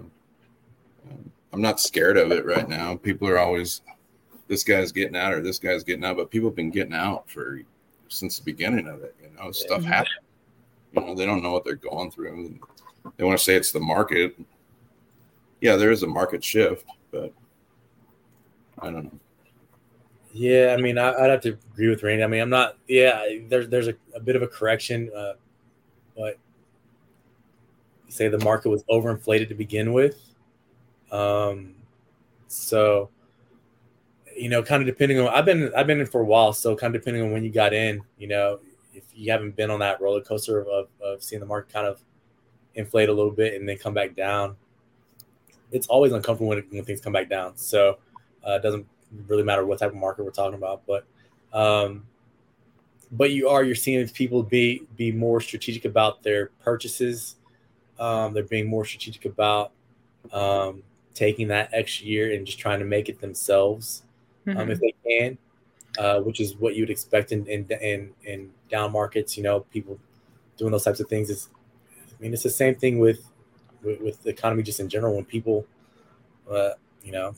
um, 1.11 1.31
I'm 1.53 1.61
not 1.61 1.79
scared 1.79 2.17
of 2.17 2.31
it 2.31 2.45
right 2.45 2.67
now. 2.67 2.95
People 2.95 3.27
are 3.27 3.37
always 3.37 3.81
this 4.47 4.63
guy's 4.63 4.91
getting 4.91 5.15
out 5.15 5.33
or 5.33 5.41
this 5.41 5.59
guy's 5.59 5.83
getting 5.83 6.05
out, 6.05 6.17
but 6.17 6.31
people 6.31 6.49
have 6.49 6.55
been 6.55 6.71
getting 6.71 6.93
out 6.93 7.29
for 7.29 7.61
since 8.07 8.37
the 8.37 8.43
beginning 8.43 8.87
of 8.87 9.03
it. 9.03 9.15
You 9.21 9.29
know, 9.37 9.51
stuff 9.51 9.83
happens. 9.83 10.15
You 10.93 11.01
know, 11.01 11.15
they 11.15 11.25
don't 11.25 11.43
know 11.43 11.51
what 11.51 11.65
they're 11.65 11.75
going 11.75 12.11
through. 12.11 12.59
They 13.17 13.23
want 13.23 13.37
to 13.37 13.43
say 13.43 13.55
it's 13.55 13.71
the 13.71 13.79
market. 13.79 14.37
Yeah, 15.61 15.75
there 15.75 15.91
is 15.91 16.03
a 16.03 16.07
market 16.07 16.43
shift, 16.43 16.85
but 17.11 17.33
I 18.79 18.91
don't 18.91 19.05
know. 19.05 19.19
Yeah, 20.33 20.75
I 20.77 20.81
mean, 20.81 20.97
I, 20.97 21.13
I'd 21.13 21.29
have 21.29 21.41
to 21.41 21.57
agree 21.73 21.89
with 21.89 22.03
Randy. 22.03 22.23
I 22.23 22.27
mean, 22.27 22.41
I'm 22.41 22.49
not. 22.49 22.77
Yeah, 22.87 23.25
there's 23.47 23.69
there's 23.69 23.87
a, 23.87 23.95
a 24.15 24.19
bit 24.19 24.35
of 24.35 24.43
a 24.43 24.47
correction, 24.47 25.09
uh, 25.15 25.33
but 26.15 26.37
say 28.09 28.27
the 28.27 28.43
market 28.43 28.69
was 28.69 28.83
overinflated 28.83 29.49
to 29.49 29.55
begin 29.55 29.93
with. 29.93 30.19
Um, 31.11 31.75
so 32.47 33.09
you 34.37 34.49
know, 34.49 34.61
kind 34.61 34.81
of 34.81 34.87
depending 34.87 35.19
on 35.19 35.27
I've 35.29 35.45
been 35.45 35.71
I've 35.75 35.87
been 35.87 35.99
in 35.99 36.05
for 36.05 36.21
a 36.21 36.25
while, 36.25 36.53
so 36.53 36.75
kind 36.75 36.95
of 36.95 37.01
depending 37.01 37.23
on 37.23 37.31
when 37.31 37.43
you 37.43 37.51
got 37.51 37.73
in, 37.73 38.01
you 38.17 38.27
know, 38.27 38.59
if 38.93 39.03
you 39.13 39.31
haven't 39.31 39.55
been 39.55 39.71
on 39.71 39.79
that 39.79 39.99
roller 39.99 40.21
coaster 40.21 40.61
of, 40.61 40.87
of 41.01 41.23
seeing 41.23 41.39
the 41.39 41.45
market 41.45 41.73
kind 41.73 41.87
of 41.87 42.01
inflate 42.75 43.09
a 43.09 43.13
little 43.13 43.31
bit 43.31 43.55
and 43.55 43.67
then 43.67 43.77
come 43.77 43.93
back 43.93 44.15
down, 44.15 44.55
it's 45.71 45.87
always 45.87 46.11
uncomfortable 46.11 46.49
when, 46.49 46.63
when 46.69 46.85
things 46.85 47.01
come 47.01 47.13
back 47.13 47.29
down. 47.29 47.57
So 47.57 47.97
uh, 48.47 48.53
it 48.53 48.61
doesn't 48.61 48.85
really 49.27 49.43
matter 49.43 49.65
what 49.65 49.79
type 49.79 49.89
of 49.89 49.95
market 49.95 50.23
we're 50.23 50.31
talking 50.31 50.57
about, 50.57 50.83
but 50.85 51.05
um, 51.53 52.05
but 53.11 53.31
you 53.31 53.49
are 53.49 53.63
you're 53.63 53.75
seeing 53.75 54.07
people 54.09 54.43
be 54.43 54.83
be 54.95 55.11
more 55.11 55.41
strategic 55.41 55.85
about 55.85 56.23
their 56.23 56.47
purchases. 56.63 57.35
Um, 57.99 58.33
they're 58.33 58.43
being 58.43 58.67
more 58.67 58.85
strategic 58.85 59.25
about 59.25 59.71
um, 60.31 60.83
taking 61.15 61.47
that 61.47 61.69
extra 61.73 62.05
year 62.05 62.33
and 62.33 62.45
just 62.45 62.59
trying 62.59 62.77
to 62.79 62.85
make 62.85 63.09
it 63.09 63.19
themselves 63.19 64.03
um, 64.55 64.67
Mhm. 64.67 64.71
if 64.71 64.79
they 64.79 64.93
can, 65.07 65.37
uh, 65.99 66.21
which 66.21 66.39
is 66.39 66.55
what 66.57 66.75
you'd 66.75 66.89
expect 66.89 67.31
in, 67.31 67.45
in 67.47 67.67
in 67.81 68.13
in 68.25 68.51
down 68.69 68.91
markets. 68.91 69.37
You 69.37 69.43
know, 69.43 69.61
people 69.71 69.99
doing 70.57 70.71
those 70.71 70.83
types 70.83 70.99
of 70.99 71.09
things 71.09 71.29
is. 71.29 71.49
I 71.99 72.23
mean, 72.23 72.33
it's 72.33 72.43
the 72.43 72.49
same 72.49 72.75
thing 72.75 72.99
with 72.99 73.29
with, 73.83 74.01
with 74.01 74.23
the 74.23 74.29
economy 74.31 74.63
just 74.63 74.79
in 74.79 74.89
general. 74.89 75.15
When 75.15 75.25
people, 75.25 75.65
uh, 76.49 76.71
you 77.03 77.11
know, 77.11 77.35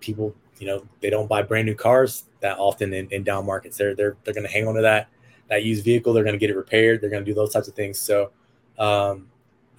people, 0.00 0.34
you 0.58 0.66
know, 0.66 0.86
they 1.00 1.10
don't 1.10 1.28
buy 1.28 1.42
brand 1.42 1.66
new 1.66 1.74
cars 1.74 2.24
that 2.40 2.58
often 2.58 2.92
in, 2.92 3.08
in 3.10 3.22
down 3.24 3.46
markets. 3.46 3.76
They're 3.76 3.94
they're 3.94 4.16
they're 4.24 4.34
going 4.34 4.46
to 4.46 4.52
hang 4.52 4.66
on 4.68 4.74
to 4.74 4.82
that 4.82 5.08
that 5.48 5.64
used 5.64 5.84
vehicle. 5.84 6.12
They're 6.12 6.24
going 6.24 6.34
to 6.34 6.38
get 6.38 6.50
it 6.50 6.56
repaired. 6.56 7.00
They're 7.00 7.10
going 7.10 7.24
to 7.24 7.30
do 7.30 7.34
those 7.34 7.52
types 7.52 7.68
of 7.68 7.74
things. 7.74 7.98
So, 7.98 8.30
um, 8.78 9.28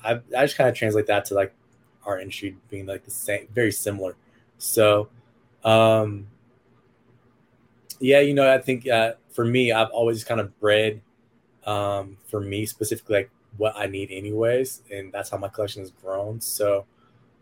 I 0.03 0.19
I 0.37 0.45
just 0.45 0.57
kind 0.57 0.69
of 0.69 0.75
translate 0.75 1.07
that 1.07 1.25
to 1.25 1.33
like 1.33 1.53
our 2.05 2.19
industry 2.19 2.55
being 2.69 2.85
like 2.85 3.03
the 3.03 3.11
same, 3.11 3.47
very 3.53 3.71
similar. 3.71 4.15
So, 4.57 5.09
um, 5.65 6.27
yeah, 7.99 8.19
you 8.19 8.33
know, 8.33 8.51
I 8.51 8.59
think 8.59 8.87
uh, 8.87 9.13
for 9.31 9.43
me, 9.45 9.71
I've 9.71 9.89
always 9.89 10.23
kind 10.23 10.39
of 10.39 10.57
bred 10.59 11.01
um, 11.65 12.17
for 12.27 12.39
me 12.39 12.65
specifically 12.65 13.15
like 13.15 13.29
what 13.57 13.75
I 13.75 13.87
need 13.87 14.11
anyways, 14.11 14.83
and 14.91 15.11
that's 15.11 15.29
how 15.29 15.37
my 15.37 15.47
collection 15.47 15.81
has 15.81 15.91
grown. 15.91 16.39
So 16.41 16.85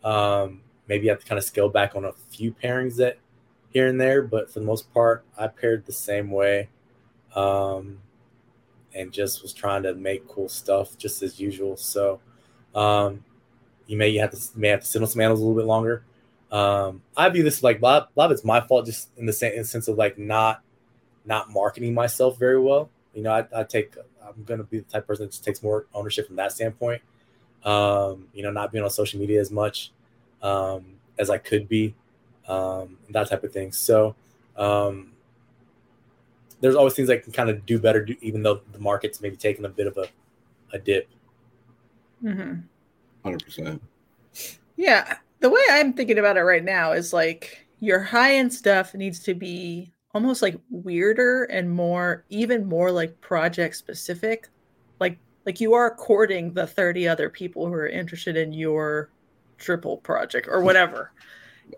um, 0.03 0.61
maybe 0.87 1.09
I 1.09 1.13
have 1.13 1.21
to 1.21 1.27
kind 1.27 1.39
of 1.39 1.45
scale 1.45 1.69
back 1.69 1.95
on 1.95 2.05
a 2.05 2.13
few 2.29 2.53
pairings 2.53 2.95
that 2.97 3.17
here 3.69 3.87
and 3.87 3.99
there, 3.99 4.21
but 4.21 4.51
for 4.51 4.59
the 4.59 4.65
most 4.65 4.93
part, 4.93 5.25
I 5.37 5.47
paired 5.47 5.85
the 5.85 5.91
same 5.91 6.31
way, 6.31 6.69
um, 7.35 7.99
and 8.93 9.11
just 9.11 9.41
was 9.41 9.53
trying 9.53 9.83
to 9.83 9.95
make 9.95 10.27
cool 10.27 10.47
stuff 10.47 10.97
just 10.97 11.23
as 11.23 11.39
usual. 11.39 11.75
So 11.77 12.21
um, 12.75 13.25
you 13.87 13.97
may 13.97 14.09
you 14.09 14.19
have 14.19 14.31
to 14.31 14.39
may 14.55 14.69
have 14.69 14.81
to 14.81 14.85
sit 14.85 15.01
on 15.01 15.07
some 15.07 15.21
animals 15.21 15.41
a 15.41 15.43
little 15.43 15.59
bit 15.59 15.67
longer. 15.67 16.05
Um, 16.53 17.01
I 17.17 17.27
view 17.29 17.41
this 17.41 17.63
like 17.63 17.79
a 17.79 17.81
lot, 17.81 18.11
a 18.15 18.19
lot 18.19 18.25
of 18.25 18.31
it's 18.31 18.45
my 18.45 18.61
fault, 18.61 18.85
just 18.85 19.09
in 19.17 19.25
the 19.25 19.33
same 19.33 19.53
in 19.53 19.59
the 19.59 19.65
sense 19.65 19.87
of 19.87 19.97
like 19.97 20.19
not 20.19 20.61
not 21.25 21.49
marketing 21.49 21.93
myself 21.95 22.37
very 22.37 22.59
well. 22.59 22.89
You 23.15 23.23
know, 23.23 23.31
I, 23.31 23.61
I 23.61 23.63
take 23.63 23.95
I'm 24.25 24.43
gonna 24.43 24.63
be 24.63 24.79
the 24.79 24.85
type 24.85 25.01
of 25.01 25.07
person 25.07 25.25
that 25.25 25.31
just 25.31 25.43
takes 25.43 25.63
more 25.63 25.87
ownership 25.95 26.27
from 26.27 26.35
that 26.35 26.51
standpoint. 26.51 27.01
Um, 27.63 28.27
you 28.33 28.43
know, 28.43 28.51
not 28.51 28.71
being 28.71 28.83
on 28.83 28.89
social 28.91 29.19
media 29.19 29.41
as 29.41 29.49
much 29.49 29.91
um, 30.43 30.85
as 31.17 31.29
I 31.31 31.39
could 31.39 31.67
be, 31.67 31.95
um, 32.47 32.97
that 33.09 33.29
type 33.29 33.43
of 33.43 33.51
thing. 33.51 33.71
So 33.71 34.15
um, 34.55 35.13
there's 36.61 36.75
always 36.75 36.93
things 36.93 37.09
I 37.09 37.17
can 37.17 37.31
kind 37.31 37.49
of 37.49 37.65
do 37.65 37.79
better, 37.79 38.05
do, 38.05 38.15
even 38.21 38.43
though 38.43 38.61
the 38.73 38.79
market's 38.79 39.21
maybe 39.21 39.37
taking 39.37 39.65
a 39.65 39.69
bit 39.69 39.87
of 39.87 39.97
a, 39.97 40.07
a 40.71 40.77
dip. 40.77 41.09
Mhm. 42.23 42.63
Hundred 43.23 43.43
percent. 43.43 43.81
Yeah, 44.75 45.17
the 45.43 45.49
way 45.49 45.61
I'm 45.71 45.91
thinking 45.91 46.19
about 46.19 46.37
it 46.37 46.43
right 46.43 46.63
now 46.63 46.93
is 46.93 47.11
like 47.11 47.67
your 47.81 47.99
high 47.99 48.35
end 48.35 48.53
stuff 48.53 48.93
needs 48.93 49.19
to 49.23 49.33
be 49.33 49.91
almost 50.13 50.41
like 50.41 50.57
weirder 50.69 51.43
and 51.43 51.69
more, 51.69 52.23
even 52.29 52.65
more 52.65 52.93
like 52.93 53.19
project 53.19 53.75
specific. 53.75 54.47
Like, 55.01 55.19
like 55.45 55.59
you 55.59 55.73
are 55.73 55.93
courting 55.93 56.53
the 56.53 56.65
30 56.65 57.09
other 57.09 57.29
people 57.29 57.67
who 57.67 57.73
are 57.73 57.89
interested 57.89 58.37
in 58.37 58.53
your 58.53 59.09
triple 59.57 59.97
project 59.97 60.47
or 60.49 60.61
whatever. 60.61 61.11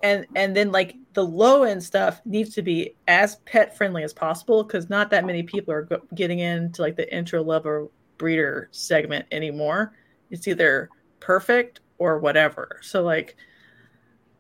And 0.04 0.28
and 0.36 0.56
then 0.56 0.72
like 0.72 0.96
the 1.14 1.26
low 1.26 1.64
end 1.64 1.82
stuff 1.82 2.22
needs 2.24 2.54
to 2.54 2.62
be 2.62 2.94
as 3.08 3.38
pet 3.48 3.76
friendly 3.76 4.04
as 4.04 4.14
possible 4.14 4.64
because 4.64 4.92
not 4.92 5.10
that 5.10 5.26
many 5.26 5.42
people 5.42 5.74
are 5.74 5.90
getting 6.14 6.38
into 6.38 6.84
like 6.84 6.98
the 6.98 7.12
intro 7.12 7.42
level 7.42 7.92
breeder 8.20 8.70
segment 8.70 9.26
anymore. 9.32 9.96
It's 10.30 10.48
either 10.48 10.90
perfect 11.20 11.80
or 11.98 12.20
whatever. 12.20 12.80
So 12.84 13.02
like 13.02 13.38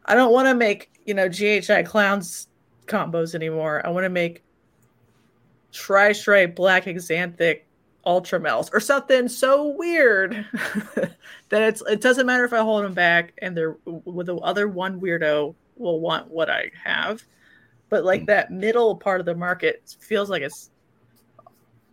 I 0.06 0.16
don't 0.16 0.32
want 0.32 0.48
to 0.48 0.56
make, 0.56 0.92
you 1.06 1.14
know, 1.14 1.28
GHI 1.28 1.84
clowns 1.84 2.48
combos 2.86 3.36
anymore. 3.36 3.82
I 3.86 3.90
want 3.90 4.06
to 4.06 4.10
make 4.10 4.44
tri 5.72 6.12
stripe 6.14 6.56
black 6.56 6.86
axanthic 6.86 7.62
ultramels 8.06 8.70
or 8.72 8.80
something 8.80 9.28
so 9.28 9.68
weird 9.70 10.46
that 11.50 11.62
it's 11.64 11.82
it 11.88 12.02
doesn't 12.02 12.28
matter 12.28 12.46
if 12.46 12.54
I 12.54 12.60
hold 12.60 12.86
them 12.86 12.94
back 12.94 13.34
and 13.40 13.58
they're 13.58 13.76
with 13.86 14.28
the 14.28 14.36
other 14.38 14.68
one 14.68 15.02
weirdo 15.02 15.56
will 15.76 16.00
want 16.00 16.30
what 16.30 16.50
I 16.50 16.72
have. 16.84 17.24
But 17.90 18.06
like 18.06 18.22
hmm. 18.22 18.26
that 18.28 18.52
middle 18.52 18.96
part 18.96 19.20
of 19.20 19.26
the 19.26 19.36
market 19.36 19.96
feels 20.00 20.30
like 20.30 20.44
it's 20.44 20.70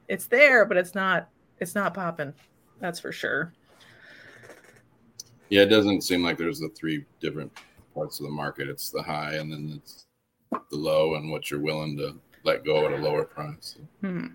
it's 0.09 0.27
there, 0.27 0.67
but 0.67 0.77
it's 0.77 0.95
not 0.95 1.29
it's 1.59 1.75
not 1.75 1.95
popping. 1.95 2.35
That's 2.79 3.01
for 3.01 3.13
sure. 3.13 3.53
Yeah, 5.49 5.63
it 5.63 5.67
doesn't 5.67 6.03
seem 6.03 6.23
like 6.23 6.39
there's 6.39 6.61
the 6.61 6.71
three 6.71 7.05
different 7.21 7.53
parts 7.95 8.21
of 8.21 8.27
the 8.27 8.33
market. 8.33 8.69
It's 8.69 8.91
the 8.91 9.03
high, 9.03 9.35
and 9.35 9.53
then 9.53 9.81
it's 9.83 10.07
the 10.51 10.77
low, 10.77 11.15
and 11.15 11.31
what 11.31 11.51
you're 11.51 11.61
willing 11.61 11.97
to 11.99 12.19
let 12.45 12.65
go 12.65 12.87
at 12.87 12.93
a 12.93 12.97
lower 12.97 13.25
price. 13.25 13.77
Hmm. 14.01 14.27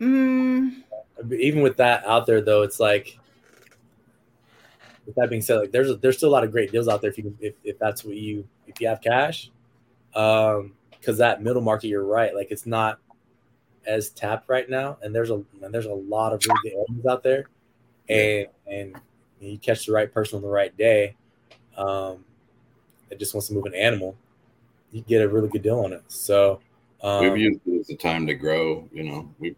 Mm, 0.00 0.84
even 1.36 1.60
with 1.60 1.76
that 1.78 2.04
out 2.06 2.26
there 2.26 2.40
though, 2.40 2.62
it's 2.62 2.78
like 2.78 3.18
with 5.06 5.16
that 5.16 5.28
being 5.28 5.42
said, 5.42 5.56
like 5.58 5.72
there's 5.72 5.90
a, 5.90 5.96
there's 5.96 6.16
still 6.16 6.28
a 6.28 6.30
lot 6.30 6.44
of 6.44 6.52
great 6.52 6.70
deals 6.70 6.86
out 6.86 7.00
there 7.00 7.10
if 7.10 7.18
you 7.18 7.36
if, 7.40 7.54
if 7.64 7.78
that's 7.78 8.04
what 8.04 8.16
you 8.16 8.46
if 8.66 8.80
you 8.80 8.86
have 8.88 9.00
cash. 9.00 9.50
Um, 10.14 10.74
because 10.90 11.18
that 11.18 11.42
middle 11.42 11.62
market, 11.62 11.88
you're 11.88 12.04
right, 12.04 12.34
like 12.34 12.48
it's 12.50 12.66
not 12.66 12.98
as 13.86 14.10
tapped 14.10 14.48
right 14.48 14.68
now, 14.68 14.98
and 15.02 15.14
there's 15.14 15.30
a 15.30 15.42
and 15.62 15.72
there's 15.72 15.86
a 15.86 15.94
lot 15.94 16.32
of 16.32 16.42
really 16.46 16.60
good 16.62 16.84
animals 16.88 17.06
out 17.06 17.22
there, 17.22 17.46
and 18.08 18.46
and 18.66 18.94
you 19.40 19.58
catch 19.58 19.86
the 19.86 19.92
right 19.92 20.12
person 20.12 20.36
on 20.36 20.42
the 20.42 20.48
right 20.48 20.76
day, 20.76 21.16
um, 21.78 22.24
that 23.08 23.18
just 23.18 23.34
wants 23.34 23.48
to 23.48 23.54
move 23.54 23.64
an 23.64 23.74
animal, 23.74 24.16
you 24.92 25.02
get 25.02 25.22
a 25.22 25.28
really 25.28 25.48
good 25.48 25.62
deal 25.62 25.80
on 25.80 25.92
it. 25.92 26.02
So 26.08 26.60
um, 27.02 27.22
We've 27.22 27.38
used 27.38 27.60
it 27.66 27.80
as 27.80 27.90
a 27.90 27.96
time 27.96 28.26
to 28.26 28.34
grow. 28.34 28.88
You 28.92 29.04
know, 29.04 29.30
we, 29.38 29.54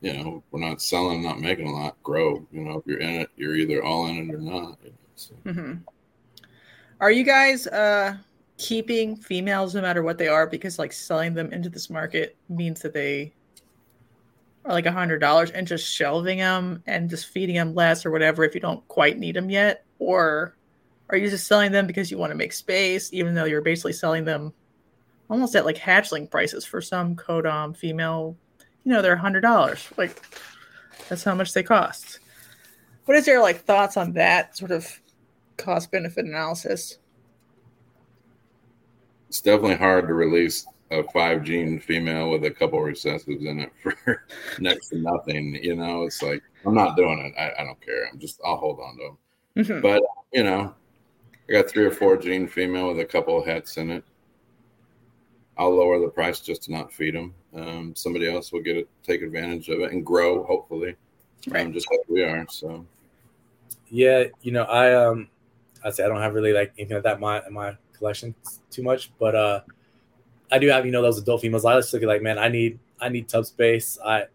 you 0.00 0.12
know, 0.14 0.42
we're 0.50 0.60
not 0.60 0.80
selling, 0.80 1.22
not 1.22 1.40
making 1.40 1.68
a 1.68 1.72
lot. 1.72 2.02
Grow. 2.02 2.44
You 2.50 2.62
know, 2.62 2.78
if 2.78 2.86
you're 2.86 3.00
in 3.00 3.20
it, 3.20 3.30
you're 3.36 3.54
either 3.54 3.84
all 3.84 4.06
in 4.06 4.30
it 4.30 4.34
or 4.34 4.38
not. 4.38 4.78
So, 5.14 5.34
mhm. 5.44 5.82
Are 7.00 7.10
you 7.10 7.24
guys 7.24 7.66
uh 7.66 8.16
keeping 8.58 9.16
females 9.16 9.74
no 9.74 9.80
matter 9.80 10.02
what 10.02 10.18
they 10.18 10.28
are 10.28 10.46
because 10.46 10.78
like 10.78 10.92
selling 10.92 11.34
them 11.34 11.52
into 11.52 11.68
this 11.68 11.90
market 11.90 12.36
means 12.48 12.80
that 12.80 12.92
they 12.92 13.32
are 14.64 14.72
like 14.72 14.86
a 14.86 14.92
hundred 14.92 15.18
dollars 15.18 15.50
and 15.50 15.66
just 15.66 15.84
shelving 15.92 16.38
them 16.38 16.80
and 16.86 17.10
just 17.10 17.26
feeding 17.26 17.56
them 17.56 17.74
less 17.74 18.06
or 18.06 18.12
whatever 18.12 18.44
if 18.44 18.54
you 18.54 18.60
don't 18.60 18.86
quite 18.86 19.18
need 19.18 19.34
them 19.34 19.50
yet 19.50 19.84
or 20.02 20.56
are 21.10 21.16
you 21.16 21.30
just 21.30 21.46
selling 21.46 21.72
them 21.72 21.86
because 21.86 22.10
you 22.10 22.18
want 22.18 22.30
to 22.30 22.36
make 22.36 22.52
space 22.52 23.12
even 23.12 23.34
though 23.34 23.44
you're 23.44 23.62
basically 23.62 23.92
selling 23.92 24.24
them 24.24 24.52
almost 25.30 25.54
at 25.54 25.64
like 25.64 25.76
hatchling 25.76 26.28
prices 26.30 26.64
for 26.64 26.80
some 26.80 27.14
codom 27.14 27.72
female 27.74 28.36
you 28.84 28.92
know 28.92 29.00
they're 29.00 29.14
a 29.14 29.18
hundred 29.18 29.40
dollars 29.40 29.88
like 29.96 30.22
that's 31.08 31.24
how 31.24 31.34
much 31.34 31.52
they 31.52 31.62
cost 31.62 32.18
what 33.04 33.16
is 33.16 33.26
your 33.26 33.40
like 33.40 33.64
thoughts 33.64 33.96
on 33.96 34.12
that 34.12 34.56
sort 34.56 34.70
of 34.70 35.00
cost 35.56 35.90
benefit 35.90 36.24
analysis 36.24 36.98
it's 39.28 39.40
definitely 39.40 39.76
hard 39.76 40.08
to 40.08 40.14
release 40.14 40.66
a 40.90 41.02
five 41.04 41.42
gene 41.42 41.80
female 41.80 42.30
with 42.30 42.44
a 42.44 42.50
couple 42.50 42.78
recessives 42.78 43.46
in 43.46 43.60
it 43.60 43.72
for 43.82 44.26
next 44.58 44.88
to 44.88 44.98
nothing. 44.98 45.58
You 45.62 45.76
know, 45.76 46.04
it's 46.04 46.22
like 46.22 46.42
I'm 46.66 46.74
not 46.74 46.96
doing 46.96 47.18
it. 47.18 47.40
I, 47.40 47.62
I 47.62 47.64
don't 47.64 47.80
care. 47.80 48.08
I'm 48.12 48.18
just 48.18 48.40
I'll 48.44 48.56
hold 48.56 48.78
on 48.80 48.96
to 48.98 49.04
them. 49.04 49.18
Mhm. 49.56 49.82
But 49.82 50.02
you 50.32 50.44
know, 50.44 50.74
I 51.48 51.52
got 51.52 51.68
three 51.68 51.84
or 51.84 51.90
four 51.90 52.16
gene 52.16 52.46
female 52.48 52.88
with 52.88 53.00
a 53.00 53.04
couple 53.04 53.38
of 53.38 53.46
hets 53.46 53.76
in 53.76 53.90
it. 53.90 54.04
I'll 55.58 55.74
lower 55.74 55.98
the 55.98 56.08
price 56.08 56.40
just 56.40 56.62
to 56.64 56.72
not 56.72 56.92
feed 56.92 57.14
them. 57.14 57.34
Um, 57.54 57.94
somebody 57.94 58.32
else 58.32 58.52
will 58.52 58.62
get 58.62 58.76
it, 58.76 58.88
take 59.02 59.20
advantage 59.22 59.68
of 59.68 59.80
it, 59.80 59.92
and 59.92 60.04
grow. 60.04 60.44
Hopefully, 60.44 60.96
Right. 61.48 61.66
um, 61.66 61.72
just 61.72 61.90
like 61.90 62.00
we 62.08 62.22
are. 62.22 62.46
So 62.48 62.86
Yeah, 63.90 64.24
you 64.40 64.52
know, 64.52 64.62
I 64.64 64.94
um, 64.94 65.28
I 65.84 65.90
say 65.90 66.04
I 66.04 66.08
don't 66.08 66.22
have 66.22 66.34
really 66.34 66.52
like 66.54 66.72
anything 66.78 66.94
like 66.96 67.04
that 67.04 67.16
in 67.16 67.20
my 67.20 67.46
in 67.46 67.52
my 67.52 67.76
collection 67.92 68.34
too 68.70 68.82
much, 68.82 69.12
but 69.18 69.34
uh, 69.34 69.60
I 70.50 70.58
do 70.58 70.68
have 70.68 70.86
you 70.86 70.92
know 70.92 71.02
those 71.02 71.18
adult 71.18 71.42
females. 71.42 71.66
I 71.66 71.76
just 71.76 71.92
look 71.92 72.02
at 72.02 72.08
like, 72.08 72.22
man, 72.22 72.38
I 72.38 72.48
need 72.48 72.78
I 73.00 73.10
need 73.10 73.28
tub 73.28 73.44
space. 73.44 73.98
I 74.02 74.26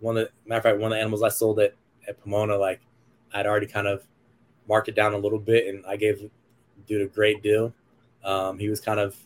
one 0.00 0.16
of 0.16 0.26
the 0.26 0.32
matter 0.48 0.58
of 0.58 0.62
fact, 0.64 0.78
one 0.78 0.90
of 0.90 0.96
the 0.96 1.00
animals 1.00 1.22
I 1.22 1.28
sold 1.28 1.60
at 1.60 1.74
at 2.08 2.20
Pomona, 2.20 2.56
like 2.56 2.80
I'd 3.32 3.46
already 3.46 3.66
kind 3.68 3.86
of 3.86 4.02
marked 4.68 4.88
it 4.88 4.94
down 4.94 5.14
a 5.14 5.18
little 5.18 5.38
bit, 5.38 5.66
and 5.66 5.84
I 5.86 5.96
gave 5.96 6.28
dude 6.86 7.02
a 7.02 7.06
great 7.06 7.42
deal. 7.42 7.72
Um, 8.24 8.58
he 8.58 8.68
was 8.68 8.80
kind 8.80 9.00
of 9.00 9.16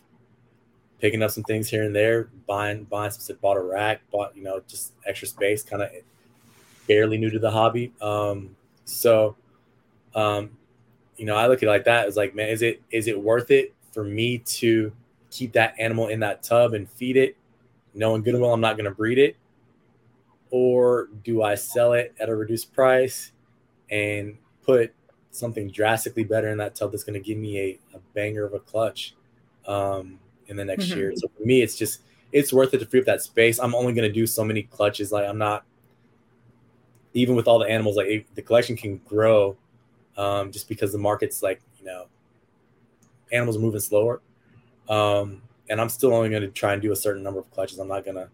picking 0.99 1.23
up 1.23 1.31
some 1.31 1.43
things 1.43 1.69
here 1.69 1.83
and 1.83 1.95
there, 1.95 2.29
buying 2.47 2.83
buying 2.85 3.11
some 3.11 3.35
bought 3.37 3.57
a 3.57 3.61
rack, 3.61 4.01
bought 4.11 4.35
you 4.35 4.43
know 4.43 4.61
just 4.67 4.93
extra 5.05 5.27
space, 5.27 5.63
kind 5.63 5.81
of 5.81 5.89
barely 6.87 7.17
new 7.17 7.29
to 7.29 7.39
the 7.39 7.51
hobby. 7.51 7.91
Um, 8.01 8.55
so 8.85 9.35
um, 10.15 10.51
you 11.17 11.25
know, 11.25 11.35
I 11.35 11.47
look 11.47 11.59
at 11.59 11.63
it 11.63 11.69
like 11.69 11.85
that. 11.85 12.07
It's 12.07 12.17
like, 12.17 12.35
man, 12.35 12.49
is 12.49 12.61
it 12.61 12.81
is 12.91 13.07
it 13.07 13.19
worth 13.19 13.51
it 13.51 13.73
for 13.91 14.03
me 14.03 14.39
to 14.39 14.91
keep 15.29 15.53
that 15.53 15.75
animal 15.79 16.07
in 16.07 16.19
that 16.21 16.43
tub 16.43 16.73
and 16.73 16.89
feed 16.89 17.17
it, 17.17 17.37
knowing 17.93 18.21
good 18.21 18.33
and 18.33 18.41
well 18.41 18.53
I'm 18.53 18.61
not 18.61 18.75
going 18.75 18.85
to 18.85 18.95
breed 18.95 19.17
it, 19.17 19.35
or 20.49 21.09
do 21.23 21.43
I 21.43 21.55
sell 21.55 21.93
it 21.93 22.13
at 22.19 22.29
a 22.29 22.35
reduced 22.35 22.73
price 22.73 23.31
and 23.89 24.37
put 24.63 24.93
something 25.31 25.69
drastically 25.71 26.23
better 26.23 26.49
in 26.49 26.57
that 26.59 26.75
tub 26.75 26.91
that's 26.91 27.03
going 27.03 27.13
to 27.21 27.25
give 27.25 27.37
me 27.37 27.59
a, 27.59 27.79
a 27.95 27.99
banger 28.13 28.45
of 28.45 28.53
a 28.53 28.59
clutch 28.59 29.15
um, 29.67 30.19
in 30.47 30.57
the 30.57 30.65
next 30.65 30.91
Mhm. 30.91 30.95
year? 30.95 31.13
So 31.15 31.29
for 31.37 31.43
me, 31.45 31.61
it's 31.61 31.77
just 31.77 32.01
it's 32.31 32.53
worth 32.53 32.73
it 32.73 32.79
to 32.79 32.85
free 32.85 32.99
up 32.99 33.05
that 33.07 33.21
space. 33.21 33.59
I'm 33.59 33.75
only 33.75 33.93
going 33.93 34.07
to 34.07 34.13
do 34.13 34.25
so 34.27 34.43
many 34.43 34.63
clutches. 34.63 35.11
Like 35.11 35.27
I'm 35.27 35.37
not 35.37 35.65
even 37.13 37.35
with 37.35 37.47
all 37.47 37.59
the 37.59 37.67
animals, 37.67 37.97
like 37.97 38.07
it, 38.07 38.35
the 38.35 38.41
collection 38.41 38.77
can 38.77 38.97
grow 38.99 39.57
um, 40.17 40.51
just 40.51 40.67
because 40.67 40.91
the 40.91 40.97
market's 40.97 41.41
like 41.41 41.61
you 41.79 41.85
know 41.85 42.05
animals 43.31 43.57
are 43.57 43.61
moving 43.61 43.79
slower 43.79 44.21
um, 44.89 45.41
and 45.69 45.79
i'm 45.79 45.89
still 45.89 46.13
only 46.13 46.29
going 46.29 46.41
to 46.41 46.49
try 46.49 46.73
and 46.73 46.81
do 46.81 46.91
a 46.91 46.95
certain 46.95 47.23
number 47.23 47.39
of 47.39 47.49
clutches 47.51 47.79
i'm 47.79 47.87
not 47.87 48.03
going 48.03 48.15
to 48.15 48.29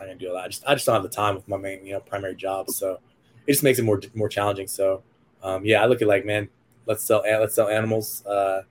I'm 0.00 0.06
not 0.06 0.12
to 0.12 0.18
do 0.18 0.30
a 0.30 0.34
lot 0.34 0.44
i 0.44 0.48
just 0.48 0.64
i 0.66 0.74
just 0.74 0.86
don't 0.86 0.94
have 0.94 1.02
the 1.02 1.08
time 1.08 1.34
with 1.34 1.48
my 1.48 1.56
main 1.56 1.84
you 1.84 1.92
know 1.94 2.00
primary 2.00 2.36
job 2.36 2.68
so 2.68 3.00
it 3.46 3.52
just 3.52 3.64
makes 3.64 3.78
it 3.78 3.82
more 3.82 4.00
more 4.14 4.28
challenging 4.28 4.66
so 4.66 5.02
um, 5.42 5.64
yeah 5.64 5.82
i 5.82 5.86
look 5.86 6.02
at 6.02 6.08
like 6.08 6.24
man. 6.24 6.48
Let's 6.88 7.04
sell 7.04 7.22
let's 7.22 7.54
sell 7.54 7.68
animals 7.68 8.24
uh, 8.24 8.62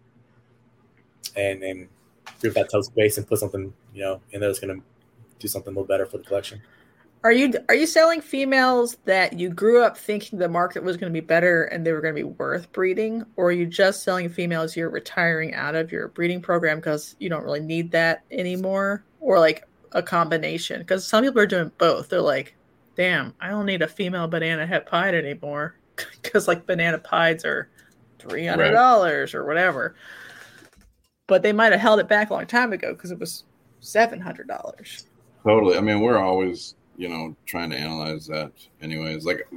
and 1.36 1.62
and 1.62 1.88
give 2.42 2.56
that 2.56 2.72
tough 2.72 2.86
space 2.86 3.20
and 3.20 3.28
put 3.28 3.38
something 3.38 3.72
you 3.94 4.02
know 4.02 4.22
in 4.32 4.40
there 4.40 4.50
that's 4.50 4.60
to 4.60 4.82
do 5.38 5.48
something 5.48 5.72
a 5.72 5.76
little 5.76 5.88
better 5.88 6.08
for 6.08 6.18
the 6.18 6.24
collection. 6.24 6.60
Are 7.24 7.32
you 7.32 7.54
are 7.70 7.76
you 7.76 7.86
selling 7.86 8.22
females 8.22 8.98
that 9.06 9.34
you 9.34 9.50
grew 9.50 9.84
up 9.84 9.98
thinking 9.98 10.40
the 10.40 10.50
market 10.50 10.84
was 10.84 10.98
going 10.98 11.14
to 11.14 11.22
be 11.22 11.26
better 11.26 11.66
and 11.66 11.86
they 11.86 11.92
were 11.92 12.02
going 12.02 12.16
to 12.16 12.20
be 12.20 12.24
worth 12.24 12.72
breeding, 12.72 13.24
or 13.36 13.50
are 13.50 13.52
you 13.52 13.68
just 13.68 14.04
selling 14.04 14.30
females 14.30 14.76
you're 14.76 14.90
retiring 14.90 15.54
out 15.54 15.76
of 15.76 15.92
your 15.92 16.08
breeding 16.08 16.42
program 16.42 16.78
because 16.78 17.16
you 17.20 17.30
don't 17.30 17.44
really 17.44 17.60
need 17.60 17.92
that 17.92 18.24
anymore, 18.32 19.04
or 19.20 19.40
like 19.40 19.68
a 19.92 20.02
combination? 20.02 20.80
Because 20.80 21.06
some 21.06 21.24
people 21.24 21.42
are 21.42 21.46
doing 21.46 21.72
both. 21.78 22.10
They're 22.10 22.22
like, 22.22 22.56
"Damn, 22.96 23.36
I 23.40 23.50
don't 23.50 23.68
need 23.68 23.84
a 23.84 23.88
female 23.88 24.28
banana 24.28 24.66
het 24.66 24.88
pied 24.88 25.14
anymore," 25.14 25.76
because 26.22 26.48
like 26.48 26.66
banana 26.66 27.00
pieds 27.00 27.46
are 27.46 27.70
three 28.20 28.46
hundred 28.46 28.72
dollars 28.72 29.34
or 29.34 29.46
whatever. 29.46 29.96
But 31.28 31.44
they 31.44 31.52
might 31.54 31.74
have 31.74 31.82
held 31.82 32.00
it 32.00 32.08
back 32.08 32.30
a 32.30 32.34
long 32.34 32.48
time 32.48 32.72
ago 32.72 32.94
because 32.94 33.12
it 33.12 33.20
was 33.20 33.44
seven 33.80 34.20
hundred 34.20 34.48
dollars. 34.48 35.06
Totally. 35.44 35.78
I 35.78 35.82
mean, 35.82 36.02
we're 36.02 36.18
always, 36.18 36.76
you 36.98 37.10
know, 37.10 37.36
trying 37.46 37.70
to 37.70 37.78
analyze 37.78 38.28
that. 38.28 38.52
Anyways, 38.82 39.26
like 39.26 39.48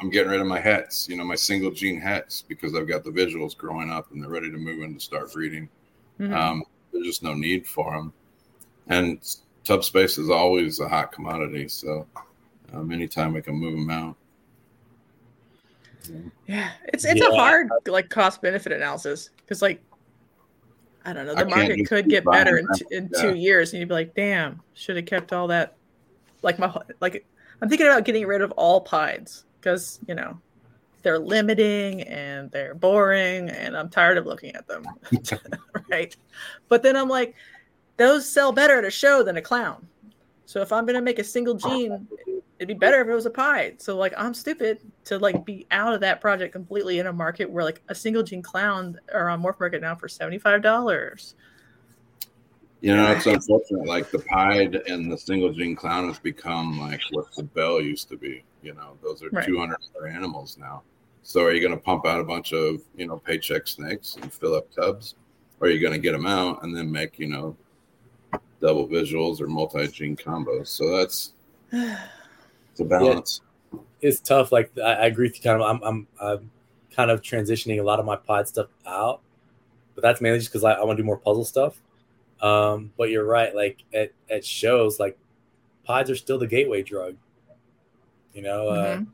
I'm 0.00 0.10
getting 0.10 0.30
rid 0.30 0.40
of 0.40 0.46
my 0.46 0.60
hets, 0.60 1.08
you 1.08 1.16
know, 1.16 1.24
my 1.24 1.36
single 1.36 1.70
gene 1.70 2.00
hets 2.00 2.42
because 2.42 2.74
I've 2.74 2.88
got 2.88 3.04
the 3.04 3.10
visuals 3.10 3.56
growing 3.56 3.90
up 3.90 4.10
and 4.10 4.22
they're 4.22 4.30
ready 4.30 4.50
to 4.50 4.58
move 4.58 4.82
in 4.82 4.94
to 4.94 5.00
start 5.00 5.32
breeding. 5.32 5.68
Mhm. 6.18 6.34
Um, 6.34 6.64
there's 6.92 7.06
just 7.06 7.22
no 7.22 7.34
need 7.34 7.66
for 7.66 7.92
them. 7.92 8.12
And 8.88 9.20
tub 9.64 9.84
space 9.84 10.18
is 10.18 10.28
always 10.28 10.80
a 10.80 10.88
hot 10.88 11.12
commodity. 11.12 11.68
So 11.68 12.06
um, 12.72 12.90
anytime 12.90 13.32
we 13.32 13.42
can 13.42 13.54
move 13.54 13.74
them 13.74 13.90
out. 13.90 14.16
Yeah, 16.46 16.70
it's 16.88 17.04
it's 17.04 17.20
a 17.20 17.34
hard 17.36 17.68
like 17.86 18.08
cost 18.08 18.42
benefit 18.42 18.72
analysis 18.72 19.30
because 19.36 19.62
like 19.62 19.82
I 21.04 21.12
don't 21.12 21.26
know 21.26 21.34
the 21.34 21.44
can't 21.46 21.50
market 21.68 21.88
could 21.88 22.08
get 22.08 22.24
better 22.24 22.58
in, 22.58 22.66
t- 22.74 22.84
in 22.90 23.10
Yeah. 23.12 23.22
two 23.22 23.34
years 23.34 23.72
and 23.72 23.80
you'd 23.80 23.88
be 23.88 23.94
like, 23.94 24.14
damn, 24.14 24.60
should 24.74 24.96
have 24.96 25.06
kept 25.06 25.32
all 25.32 25.48
that. 25.48 25.76
Like 26.42 26.58
my 26.58 26.74
like 27.00 27.24
I'm 27.60 27.68
thinking 27.68 27.86
about 27.86 28.04
getting 28.04 28.26
rid 28.26 28.40
of 28.42 28.52
all 28.52 28.80
pines 28.80 29.44
because 29.60 30.00
you 30.06 30.14
know 30.14 30.40
they're 31.02 31.18
limiting 31.18 32.02
and 32.02 32.50
they're 32.52 32.74
boring 32.74 33.48
and 33.48 33.76
I'm 33.76 33.88
tired 33.88 34.18
of 34.18 34.26
looking 34.26 34.54
at 34.54 34.66
them, 34.68 34.84
right? 35.90 36.14
But 36.68 36.82
then 36.84 36.96
I'm 36.96 37.08
like, 37.08 37.34
those 37.96 38.28
sell 38.28 38.52
better 38.52 38.78
at 38.78 38.84
a 38.84 38.90
show 38.90 39.22
than 39.24 39.36
a 39.36 39.42
clown. 39.42 39.86
So 40.46 40.60
if 40.60 40.72
I'm 40.72 40.86
gonna 40.86 41.00
make 41.02 41.18
a 41.18 41.24
single 41.24 41.54
gene, 41.54 42.06
it'd 42.62 42.68
be 42.68 42.74
better 42.78 43.00
if 43.00 43.08
it 43.08 43.14
was 43.14 43.26
a 43.26 43.30
pie. 43.30 43.74
So 43.78 43.96
like 43.96 44.14
I'm 44.16 44.34
stupid 44.34 44.78
to 45.06 45.18
like 45.18 45.44
be 45.44 45.66
out 45.72 45.94
of 45.94 46.00
that 46.00 46.20
project 46.20 46.52
completely 46.52 47.00
in 47.00 47.08
a 47.08 47.12
market 47.12 47.50
where 47.50 47.64
like 47.64 47.82
a 47.88 47.94
single 47.94 48.22
gene 48.22 48.40
clown 48.40 49.00
are 49.12 49.28
on 49.28 49.42
Morph 49.42 49.58
Market 49.58 49.82
now 49.82 49.96
for 49.96 50.08
seventy 50.08 50.38
five 50.38 50.62
dollars. 50.62 51.34
You 52.80 52.94
know, 52.96 53.10
it's 53.10 53.26
unfortunate. 53.26 53.86
Like 53.86 54.10
the 54.12 54.20
pied 54.20 54.76
and 54.76 55.10
the 55.10 55.18
single 55.18 55.52
gene 55.52 55.74
clown 55.74 56.06
has 56.06 56.20
become 56.20 56.78
like 56.78 57.00
what 57.10 57.34
the 57.34 57.42
bell 57.42 57.80
used 57.80 58.08
to 58.10 58.16
be. 58.16 58.44
You 58.62 58.74
know, 58.74 58.96
those 59.02 59.24
are 59.24 59.28
Right. 59.30 59.44
two 59.44 59.58
hundred 59.58 59.78
dollar 59.92 60.06
animals 60.06 60.56
now. 60.56 60.82
So 61.24 61.42
are 61.42 61.52
you 61.52 61.60
going 61.60 61.76
to 61.76 61.82
pump 61.82 62.06
out 62.06 62.20
a 62.20 62.24
bunch 62.24 62.52
of 62.52 62.80
you 62.96 63.08
know 63.08 63.18
paycheck 63.18 63.66
snakes 63.66 64.16
and 64.22 64.32
fill 64.32 64.54
up 64.54 64.70
tubs, 64.72 65.16
or 65.58 65.66
are 65.66 65.70
you 65.70 65.80
going 65.80 65.94
to 65.94 65.98
get 65.98 66.12
them 66.12 66.26
out 66.26 66.62
and 66.62 66.76
then 66.76 66.90
make 66.90 67.18
you 67.18 67.26
know 67.26 67.56
double 68.60 68.86
visuals 68.86 69.40
or 69.40 69.48
multi 69.48 69.88
gene 69.88 70.16
combos? 70.16 70.68
So 70.68 70.96
that's 70.96 71.32
it's 72.72 72.80
a 72.80 72.84
balance. 72.84 73.40
it's 74.00 74.20
tough. 74.20 74.50
Like 74.52 74.72
I, 74.78 74.92
I 74.94 75.06
agree 75.06 75.28
with 75.28 75.36
you. 75.36 75.42
Kind 75.42 75.62
of, 75.62 75.68
I'm, 75.68 75.82
I'm, 75.82 76.06
I'm 76.20 76.50
kind 76.90 77.10
of 77.10 77.22
transitioning 77.22 77.78
a 77.80 77.82
lot 77.84 78.00
of 78.00 78.04
my 78.06 78.16
pod 78.16 78.48
stuff 78.48 78.66
out, 78.86 79.20
but 79.94 80.02
that's 80.02 80.20
mainly 80.20 80.38
just 80.40 80.50
because 80.50 80.64
I, 80.64 80.72
I 80.72 80.84
want 80.84 80.96
to 80.96 81.02
do 81.02 81.06
more 81.06 81.16
puzzle 81.18 81.44
stuff. 81.44 81.80
Um, 82.40 82.92
but 82.96 83.10
you're 83.10 83.24
right. 83.24 83.54
Like 83.54 83.84
at, 83.94 84.12
at 84.28 84.44
shows, 84.44 84.98
like 84.98 85.16
pods 85.84 86.10
are 86.10 86.16
still 86.16 86.38
the 86.38 86.46
gateway 86.46 86.82
drug. 86.82 87.16
You 88.34 88.42
know, 88.42 88.68
uh, 88.68 88.96
Mhm. 88.96 89.06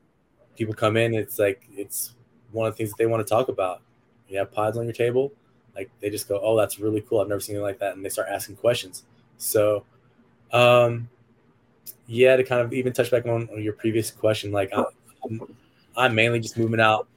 people 0.57 0.75
come 0.75 0.97
in, 0.97 1.13
it's 1.15 1.39
like 1.39 1.67
it's 1.73 2.15
one 2.53 2.67
of 2.67 2.73
the 2.75 2.79
things 2.79 2.91
that 2.91 2.97
they 2.99 3.07
want 3.07 3.27
to 3.27 3.29
talk 3.29 3.49
about. 3.49 3.83
You 4.29 4.39
have 4.39 4.53
pods 4.53 4.79
on 4.79 4.85
your 4.85 4.93
table, 4.93 5.33
like 5.75 5.91
they 6.01 6.09
just 6.11 6.29
go, 6.29 6.41
"Oh, 6.43 6.57
that's 6.57 6.79
really 6.79 7.01
cool. 7.01 7.21
I've 7.21 7.29
never 7.29 7.41
seen 7.41 7.57
it 7.57 7.61
like 7.61 7.79
that," 7.81 7.97
and 7.97 8.05
they 8.05 8.09
start 8.11 8.29
asking 8.31 8.57
questions. 8.57 9.05
So, 9.39 9.85
um, 10.53 11.09
yeah, 12.07 12.37
to 12.37 12.45
kind 12.45 12.61
of 12.61 12.73
even 12.73 12.93
touch 12.93 13.11
back 13.11 13.27
on, 13.27 13.49
on 13.53 13.63
your 13.63 13.73
previous 13.73 14.11
question, 14.11 14.53
like 14.53 14.73
I'm, 14.73 15.41
I'm 15.97 16.15
mainly 16.15 16.41
just 16.41 16.57
moving 16.57 16.81
out 16.81 17.09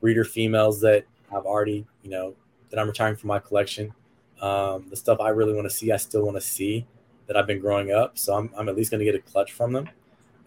breeder 0.00 0.24
females 0.24 0.80
that 0.80 1.04
I've 1.30 1.44
already, 1.44 1.86
you 2.02 2.10
know, 2.10 2.34
that 2.70 2.78
I'm 2.78 2.86
retiring 2.86 3.16
from 3.16 3.28
my 3.28 3.38
collection. 3.38 3.92
Um, 4.40 4.86
the 4.88 4.96
stuff 4.96 5.20
I 5.20 5.30
really 5.30 5.54
want 5.54 5.68
to 5.68 5.74
see, 5.74 5.92
I 5.92 5.96
still 5.96 6.24
want 6.24 6.36
to 6.36 6.40
see 6.40 6.86
that 7.26 7.36
I've 7.36 7.46
been 7.46 7.60
growing 7.60 7.92
up. 7.92 8.18
So 8.18 8.34
I'm, 8.34 8.50
I'm 8.56 8.68
at 8.68 8.76
least 8.76 8.90
going 8.90 9.00
to 9.00 9.04
get 9.04 9.14
a 9.14 9.20
clutch 9.20 9.52
from 9.52 9.72
them 9.72 9.88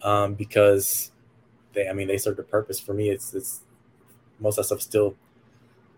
um, 0.02 0.34
because 0.34 1.12
they, 1.72 1.88
I 1.88 1.92
mean, 1.92 2.08
they 2.08 2.18
serve 2.18 2.38
a 2.38 2.42
purpose 2.42 2.80
for 2.80 2.94
me. 2.94 3.10
It's, 3.10 3.34
it's 3.34 3.60
most 4.40 4.58
of 4.58 4.62
that 4.62 4.66
stuff 4.66 4.80
still 4.82 5.16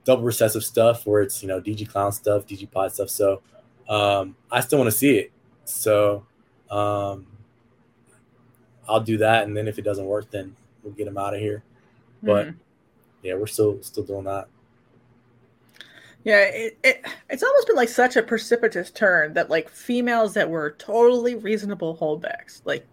double 0.04 0.22
recessive 0.22 0.64
stuff 0.64 1.06
where 1.06 1.22
it's, 1.22 1.42
you 1.42 1.48
know, 1.48 1.60
DG 1.60 1.88
clown 1.88 2.12
stuff, 2.12 2.46
DG 2.46 2.70
pod 2.70 2.92
stuff. 2.92 3.10
So 3.10 3.42
um, 3.88 4.36
I 4.50 4.60
still 4.60 4.78
want 4.78 4.90
to 4.90 4.96
see 4.96 5.16
it. 5.16 5.32
So 5.64 6.26
um, 6.70 7.26
I'll 8.88 9.00
do 9.00 9.16
that. 9.18 9.44
And 9.44 9.56
then 9.56 9.68
if 9.68 9.78
it 9.78 9.82
doesn't 9.82 10.06
work, 10.06 10.30
then 10.30 10.54
we'll 10.82 10.92
get 10.94 11.06
them 11.06 11.18
out 11.18 11.34
of 11.34 11.40
here. 11.40 11.62
But 12.22 12.46
Mhm. 12.48 12.54
yeah, 13.22 13.34
we're 13.34 13.46
still, 13.46 13.82
still 13.82 14.04
doing 14.04 14.24
that. 14.24 14.48
Yeah, 16.24 16.40
it, 16.40 16.78
it 16.82 17.04
it's 17.28 17.42
almost 17.42 17.66
been 17.66 17.76
like 17.76 17.90
such 17.90 18.16
a 18.16 18.22
precipitous 18.22 18.90
turn 18.90 19.34
that 19.34 19.50
like 19.50 19.68
females 19.68 20.32
that 20.34 20.48
were 20.48 20.70
totally 20.78 21.34
reasonable 21.34 21.96
holdbacks, 21.98 22.62
like 22.64 22.86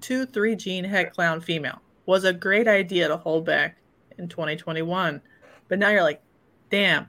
two, 0.00 0.24
three 0.24 0.56
gene 0.56 0.84
het 0.84 1.12
clown 1.12 1.40
female, 1.40 1.80
was 2.06 2.24
a 2.24 2.32
great 2.32 2.66
idea 2.66 3.06
to 3.08 3.16
hold 3.18 3.44
back 3.44 3.76
in 4.16 4.26
2021. 4.26 5.20
But 5.68 5.78
now 5.78 5.90
you're 5.90 6.02
like, 6.02 6.22
damn, 6.70 7.08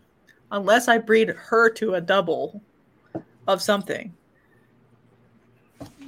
unless 0.52 0.90
I 0.90 0.98
breed 0.98 1.30
her 1.30 1.70
to 1.72 1.94
a 1.96 2.02
double 2.02 2.62
of 3.48 3.62
something, 3.62 4.14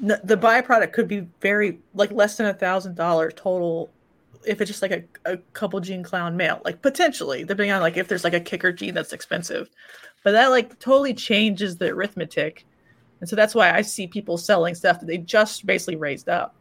the 0.02 0.36
byproduct 0.38 0.94
could 0.94 1.08
be 1.08 1.28
very 1.42 1.80
like 1.94 2.12
less 2.12 2.36
than 2.38 2.48
a 2.48 2.54
thousand 2.54 2.96
dollars 2.96 3.34
total 3.36 3.92
if 4.46 4.60
it's 4.60 4.70
just 4.70 4.82
like 4.82 4.92
a, 4.92 5.34
a 5.34 5.38
couple 5.54 5.80
gene 5.80 6.02
clown 6.02 6.36
male 6.36 6.60
like 6.66 6.82
potentially 6.82 7.44
depending 7.44 7.72
on 7.72 7.80
like 7.82 7.98
if 7.98 8.08
there's 8.08 8.24
like 8.24 8.34
a 8.34 8.40
kicker 8.40 8.72
gene 8.72 8.94
that's 8.94 9.14
expensive. 9.14 9.70
But 10.24 10.32
that 10.32 10.48
like 10.48 10.80
totally 10.80 11.14
changes 11.14 11.78
the 11.78 11.90
arithmetic. 11.90 12.66
And 13.20 13.30
so 13.30 13.36
that's 13.36 13.54
why 13.54 13.72
i 13.72 13.82
see 13.84 14.08
people 14.08 14.38
selling 14.38 14.74
stuff 14.74 15.00
that 15.00 15.06
they 15.06 15.20
just 15.20 15.66
basically 15.66 15.96
raised 15.96 16.28
up 16.30 16.56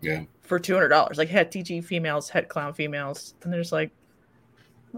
Yeah. 0.00 0.24
for 0.42 0.58
$200 0.58 1.16
like 1.16 1.28
het 1.28 1.52
tg 1.52 1.84
females 1.84 2.28
het 2.28 2.48
clown 2.48 2.74
females. 2.74 3.34
And 3.44 3.52
they're 3.52 3.62
like 3.70 3.92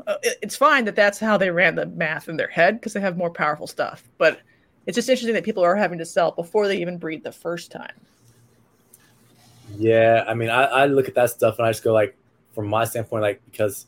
uh, 0.07 0.15
it's 0.41 0.57
fine 0.57 0.87
that 0.87 0.97
that's 0.97 1.19
how 1.19 1.37
they 1.37 1.51
ran 1.51 1.75
the 1.75 1.85
math 1.85 2.31
in 2.31 2.39
their 2.39 2.49
head 2.49 2.81
because 2.81 2.95
they 2.95 3.01
have 3.01 3.19
more 3.19 3.31
powerful 3.31 3.67
stuff. 3.67 4.09
But 4.17 4.41
it's 4.87 4.97
just 4.97 5.09
interesting 5.09 5.35
that 5.35 5.45
people 5.45 5.63
are 5.65 5.77
having 5.77 5.99
to 5.99 6.05
sell 6.05 6.33
before 6.33 6.67
they 6.69 6.77
even 6.77 6.99
breed 6.99 7.23
the 7.23 7.33
first 7.33 7.71
time 7.71 8.01
Yeah, 9.79 10.25
I 10.27 10.35
mean, 10.35 10.51
I, 10.51 10.65
I 10.65 10.87
look 10.87 11.09
at 11.09 11.15
that 11.15 11.31
stuff 11.31 11.59
and 11.59 11.67
I 11.67 11.71
just 11.71 11.83
go 11.83 11.93
like, 11.93 12.17
from 12.55 12.67
my 12.69 12.85
standpoint, 12.85 13.23
like 13.23 13.41
because 13.47 13.87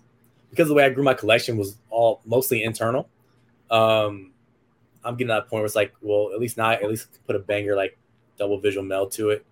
because 0.51 0.69
the 0.69 0.75
way 0.75 0.85
I 0.85 0.89
grew 0.89 1.05
my 1.05 1.15
collection 1.15 1.57
was 1.57 1.77
all 1.91 2.21
mostly 2.25 2.63
internal. 2.63 3.09
Um, 3.71 4.33
I'm 5.05 5.17
getting 5.17 5.29
to 5.29 5.35
that 5.35 5.49
point 5.49 5.61
where 5.61 5.67
it's 5.67 5.75
like, 5.75 5.93
well, 6.01 6.31
at 6.33 6.41
least 6.41 6.57
now, 6.57 6.69
I 6.71 6.75
at 6.75 6.89
least 6.89 7.19
put 7.27 7.37
a 7.37 7.41
banger 7.41 7.77
like 7.77 7.99
double 8.39 8.59
visual 8.59 8.85
meld 8.85 9.13
to 9.13 9.31
it, 9.31 9.45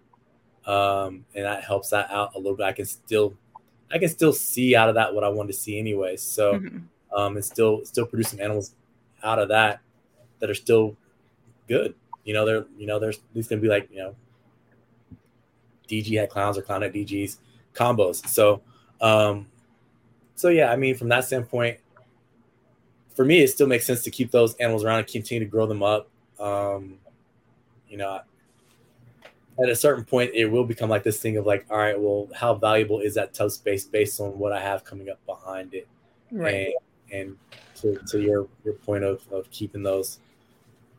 um, 0.67 1.27
and 1.35 1.45
that 1.45 1.65
helps 1.65 1.91
that 1.91 2.11
out 2.11 2.35
a 2.35 2.39
little 2.39 2.57
bit. 2.57 2.65
I 2.65 2.73
can 2.73 2.87
still, 2.87 3.35
I 3.91 3.99
can 3.99 4.09
still 4.09 4.33
see 4.33 4.75
out 4.75 4.89
of 4.89 4.95
that 4.95 5.15
what 5.15 5.25
I 5.25 5.29
wanted 5.29 5.53
to 5.53 5.59
see 5.59 5.79
anyway. 5.79 6.17
So, 6.17 6.55
Mhm. 6.55 6.85
um, 7.15 7.37
and 7.37 7.45
still 7.45 7.85
still 7.85 8.07
producing 8.07 8.41
animals 8.41 8.75
out 9.23 9.39
of 9.39 9.49
that 9.49 9.81
that 10.39 10.49
are 10.49 10.55
still 10.55 10.97
good. 11.73 11.95
You 12.25 12.35
know, 12.35 12.45
they're 12.45 12.67
you 12.77 12.87
know 12.87 12.99
there's 12.99 13.21
least 13.35 13.51
gonna 13.51 13.63
be 13.63 13.69
like 13.69 13.89
you 13.91 13.99
know 13.99 14.15
DG 15.89 16.19
het 16.19 16.31
clowns 16.31 16.59
or 16.59 16.63
clown 16.63 16.83
at 16.83 16.93
DGs 16.93 17.39
combos. 17.75 18.27
So, 18.27 18.63
um, 19.01 19.47
so 20.35 20.49
yeah, 20.49 20.71
I 20.71 20.77
mean, 20.77 20.95
from 20.95 21.09
that 21.09 21.25
standpoint, 21.25 21.79
for 23.15 23.25
me, 23.25 23.43
it 23.43 23.49
still 23.49 23.67
makes 23.67 23.87
sense 23.87 24.03
to 24.05 24.11
keep 24.11 24.31
those 24.31 24.55
animals 24.57 24.85
around 24.85 25.01
and 25.01 25.07
continue 25.07 25.45
to 25.45 25.51
grow 25.51 25.67
them 25.67 25.83
up. 25.83 26.09
Um, 26.39 26.99
you 27.89 27.97
know, 27.97 28.21
at 29.63 29.69
a 29.69 29.77
certain 29.77 30.05
point, 30.05 30.31
it 30.35 30.47
will 30.47 30.65
become 30.65 30.89
like 30.89 31.03
this 31.03 31.21
thing 31.21 31.37
of 31.37 31.47
like, 31.47 31.67
all 31.71 31.77
right, 31.77 31.99
well, 31.99 32.29
how 32.35 32.55
valuable 32.55 33.01
is 33.01 33.15
that 33.15 33.35
tub 33.35 33.51
space 33.51 33.85
based 33.85 34.21
on 34.21 34.39
what 34.39 34.53
I 34.53 34.61
have 34.61 34.85
coming 34.85 35.11
up 35.11 35.25
behind 35.27 35.75
it? 35.75 35.87
right 36.31 36.75
And, 37.11 37.21
and 37.21 37.37
to, 37.77 38.01
to 38.09 38.21
your 38.21 38.49
your 38.65 38.75
point 38.75 39.05
of, 39.05 39.21
of 39.31 39.51
keeping 39.51 39.83
those, 39.83 40.19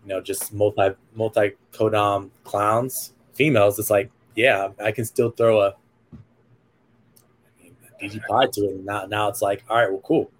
you 0.03 0.09
know, 0.09 0.21
just 0.21 0.53
multi 0.53 0.89
multi 1.15 1.53
codom 1.71 2.31
clowns 2.43 3.13
females, 3.33 3.77
it's 3.79 3.89
like, 3.89 4.09
yeah, 4.35 4.69
I 4.83 4.91
can 4.91 5.05
still 5.05 5.31
throw 5.31 5.61
a, 5.61 5.75
I 6.13 7.63
mean, 7.63 7.75
a 7.89 8.03
DG 8.03 8.25
pod 8.27 8.53
to 8.53 8.61
it. 8.65 8.75
And 8.75 8.85
now 8.85 9.05
now 9.05 9.27
it's 9.29 9.41
like, 9.41 9.63
all 9.69 9.77
right, 9.77 9.91
well, 9.91 10.01
cool. 10.01 10.31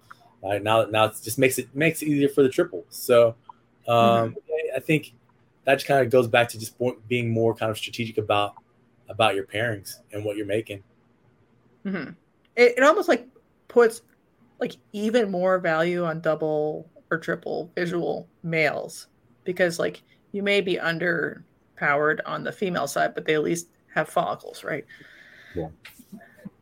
All 0.42 0.52
right, 0.52 0.62
now 0.62 0.84
now 0.84 1.06
it 1.06 1.16
just 1.22 1.38
makes 1.38 1.58
it 1.58 1.74
makes 1.74 2.02
it 2.02 2.06
easier 2.06 2.28
for 2.28 2.42
the 2.42 2.48
triple. 2.48 2.84
So 2.90 3.34
um, 3.88 4.36
I 4.74 4.80
think 4.80 5.12
that 5.64 5.74
just 5.74 5.86
kind 5.86 6.04
of 6.04 6.10
goes 6.10 6.28
back 6.28 6.48
to 6.50 6.58
just 6.58 6.76
being 7.08 7.30
more 7.30 7.54
kind 7.54 7.70
of 7.70 7.78
strategic 7.78 8.18
about 8.18 8.54
about 9.08 9.34
your 9.34 9.44
pairings 9.44 9.96
and 10.12 10.24
what 10.24 10.36
you're 10.36 10.46
making. 10.46 10.82
hmm 11.84 12.10
It, 12.56 12.74
it 12.78 12.82
almost 12.82 13.08
like 13.08 13.26
puts 13.68 14.02
like 14.60 14.76
even 14.92 15.30
more 15.30 15.58
value 15.58 16.04
on 16.04 16.20
double 16.20 16.88
or 17.10 17.18
triple 17.18 17.70
visual 17.74 18.28
males 18.42 19.08
because 19.44 19.78
like 19.78 20.02
you 20.32 20.42
may 20.42 20.60
be 20.60 20.76
underpowered 20.76 22.20
on 22.26 22.44
the 22.44 22.52
female 22.52 22.86
side, 22.86 23.14
but 23.14 23.24
they 23.24 23.34
at 23.34 23.42
least 23.42 23.68
have 23.94 24.08
follicles, 24.08 24.64
right? 24.64 24.84
Yeah. 25.54 25.68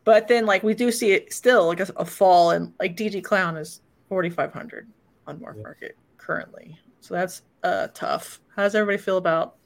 But 0.05 0.29
then 0.29 0.47
like 0.47 0.63
we 0.63 0.75
do 0.75 0.91
see 0.91 1.13
it 1.13 1.33
still 1.33 1.67
like 1.67 1.81
a, 1.81 1.89
a 1.97 2.05
fall 2.05 2.51
and 2.51 2.73
like 2.81 2.97
DG 2.97 3.23
Clown 3.25 3.57
is 3.57 3.81
forty 4.09 4.31
five 4.31 4.53
hundred 4.53 4.89
on 5.27 5.39
Morph 5.39 5.57
Yeah. 5.57 5.63
Market 5.63 5.97
currently, 6.19 6.79
so 7.01 7.15
that's 7.15 7.43
uh 7.63 7.89
tough. 7.95 8.41
How 8.55 8.63
does 8.63 8.75
everybody 8.75 9.03
feel 9.03 9.17
about 9.17 9.57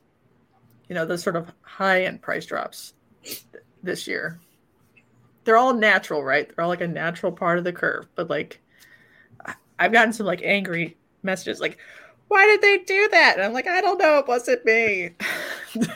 you 0.88 0.94
know 0.94 1.06
the 1.06 1.18
sort 1.18 1.36
of 1.36 1.52
high 1.62 2.04
end 2.04 2.22
price 2.22 2.46
drops 2.46 2.94
th- 3.24 3.42
this 3.82 4.06
year? 4.06 4.38
they're 5.46 5.56
all 5.56 5.72
natural, 5.72 6.22
right? 6.24 6.48
They're 6.48 6.64
all 6.64 6.68
like 6.68 6.80
a 6.82 6.88
natural 6.88 7.32
part 7.32 7.56
of 7.56 7.64
the 7.64 7.72
curve. 7.72 8.08
But 8.16 8.28
like, 8.28 8.60
I've 9.78 9.92
gotten 9.92 10.12
some 10.12 10.26
like 10.26 10.42
angry 10.42 10.98
messages, 11.22 11.60
like, 11.60 11.78
"Why 12.28 12.46
did 12.46 12.60
they 12.62 12.78
do 12.84 13.08
that?" 13.12 13.34
And 13.36 13.44
I'm 13.44 13.52
like, 13.52 13.66
"I 13.66 13.80
don't 13.80 13.98
know. 13.98 14.18
It 14.18 14.28
wasn't 14.28 14.64
me." 14.64 15.10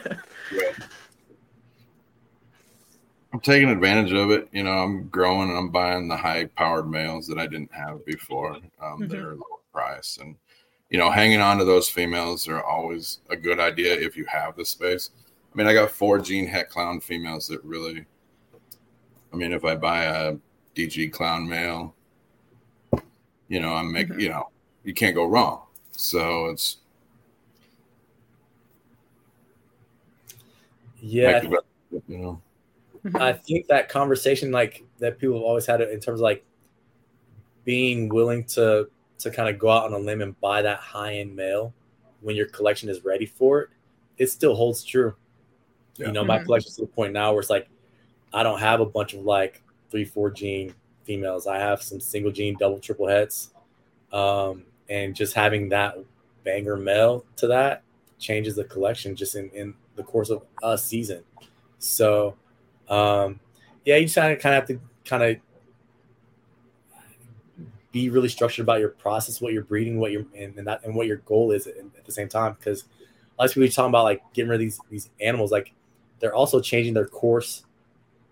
I'm 3.32 3.40
taking 3.40 3.68
advantage 3.68 4.12
of 4.12 4.30
it. 4.30 4.48
You 4.52 4.64
know, 4.64 4.72
I'm 4.72 5.08
growing 5.08 5.50
and 5.50 5.58
I'm 5.58 5.68
buying 5.70 6.08
the 6.08 6.16
high 6.16 6.46
powered 6.46 6.90
males 6.90 7.26
that 7.28 7.38
I 7.38 7.46
didn't 7.46 7.72
have 7.72 8.04
before 8.04 8.56
um, 8.82 9.06
that 9.06 9.10
Mhm. 9.10 9.24
are 9.24 9.34
lower 9.34 9.60
price. 9.72 10.18
And, 10.20 10.34
you 10.88 10.98
know, 10.98 11.10
hanging 11.10 11.40
on 11.40 11.58
to 11.58 11.64
those 11.64 11.88
females 11.88 12.48
are 12.48 12.62
always 12.64 13.20
a 13.30 13.36
good 13.36 13.60
idea 13.60 13.94
if 13.94 14.16
you 14.16 14.24
have 14.24 14.56
the 14.56 14.64
space. 14.64 15.10
I 15.52 15.56
mean, 15.56 15.68
I 15.68 15.74
got 15.74 15.92
four 15.92 16.18
Gene 16.18 16.46
Het 16.48 16.68
Clown 16.68 17.00
females 17.00 17.46
that 17.48 17.62
really, 17.64 18.04
I 19.32 19.36
mean, 19.36 19.52
if 19.52 19.64
I 19.64 19.76
buy 19.76 20.04
a 20.04 20.36
DG 20.74 21.12
Clown 21.12 21.48
male, 21.48 21.94
you 23.46 23.60
know, 23.60 23.74
I'm 23.74 23.92
making, 23.92 24.16
Mhm. 24.16 24.20
you 24.22 24.28
know, 24.28 24.48
you 24.82 24.92
can't 24.92 25.14
go 25.14 25.26
wrong. 25.26 25.62
So 26.00 26.46
it's, 26.46 26.78
Yeah, 31.02 31.42
make 31.42 31.50
the 31.90 32.02
you 32.08 32.18
know, 32.18 32.42
I 33.16 33.34
think 33.34 33.66
that 33.66 33.90
conversation, 33.90 34.50
like 34.50 34.82
that 34.98 35.18
people 35.18 35.36
have 35.36 35.42
always 35.42 35.66
had 35.66 35.82
it 35.82 35.90
in 35.90 36.00
terms 36.00 36.20
of 36.20 36.24
like 36.24 36.42
being 37.64 38.08
willing 38.08 38.44
to 38.44 38.88
to 39.18 39.30
kind 39.30 39.50
of 39.50 39.58
go 39.58 39.68
out 39.68 39.84
on 39.84 39.92
a 39.92 39.98
limb 39.98 40.22
and 40.22 40.40
buy 40.40 40.62
that 40.62 40.78
high 40.78 41.16
end 41.16 41.36
male 41.36 41.74
when 42.22 42.34
your 42.34 42.46
collection 42.46 42.88
is 42.88 43.04
ready 43.04 43.26
for 43.26 43.60
it, 43.60 43.68
it 44.16 44.28
still 44.28 44.54
holds 44.54 44.82
true. 44.82 45.14
Yeah. 45.96 46.06
You 46.06 46.12
know, 46.12 46.24
my 46.24 46.38
Mhm. 46.38 46.44
collection's 46.46 46.76
to 46.76 46.82
the 46.82 46.88
point 46.88 47.12
now 47.12 47.32
where 47.32 47.40
it's 47.40 47.50
like 47.50 47.68
I 48.32 48.42
don't 48.42 48.58
have 48.60 48.80
a 48.80 48.86
bunch 48.86 49.12
of 49.12 49.20
like 49.20 49.62
three, 49.90 50.06
four 50.06 50.30
gene 50.30 50.74
females. 51.04 51.46
I 51.46 51.58
have 51.58 51.82
some 51.82 52.00
single 52.00 52.32
gene, 52.32 52.56
double, 52.58 52.78
triple 52.78 53.06
hets. 53.06 53.52
Um, 54.12 54.64
and 54.90 55.14
just 55.14 55.32
having 55.34 55.70
that 55.70 55.96
banger 56.44 56.76
male 56.76 57.24
to 57.36 57.46
that 57.46 57.82
changes 58.18 58.56
the 58.56 58.64
collection 58.64 59.16
just 59.16 59.36
in, 59.36 59.48
in 59.50 59.72
the 59.96 60.02
course 60.02 60.28
of 60.28 60.42
a 60.62 60.76
season. 60.76 61.22
So 61.78 62.36
um, 62.88 63.40
yeah, 63.84 63.96
you 63.96 64.04
just 64.04 64.16
kind 64.16 64.32
of 64.32 64.40
kind 64.40 64.54
of 64.54 64.60
have 64.60 64.68
to 64.68 64.80
kind 65.04 65.22
of 65.22 65.36
be 67.92 68.10
really 68.10 68.28
structured 68.28 68.64
about 68.64 68.80
your 68.80 68.90
process, 68.90 69.40
what 69.40 69.52
you're 69.52 69.64
breeding, 69.64 69.98
what 69.98 70.12
you're 70.12 70.26
and, 70.36 70.56
and 70.58 70.66
that 70.66 70.84
and 70.84 70.94
what 70.94 71.06
your 71.06 71.18
goal 71.18 71.52
is 71.52 71.66
at, 71.66 71.76
at 71.76 72.04
the 72.04 72.12
same 72.12 72.28
time. 72.28 72.54
Because 72.58 72.84
a 73.38 73.42
lot 73.42 73.48
of 73.48 73.54
people 73.54 73.68
are 73.68 73.70
talking 73.70 73.88
about 73.90 74.04
like 74.04 74.22
getting 74.34 74.50
rid 74.50 74.56
of 74.56 74.60
these 74.60 74.80
these 74.90 75.10
animals. 75.20 75.50
Like 75.50 75.72
they're 76.18 76.34
also 76.34 76.60
changing 76.60 76.94
their 76.94 77.06
course 77.06 77.64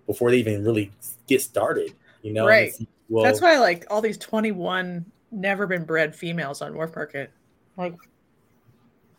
before 0.06 0.30
they 0.30 0.38
even 0.38 0.64
really 0.64 0.90
get 1.26 1.40
started. 1.40 1.94
You 2.22 2.32
know, 2.32 2.46
Right. 2.46 2.72
Well, 3.08 3.24
That's 3.24 3.40
why 3.40 3.54
I 3.54 3.58
like 3.58 3.86
all 3.88 4.02
these 4.02 4.18
21 4.18 5.06
never 5.30 5.66
been 5.66 5.84
bred 5.84 6.14
females 6.14 6.62
on 6.62 6.72
Morph 6.72 6.94
Market. 6.94 7.30
Like 7.76 7.94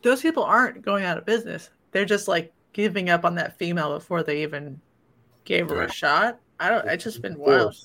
those 0.01 0.21
people 0.21 0.43
aren't 0.43 0.81
going 0.81 1.03
out 1.03 1.17
of 1.17 1.25
business. 1.25 1.69
They're 1.91 2.05
just 2.05 2.27
like 2.27 2.53
giving 2.73 3.09
up 3.09 3.25
on 3.25 3.35
that 3.35 3.57
female 3.57 3.93
before 3.97 4.23
they 4.23 4.43
even 4.43 4.79
gave 5.45 5.69
her 5.69 5.83
a 5.83 5.91
shot. 5.91 6.39
I 6.59 6.69
don't 6.69 6.87
it's 6.87 7.03
just 7.03 7.21
been 7.21 7.37
wild. 7.37 7.75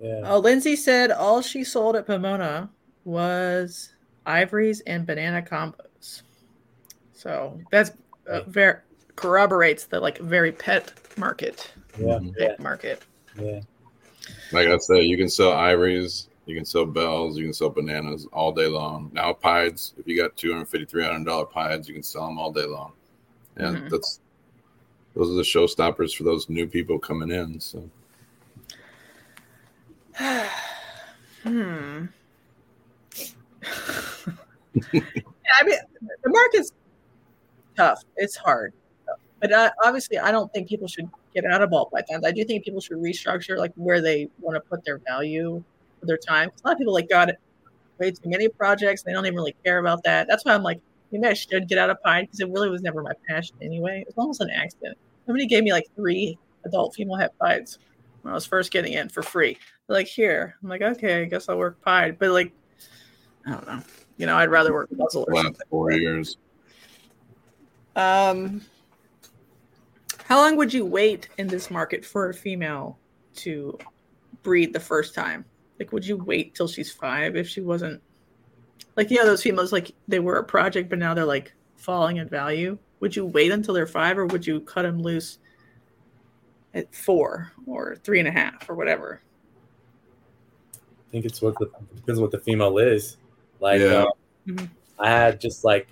Yeah. 0.00 0.22
Oh, 0.24 0.38
Lindsay 0.38 0.76
said 0.76 1.10
all 1.10 1.40
she 1.40 1.64
sold 1.64 1.96
at 1.96 2.06
Pomona 2.06 2.68
was 3.04 3.94
ivories 4.26 4.80
and 4.80 5.06
banana 5.06 5.42
combos. 5.42 6.22
So 7.12 7.58
that's 7.70 7.92
uh, 8.28 8.42
very 8.46 8.80
corroborates 9.16 9.84
the 9.84 9.98
like 9.98 10.18
very 10.18 10.52
pet 10.52 10.92
market, 11.16 11.72
Yeah. 11.98 12.20
Pet 12.38 12.60
market. 12.60 13.02
Yeah. 13.40 13.60
Like 14.52 14.68
I 14.68 14.76
said, 14.78 15.04
you 15.04 15.16
can 15.16 15.28
sell 15.28 15.52
ivories, 15.52 16.28
you 16.46 16.54
can 16.54 16.64
sell 16.64 16.86
bells, 16.86 17.36
you 17.36 17.44
can 17.44 17.52
sell 17.52 17.70
bananas 17.70 18.26
all 18.32 18.52
day 18.52 18.66
long. 18.68 19.10
Now 19.12 19.32
pieds, 19.32 19.94
if 19.98 20.06
you 20.06 20.16
got 20.16 20.36
two 20.36 20.52
hundred 20.52 20.68
fifty, 20.68 20.86
three 20.86 21.04
hundred 21.04 21.26
dollar 21.26 21.46
pieds, 21.46 21.88
you 21.88 21.94
can 21.94 22.02
sell 22.04 22.26
them 22.26 22.38
all 22.38 22.52
day 22.52 22.64
long. 22.64 22.92
And 23.56 23.76
Mhm. 23.78 23.90
that's 23.90 24.20
those 25.14 25.30
are 25.30 25.34
the 25.34 25.42
showstoppers 25.42 26.14
for 26.14 26.24
those 26.24 26.48
new 26.48 26.66
people 26.66 26.98
coming 26.98 27.30
in. 27.30 27.58
So 27.58 27.88
hmm. 31.42 32.06
I 34.92 35.64
mean, 35.64 35.78
the 36.22 36.30
market's 36.30 36.72
tough. 37.76 38.02
It's 38.16 38.36
hard, 38.36 38.72
but 39.40 39.52
uh, 39.52 39.70
obviously, 39.84 40.18
I 40.18 40.30
don't 40.30 40.52
think 40.52 40.68
people 40.68 40.86
should 40.86 41.08
get 41.34 41.44
out 41.44 41.62
of 41.62 41.70
ball 41.70 41.86
pythons. 41.86 42.24
I 42.24 42.30
do 42.30 42.44
think 42.44 42.64
people 42.64 42.80
should 42.80 42.98
restructure 42.98 43.56
like 43.58 43.72
where 43.74 44.00
they 44.00 44.28
want 44.40 44.54
to 44.54 44.60
put 44.60 44.84
their 44.84 44.98
value 44.98 45.62
for 46.06 46.12
their 46.12 46.18
time. 46.18 46.50
A 46.64 46.68
lot 46.68 46.72
of 46.72 46.78
people 46.78 46.94
like 46.94 47.08
got 47.08 47.30
way 47.98 48.10
too 48.10 48.28
many 48.28 48.48
projects. 48.48 49.02
They 49.02 49.12
don't 49.12 49.26
even 49.26 49.36
really 49.36 49.56
care 49.64 49.78
about 49.78 50.02
that. 50.04 50.26
That's 50.28 50.44
why 50.44 50.54
I'm 50.54 50.62
like, 50.62 50.80
maybe 51.10 51.26
I 51.26 51.34
should 51.34 51.68
get 51.68 51.78
out 51.78 51.90
of 51.90 52.02
pine 52.02 52.24
because 52.24 52.40
it 52.40 52.48
really 52.48 52.70
was 52.70 52.82
never 52.82 53.02
my 53.02 53.12
passion 53.28 53.56
anyway. 53.60 54.00
It 54.00 54.06
was 54.06 54.14
almost 54.16 54.40
an 54.40 54.50
accident. 54.50 54.96
Somebody 55.26 55.46
gave 55.46 55.64
me 55.64 55.72
like 55.72 55.86
three 55.96 56.38
adult 56.64 56.94
female 56.94 57.18
pieds 57.42 57.78
when 58.22 58.32
I 58.32 58.34
was 58.34 58.46
first 58.46 58.70
getting 58.70 58.92
in 58.92 59.08
for 59.08 59.22
free. 59.22 59.56
They're 59.86 59.96
like, 59.96 60.06
here. 60.06 60.56
I'm 60.62 60.68
like, 60.68 60.82
okay, 60.82 61.22
I 61.22 61.24
guess 61.24 61.48
I'll 61.48 61.58
work 61.58 61.80
pied. 61.82 62.18
But 62.18 62.30
like, 62.30 62.52
I 63.46 63.50
don't 63.52 63.66
know. 63.66 63.82
You 64.16 64.26
know, 64.26 64.36
I'd 64.36 64.50
rather 64.50 64.72
work 64.72 64.88
puzzle 64.96 65.24
or 65.28 65.34
last 65.34 65.62
four 65.68 65.92
years. 65.92 66.38
Um, 67.94 68.62
how 70.24 70.38
long 70.38 70.56
would 70.56 70.72
you 70.72 70.84
wait 70.84 71.28
in 71.38 71.46
this 71.46 71.70
market 71.70 72.04
for 72.04 72.30
a 72.30 72.34
female 72.34 72.98
to 73.36 73.78
breed 74.42 74.72
the 74.72 74.80
first 74.80 75.14
time? 75.14 75.44
Like, 75.78 75.92
would 75.92 76.06
you 76.06 76.16
wait 76.16 76.54
till 76.54 76.68
she's 76.68 76.92
five 76.92 77.36
if 77.36 77.48
she 77.48 77.60
wasn't 77.60 78.00
like 78.96 79.10
you 79.10 79.18
know 79.18 79.26
those 79.26 79.42
females 79.42 79.72
like 79.72 79.92
they 80.08 80.18
were 80.18 80.36
a 80.36 80.44
project, 80.44 80.88
but 80.88 80.98
now 80.98 81.14
they're 81.14 81.24
like 81.24 81.52
falling 81.76 82.16
in 82.16 82.28
value? 82.28 82.78
Would 83.00 83.14
you 83.14 83.26
wait 83.26 83.52
until 83.52 83.74
they're 83.74 83.86
five, 83.86 84.18
or 84.18 84.26
would 84.26 84.46
you 84.46 84.60
cut 84.60 84.82
them 84.82 85.00
loose 85.00 85.38
at 86.74 86.94
four 86.94 87.52
or 87.66 87.96
three 87.96 88.18
and 88.18 88.28
a 88.28 88.32
half 88.32 88.68
or 88.68 88.74
whatever? 88.74 89.20
I 90.74 91.12
think 91.12 91.24
it's 91.24 91.42
what 91.42 91.58
the 91.58 91.66
depends 91.94 92.18
on 92.18 92.22
what 92.22 92.30
the 92.30 92.38
female 92.38 92.78
is. 92.78 93.16
Like 93.60 93.80
Yeah. 93.80 94.04
uh, 94.04 94.10
Mhm. 94.46 94.68
I 94.98 95.10
had 95.10 95.40
just 95.40 95.64
like 95.64 95.88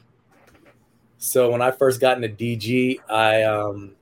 so 1.19 1.51
when 1.51 1.62
I 1.62 1.70
first 1.70 2.01
got 2.01 2.23
into 2.23 2.28
DG, 2.28 3.01
I 3.09 3.43
um 3.43 3.97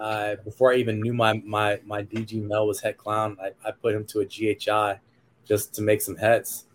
I 0.00 0.36
before 0.36 0.72
I 0.72 0.76
even 0.76 1.00
knew 1.00 1.12
my 1.12 1.34
my 1.44 1.80
my 1.84 2.02
DG 2.02 2.42
male 2.42 2.66
was 2.66 2.80
het 2.80 2.96
clown, 2.96 3.36
I, 3.42 3.50
I 3.66 3.70
put 3.72 3.94
him 3.94 4.04
to 4.06 4.20
a 4.20 4.24
GHI 4.24 5.00
just 5.46 5.74
to 5.74 5.82
make 5.82 6.00
some 6.00 6.16
hets. 6.16 6.66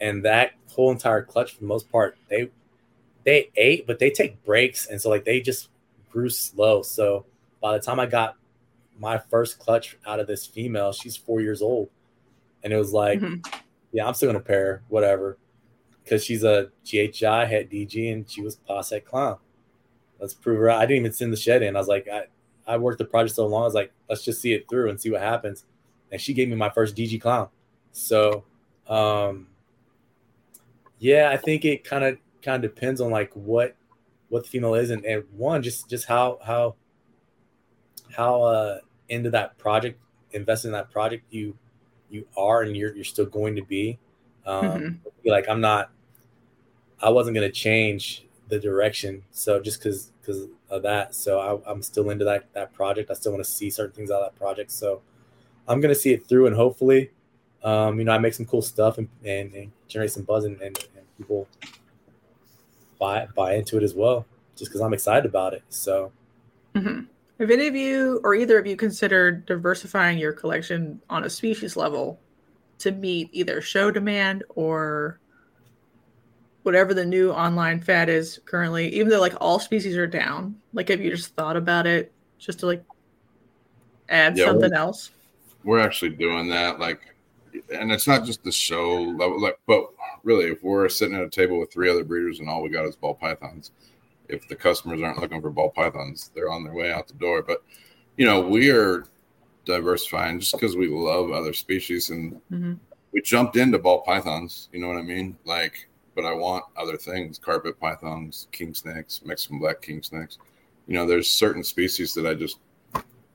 And 0.00 0.24
that 0.24 0.52
whole 0.70 0.90
entire 0.90 1.22
clutch 1.22 1.54
for 1.54 1.60
the 1.60 1.66
most 1.66 1.90
part, 1.90 2.16
they 2.28 2.50
they 3.24 3.50
ate, 3.56 3.86
but 3.86 3.98
they 3.98 4.10
take 4.10 4.42
breaks 4.44 4.86
and 4.86 5.00
so 5.00 5.10
like 5.10 5.24
they 5.24 5.40
just 5.40 5.68
grew 6.10 6.30
slow. 6.30 6.82
So 6.82 7.26
by 7.60 7.76
the 7.76 7.84
time 7.84 8.00
I 8.00 8.06
got 8.06 8.36
my 8.98 9.18
first 9.18 9.58
clutch 9.58 9.98
out 10.06 10.20
of 10.20 10.26
this 10.26 10.46
female, 10.46 10.92
she's 10.92 11.16
four 11.16 11.40
years 11.40 11.60
old. 11.62 11.90
And 12.62 12.72
it 12.72 12.76
was 12.76 12.92
like, 12.92 13.20
Mhm. 13.20 13.46
yeah, 13.92 14.06
I'm 14.06 14.14
still 14.14 14.28
gonna 14.28 14.40
pair 14.40 14.64
her, 14.66 14.82
whatever. 14.88 15.38
Because 16.02 16.24
she's 16.24 16.44
a 16.44 16.70
GHI 16.84 17.44
het 17.44 17.70
DG 17.70 18.10
and 18.12 18.28
she 18.28 18.42
was 18.42 18.56
pos 18.56 18.90
het 18.90 19.04
clown. 19.04 19.38
Let's 20.18 20.34
prove 20.34 20.58
her. 20.58 20.70
I 20.70 20.80
didn't 20.86 21.00
even 21.00 21.12
send 21.12 21.32
the 21.32 21.36
shed 21.36 21.62
in. 21.62 21.76
I 21.76 21.78
was 21.78 21.88
like, 21.88 22.08
I, 22.08 22.24
I 22.70 22.76
worked 22.78 22.98
the 22.98 23.04
project 23.04 23.34
so 23.36 23.46
long, 23.46 23.62
I 23.62 23.64
was 23.66 23.74
like, 23.74 23.92
let's 24.08 24.24
just 24.24 24.40
see 24.40 24.52
it 24.52 24.68
through 24.68 24.90
and 24.90 25.00
see 25.00 25.10
what 25.10 25.20
happens. 25.20 25.64
And 26.12 26.20
she 26.20 26.34
gave 26.34 26.48
me 26.48 26.56
my 26.56 26.70
first 26.70 26.96
DG 26.96 27.20
clown. 27.20 27.48
So 27.92 28.44
um 28.86 29.48
yeah, 30.98 31.30
I 31.30 31.36
think 31.36 31.64
it 31.64 31.84
kind 31.84 32.04
of 32.04 32.18
kind 32.42 32.62
of 32.64 32.74
depends 32.74 33.00
on 33.00 33.10
like 33.10 33.32
what 33.34 33.76
what 34.28 34.44
the 34.44 34.48
female 34.48 34.74
is 34.74 34.90
and, 34.90 35.04
and 35.04 35.24
one 35.32 35.62
just 35.62 35.88
just 35.90 36.06
how 36.06 36.38
how 36.44 36.76
how 38.16 38.42
uh 38.42 38.78
into 39.08 39.30
that 39.30 39.56
project 39.58 40.00
invested 40.32 40.68
in 40.68 40.72
that 40.72 40.90
project 40.90 41.24
you 41.30 41.56
you 42.08 42.26
are 42.36 42.62
and 42.62 42.76
you're 42.76 42.94
you're 42.94 43.04
still 43.04 43.26
going 43.26 43.56
to 43.56 43.62
be 43.64 43.98
um 44.46 44.80
Mhm. 44.80 44.98
like 45.26 45.48
i'm 45.48 45.60
not 45.60 45.90
i 47.00 47.08
wasn't 47.10 47.34
going 47.34 47.46
to 47.46 47.52
change 47.54 48.26
the 48.48 48.58
direction 48.58 49.22
so 49.30 49.60
just 49.60 49.78
because 49.80 50.12
because 50.20 50.46
of 50.70 50.82
that. 50.82 51.14
So 51.14 51.40
I, 51.40 51.70
i'm 51.70 51.82
still 51.82 52.10
into 52.10 52.24
that 52.24 52.52
that 52.54 52.72
project. 52.72 53.10
I 53.10 53.14
still 53.14 53.32
want 53.32 53.44
to 53.44 53.50
see 53.50 53.70
certain 53.70 53.92
things 53.94 54.10
out 54.10 54.22
of 54.22 54.32
that 54.32 54.38
project. 54.38 54.70
So 54.70 55.02
i'm 55.68 55.80
to 55.82 55.94
see 55.94 56.12
it 56.12 56.26
through 56.26 56.46
and 56.46 56.56
hopefully 56.56 57.10
um 57.62 57.98
you 57.98 58.04
know 58.04 58.12
i 58.12 58.18
make 58.18 58.34
some 58.34 58.46
cool 58.46 58.62
stuff 58.62 58.98
and 58.98 59.08
and, 59.24 59.54
and 59.54 59.70
generate 59.86 60.10
some 60.10 60.24
buzz 60.24 60.44
and, 60.44 60.60
and, 60.62 60.76
and 60.96 61.04
people 61.18 61.46
buy 62.98 63.26
buy 63.36 63.54
into 63.54 63.76
it 63.76 63.82
as 63.82 63.94
well 63.94 64.24
just 64.56 64.70
because 64.70 64.80
i'm 64.80 64.94
excited 64.94 65.26
about 65.26 65.54
it. 65.54 65.62
So 65.68 66.12
Mhm. 66.74 67.06
Have 67.38 67.50
any 67.50 67.66
of 67.66 67.74
you 67.74 68.20
or 68.22 68.34
either 68.34 68.58
of 68.58 68.66
you 68.66 68.76
considered 68.76 69.46
diversifying 69.46 70.18
your 70.18 70.32
collection 70.32 71.00
on 71.08 71.24
a 71.24 71.30
species 71.30 71.76
level 71.76 72.20
to 72.78 72.92
meet 72.92 73.28
either 73.32 73.60
show 73.60 73.90
demand 73.90 74.44
or 74.50 75.18
whatever 76.62 76.94
the 76.94 77.04
new 77.06 77.30
online 77.32 77.80
fad 77.80 78.08
is 78.08 78.40
currently? 78.46 78.88
Even 78.94 79.08
though 79.10 79.20
like 79.20 79.34
all 79.40 79.58
species 79.60 79.96
are 79.96 80.06
down, 80.06 80.60
like 80.72 80.88
have 80.88 81.00
you 81.00 81.10
just 81.10 81.34
thought 81.36 81.56
about 81.56 81.86
it 81.86 82.14
just 82.38 82.60
to 82.60 82.66
like 82.66 82.84
add 84.08 84.36
Yeah, 84.36 84.44
something 84.44 84.72
else? 84.72 85.10
we're 85.64 85.80
actually 85.80 86.10
doing 86.10 86.48
that 86.48 86.78
like 86.80 87.00
and 87.72 87.92
it's 87.92 88.06
not 88.06 88.24
just 88.24 88.42
the 88.44 88.52
show 88.52 89.02
level 89.02 89.40
like 89.40 89.58
but 89.66 89.84
really 90.24 90.46
if 90.46 90.62
we're 90.62 90.88
sitting 90.88 91.16
at 91.16 91.22
a 91.22 91.30
table 91.30 91.58
with 91.58 91.72
three 91.72 91.90
other 91.90 92.04
breeders 92.04 92.40
and 92.40 92.48
all 92.48 92.62
we 92.62 92.68
got 92.70 92.84
is 92.86 92.96
ball 92.96 93.14
pythons 93.14 93.72
if 94.28 94.46
the 94.48 94.56
customers 94.56 95.02
aren't 95.02 95.20
looking 95.20 95.40
for 95.42 95.50
ball 95.50 95.70
pythons 95.70 96.30
they're 96.34 96.50
on 96.52 96.64
their 96.64 96.74
way 96.74 96.92
out 96.92 97.08
the 97.08 97.14
door 97.14 97.42
but 97.42 97.64
you 98.16 98.26
know 98.26 98.40
we 98.40 98.70
are 98.70 99.04
diversifying 99.66 100.40
just 100.40 100.58
because 100.58 100.76
we 100.76 100.88
love 100.88 101.32
other 101.32 101.52
species 101.54 102.10
and 102.10 102.40
hmm 102.50 102.80
we 103.12 103.22
jumped 103.22 103.56
into 103.56 103.78
ball 103.78 104.02
pythons 104.02 104.70
you 104.72 104.80
know 104.80 104.88
what 104.88 104.98
i 104.98 105.02
mean 105.02 105.38
like 105.46 105.89
but 106.20 106.28
i 106.28 106.34
want 106.34 106.64
other 106.76 106.96
things 106.96 107.38
carpet 107.38 107.78
pythons 107.80 108.48
king 108.52 108.74
snakes 108.74 109.22
mexican 109.24 109.58
black 109.58 109.80
king 109.80 110.02
snakes. 110.02 110.38
You 110.86 110.94
know 110.94 111.06
there's 111.06 111.30
certain 111.30 111.62
species 111.62 112.14
that 112.14 112.26
i 112.26 112.34
just 112.34 112.58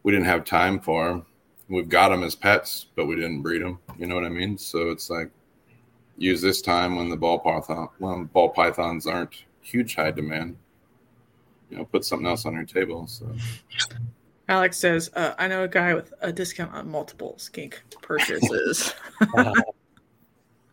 we 0.04 0.12
didn't 0.12 0.28
have 0.28 0.46
time 0.46 0.80
for. 0.80 1.26
We've 1.68 1.90
got 1.90 2.10
them 2.10 2.24
as 2.24 2.36
pets 2.36 2.88
but 2.96 3.08
we 3.08 3.16
didn't 3.16 3.42
breed 3.42 3.64
them 3.64 3.80
you 3.98 4.06
know 4.06 4.16
what 4.16 4.26
i 4.26 4.30
mean? 4.30 4.58
So 4.58 4.90
it's 4.90 5.10
like 5.10 5.32
use 6.18 6.42
this 6.42 6.62
time 6.62 6.96
when 6.96 7.10
the 7.10 7.18
ball 7.18 7.40
python 7.40 7.90
when 7.98 8.26
ball 8.26 8.50
pythons 8.50 9.08
aren't 9.08 9.46
huge 9.62 9.96
high 9.96 10.12
demand. 10.12 10.58
You 11.72 11.78
know 11.78 11.86
put 11.86 12.06
something 12.06 12.28
else 12.28 12.46
on 12.46 12.54
your 12.54 12.66
table 12.66 13.08
so. 13.08 13.28
Alex 14.48 14.78
says, 14.78 15.10
uh, 15.16 15.34
I 15.40 15.48
know 15.48 15.64
a 15.64 15.68
guy 15.68 15.96
with 15.96 16.14
a 16.22 16.32
discount 16.32 16.72
on 16.72 16.88
multiple 16.88 17.34
skink 17.40 17.82
purchases. 18.04 18.94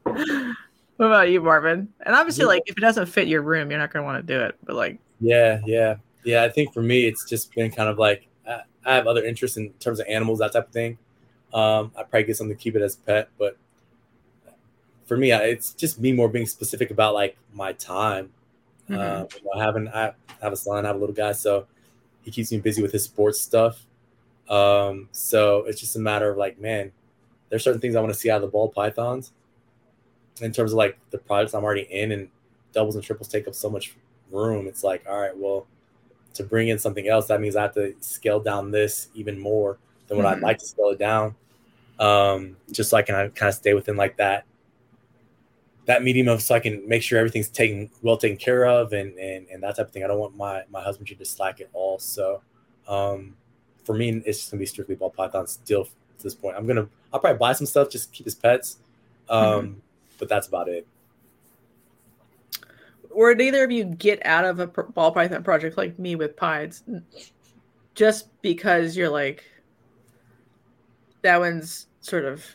what 1.02 1.08
about 1.16 1.30
you, 1.30 1.40
Marvin? 1.40 1.88
And 2.06 2.14
obviously, 2.14 2.42
Yeah. 2.42 2.48
like 2.48 2.62
if 2.66 2.76
it 2.76 2.80
doesn't 2.80 3.06
fit 3.06 3.26
your 3.28 3.42
room, 3.42 3.70
you're 3.70 3.80
not 3.80 3.92
gonna 3.92 4.04
want 4.04 4.24
to 4.26 4.32
do 4.34 4.40
it. 4.40 4.56
But 4.64 4.76
like, 4.76 4.98
Yeah, 5.20 5.60
yeah, 5.66 5.96
yeah. 6.24 6.44
I 6.44 6.48
think 6.48 6.72
for 6.72 6.82
me, 6.82 7.06
it's 7.06 7.24
just 7.28 7.54
been 7.54 7.70
kind 7.70 7.88
of 7.88 7.98
like 7.98 8.26
I, 8.46 8.62
I 8.84 8.94
have 8.94 9.06
other 9.06 9.24
interests 9.24 9.56
in 9.56 9.70
terms 9.74 10.00
of 10.00 10.06
animals, 10.08 10.38
that 10.40 10.52
type 10.52 10.66
of 10.68 10.72
thing. 10.72 10.98
Um, 11.54 11.92
I 11.96 12.02
probably 12.02 12.24
get 12.24 12.36
something 12.36 12.56
to 12.56 12.62
keep 12.62 12.76
it 12.76 12.82
as 12.82 12.94
a 12.96 12.98
pet, 12.98 13.28
but 13.38 13.56
for 15.06 15.16
me, 15.16 15.32
I- 15.32 15.44
it's 15.44 15.72
just 15.74 16.00
me 16.00 16.12
more 16.12 16.28
being 16.28 16.46
specific 16.46 16.90
about 16.90 17.14
like 17.14 17.36
my 17.52 17.72
time. 17.72 18.30
Mhm. 18.88 18.98
Uh, 18.98 19.26
you 19.36 19.44
know, 19.44 19.60
having 19.60 19.88
I 19.88 20.12
have 20.40 20.52
a 20.52 20.56
son, 20.56 20.84
I 20.84 20.88
have 20.88 20.96
a 20.96 20.98
little 20.98 21.14
guy, 21.14 21.32
so 21.32 21.66
he 22.22 22.30
keeps 22.30 22.50
me 22.52 22.58
busy 22.58 22.82
with 22.82 22.92
his 22.92 23.04
sports 23.04 23.40
stuff. 23.40 23.84
Um, 24.48 25.08
so 25.12 25.64
it's 25.66 25.80
just 25.80 25.96
a 25.96 25.98
matter 25.98 26.30
of 26.30 26.36
like, 26.36 26.58
man, 26.60 26.92
there's 27.48 27.62
certain 27.64 27.80
things 27.80 27.94
I 27.96 28.00
want 28.00 28.12
to 28.12 28.18
see 28.18 28.30
out 28.30 28.36
of 28.36 28.42
the 28.42 28.48
ball 28.48 28.68
pythons 28.68 29.32
in 30.40 30.52
terms 30.52 30.72
of 30.72 30.78
like 30.78 30.98
the 31.10 31.18
projects 31.18 31.54
I'm 31.54 31.64
already 31.64 31.86
in, 31.90 32.12
and 32.12 32.28
doubles 32.72 32.94
and 32.94 33.04
triples 33.04 33.28
take 33.28 33.46
up 33.46 33.54
so 33.54 33.68
much 33.68 33.94
room. 34.30 34.66
It's 34.66 34.82
like, 34.82 35.04
all 35.08 35.20
right, 35.20 35.36
well, 35.36 35.66
to 36.34 36.42
bring 36.44 36.68
in 36.68 36.78
something 36.78 37.08
else, 37.08 37.26
that 37.26 37.40
means 37.40 37.56
I 37.56 37.62
have 37.62 37.74
to 37.74 37.94
scale 38.00 38.40
down 38.40 38.70
this 38.70 39.08
even 39.14 39.38
more 39.38 39.78
than 40.08 40.16
what 40.16 40.26
I'd 40.26 40.38
Mhm. 40.38 40.42
like 40.42 40.58
to 40.58 40.66
scale 40.66 40.88
it 40.90 40.98
down. 40.98 41.34
Um, 41.98 42.56
just 42.70 42.90
so 42.90 42.96
I 42.96 43.02
can 43.02 43.30
kind 43.32 43.48
of 43.48 43.54
stay 43.54 43.74
within 43.74 43.96
like 43.96 44.16
that 44.16 44.44
that 45.84 46.02
medium 46.02 46.28
of 46.28 46.40
so 46.40 46.54
I 46.54 46.60
can 46.60 46.86
make 46.88 47.02
sure 47.02 47.18
everything's 47.18 47.48
taken 47.48 47.90
well 48.02 48.16
taken 48.16 48.36
care 48.36 48.64
of 48.66 48.92
and 48.92 49.18
and 49.18 49.46
and 49.48 49.62
that 49.62 49.76
type 49.76 49.88
of 49.88 49.92
thing. 49.92 50.04
I 50.04 50.06
don't 50.06 50.18
want 50.18 50.36
my 50.36 50.62
my 50.70 50.80
husbandry 50.80 51.16
to 51.16 51.24
slack 51.24 51.60
at 51.60 51.68
all. 51.72 51.98
So 51.98 52.40
um 52.88 53.36
for 53.84 53.94
me 53.94 54.22
it's 54.24 54.38
just 54.38 54.50
gonna 54.50 54.60
be 54.60 54.66
strictly 54.66 54.94
ball 54.94 55.10
python 55.10 55.46
still 55.46 55.84
to 55.84 55.90
this 56.22 56.34
point. 56.34 56.56
I'm 56.56 56.66
gonna 56.66 56.88
I'll 57.12 57.20
probably 57.20 57.38
buy 57.38 57.52
some 57.52 57.66
stuff 57.66 57.90
just 57.90 58.12
keep 58.12 58.24
his 58.24 58.34
pets. 58.34 58.78
Um 59.28 59.82
but 60.22 60.28
that's 60.28 60.46
about 60.46 60.68
it. 60.68 60.86
Or 63.10 63.34
did 63.34 63.44
either 63.44 63.64
of 63.64 63.72
you 63.72 63.86
get 63.86 64.24
out 64.24 64.44
of 64.44 64.60
a 64.60 64.68
ball 64.68 65.10
python 65.10 65.42
project 65.42 65.76
like 65.76 65.98
me 65.98 66.14
with 66.14 66.36
pies 66.36 66.84
just 67.96 68.28
because 68.40 68.96
you're 68.96 69.10
like 69.10 69.42
that 71.22 71.40
one's 71.40 71.88
sort 72.02 72.24
of 72.24 72.46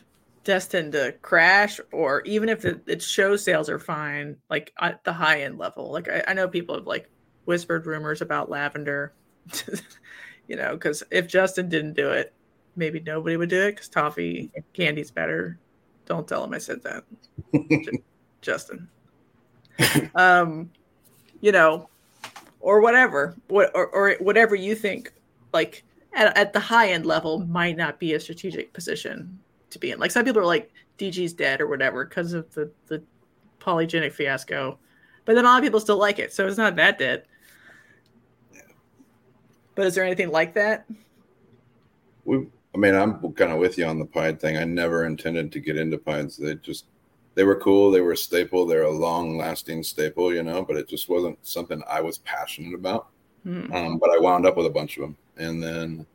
destined 0.44 0.92
to 0.92 1.12
crash 1.20 1.78
or 1.92 2.22
even 2.22 2.48
if 2.48 2.64
it, 2.64 2.80
its 2.86 3.06
show 3.06 3.36
sales 3.36 3.68
are 3.68 3.78
fine 3.78 4.38
like 4.48 4.72
at 4.80 5.04
the 5.04 5.12
high 5.12 5.42
end 5.42 5.58
level. 5.58 5.92
Like 5.92 6.08
I, 6.08 6.24
I 6.28 6.32
know 6.32 6.48
people 6.48 6.74
have 6.74 6.86
like 6.86 7.10
whispered 7.44 7.84
rumors 7.84 8.22
about 8.22 8.48
lavender 8.48 9.12
you 10.48 10.56
know 10.56 10.72
because 10.72 11.02
if 11.10 11.28
justin 11.28 11.68
didn't 11.68 11.94
do 11.94 12.10
it 12.10 12.34
maybe 12.76 13.00
nobody 13.00 13.36
would 13.38 13.48
do 13.48 13.62
it 13.62 13.72
because 13.72 13.88
toffee 13.88 14.50
candy's 14.74 15.10
better 15.10 15.58
don't 16.08 16.26
tell 16.26 16.42
him 16.42 16.52
i 16.52 16.58
said 16.58 16.82
that 16.82 17.04
Justin. 18.40 18.88
um, 20.14 20.70
you 21.40 21.52
know, 21.52 21.88
or 22.60 22.80
whatever, 22.80 23.36
what 23.48 23.70
or, 23.74 23.86
or 23.88 24.16
whatever 24.20 24.54
you 24.54 24.74
think, 24.74 25.12
like 25.52 25.84
at, 26.14 26.36
at 26.36 26.52
the 26.52 26.60
high 26.60 26.90
end 26.90 27.06
level, 27.06 27.40
might 27.46 27.76
not 27.76 27.98
be 27.98 28.14
a 28.14 28.20
strategic 28.20 28.72
position 28.72 29.38
to 29.70 29.78
be 29.78 29.90
in. 29.90 29.98
Like 29.98 30.10
some 30.10 30.24
people 30.24 30.42
are 30.42 30.46
like 30.46 30.72
DG's 30.98 31.32
dead 31.32 31.60
or 31.60 31.66
whatever 31.68 32.04
because 32.04 32.32
of 32.32 32.52
the 32.54 32.70
the 32.86 33.02
polygenic 33.60 34.12
fiasco, 34.12 34.78
but 35.24 35.34
then 35.34 35.44
a 35.44 35.48
lot 35.48 35.58
of 35.58 35.64
people 35.64 35.80
still 35.80 35.98
like 35.98 36.18
it, 36.18 36.32
so 36.32 36.46
it's 36.46 36.58
not 36.58 36.76
that 36.76 36.98
dead. 36.98 37.24
But 39.74 39.86
is 39.86 39.94
there 39.94 40.04
anything 40.04 40.30
like 40.30 40.54
that? 40.54 40.86
we 42.24 42.46
I 42.78 42.80
mean, 42.80 42.94
I'm 42.94 43.32
kind 43.32 43.50
of 43.50 43.58
with 43.58 43.76
you 43.76 43.86
on 43.86 43.98
the 43.98 44.04
Pied 44.04 44.40
thing. 44.40 44.56
I 44.56 44.62
never 44.62 45.04
intended 45.04 45.50
to 45.50 45.58
get 45.58 45.76
into 45.76 45.98
Pieds. 45.98 46.36
They 46.36 46.54
just 46.54 46.84
they 47.34 47.42
were 47.42 47.56
cool. 47.56 47.90
They 47.90 48.00
were 48.00 48.12
a 48.12 48.16
staple. 48.16 48.66
They're 48.66 48.84
a 48.84 48.90
long 48.90 49.36
lasting 49.36 49.82
staple, 49.82 50.32
you 50.32 50.44
know. 50.44 50.62
But 50.62 50.76
it 50.76 50.88
just 50.88 51.08
wasn't 51.08 51.44
something 51.44 51.82
I 51.90 52.00
was 52.00 52.18
passionate 52.18 52.74
about. 52.74 53.08
Hmm. 53.42 53.72
Um, 53.72 53.98
but 53.98 54.10
I 54.10 54.18
wound 54.20 54.46
up 54.46 54.56
with 54.56 54.66
a 54.66 54.70
bunch 54.70 54.96
of 54.96 55.00
them, 55.00 55.16
and 55.38 55.60
then 55.60 56.06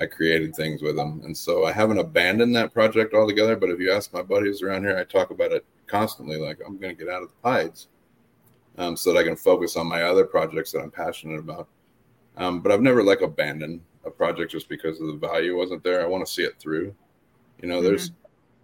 I 0.00 0.06
created 0.06 0.56
things 0.56 0.82
with 0.82 0.96
them. 0.96 1.22
And 1.24 1.36
so 1.36 1.64
I 1.64 1.70
haven't 1.70 1.98
abandoned 1.98 2.56
that 2.56 2.74
project 2.74 3.14
altogether. 3.14 3.54
But 3.54 3.70
if 3.70 3.78
you 3.78 3.92
ask 3.92 4.12
my 4.12 4.22
buddies 4.22 4.62
around 4.62 4.82
here, 4.82 4.98
I 4.98 5.04
talk 5.04 5.30
about 5.30 5.52
it 5.52 5.64
constantly. 5.86 6.38
Like 6.38 6.58
I'm 6.66 6.76
going 6.76 6.96
to 6.96 7.04
get 7.04 7.12
out 7.12 7.22
of 7.22 7.28
the 7.28 7.48
Pieds, 7.48 7.86
um, 8.78 8.96
so 8.96 9.12
that 9.12 9.20
I 9.20 9.22
can 9.22 9.36
focus 9.36 9.76
on 9.76 9.86
my 9.86 10.02
other 10.02 10.24
projects 10.24 10.72
that 10.72 10.80
I'm 10.80 10.90
passionate 10.90 11.38
about. 11.38 11.68
Um, 12.36 12.62
but 12.62 12.72
I've 12.72 12.82
never 12.82 13.04
like 13.04 13.20
abandoned 13.20 13.82
a 14.04 14.10
project 14.10 14.52
just 14.52 14.68
because 14.68 15.00
of 15.00 15.06
the 15.08 15.12
value 15.14 15.56
wasn't 15.56 15.82
there. 15.84 16.02
I 16.02 16.06
want 16.06 16.24
to 16.26 16.32
see 16.32 16.42
it 16.42 16.58
through. 16.58 16.94
You 17.60 17.68
know, 17.68 17.82
there's 17.82 18.12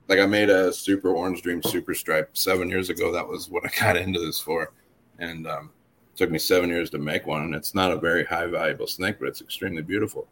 like 0.08 0.18
I 0.18 0.26
made 0.26 0.48
a 0.50 0.72
super 0.72 1.10
orange 1.10 1.42
dream 1.42 1.62
super 1.62 1.94
stripe 1.94 2.30
seven 2.36 2.68
years 2.68 2.90
ago. 2.90 3.12
That 3.12 3.26
was 3.26 3.48
what 3.50 3.64
I 3.66 3.70
got 3.80 3.96
into 3.96 4.20
this 4.20 4.40
for. 4.40 4.72
And 5.18 5.46
um, 5.46 5.70
took 6.14 6.30
me 6.30 6.38
seven 6.38 6.70
years 6.70 6.90
to 6.90 6.98
make 6.98 7.26
one. 7.26 7.42
And 7.42 7.54
it's 7.54 7.74
not 7.74 7.90
a 7.92 7.96
very 7.98 8.24
high 8.24 8.46
valuable 8.46 8.86
snake, 8.86 9.16
but 9.18 9.28
it's 9.28 9.40
extremely 9.40 9.82
beautiful. 9.82 10.26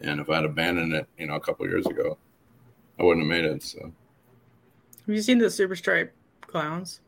And 0.00 0.20
if 0.20 0.28
I'd 0.28 0.44
abandoned 0.44 0.92
it, 0.92 1.06
you 1.18 1.26
know, 1.26 1.34
a 1.36 1.40
couple 1.40 1.66
years 1.66 1.86
ago, 1.86 2.18
I 2.98 3.02
wouldn't 3.04 3.24
have 3.24 3.30
made 3.30 3.44
it. 3.44 3.62
So 3.62 3.80
Have 3.80 5.14
you 5.14 5.22
seen 5.22 5.38
the 5.38 5.50
super 5.50 5.76
stripe 5.76 6.12
clowns? 6.42 7.00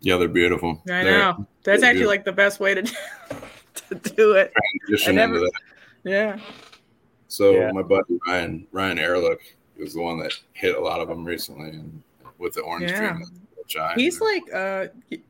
yeah, 0.00 0.16
they're 0.16 0.28
beautiful. 0.28 0.80
I 0.84 1.02
They're 1.04 1.18
know 1.18 1.46
that's 1.64 1.82
actually 1.82 2.06
like 2.06 2.24
the 2.24 2.32
best 2.32 2.60
way 2.60 2.74
to 2.74 2.82
to 3.88 3.94
do 3.94 4.32
it. 4.32 4.52
transition 4.86 5.12
I 5.18 5.26
never- 5.26 5.34
into 5.36 5.46
that. 5.50 5.52
Yeah. 6.08 6.38
So 7.28 7.52
Yeah. 7.52 7.72
my 7.72 7.82
buddy 7.82 8.18
Ryan 8.26 8.66
Ryan 8.72 8.98
Ehrlich 8.98 9.56
was 9.78 9.94
the 9.94 10.00
one 10.02 10.18
that 10.20 10.32
hit 10.54 10.76
a 10.76 10.80
lot 10.80 11.00
of 11.00 11.08
them 11.08 11.24
recently, 11.24 11.70
and 11.70 12.02
with 12.38 12.54
the 12.54 12.62
orange 12.62 12.90
Yeah. 12.90 13.12
dream, 13.14 13.24
which 13.56 13.76
He's 13.96 14.20
like 14.20 14.42
uh 14.52 14.86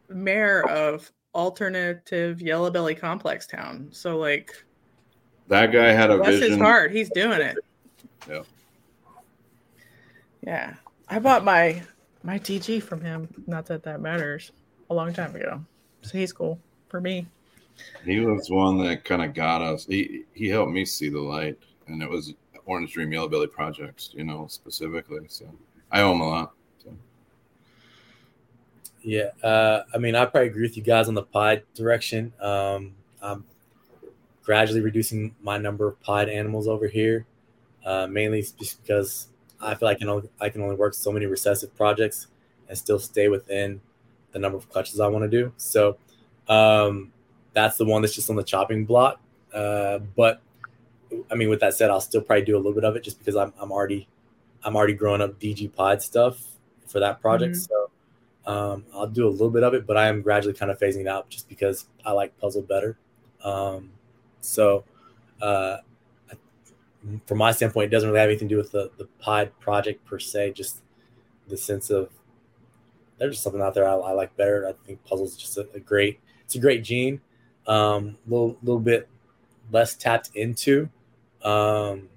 mayor 0.09 0.63
of 0.69 1.11
alternative 1.35 2.41
yellow 2.41 2.71
belly 2.71 2.95
complex 2.95 3.47
town. 3.47 3.89
So 3.91 4.17
like 4.19 4.55
that 5.49 5.73
guy 5.73 5.93
had 5.93 6.11
a 6.11 6.19
bless 6.19 6.35
vision. 6.35 6.51
his 6.53 6.59
heart, 6.61 6.93
he's 6.93 7.11
doing 7.11 7.41
it. 7.41 7.57
Yeah. 8.29 8.43
Yeah. 10.47 10.75
I 11.09 11.19
bought 11.19 11.45
my 11.45 11.83
my 12.23 12.39
DG 12.39 12.83
from 12.83 13.01
him. 13.01 13.29
Not 13.47 13.67
that 13.67 13.83
that 13.85 14.01
matters. 14.01 14.53
A 14.91 14.95
long 14.95 15.13
time 15.13 15.35
ago. 15.35 15.63
So 16.03 16.17
he's 16.17 16.33
cool 16.33 16.59
for 16.89 17.01
me. 17.01 17.27
He 18.05 18.21
was 18.21 18.51
one 18.51 18.79
that 18.79 19.05
kind 19.05 19.23
of 19.23 19.35
got 19.35 19.63
us. 19.63 19.85
He 19.87 20.25
he 20.33 20.49
helped 20.49 20.73
me 20.73 20.85
see 20.85 21.09
the 21.09 21.21
light, 21.21 21.59
and 21.87 22.03
it 22.03 22.09
was 22.09 22.35
Orange 22.67 22.93
Dream 22.93 23.13
Yellow 23.13 23.29
Belly 23.29 23.47
projects, 23.47 24.11
you 24.15 24.25
know, 24.25 24.47
specifically. 24.49 25.27
So 25.29 25.47
I 25.91 26.03
owe 26.03 26.13
him 26.13 26.21
a 26.21 26.29
lot. 26.29 26.53
So. 26.83 26.93
Yeah, 29.03 29.31
uh, 29.43 29.85
I 29.95 29.99
mean, 29.99 30.15
I 30.15 30.27
probably 30.27 30.49
agree 30.49 30.63
with 30.63 30.77
you 30.77 30.83
guys 30.83 31.09
on 31.09 31.15
the 31.15 31.23
pod 31.23 31.63
direction. 31.75 32.33
Um, 32.41 32.95
I'm 33.23 33.45
gradually 34.43 34.81
reducing 34.81 35.35
my 35.43 35.59
number 35.59 35.89
of 35.89 36.01
pod 36.01 36.29
animals 36.29 36.69
over 36.69 36.89
here, 36.89 37.27
uh, 37.85 38.07
mainly 38.07 38.43
just 38.43 38.83
because 38.83 39.29
I 39.61 39.75
feel 39.75 39.89
like 39.89 39.97
I 39.97 40.01
can 40.01 40.09
only, 40.09 40.31
I 40.41 40.49
can 40.49 40.63
only 40.63 40.77
work 40.77 40.95
so 40.95 41.11
many 41.11 41.27
recessive 41.27 41.75
projects 41.77 42.29
and 42.69 42.77
still 42.77 42.99
stay 42.99 43.29
within 43.29 43.81
the 44.33 44.39
number 44.39 44.59
of 44.59 44.69
clutches 44.69 45.01
I 45.01 45.09
want 45.09 45.25
to 45.25 45.31
do. 45.31 45.53
So 45.57 45.97
um, 46.49 47.13
that's 47.63 47.77
the 47.77 47.85
one 47.85 48.03
that's 48.03 48.15
just 48.15 48.31
on 48.31 48.37
the 48.37 48.45
chopping 48.45 48.85
block. 48.85 49.21
Uh, 49.53 49.99
but 50.17 50.41
I 51.31 51.35
mean, 51.35 51.49
with 51.49 51.61
that 51.61 51.75
said, 51.75 51.91
I'll 51.91 52.01
still 52.01 52.21
probably 52.21 52.45
do 52.45 52.57
a 52.57 52.59
little 52.59 52.75
bit 52.75 52.85
of 52.85 52.97
it 52.97 53.03
just 53.03 53.19
because 53.19 53.37
I'm, 53.37 53.53
I'm 53.61 53.73
already 53.73 54.09
I'm 54.65 54.77
already 54.77 54.95
growing 54.95 55.21
up 55.21 55.39
DG 55.39 55.75
Pod 55.75 56.03
stuff 56.03 56.43
for 56.87 57.01
that 57.01 57.21
project. 57.21 57.57
Mhm. 57.57 57.69
So 57.69 57.91
um, 58.47 58.85
I'll 58.95 59.07
do 59.07 59.27
a 59.27 59.31
little 59.31 59.51
bit 59.51 59.63
of 59.63 59.75
it, 59.75 59.87
but 59.87 59.97
I 59.97 60.09
am 60.09 60.23
gradually 60.23 60.55
kind 60.55 60.71
of 60.71 60.79
phasing 60.79 61.03
it 61.03 61.07
out 61.07 61.29
just 61.29 61.49
because 61.49 61.87
I 62.05 62.13
like 62.13 62.39
puzzle 62.39 62.63
better. 62.63 62.97
Um, 63.43 63.91
so, 64.41 64.85
uh, 65.43 65.79
from 67.27 67.39
my 67.39 67.53
standpoint, 67.53 67.87
it 67.87 67.91
doesn't 67.91 68.09
really 68.09 68.21
have 68.21 68.29
anything 68.29 68.49
to 68.49 68.55
do 68.55 68.59
with 68.59 68.73
the 68.73 68.91
the 68.99 69.07
pod 69.19 69.53
project 69.61 70.05
per 70.05 70.19
se. 70.19 70.53
Just 70.53 70.83
the 71.49 71.57
sense 71.57 71.91
of 71.91 72.11
there's 73.19 73.35
just 73.35 73.43
something 73.43 73.63
out 73.63 73.75
there 73.75 73.89
I, 73.89 73.95
I 73.95 74.13
like 74.13 74.37
better. 74.37 74.67
I 74.69 74.73
think 74.87 75.05
puzzles 75.05 75.37
just 75.37 75.57
a, 75.57 75.69
a 75.75 75.81
great. 75.81 76.21
It's 76.45 76.55
a 76.55 76.61
great 76.61 76.83
gene. 76.83 77.21
Um, 77.69 78.17
little 78.27 78.57
little 78.63 78.81
bit 78.81 79.09
less 79.71 79.95
tapped 79.95 80.31
into. 80.35 80.89
Um, 81.45 82.09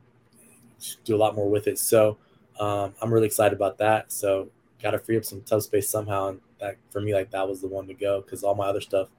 do 1.03 1.15
a 1.15 1.17
lot 1.17 1.35
more 1.35 1.49
with 1.49 1.67
it. 1.67 1.77
So 1.77 2.17
um, 2.59 2.93
I'm 3.01 3.13
really 3.13 3.27
excited 3.27 3.55
about 3.55 3.77
that. 3.77 4.11
So 4.11 4.49
got 4.81 4.91
to 4.91 4.99
free 4.99 5.17
up 5.17 5.25
some 5.25 5.41
tough 5.41 5.63
space 5.63 5.89
somehow. 5.89 6.29
And 6.29 6.41
that 6.59 6.77
for 6.89 7.01
me, 7.01 7.13
like 7.13 7.31
that 7.31 7.47
was 7.47 7.61
the 7.61 7.67
one 7.67 7.87
to 7.87 7.93
go 7.93 8.21
because 8.21 8.43
all 8.43 8.55
my 8.55 8.67
other 8.67 8.81
stuff 8.81 9.09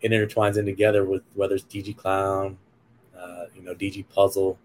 it 0.00 0.10
intertwines 0.10 0.58
in 0.58 0.66
together 0.66 1.04
with 1.04 1.22
whether 1.34 1.54
it's 1.54 1.64
DG 1.64 1.96
Clown, 1.96 2.58
uh, 3.18 3.44
you 3.56 3.62
know, 3.62 3.74
DG 3.74 4.04
Puzzle, 4.10 4.58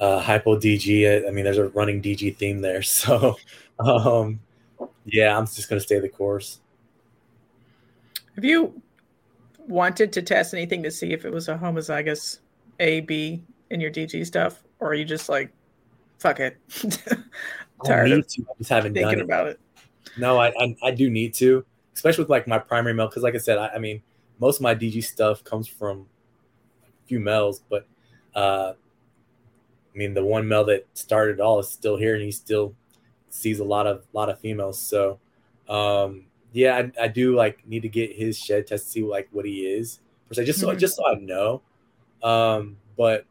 uh, 0.00 0.20
Hypo 0.20 0.58
DG. 0.58 1.24
I, 1.24 1.28
I 1.28 1.30
mean, 1.30 1.44
there's 1.44 1.58
a 1.58 1.68
running 1.68 2.00
DG 2.00 2.36
theme 2.36 2.60
there. 2.60 2.82
So, 2.82 3.36
um, 3.78 4.40
yeah, 5.04 5.36
I'm 5.36 5.46
just 5.46 5.68
gonna 5.68 5.80
stay 5.80 5.98
the 5.98 6.08
course. 6.08 6.60
Have 8.36 8.44
you 8.44 8.80
wanted 9.66 10.12
to 10.12 10.22
test 10.22 10.54
anything 10.54 10.82
to 10.82 10.90
see 10.90 11.12
if 11.12 11.24
it 11.24 11.32
was 11.32 11.48
a 11.48 11.56
homozygous 11.56 12.38
A, 12.80 13.00
B 13.00 13.42
in 13.70 13.80
your 13.80 13.90
DG 13.90 14.26
stuff? 14.26 14.62
Or 14.80 14.88
are 14.88 14.94
you 14.94 15.04
just 15.04 15.28
like, 15.28 15.52
fuck 16.18 16.40
it? 16.40 16.58
I 17.82 17.86
Tired 17.86 18.10
need 18.10 18.18
of 18.18 18.26
to. 18.28 18.42
I 18.42 18.58
just 18.58 18.70
haven't 18.70 18.92
done 18.94 19.14
it. 19.14 19.20
about 19.20 19.48
it. 19.48 19.60
No, 20.16 20.38
I, 20.38 20.48
I 20.58 20.76
I 20.82 20.90
do 20.92 21.10
need 21.10 21.34
to, 21.34 21.64
especially 21.94 22.22
with 22.22 22.30
like 22.30 22.46
my 22.46 22.58
primary 22.58 22.94
male, 22.94 23.08
because 23.08 23.22
like 23.22 23.34
I 23.34 23.38
said, 23.38 23.58
I, 23.58 23.68
I 23.68 23.78
mean, 23.78 24.02
most 24.38 24.56
of 24.56 24.62
my 24.62 24.74
DG 24.74 25.02
stuff 25.04 25.42
comes 25.44 25.66
from 25.66 26.06
a 26.82 27.06
few 27.08 27.20
males, 27.20 27.62
but 27.68 27.86
uh, 28.34 28.74
I 29.94 29.98
mean, 29.98 30.14
the 30.14 30.24
one 30.24 30.46
male 30.46 30.64
that 30.64 30.86
started 30.94 31.34
it 31.34 31.40
all 31.40 31.58
is 31.58 31.68
still 31.68 31.96
here, 31.96 32.14
and 32.14 32.22
he 32.22 32.32
still 32.32 32.74
sees 33.28 33.58
a 33.58 33.64
lot 33.64 33.86
of 33.86 34.04
lot 34.12 34.28
of 34.28 34.38
females. 34.40 34.80
So, 34.80 35.18
um, 35.68 36.26
yeah, 36.54 36.76
I, 36.98 37.04
I 37.04 37.08
do 37.08 37.34
like 37.34 37.66
need 37.66 37.82
to 37.82 37.88
get 37.88 38.12
his 38.14 38.38
shed 38.38 38.66
test 38.68 38.86
to 38.86 38.90
see 38.90 39.02
like 39.02 39.28
what 39.32 39.44
he 39.44 39.66
is 39.66 40.00
per 40.28 40.34
se, 40.34 40.44
just 40.46 40.60
so 40.60 40.68
Mhm. 40.68 40.78
just 40.78 40.96
so 40.96 41.06
I 41.06 41.14
know. 41.16 41.60
Um, 42.22 42.76
but 42.96 43.26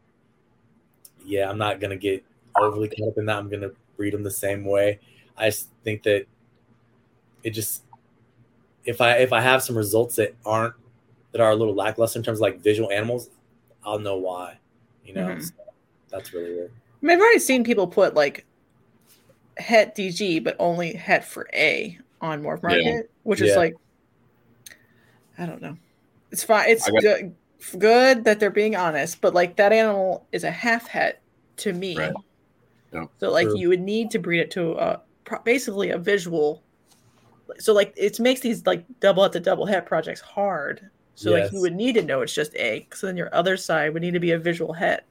yeah, 1.24 1.48
I'm 1.50 1.58
not 1.58 1.80
gonna 1.80 1.96
get 1.96 2.22
overly 2.56 2.88
caught 2.88 3.08
up 3.08 3.18
in 3.18 3.26
that. 3.26 3.36
I'm 3.38 3.48
gonna 3.48 3.70
breed 3.96 4.12
them 4.12 4.22
the 4.22 4.30
same 4.30 4.64
way. 4.64 5.00
I 5.36 5.48
just 5.48 5.70
think 5.82 6.02
that 6.04 6.26
it 7.42 7.50
just 7.50 7.82
if 8.84 9.00
I 9.00 9.14
if 9.16 9.32
I 9.32 9.40
have 9.40 9.62
some 9.62 9.76
results 9.76 10.16
that 10.16 10.34
aren't 10.44 10.74
that 11.32 11.40
are 11.40 11.50
a 11.50 11.56
little 11.56 11.74
lackluster 11.74 12.18
in 12.18 12.22
terms 12.24 12.38
of 12.38 12.42
like 12.42 12.60
visual 12.60 12.90
animals, 12.92 13.30
I'll 13.84 13.98
know 13.98 14.16
why. 14.18 14.58
You 15.04 15.14
know, 15.14 15.26
Mhm. 15.28 15.42
So 15.42 15.52
that's 16.10 16.32
really 16.32 16.52
weird. 16.54 16.70
I 17.02 17.06
mean, 17.06 17.16
I've 17.16 17.20
already 17.22 17.38
seen 17.38 17.64
people 17.64 17.86
put 17.86 18.14
like 18.14 18.44
het 19.56 19.94
DG, 19.96 20.40
but 20.44 20.56
only 20.58 20.92
het 20.94 21.24
for 21.24 21.48
A 21.54 21.98
on 22.24 22.42
Morph 22.42 22.62
Market, 22.62 23.10
which 23.22 23.40
is 23.42 23.54
like, 23.56 23.74
I 25.38 25.46
don't 25.46 25.60
know. 25.60 25.76
It's 26.30 26.42
fine. 26.42 26.68
It's 26.70 26.88
I 26.88 26.90
got- 26.92 27.02
good, 27.02 27.34
good 27.78 28.24
that 28.24 28.40
they're 28.40 28.50
being 28.50 28.74
honest, 28.76 29.20
but 29.20 29.34
like 29.34 29.56
that 29.56 29.72
animal 29.72 30.26
is 30.32 30.42
a 30.44 30.50
half 30.50 30.88
het 30.88 31.20
to 31.58 31.72
me. 31.72 31.96
Right. 31.96 32.12
Yeah. 32.92 33.06
So 33.18 33.30
like 33.30 33.46
True. 33.48 33.58
you 33.58 33.68
would 33.68 33.80
need 33.80 34.10
to 34.12 34.18
breed 34.18 34.40
it 34.40 34.50
to 34.52 34.72
a 34.74 35.00
basically 35.44 35.90
a 35.90 35.98
visual. 35.98 36.62
So 37.58 37.72
like 37.72 37.92
it 37.96 38.18
makes 38.20 38.40
these 38.40 38.64
like 38.66 38.84
double 39.00 39.24
at 39.24 39.32
the 39.32 39.40
double 39.40 39.66
het 39.66 39.86
projects 39.86 40.20
hard. 40.20 40.88
So 41.16 41.30
like 41.30 41.52
you 41.52 41.60
would 41.60 41.74
need 41.74 41.94
to 41.94 42.02
know 42.02 42.22
it's 42.22 42.34
just 42.34 42.54
A. 42.56 42.88
So 42.92 43.06
then 43.06 43.16
your 43.16 43.32
other 43.34 43.56
side 43.56 43.92
would 43.92 44.02
need 44.02 44.14
to 44.14 44.20
be 44.20 44.32
a 44.32 44.38
visual 44.38 44.72
het. 44.72 45.04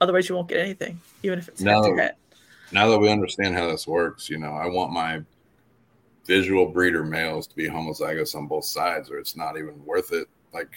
Otherwise, 0.00 0.28
you 0.28 0.34
won't 0.36 0.48
get 0.48 0.58
anything, 0.58 1.00
even 1.24 1.38
if 1.40 1.48
it's 1.48 1.60
het 1.62 1.82
to 1.82 1.90
No. 1.90 1.96
het. 1.96 2.16
now 2.70 2.88
that 2.88 2.98
we 2.98 3.10
understand 3.10 3.54
how 3.56 3.66
this 3.70 3.86
works, 3.86 4.30
you 4.30 4.38
know, 4.38 4.52
I 4.52 4.66
want 4.66 4.92
my 4.92 5.22
visual 6.28 6.66
breeder 6.66 7.02
males 7.02 7.46
to 7.48 7.56
be 7.56 7.66
homozygous 7.66 8.36
on 8.36 8.46
both 8.46 8.66
sides, 8.66 9.10
or 9.10 9.18
it's 9.18 9.34
not 9.34 9.56
even 9.56 9.84
worth 9.84 10.12
it. 10.12 10.28
Like 10.52 10.68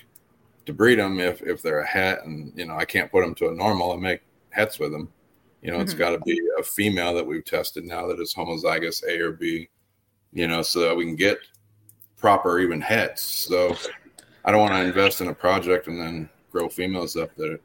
to 0.65 0.73
breed 0.73 0.97
them 0.97 1.19
if 1.19 1.41
if 1.43 1.61
they're 1.61 1.81
a 1.81 1.85
het, 1.87 2.23
and 2.25 2.51
you 2.55 2.65
know, 2.65 2.75
I 2.75 2.85
can't 2.85 3.11
put 3.11 3.21
them 3.21 3.35
to 3.35 3.49
a 3.49 3.53
normal 3.53 3.93
and 3.93 4.01
make 4.01 4.21
hets 4.49 4.79
with 4.79 4.91
them. 4.91 5.11
You 5.61 5.71
know, 5.71 5.79
it's 5.81 5.93
Mhm. 5.93 5.99
got 5.99 6.09
to 6.11 6.19
be 6.19 6.41
a 6.57 6.63
female 6.63 7.13
that 7.13 7.27
we've 7.27 7.45
tested 7.45 7.83
now 7.83 8.07
that 8.07 8.19
is 8.19 8.33
homozygous 8.33 9.03
A 9.07 9.19
or 9.19 9.33
B. 9.33 9.69
You 10.33 10.47
know, 10.47 10.61
so 10.61 10.79
that 10.79 10.95
we 10.95 11.03
can 11.05 11.17
get 11.17 11.37
proper 12.17 12.59
even 12.59 12.79
hets. 12.79 13.21
So 13.21 13.75
I 14.45 14.51
don't 14.51 14.61
want 14.61 14.73
to 14.73 14.81
invest 14.83 15.19
in 15.19 15.27
a 15.27 15.35
project 15.35 15.87
and 15.87 15.99
then 15.99 16.29
grow 16.51 16.69
females 16.69 17.17
up 17.17 17.35
that 17.35 17.59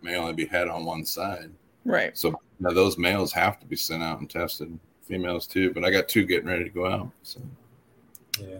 may 0.00 0.16
only 0.16 0.32
be 0.32 0.46
het 0.46 0.68
on 0.68 0.86
one 0.86 1.04
side. 1.04 1.50
Right. 1.84 2.16
So 2.16 2.40
now 2.58 2.70
those 2.70 2.96
males 2.96 3.32
have 3.32 3.60
to 3.60 3.66
be 3.66 3.76
sent 3.76 4.02
out 4.02 4.20
and 4.20 4.30
tested. 4.30 4.78
Females 5.08 5.46
too, 5.46 5.72
but 5.72 5.84
I 5.84 5.90
got 5.90 6.06
two 6.08 6.24
getting 6.26 6.46
ready 6.48 6.64
to 6.64 6.70
go 6.70 6.86
out. 6.86 7.10
So 7.22 7.40
Yeah. 8.40 8.58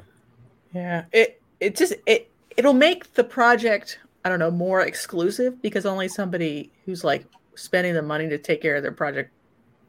Yeah. 0.75 1.05
It 1.13 1.41
it 1.61 1.77
just 1.77 1.95
it 2.07 2.31
it'll 2.57 2.75
make 2.75 3.13
the 3.15 3.25
project 3.25 3.99
I 4.25 4.29
don't 4.29 4.39
know 4.39 4.51
more 4.51 4.81
exclusive 4.81 5.61
because 5.63 5.87
only 5.87 6.09
somebody 6.09 6.73
who's 6.85 7.05
like 7.05 7.27
spending 7.55 7.95
the 7.95 8.03
money 8.03 8.29
to 8.29 8.39
take 8.39 8.63
care 8.63 8.77
of 8.77 8.83
their 8.83 8.93
project 8.93 9.31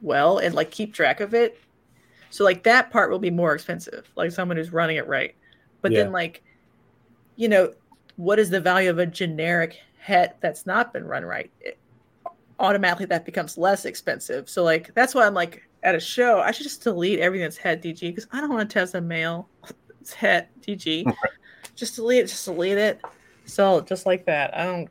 well 0.02 0.38
and 0.40 0.54
like 0.54 0.70
keep 0.72 0.94
track 0.94 1.20
of 1.22 1.34
it. 1.34 1.60
So 2.30 2.44
like 2.44 2.64
that 2.64 2.92
part 2.92 3.10
will 3.10 3.20
be 3.20 3.32
more 3.32 3.56
expensive, 3.56 4.08
like 4.16 4.32
someone 4.32 4.58
who's 4.58 4.72
running 4.72 4.98
it 4.98 5.08
right. 5.08 5.36
But 5.82 5.92
Yeah. 5.92 6.04
then 6.04 6.12
like 6.12 6.44
you 7.38 7.48
know, 7.48 7.74
what 8.18 8.38
is 8.38 8.50
the 8.50 8.60
value 8.60 8.90
of 8.90 9.00
a 9.00 9.06
generic 9.06 9.80
het 9.98 10.38
that's 10.42 10.66
not 10.66 10.92
been 10.92 11.06
run 11.06 11.24
right? 11.24 11.50
It, 11.62 11.78
automatically 12.60 13.06
that 13.06 13.24
becomes 13.26 13.58
less 13.58 13.86
expensive. 13.86 14.50
So 14.50 14.64
like 14.64 14.94
that's 14.94 15.16
why 15.16 15.26
I'm 15.26 15.34
like 15.34 15.64
at 15.84 15.96
a 15.96 16.00
show, 16.00 16.40
I 16.40 16.52
should 16.52 16.64
just 16.64 16.84
delete 16.84 17.20
everything 17.20 17.46
that's 17.46 17.58
het 17.58 17.82
DG 17.82 18.02
because 18.02 18.28
I 18.32 18.42
don't 18.42 18.50
want 18.50 18.70
to 18.70 18.74
test 18.74 18.96
a 18.96 19.02
male. 19.02 19.48
It's 20.02 20.14
het 20.14 20.50
DG. 20.62 21.12
just 21.76 21.96
delete 21.96 22.26
it, 22.26 22.28
just 22.28 22.46
delete 22.46 22.78
it. 22.78 23.02
So 23.46 23.82
just 23.82 24.06
like 24.06 24.26
that. 24.26 24.56
I 24.56 24.66
don't 24.66 24.90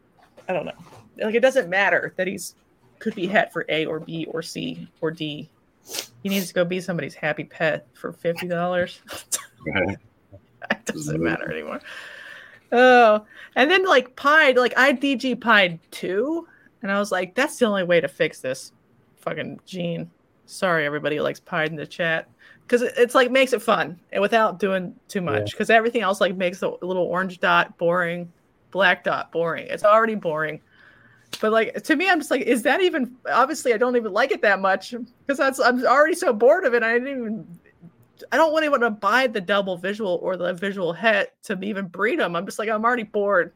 I 0.49 0.53
don't 0.53 0.65
know. 0.67 0.73
Like 1.23 1.35
it 1.35 1.41
doesn't 1.41 1.69
matter 1.69 2.15
that 2.17 2.27
he's 2.27 2.55
could 2.99 3.15
be 3.15 3.27
het 3.27 3.53
for 3.53 3.65
A 3.69 3.87
or 3.87 4.01
B 4.01 4.27
or 4.31 4.43
C 4.43 4.89
or 5.01 5.11
D. 5.11 5.49
He 6.23 6.29
needs 6.29 6.49
to 6.49 6.55
go 6.55 6.65
be 6.65 6.81
somebody's 6.81 7.15
happy 7.15 7.45
pet 7.45 7.87
for 7.95 8.13
fifty 8.13 8.49
dollars. 8.49 9.01
it 9.67 10.85
doesn't 10.85 11.23
matter 11.23 11.51
anymore. 11.51 11.81
Oh, 12.73 13.25
and 13.57 13.71
then 13.71 13.85
like 13.87 14.17
Pied, 14.17 14.57
like 14.57 14.77
I 14.77 14.93
DG 14.93 15.41
Pied 15.41 15.79
too, 15.91 16.47
and 16.83 16.91
I 16.91 16.99
was 16.99 17.13
like, 17.13 17.35
that's 17.35 17.59
the 17.59 17.67
only 17.67 17.85
way 17.85 18.01
to 18.01 18.09
fix 18.09 18.41
this 18.41 18.73
fucking 19.17 19.61
gene. 19.65 20.11
Sorry, 20.49 20.87
everybody 20.87 21.17
who 21.17 21.23
likes 21.23 21.41
Pied 21.41 21.69
in 21.69 21.77
the 21.77 21.87
chat, 21.87 22.27
because 22.63 22.81
it's 22.81 23.15
like 23.15 23.31
makes 23.31 23.53
it 23.53 23.61
fun 23.61 24.01
and 24.13 24.23
without 24.23 24.59
doing 24.59 24.95
too 25.07 25.21
much. 25.21 25.39
Yeah. 25.41 25.45
Because 25.53 25.69
everything 25.69 26.01
else 26.01 26.23
like 26.23 26.37
makes 26.37 26.61
the 26.61 26.71
little 26.81 27.05
orange 27.05 27.39
dot 27.39 27.77
boring, 27.77 28.33
black 28.71 29.05
dot 29.05 29.31
boring. 29.31 29.67
It's 29.69 29.85
already 29.85 30.15
boring. 30.15 30.61
But 31.43 31.53
like 31.53 31.83
to 31.83 31.97
me, 31.97 32.09
I'm 32.09 32.19
just 32.19 32.31
like, 32.31 32.43
is 32.43 32.63
that 32.63 32.81
even? 32.81 33.15
Obviously, 33.31 33.75
I 33.75 33.77
don't 33.77 33.95
even 33.95 34.15
like 34.15 34.31
it 34.31 34.41
that 34.41 34.61
much 34.61 34.95
because 35.27 35.37
that's 35.37 35.61
I'm 35.61 35.85
already 35.85 36.15
so 36.15 36.33
bored 36.33 36.65
of 36.65 36.73
it. 36.73 36.83
I 36.83 36.95
didn't 36.95 37.09
even 37.09 37.59
I 38.33 38.39
don't 38.39 38.53
want 38.53 38.81
to 38.81 38.91
buy 38.91 39.27
the 39.27 39.43
double 39.43 39.77
visual 39.77 40.19
or 40.23 40.39
the 40.39 40.55
visual 40.55 40.95
het 40.95 41.35
to 41.45 41.59
even 41.61 41.89
breed 41.89 42.21
them. 42.21 42.35
I'm 42.35 42.47
just 42.47 42.59
like, 42.59 42.71
I'm 42.71 42.85
already 42.85 43.03
bored. 43.03 43.53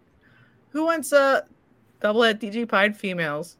Who 0.70 0.84
wants 0.84 1.12
uh, 1.12 1.40
a 1.42 2.02
double 2.02 2.22
het 2.22 2.38
DG 2.38 2.68
pied 2.68 2.96
females? 2.96 3.56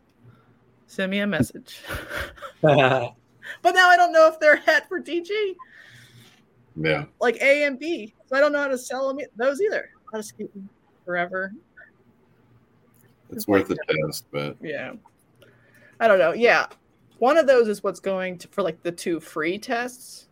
Send 0.86 1.10
me 1.10 1.20
a 1.20 1.26
message. 1.26 1.80
but 3.60 3.74
now 3.74 3.90
I 3.90 3.96
don't 3.96 4.12
know 4.12 4.28
if 4.28 4.40
they're 4.40 4.56
het 4.56 4.88
for 4.88 5.00
DG, 5.00 5.28
yeah, 6.76 7.04
like 7.20 7.36
A 7.42 7.64
and 7.64 7.78
B. 7.78 8.14
So 8.26 8.36
I 8.36 8.40
don't 8.40 8.52
know 8.52 8.60
how 8.60 8.68
to 8.68 8.78
sell 8.78 9.08
them, 9.08 9.26
those 9.36 9.60
either. 9.60 9.90
I'll 10.12 10.20
just 10.20 10.36
keep 10.38 10.52
them 10.54 10.68
forever. 11.04 11.52
it's 13.30 13.46
worth 13.46 13.70
a 13.70 13.76
test, 14.06 14.26
but 14.30 14.56
Yeah. 14.60 14.94
I 16.00 16.08
don't 16.08 16.18
know. 16.18 16.32
Yeah. 16.32 16.66
One 17.18 17.38
of 17.38 17.46
those 17.46 17.68
is 17.68 17.82
what's 17.82 18.00
going 18.00 18.38
to 18.38 18.48
for 18.48 18.62
like 18.62 18.82
the 18.82 18.90
two 18.90 19.20
free 19.20 19.58
tests. 19.58 20.28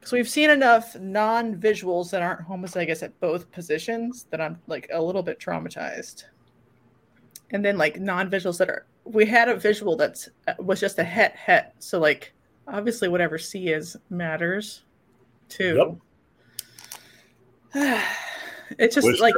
Because 0.00 0.12
we've 0.12 0.28
seen 0.28 0.50
enough 0.50 0.96
non 0.98 1.56
visuals 1.56 2.10
that 2.10 2.22
aren't 2.22 2.48
homozygous 2.48 3.02
at 3.02 3.18
both 3.20 3.50
positions 3.52 4.26
that 4.30 4.40
I'm 4.40 4.58
like 4.66 4.88
a 4.92 5.02
little 5.02 5.22
bit 5.22 5.38
traumatized. 5.38 6.24
And 7.50 7.64
then 7.64 7.76
like 7.76 8.00
non 8.00 8.30
visuals 8.30 8.58
that 8.58 8.70
are, 8.70 8.86
we 9.04 9.26
had 9.26 9.48
a 9.48 9.56
visual 9.56 9.96
that's 9.96 10.28
uh, 10.48 10.54
was 10.58 10.80
just 10.80 10.98
a 10.98 11.04
het 11.04 11.34
het. 11.34 11.74
So 11.78 11.98
like 11.98 12.32
obviously 12.68 13.08
whatever 13.08 13.38
C 13.38 13.68
is 13.68 13.96
matters 14.10 14.82
too. 15.48 15.96
Yep. 17.74 18.00
it's 18.78 18.94
just 18.94 19.06
Which- 19.06 19.20
like 19.20 19.34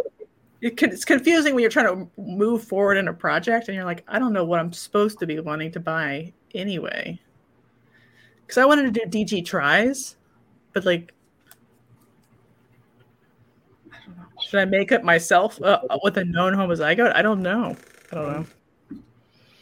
it 0.61 0.78
can, 0.78 0.91
it's 0.93 1.05
confusing 1.05 1.55
when 1.55 1.61
you're 1.61 1.70
trying 1.70 1.95
to 1.95 2.09
move 2.16 2.65
forward 2.65 2.97
in 2.97 3.09
a 3.09 3.12
project 3.12 3.69
and 3.69 3.74
you're 3.74 3.85
like, 3.85 4.03
I 4.09 4.19
don't 4.19 4.32
know 4.32 4.47
what 4.47 4.61
I'm 4.61 4.73
supposed 4.73 5.19
to 5.19 5.27
be 5.27 5.39
wanting 5.39 5.70
to 5.73 5.81
buy 5.81 6.32
anyway. 6.55 7.20
Because 8.41 8.57
I 8.57 8.65
wanted 8.65 8.95
to 8.95 9.07
do 9.07 9.24
DG 9.24 9.45
tries, 9.45 10.16
but 10.73 10.86
like, 10.86 11.12
I 13.93 13.97
don't 14.07 14.16
know. 14.16 14.24
Should 14.43 14.61
I 14.61 14.65
make 14.65 14.91
it 14.91 15.05
myself 15.05 15.61
uh, 15.61 15.81
with 16.03 16.16
a 16.16 16.24
known 16.24 16.55
homozygote? 16.55 17.15
I 17.15 17.20
don't 17.20 17.43
know. 17.43 17.77
I 18.11 18.15
don't 18.15 18.32
know. 18.32 18.47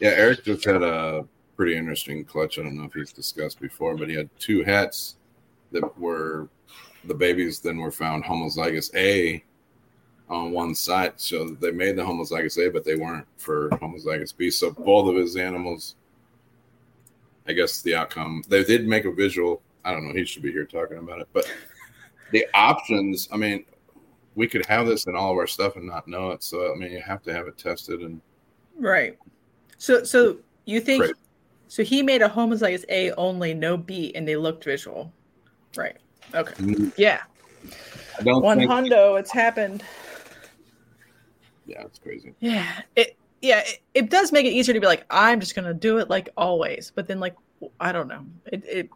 Yeah, 0.03 0.15
Eric 0.17 0.43
just 0.43 0.65
had 0.65 0.83
a 0.83 1.25
pretty 1.55 1.77
interesting 1.77 2.25
clutch. 2.25 2.59
I 2.59 2.63
don't 2.63 2.75
know 2.75 2.83
if 2.83 2.93
he's 2.93 3.13
discussed 3.13 3.61
before, 3.61 3.95
but 3.95 4.09
he 4.09 4.15
had 4.15 4.29
two 4.37 4.61
hets 4.61 5.15
that 5.71 5.97
were 5.97 6.49
the 7.05 7.13
babies 7.13 7.61
then 7.61 7.77
were 7.77 7.89
found 7.89 8.25
homozygous 8.25 8.93
A 8.95 9.41
on 10.27 10.51
one 10.51 10.75
side. 10.75 11.13
So 11.15 11.51
they 11.51 11.71
made 11.71 11.95
the 11.95 12.01
homozygous 12.01 12.57
A, 12.57 12.69
but 12.69 12.83
they 12.83 12.97
weren't 12.97 13.25
for 13.37 13.69
homozygous 13.69 14.35
B. 14.35 14.51
So 14.51 14.71
both 14.71 15.07
of 15.07 15.15
his 15.15 15.37
animals, 15.37 15.95
I 17.47 17.53
guess 17.53 17.81
the 17.81 17.95
outcome, 17.95 18.43
they 18.49 18.65
did 18.65 18.85
make 18.85 19.05
a 19.05 19.11
visual. 19.13 19.61
I 19.85 19.93
don't 19.93 20.05
know. 20.05 20.13
He 20.13 20.25
should 20.25 20.43
be 20.43 20.51
here 20.51 20.65
talking 20.65 20.97
about 20.97 21.21
it. 21.21 21.29
But 21.31 21.49
the 22.31 22.45
options, 22.53 23.29
I 23.31 23.37
mean, 23.37 23.63
we 24.35 24.49
could 24.49 24.65
have 24.65 24.85
this 24.85 25.05
in 25.05 25.15
all 25.15 25.31
of 25.31 25.37
our 25.37 25.47
stuff 25.47 25.77
and 25.77 25.87
not 25.87 26.09
know 26.09 26.31
it. 26.31 26.43
So, 26.43 26.73
I 26.73 26.75
mean, 26.75 26.91
you 26.91 27.01
have 27.01 27.23
to 27.23 27.33
have 27.33 27.47
it 27.47 27.57
tested. 27.57 28.01
And 28.01 28.19
Right. 28.77 29.17
So, 29.83 30.01
so 30.05 30.37
you 30.63 30.79
think? 30.79 31.03
Right. 31.03 31.13
So 31.67 31.83
he 31.83 32.01
made 32.01 32.21
a 32.21 32.29
homozygous 32.29 32.85
A 32.87 33.11
only, 33.15 33.53
no 33.53 33.75
B, 33.75 34.15
and 34.15 34.25
they 34.25 34.37
looked 34.37 34.63
visual. 34.63 35.11
Right. 35.75 35.97
Okay. 36.33 36.53
Mm. 36.53 36.93
Yeah. 36.95 37.19
I 38.17 38.23
don't 38.23 38.41
One 38.41 38.59
think, 38.59 38.71
hundo. 38.71 39.19
It's 39.19 39.29
happened. 39.29 39.83
yeah, 41.65 41.81
it's 41.81 41.99
crazy. 41.99 42.33
Yeah. 42.39 42.81
It. 42.95 43.17
Yeah. 43.41 43.59
It, 43.59 43.81
it 43.93 44.09
does 44.09 44.31
make 44.31 44.45
it 44.45 44.53
easier 44.53 44.73
to 44.73 44.79
be 44.79 44.87
like, 44.87 45.05
I'm 45.09 45.41
just 45.41 45.53
gonna 45.53 45.73
do 45.73 45.97
it 45.97 46.09
like 46.09 46.29
always. 46.37 46.93
But 46.95 47.05
then, 47.09 47.19
like, 47.19 47.35
I 47.81 47.91
don't 47.91 48.07
know. 48.07 48.25
It. 48.53 48.63
It. 48.65 48.89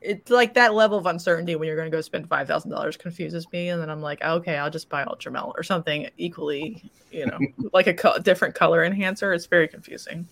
It's 0.00 0.30
like 0.30 0.54
that 0.54 0.74
level 0.74 0.96
of 0.96 1.06
uncertainty 1.06 1.56
when 1.56 1.66
you're 1.66 1.76
going 1.76 1.90
to 1.90 1.96
go 1.96 2.00
spend 2.00 2.28
five 2.28 2.46
thousand 2.46 2.70
dollars 2.70 2.96
confuses 2.96 3.46
me, 3.52 3.68
and 3.68 3.80
then 3.80 3.90
I'm 3.90 4.00
like, 4.00 4.22
okay, 4.22 4.56
I'll 4.56 4.70
just 4.70 4.88
buy 4.88 5.04
Ultramel 5.04 5.52
or 5.56 5.62
something 5.62 6.08
equally, 6.16 6.82
you 7.10 7.26
know, 7.26 7.38
like 7.72 7.86
a 7.86 7.94
co- 7.94 8.18
different 8.18 8.54
color 8.54 8.84
enhancer. 8.84 9.32
It's 9.34 9.46
very 9.46 9.68
confusing. 9.68 10.26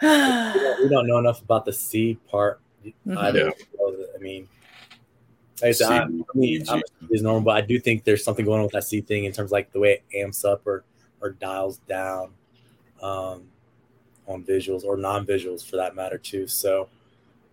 we 0.00 0.88
don't 0.88 1.06
know 1.06 1.18
enough 1.18 1.42
about 1.42 1.64
the 1.64 1.72
C 1.72 2.18
part 2.30 2.60
Mhm. 3.06 3.16
either. 3.16 3.52
So, 3.76 3.96
I 4.14 4.18
mean, 4.18 4.48
like 5.62 5.68
I 5.68 5.72
said, 5.72 5.90
I, 5.90 5.96
I 6.02 6.08
mean, 6.34 6.64
I'm 6.68 6.82
is 7.10 7.22
normal, 7.22 7.42
but 7.42 7.56
I 7.56 7.60
do 7.62 7.80
think 7.80 8.04
there's 8.04 8.22
something 8.22 8.44
going 8.44 8.58
on 8.58 8.64
with 8.64 8.72
that 8.72 8.84
C 8.84 9.00
thing 9.00 9.24
in 9.24 9.32
terms 9.32 9.48
of 9.48 9.52
like 9.52 9.72
the 9.72 9.80
way 9.80 9.92
it 9.92 10.02
amps 10.14 10.44
up 10.44 10.66
or 10.66 10.84
or 11.20 11.30
dials 11.30 11.78
down 11.78 12.32
um, 13.02 13.48
on 14.28 14.44
visuals 14.44 14.84
or 14.84 14.96
non-visuals 14.96 15.68
for 15.68 15.76
that 15.76 15.96
matter 15.96 16.18
too. 16.18 16.46
So, 16.46 16.88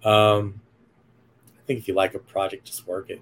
um, 0.06 0.60
I 1.57 1.61
think 1.68 1.80
if 1.80 1.88
you 1.88 1.94
like 1.94 2.14
a 2.14 2.19
project, 2.19 2.65
just 2.65 2.86
work 2.88 3.10
it. 3.10 3.22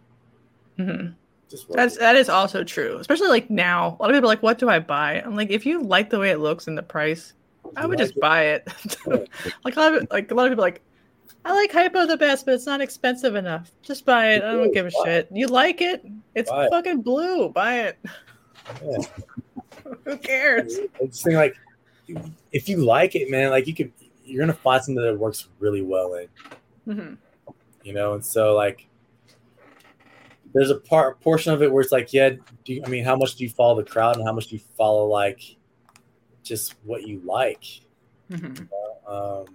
Mhm. 0.80 1.14
just 1.49 1.69
worth 1.69 1.76
That's 1.77 1.95
it. 1.95 1.99
that 1.99 2.15
is 2.15 2.30
also 2.30 2.64
true, 2.64 2.97
especially 2.97 3.27
like 3.30 3.49
now. 3.49 3.95
A 3.99 4.01
lot 4.01 4.10
of 4.10 4.15
people 4.15 4.30
are 4.30 4.34
like, 4.34 4.43
"What 4.43 4.57
do 4.57 4.69
I 4.69 4.80
buy?" 4.80 5.22
I'm 5.22 5.35
like, 5.35 5.49
if 5.51 5.65
you 5.65 5.81
like 5.84 6.10
the 6.10 6.19
way 6.19 6.31
it 6.31 6.39
looks 6.39 6.68
and 6.68 6.77
the 6.77 6.81
price, 6.84 7.34
I 7.77 7.85
would 7.85 7.99
like 7.99 8.05
just 8.07 8.18
it? 8.18 8.22
buy 8.22 8.43
it. 8.45 8.68
like 9.64 9.76
a 9.76 9.80
lot 9.80 9.93
of 9.93 10.07
like 10.11 10.31
a 10.31 10.34
lot 10.35 10.45
of 10.47 10.51
people 10.51 10.64
are 10.64 10.68
like, 10.68 10.81
I 11.45 11.53
like 11.53 11.72
hypo 11.72 12.05
the 12.07 12.18
best, 12.18 12.45
but 12.45 12.53
it's 12.55 12.65
not 12.65 12.81
expensive 12.81 13.35
enough. 13.35 13.72
Just 13.84 14.05
buy 14.05 14.34
it. 14.34 14.43
I 14.43 14.51
don't 14.53 14.73
give 14.73 14.88
a 14.88 14.91
Buy 14.91 15.03
shit. 15.05 15.27
You 15.31 15.47
like 15.47 15.81
it? 15.81 16.03
It's 16.35 16.49
Buy 16.49 16.65
it. 16.65 16.69
fucking 16.72 17.01
blue. 17.01 17.49
Buy 17.49 17.80
it. 17.81 17.99
Yeah. 18.84 18.97
Who 20.05 20.18
cares? 20.18 20.80
I 21.01 21.05
just 21.05 21.23
think 21.23 21.35
like 21.35 21.55
if 22.51 22.68
you 22.68 22.77
like 22.77 23.15
it, 23.15 23.30
man, 23.30 23.51
like 23.51 23.68
you 23.68 23.76
could 23.76 23.91
you're 24.26 24.41
gonna 24.41 24.53
find 24.53 24.81
something 24.84 25.03
that 25.03 25.18
works 25.19 25.49
really 25.60 25.81
well 25.81 26.15
in, 26.15 26.27
hmm 26.85 27.14
you 27.84 27.93
know. 27.93 28.14
And 28.14 28.26
so 28.26 28.55
like 28.55 28.88
there's 30.53 30.69
a 30.69 30.76
part 30.76 31.19
portion 31.19 31.53
of 31.53 31.61
it 31.61 31.72
where 31.72 31.81
it's 31.81 31.91
like, 31.91 32.14
yeah, 32.14 32.31
do 32.64 32.73
you, 32.73 32.84
I 32.85 32.89
mean 32.89 33.03
how 33.03 33.15
much 33.15 33.35
do 33.35 33.43
you 33.43 33.49
follow 33.49 33.76
the 33.76 33.89
crowd 33.89 34.18
and 34.18 34.26
how 34.26 34.34
much 34.34 34.47
do 34.47 34.55
you 34.55 34.61
follow 34.77 35.05
like 35.05 35.41
just 36.43 36.76
what 36.84 37.07
you 37.07 37.22
like? 37.26 37.64
hmm 38.30 38.53
Um, 39.07 39.45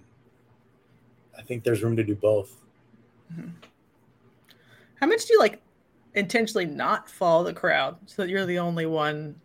I 1.37 1.43
think 1.43 1.65
there's 1.65 1.83
room 1.83 1.97
to 1.97 2.05
do 2.05 2.15
both. 2.15 2.57
How 5.01 5.07
much 5.07 5.27
do 5.27 5.35
you 5.35 5.39
like 5.39 5.61
intentionally 6.15 6.67
not 6.67 7.09
follow 7.09 7.45
the 7.45 7.53
crowd 7.53 7.97
so 8.07 8.23
that 8.23 8.29
you're 8.29 8.47
the 8.47 8.59
only 8.59 8.87
one 8.87 9.41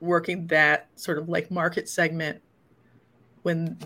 working 0.00 0.46
that 0.48 0.88
sort 0.96 1.18
of 1.18 1.28
like 1.28 1.50
market 1.50 1.88
segment 1.88 2.42
when 3.42 3.78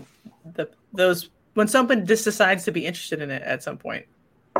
the 0.55 0.69
those 0.93 1.29
when 1.53 1.67
someone 1.67 2.05
just 2.05 2.23
decides 2.23 2.63
to 2.65 2.71
be 2.71 2.85
interested 2.85 3.21
in 3.21 3.31
it 3.31 3.41
at 3.43 3.63
some 3.63 3.77
point? 3.77 4.05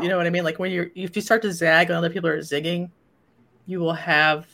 You 0.00 0.08
know 0.08 0.16
what 0.16 0.26
I 0.26 0.30
mean? 0.30 0.44
Like 0.44 0.58
when 0.58 0.70
you're 0.70 0.90
if 0.94 1.16
you 1.16 1.22
start 1.22 1.42
to 1.42 1.52
zag 1.52 1.88
and 1.88 1.96
other 1.96 2.10
people 2.10 2.28
are 2.30 2.38
zigging, 2.38 2.90
you 3.66 3.80
will 3.80 3.92
have 3.94 4.46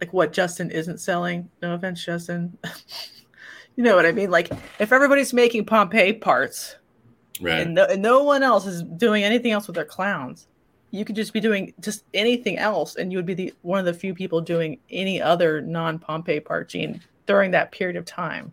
like 0.00 0.12
what 0.12 0.32
Justin 0.32 0.70
isn't 0.70 0.98
selling. 0.98 1.50
No 1.60 1.74
offense, 1.74 2.04
Justin. 2.04 2.56
you 3.76 3.84
know 3.84 3.96
what 3.96 4.06
I 4.06 4.12
mean? 4.12 4.30
Like 4.30 4.50
if 4.78 4.92
everybody's 4.92 5.32
making 5.32 5.64
Pompeii 5.66 6.12
parts, 6.14 6.76
Right. 7.40 7.60
and 7.60 7.74
no, 7.74 7.84
and 7.84 8.02
no 8.02 8.24
one 8.24 8.42
else 8.42 8.66
is 8.66 8.82
doing 8.82 9.22
anything 9.22 9.52
else 9.52 9.66
with 9.68 9.76
their 9.76 9.84
clowns. 9.84 10.48
You 10.90 11.04
could 11.04 11.14
just 11.16 11.32
be 11.32 11.40
doing 11.40 11.74
just 11.80 12.04
anything 12.14 12.58
else, 12.58 12.96
and 12.96 13.12
you 13.12 13.18
would 13.18 13.26
be 13.26 13.34
the 13.34 13.54
one 13.62 13.78
of 13.78 13.84
the 13.84 13.92
few 13.94 14.14
people 14.14 14.40
doing 14.40 14.78
any 14.90 15.20
other 15.20 15.60
non 15.60 15.98
Pompeii 15.98 16.40
part 16.40 16.68
gene 16.68 17.00
during 17.26 17.50
that 17.52 17.70
period 17.72 17.96
of 17.96 18.04
time. 18.06 18.52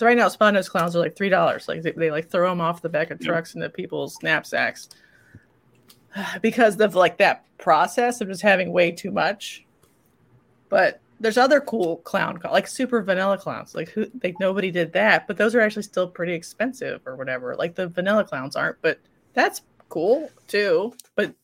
So 0.00 0.06
right 0.06 0.16
now, 0.16 0.28
Spanos 0.28 0.70
clowns 0.70 0.96
are 0.96 0.98
like 0.98 1.14
three 1.14 1.28
dollars. 1.28 1.68
Like 1.68 1.82
they, 1.82 1.90
they 1.90 2.10
like 2.10 2.30
throw 2.30 2.48
them 2.48 2.62
off 2.62 2.80
the 2.80 2.88
back 2.88 3.10
of 3.10 3.20
Yeah. 3.20 3.26
trucks 3.26 3.54
into 3.54 3.68
people's 3.68 4.16
knapsacks 4.22 4.88
because 6.40 6.80
of 6.80 6.94
like 6.94 7.18
that 7.18 7.44
process 7.58 8.22
of 8.22 8.28
just 8.28 8.40
having 8.40 8.72
way 8.72 8.92
too 8.92 9.10
much. 9.10 9.66
But 10.70 11.02
there's 11.20 11.36
other 11.36 11.60
cool 11.60 11.98
clown 11.98 12.40
like 12.50 12.66
super 12.66 13.02
vanilla 13.02 13.36
clowns. 13.36 13.74
Like 13.74 13.90
who 13.90 14.06
like 14.24 14.36
nobody 14.40 14.70
did 14.70 14.94
that, 14.94 15.26
but 15.26 15.36
those 15.36 15.54
are 15.54 15.60
actually 15.60 15.82
still 15.82 16.08
pretty 16.08 16.32
expensive 16.32 17.02
or 17.04 17.14
whatever. 17.14 17.54
Like 17.54 17.74
the 17.74 17.86
vanilla 17.88 18.24
clowns 18.24 18.56
aren't, 18.56 18.80
but 18.80 19.00
that's 19.34 19.60
cool 19.90 20.30
too. 20.48 20.94
But 21.14 21.34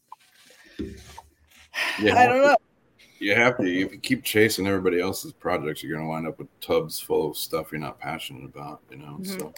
You 0.79 2.11
I 2.11 2.25
don't 2.27 2.43
know. 2.43 2.57
You 3.19 3.35
have 3.35 3.57
to. 3.59 3.63
If 3.65 3.93
you 3.93 3.99
keep 3.99 4.23
chasing 4.25 4.67
everybody 4.67 5.01
else's 5.01 5.33
projects, 5.33 5.83
you're 5.83 5.93
going 5.93 6.05
to 6.05 6.09
wind 6.09 6.27
up 6.27 6.39
with 6.39 6.49
tubs 6.61 7.01
full 7.01 7.31
of 7.31 7.37
stuff 7.37 7.73
you're 7.73 7.81
not 7.81 7.99
passionate 7.99 8.45
about. 8.45 8.81
You 8.91 8.99
know, 8.99 9.19
Mhm. 9.21 9.27
so 9.41 9.55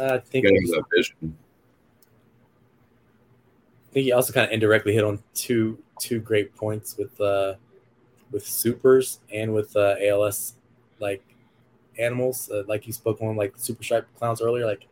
I 0.00 0.18
think 0.18 0.46
getting 0.46 0.62
that 0.70 0.84
vision. 0.94 1.36
I 3.90 3.92
think 3.92 4.06
you 4.06 4.14
also 4.14 4.32
kind 4.32 4.46
of 4.46 4.52
indirectly 4.52 4.94
hit 4.94 5.04
on 5.04 5.22
two 5.34 5.78
two 5.98 6.20
great 6.20 6.54
points 6.56 6.96
with 6.96 7.20
uh 7.20 7.54
with 8.30 8.46
supers 8.46 9.18
and 9.32 9.52
with 9.52 9.74
uh, 9.76 9.96
ALS 10.00 10.54
like 11.00 11.22
animals 11.98 12.48
uh, 12.50 12.62
like 12.68 12.86
you 12.86 12.92
spoke 12.92 13.20
on 13.20 13.34
like 13.36 13.52
super 13.56 13.82
striped 13.82 14.14
clowns 14.16 14.40
earlier 14.40 14.64
like 14.64 14.86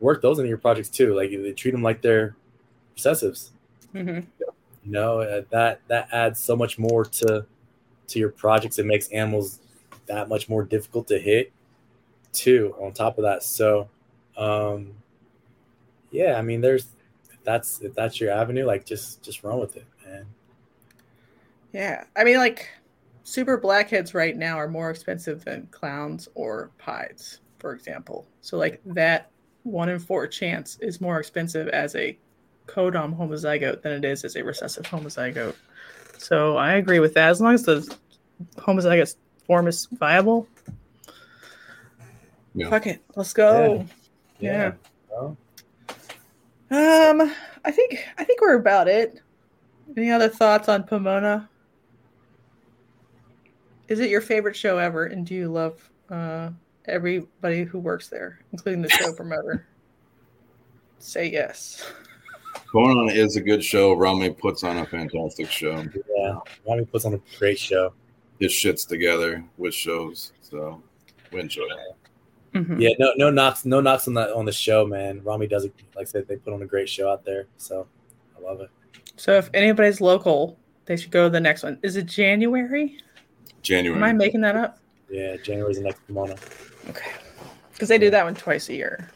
work 0.00 0.20
those 0.20 0.38
into 0.40 0.48
your 0.48 0.58
projects 0.58 0.88
too 0.88 1.14
like 1.14 1.30
they 1.30 1.52
treat 1.52 1.70
them 1.70 1.82
like 1.82 2.02
they're 2.02 2.36
recessives 2.96 3.50
Mhm. 3.94 4.26
You 4.84 4.92
know 4.92 5.20
uh, 5.20 5.42
that 5.50 5.80
that 5.88 6.08
adds 6.12 6.40
so 6.40 6.56
much 6.56 6.78
more 6.78 7.04
to 7.04 7.46
to 8.08 8.18
your 8.18 8.30
projects. 8.30 8.78
It 8.78 8.86
makes 8.86 9.08
animals 9.08 9.60
that 10.06 10.28
much 10.28 10.48
more 10.48 10.62
difficult 10.62 11.08
to 11.08 11.18
hit 11.18 11.52
too 12.32 12.74
on 12.80 12.92
top 12.92 13.18
of 13.18 13.24
that. 13.24 13.42
So 13.42 13.88
um 14.36 14.92
yeah 16.10 16.34
i 16.36 16.42
mean 16.42 16.60
there's 16.60 16.86
if 17.30 17.40
that's 17.44 17.80
if 17.82 17.94
that's 17.94 18.20
your 18.20 18.32
avenue 18.32 18.64
like 18.64 18.84
just 18.84 19.22
just 19.22 19.44
run 19.44 19.60
with 19.60 19.76
it 19.76 19.86
man. 20.04 20.26
Yeah, 21.72 22.04
I 22.16 22.24
mean, 22.24 22.38
like 22.38 22.68
super 23.24 23.56
blackheads 23.56 24.14
right 24.14 24.36
now 24.36 24.56
are 24.56 24.68
more 24.68 24.90
expensive 24.90 25.44
than 25.44 25.66
clowns 25.72 26.28
or 26.34 26.70
pies, 26.78 27.40
for 27.58 27.74
example. 27.74 28.28
So 28.42 28.56
like 28.56 28.80
that 28.86 29.30
one 29.64 29.88
in 29.88 29.98
four 29.98 30.26
chance 30.28 30.78
is 30.80 31.00
more 31.00 31.18
expensive 31.18 31.68
as 31.68 31.96
a 31.96 32.16
codom 32.66 33.14
homozygote 33.14 33.82
than 33.82 33.92
it 33.92 34.04
is 34.04 34.24
as 34.24 34.36
a 34.36 34.42
recessive 34.44 34.84
homozygote. 34.84 35.54
So 36.18 36.56
I 36.56 36.74
agree 36.74 37.00
with 37.00 37.14
that. 37.14 37.30
As 37.30 37.40
long 37.40 37.54
as 37.54 37.62
the 37.64 37.96
homozygous 38.56 39.16
form 39.46 39.66
is 39.68 39.86
viable, 39.92 40.48
Yeah. 42.54 42.70
fuck 42.70 42.86
it, 42.86 43.02
let's 43.16 43.32
go. 43.32 43.84
Yeah. 44.38 44.72
Well, 45.10 45.36
Um, 46.70 47.32
I 47.64 47.70
think 47.70 48.04
I 48.18 48.24
think 48.24 48.40
we're 48.40 48.54
about 48.56 48.88
it. 48.88 49.20
Any 49.96 50.10
other 50.10 50.28
thoughts 50.28 50.68
on 50.68 50.82
Pomona? 50.84 51.48
Is 53.88 54.00
it 54.00 54.08
your 54.10 54.22
favorite 54.22 54.56
show 54.56 54.78
ever, 54.78 55.04
and 55.04 55.26
do 55.26 55.34
you 55.34 55.48
love 55.48 55.88
uh, 56.10 56.50
everybody 56.86 57.64
who 57.64 57.78
works 57.78 58.08
there, 58.08 58.40
including 58.52 58.80
the 58.82 58.88
show 58.88 59.12
promoter? 59.12 59.66
Say 60.98 61.30
yes. 61.30 61.84
Conan 62.74 63.08
is 63.14 63.36
a 63.36 63.40
good 63.40 63.62
show. 63.64 63.92
Rami 63.94 64.30
puts 64.30 64.64
on 64.64 64.78
a 64.78 64.86
fantastic 64.86 65.48
show. 65.48 65.84
yeah 66.18 66.38
Rami 66.66 66.84
puts 66.86 67.04
on 67.04 67.14
a 67.14 67.20
great 67.38 67.58
show 67.58 67.92
His 68.40 68.52
shit's 68.52 68.84
together 68.84 69.44
with 69.58 69.72
shows. 69.72 70.32
So 70.42 70.82
we 71.32 71.38
enjoy 71.40 71.62
it. 71.64 72.58
Mhm. 72.58 72.80
yeah 72.80 72.90
no 72.98 73.12
no 73.16 73.30
knocks 73.30 73.64
no 73.64 73.80
knocks 73.80 74.06
on 74.08 74.14
that 74.14 74.30
on 74.32 74.44
the 74.44 74.52
show 74.52 74.84
man 74.86 75.20
Rami 75.24 75.46
does 75.46 75.64
it 75.64 75.72
like 75.96 76.06
I 76.08 76.10
said 76.10 76.26
they 76.28 76.36
put 76.36 76.52
on 76.52 76.62
a 76.62 76.66
great 76.66 76.88
show 76.88 77.08
out 77.10 77.24
there 77.24 77.46
so 77.58 77.86
I 78.36 78.40
love 78.40 78.60
it 78.60 78.70
So 79.16 79.32
if 79.34 79.48
anybody's 79.54 80.00
local, 80.00 80.56
they 80.86 80.96
should 80.96 81.10
go 81.12 81.24
to 81.24 81.30
the 81.30 81.40
next 81.40 81.62
one. 81.62 81.78
Is 81.82 81.94
it 81.96 82.06
January? 82.06 82.98
January. 83.62 83.96
Am 83.96 84.04
I 84.04 84.12
making 84.12 84.40
that 84.42 84.56
up? 84.56 84.78
yeah 85.08 85.36
January's 85.36 85.78
the 85.78 85.84
next 85.84 86.04
Pomona 86.08 86.34
Okay, 86.90 87.12
because 87.72 87.88
they 87.88 87.98
do 87.98 88.10
that 88.10 88.24
one 88.24 88.34
twice 88.34 88.68
a 88.68 88.74
year, 88.74 89.08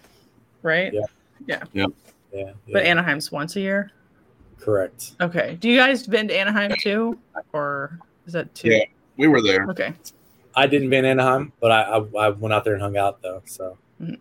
right? 0.62 0.92
Yeah. 1.46 1.62
yeah, 1.74 1.84
But 1.86 1.92
yeah, 2.32 2.52
But 2.72 2.84
Anaheim's 2.84 3.30
once 3.32 3.56
a 3.56 3.60
year. 3.60 3.90
correct 4.60 5.12
Okay. 5.20 5.56
Do 5.60 5.68
you 5.68 5.76
guys 5.76 6.06
been 6.06 6.28
to 6.28 6.36
Anaheim 6.36 6.72
too, 6.80 7.18
or 7.52 7.98
is 8.26 8.32
that 8.32 8.54
two? 8.54 8.70
Yeah. 8.70 8.84
we 9.16 9.28
were 9.28 9.40
there. 9.42 9.66
Okay. 9.70 9.94
I 10.56 10.66
didn't 10.66 10.90
been 10.90 11.04
Anaheim 11.04 11.52
but 11.60 11.70
I, 11.70 11.82
I 11.82 12.26
I 12.26 12.28
went 12.30 12.52
out 12.52 12.64
there 12.64 12.74
and 12.74 12.82
hung 12.82 12.96
out 12.96 13.22
though 13.22 13.42
so 13.44 13.78
All 14.00 14.16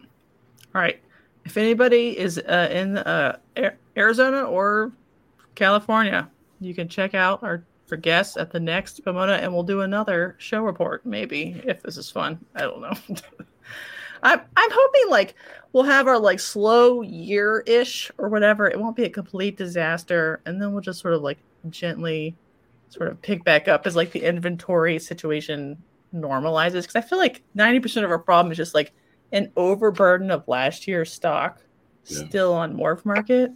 right. 0.74 1.00
If 1.46 1.56
anybody 1.58 2.18
is 2.18 2.38
uh, 2.40 2.70
in 2.72 2.98
uh, 2.98 3.38
Arizona 3.96 4.44
or 4.44 4.92
California, 5.56 6.30
you 6.60 6.76
can 6.76 6.90
check 6.90 7.16
out 7.16 7.42
our, 7.42 7.64
for 7.86 7.96
guests 7.96 8.36
at 8.36 8.52
the 8.52 8.60
next 8.60 9.04
Pomona, 9.06 9.34
and 9.34 9.54
we'll 9.54 9.64
do 9.64 9.82
another 9.82 10.36
show 10.40 10.62
report. 10.62 11.06
Maybe 11.06 11.62
if 11.66 11.82
this 11.82 11.96
is 11.96 12.12
fun, 12.12 12.38
I 12.56 12.62
don't 12.62 12.82
know. 12.82 12.94
I'm 14.24 14.40
I'm 14.56 14.70
hoping 14.72 15.10
like 15.10 15.36
we'll 15.74 15.84
have 15.84 16.08
our 16.08 16.20
like 16.20 16.40
slow 16.40 17.02
year 17.02 17.64
ish 17.66 18.12
or 18.18 18.30
whatever. 18.30 18.68
It 18.68 18.80
won't 18.80 18.96
be 18.96 19.04
a 19.06 19.10
complete 19.10 19.58
disaster, 19.58 20.42
and 20.46 20.62
then 20.62 20.72
we'll 20.72 20.82
just 20.82 21.00
sort 21.02 21.14
of 21.14 21.22
like 21.22 21.38
gently 21.70 22.36
sort 22.90 23.10
of 23.10 23.22
pick 23.22 23.44
back 23.44 23.68
up 23.68 23.86
as 23.86 23.96
like 23.96 24.12
the 24.12 24.24
inventory 24.24 24.98
situation 25.00 25.78
normalizes. 26.16 26.82
Because 26.84 26.96
I 26.96 27.02
feel 27.02 27.18
like 27.18 27.44
ninety 27.54 27.80
percent 27.80 28.06
of 28.06 28.12
our 28.12 28.20
problem 28.20 28.52
is 28.52 28.58
just 28.58 28.74
like 28.76 28.94
an 29.32 29.52
overburden 29.58 30.32
of 30.32 30.48
last 30.48 30.88
year's 30.88 31.12
stock 31.12 31.62
Yeah. 32.06 32.26
still 32.28 32.54
on 32.54 32.76
Morph 32.76 33.06
Market. 33.06 33.52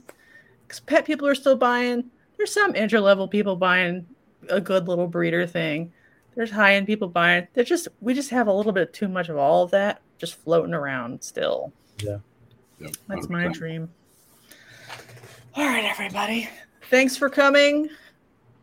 Because 0.67 0.79
pet 0.81 1.05
people 1.05 1.27
are 1.27 1.35
still 1.35 1.55
buying. 1.55 2.09
There's 2.37 2.53
some 2.53 2.75
entry 2.75 2.99
level 2.99 3.27
people 3.27 3.55
buying 3.55 4.05
a 4.49 4.59
good 4.59 4.87
little 4.87 5.07
breeder 5.07 5.45
thing. 5.45 5.93
There's 6.35 6.51
high 6.51 6.75
end 6.75 6.87
people 6.87 7.07
buying. 7.07 7.47
They're 7.53 7.63
just 7.63 7.87
we 7.99 8.13
just 8.13 8.29
have 8.31 8.47
a 8.47 8.53
little 8.53 8.71
bit 8.71 8.93
too 8.93 9.07
much 9.07 9.29
of 9.29 9.37
all 9.37 9.63
of 9.63 9.71
that 9.71 10.01
just 10.21 10.35
floating 10.35 10.75
around 10.75 11.21
still. 11.23 11.73
Yep, 11.97 12.21
That's 13.09 13.27
my 13.27 13.47
100%. 13.47 13.53
dream. 13.53 13.89
All 15.55 15.65
right, 15.65 15.83
everybody. 15.83 16.47
Thanks 16.91 17.17
for 17.17 17.27
coming. 17.27 17.89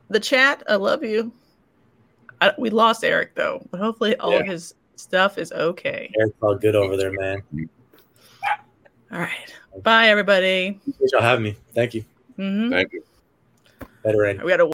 The 0.09 0.21
chat, 0.21 0.63
I 0.69 0.77
love 0.77 1.03
you. 1.03 1.33
I, 2.41 2.53
we 2.59 2.71
lost 2.71 3.03
Eric 3.03 3.35
though, 3.35 3.67
but 3.73 3.81
hopefully 3.81 4.17
all 4.19 4.39
of 4.39 4.47
Yeah. 4.47 4.53
his 4.53 4.73
stuff 4.97 5.37
is 5.37 5.51
okay. 5.51 6.13
Eric's 6.21 6.37
all 6.41 6.55
good 6.55 6.77
over 6.77 6.97
there 6.97 7.13
man 7.13 7.43
All 9.11 9.19
right. 9.19 9.53
Bye, 9.83 10.09
everybody. 10.11 10.81
Appreciate 10.87 11.11
y'all 11.13 11.23
having 11.23 11.43
me 11.43 11.57
thank 11.75 11.93
you 11.95 12.05
hmm 12.37 12.71
Thank 12.71 12.93
you. 12.93 13.03
Better 14.05 14.25
end. 14.27 14.43
We 14.43 14.51
got 14.51 14.59
to 14.59 14.67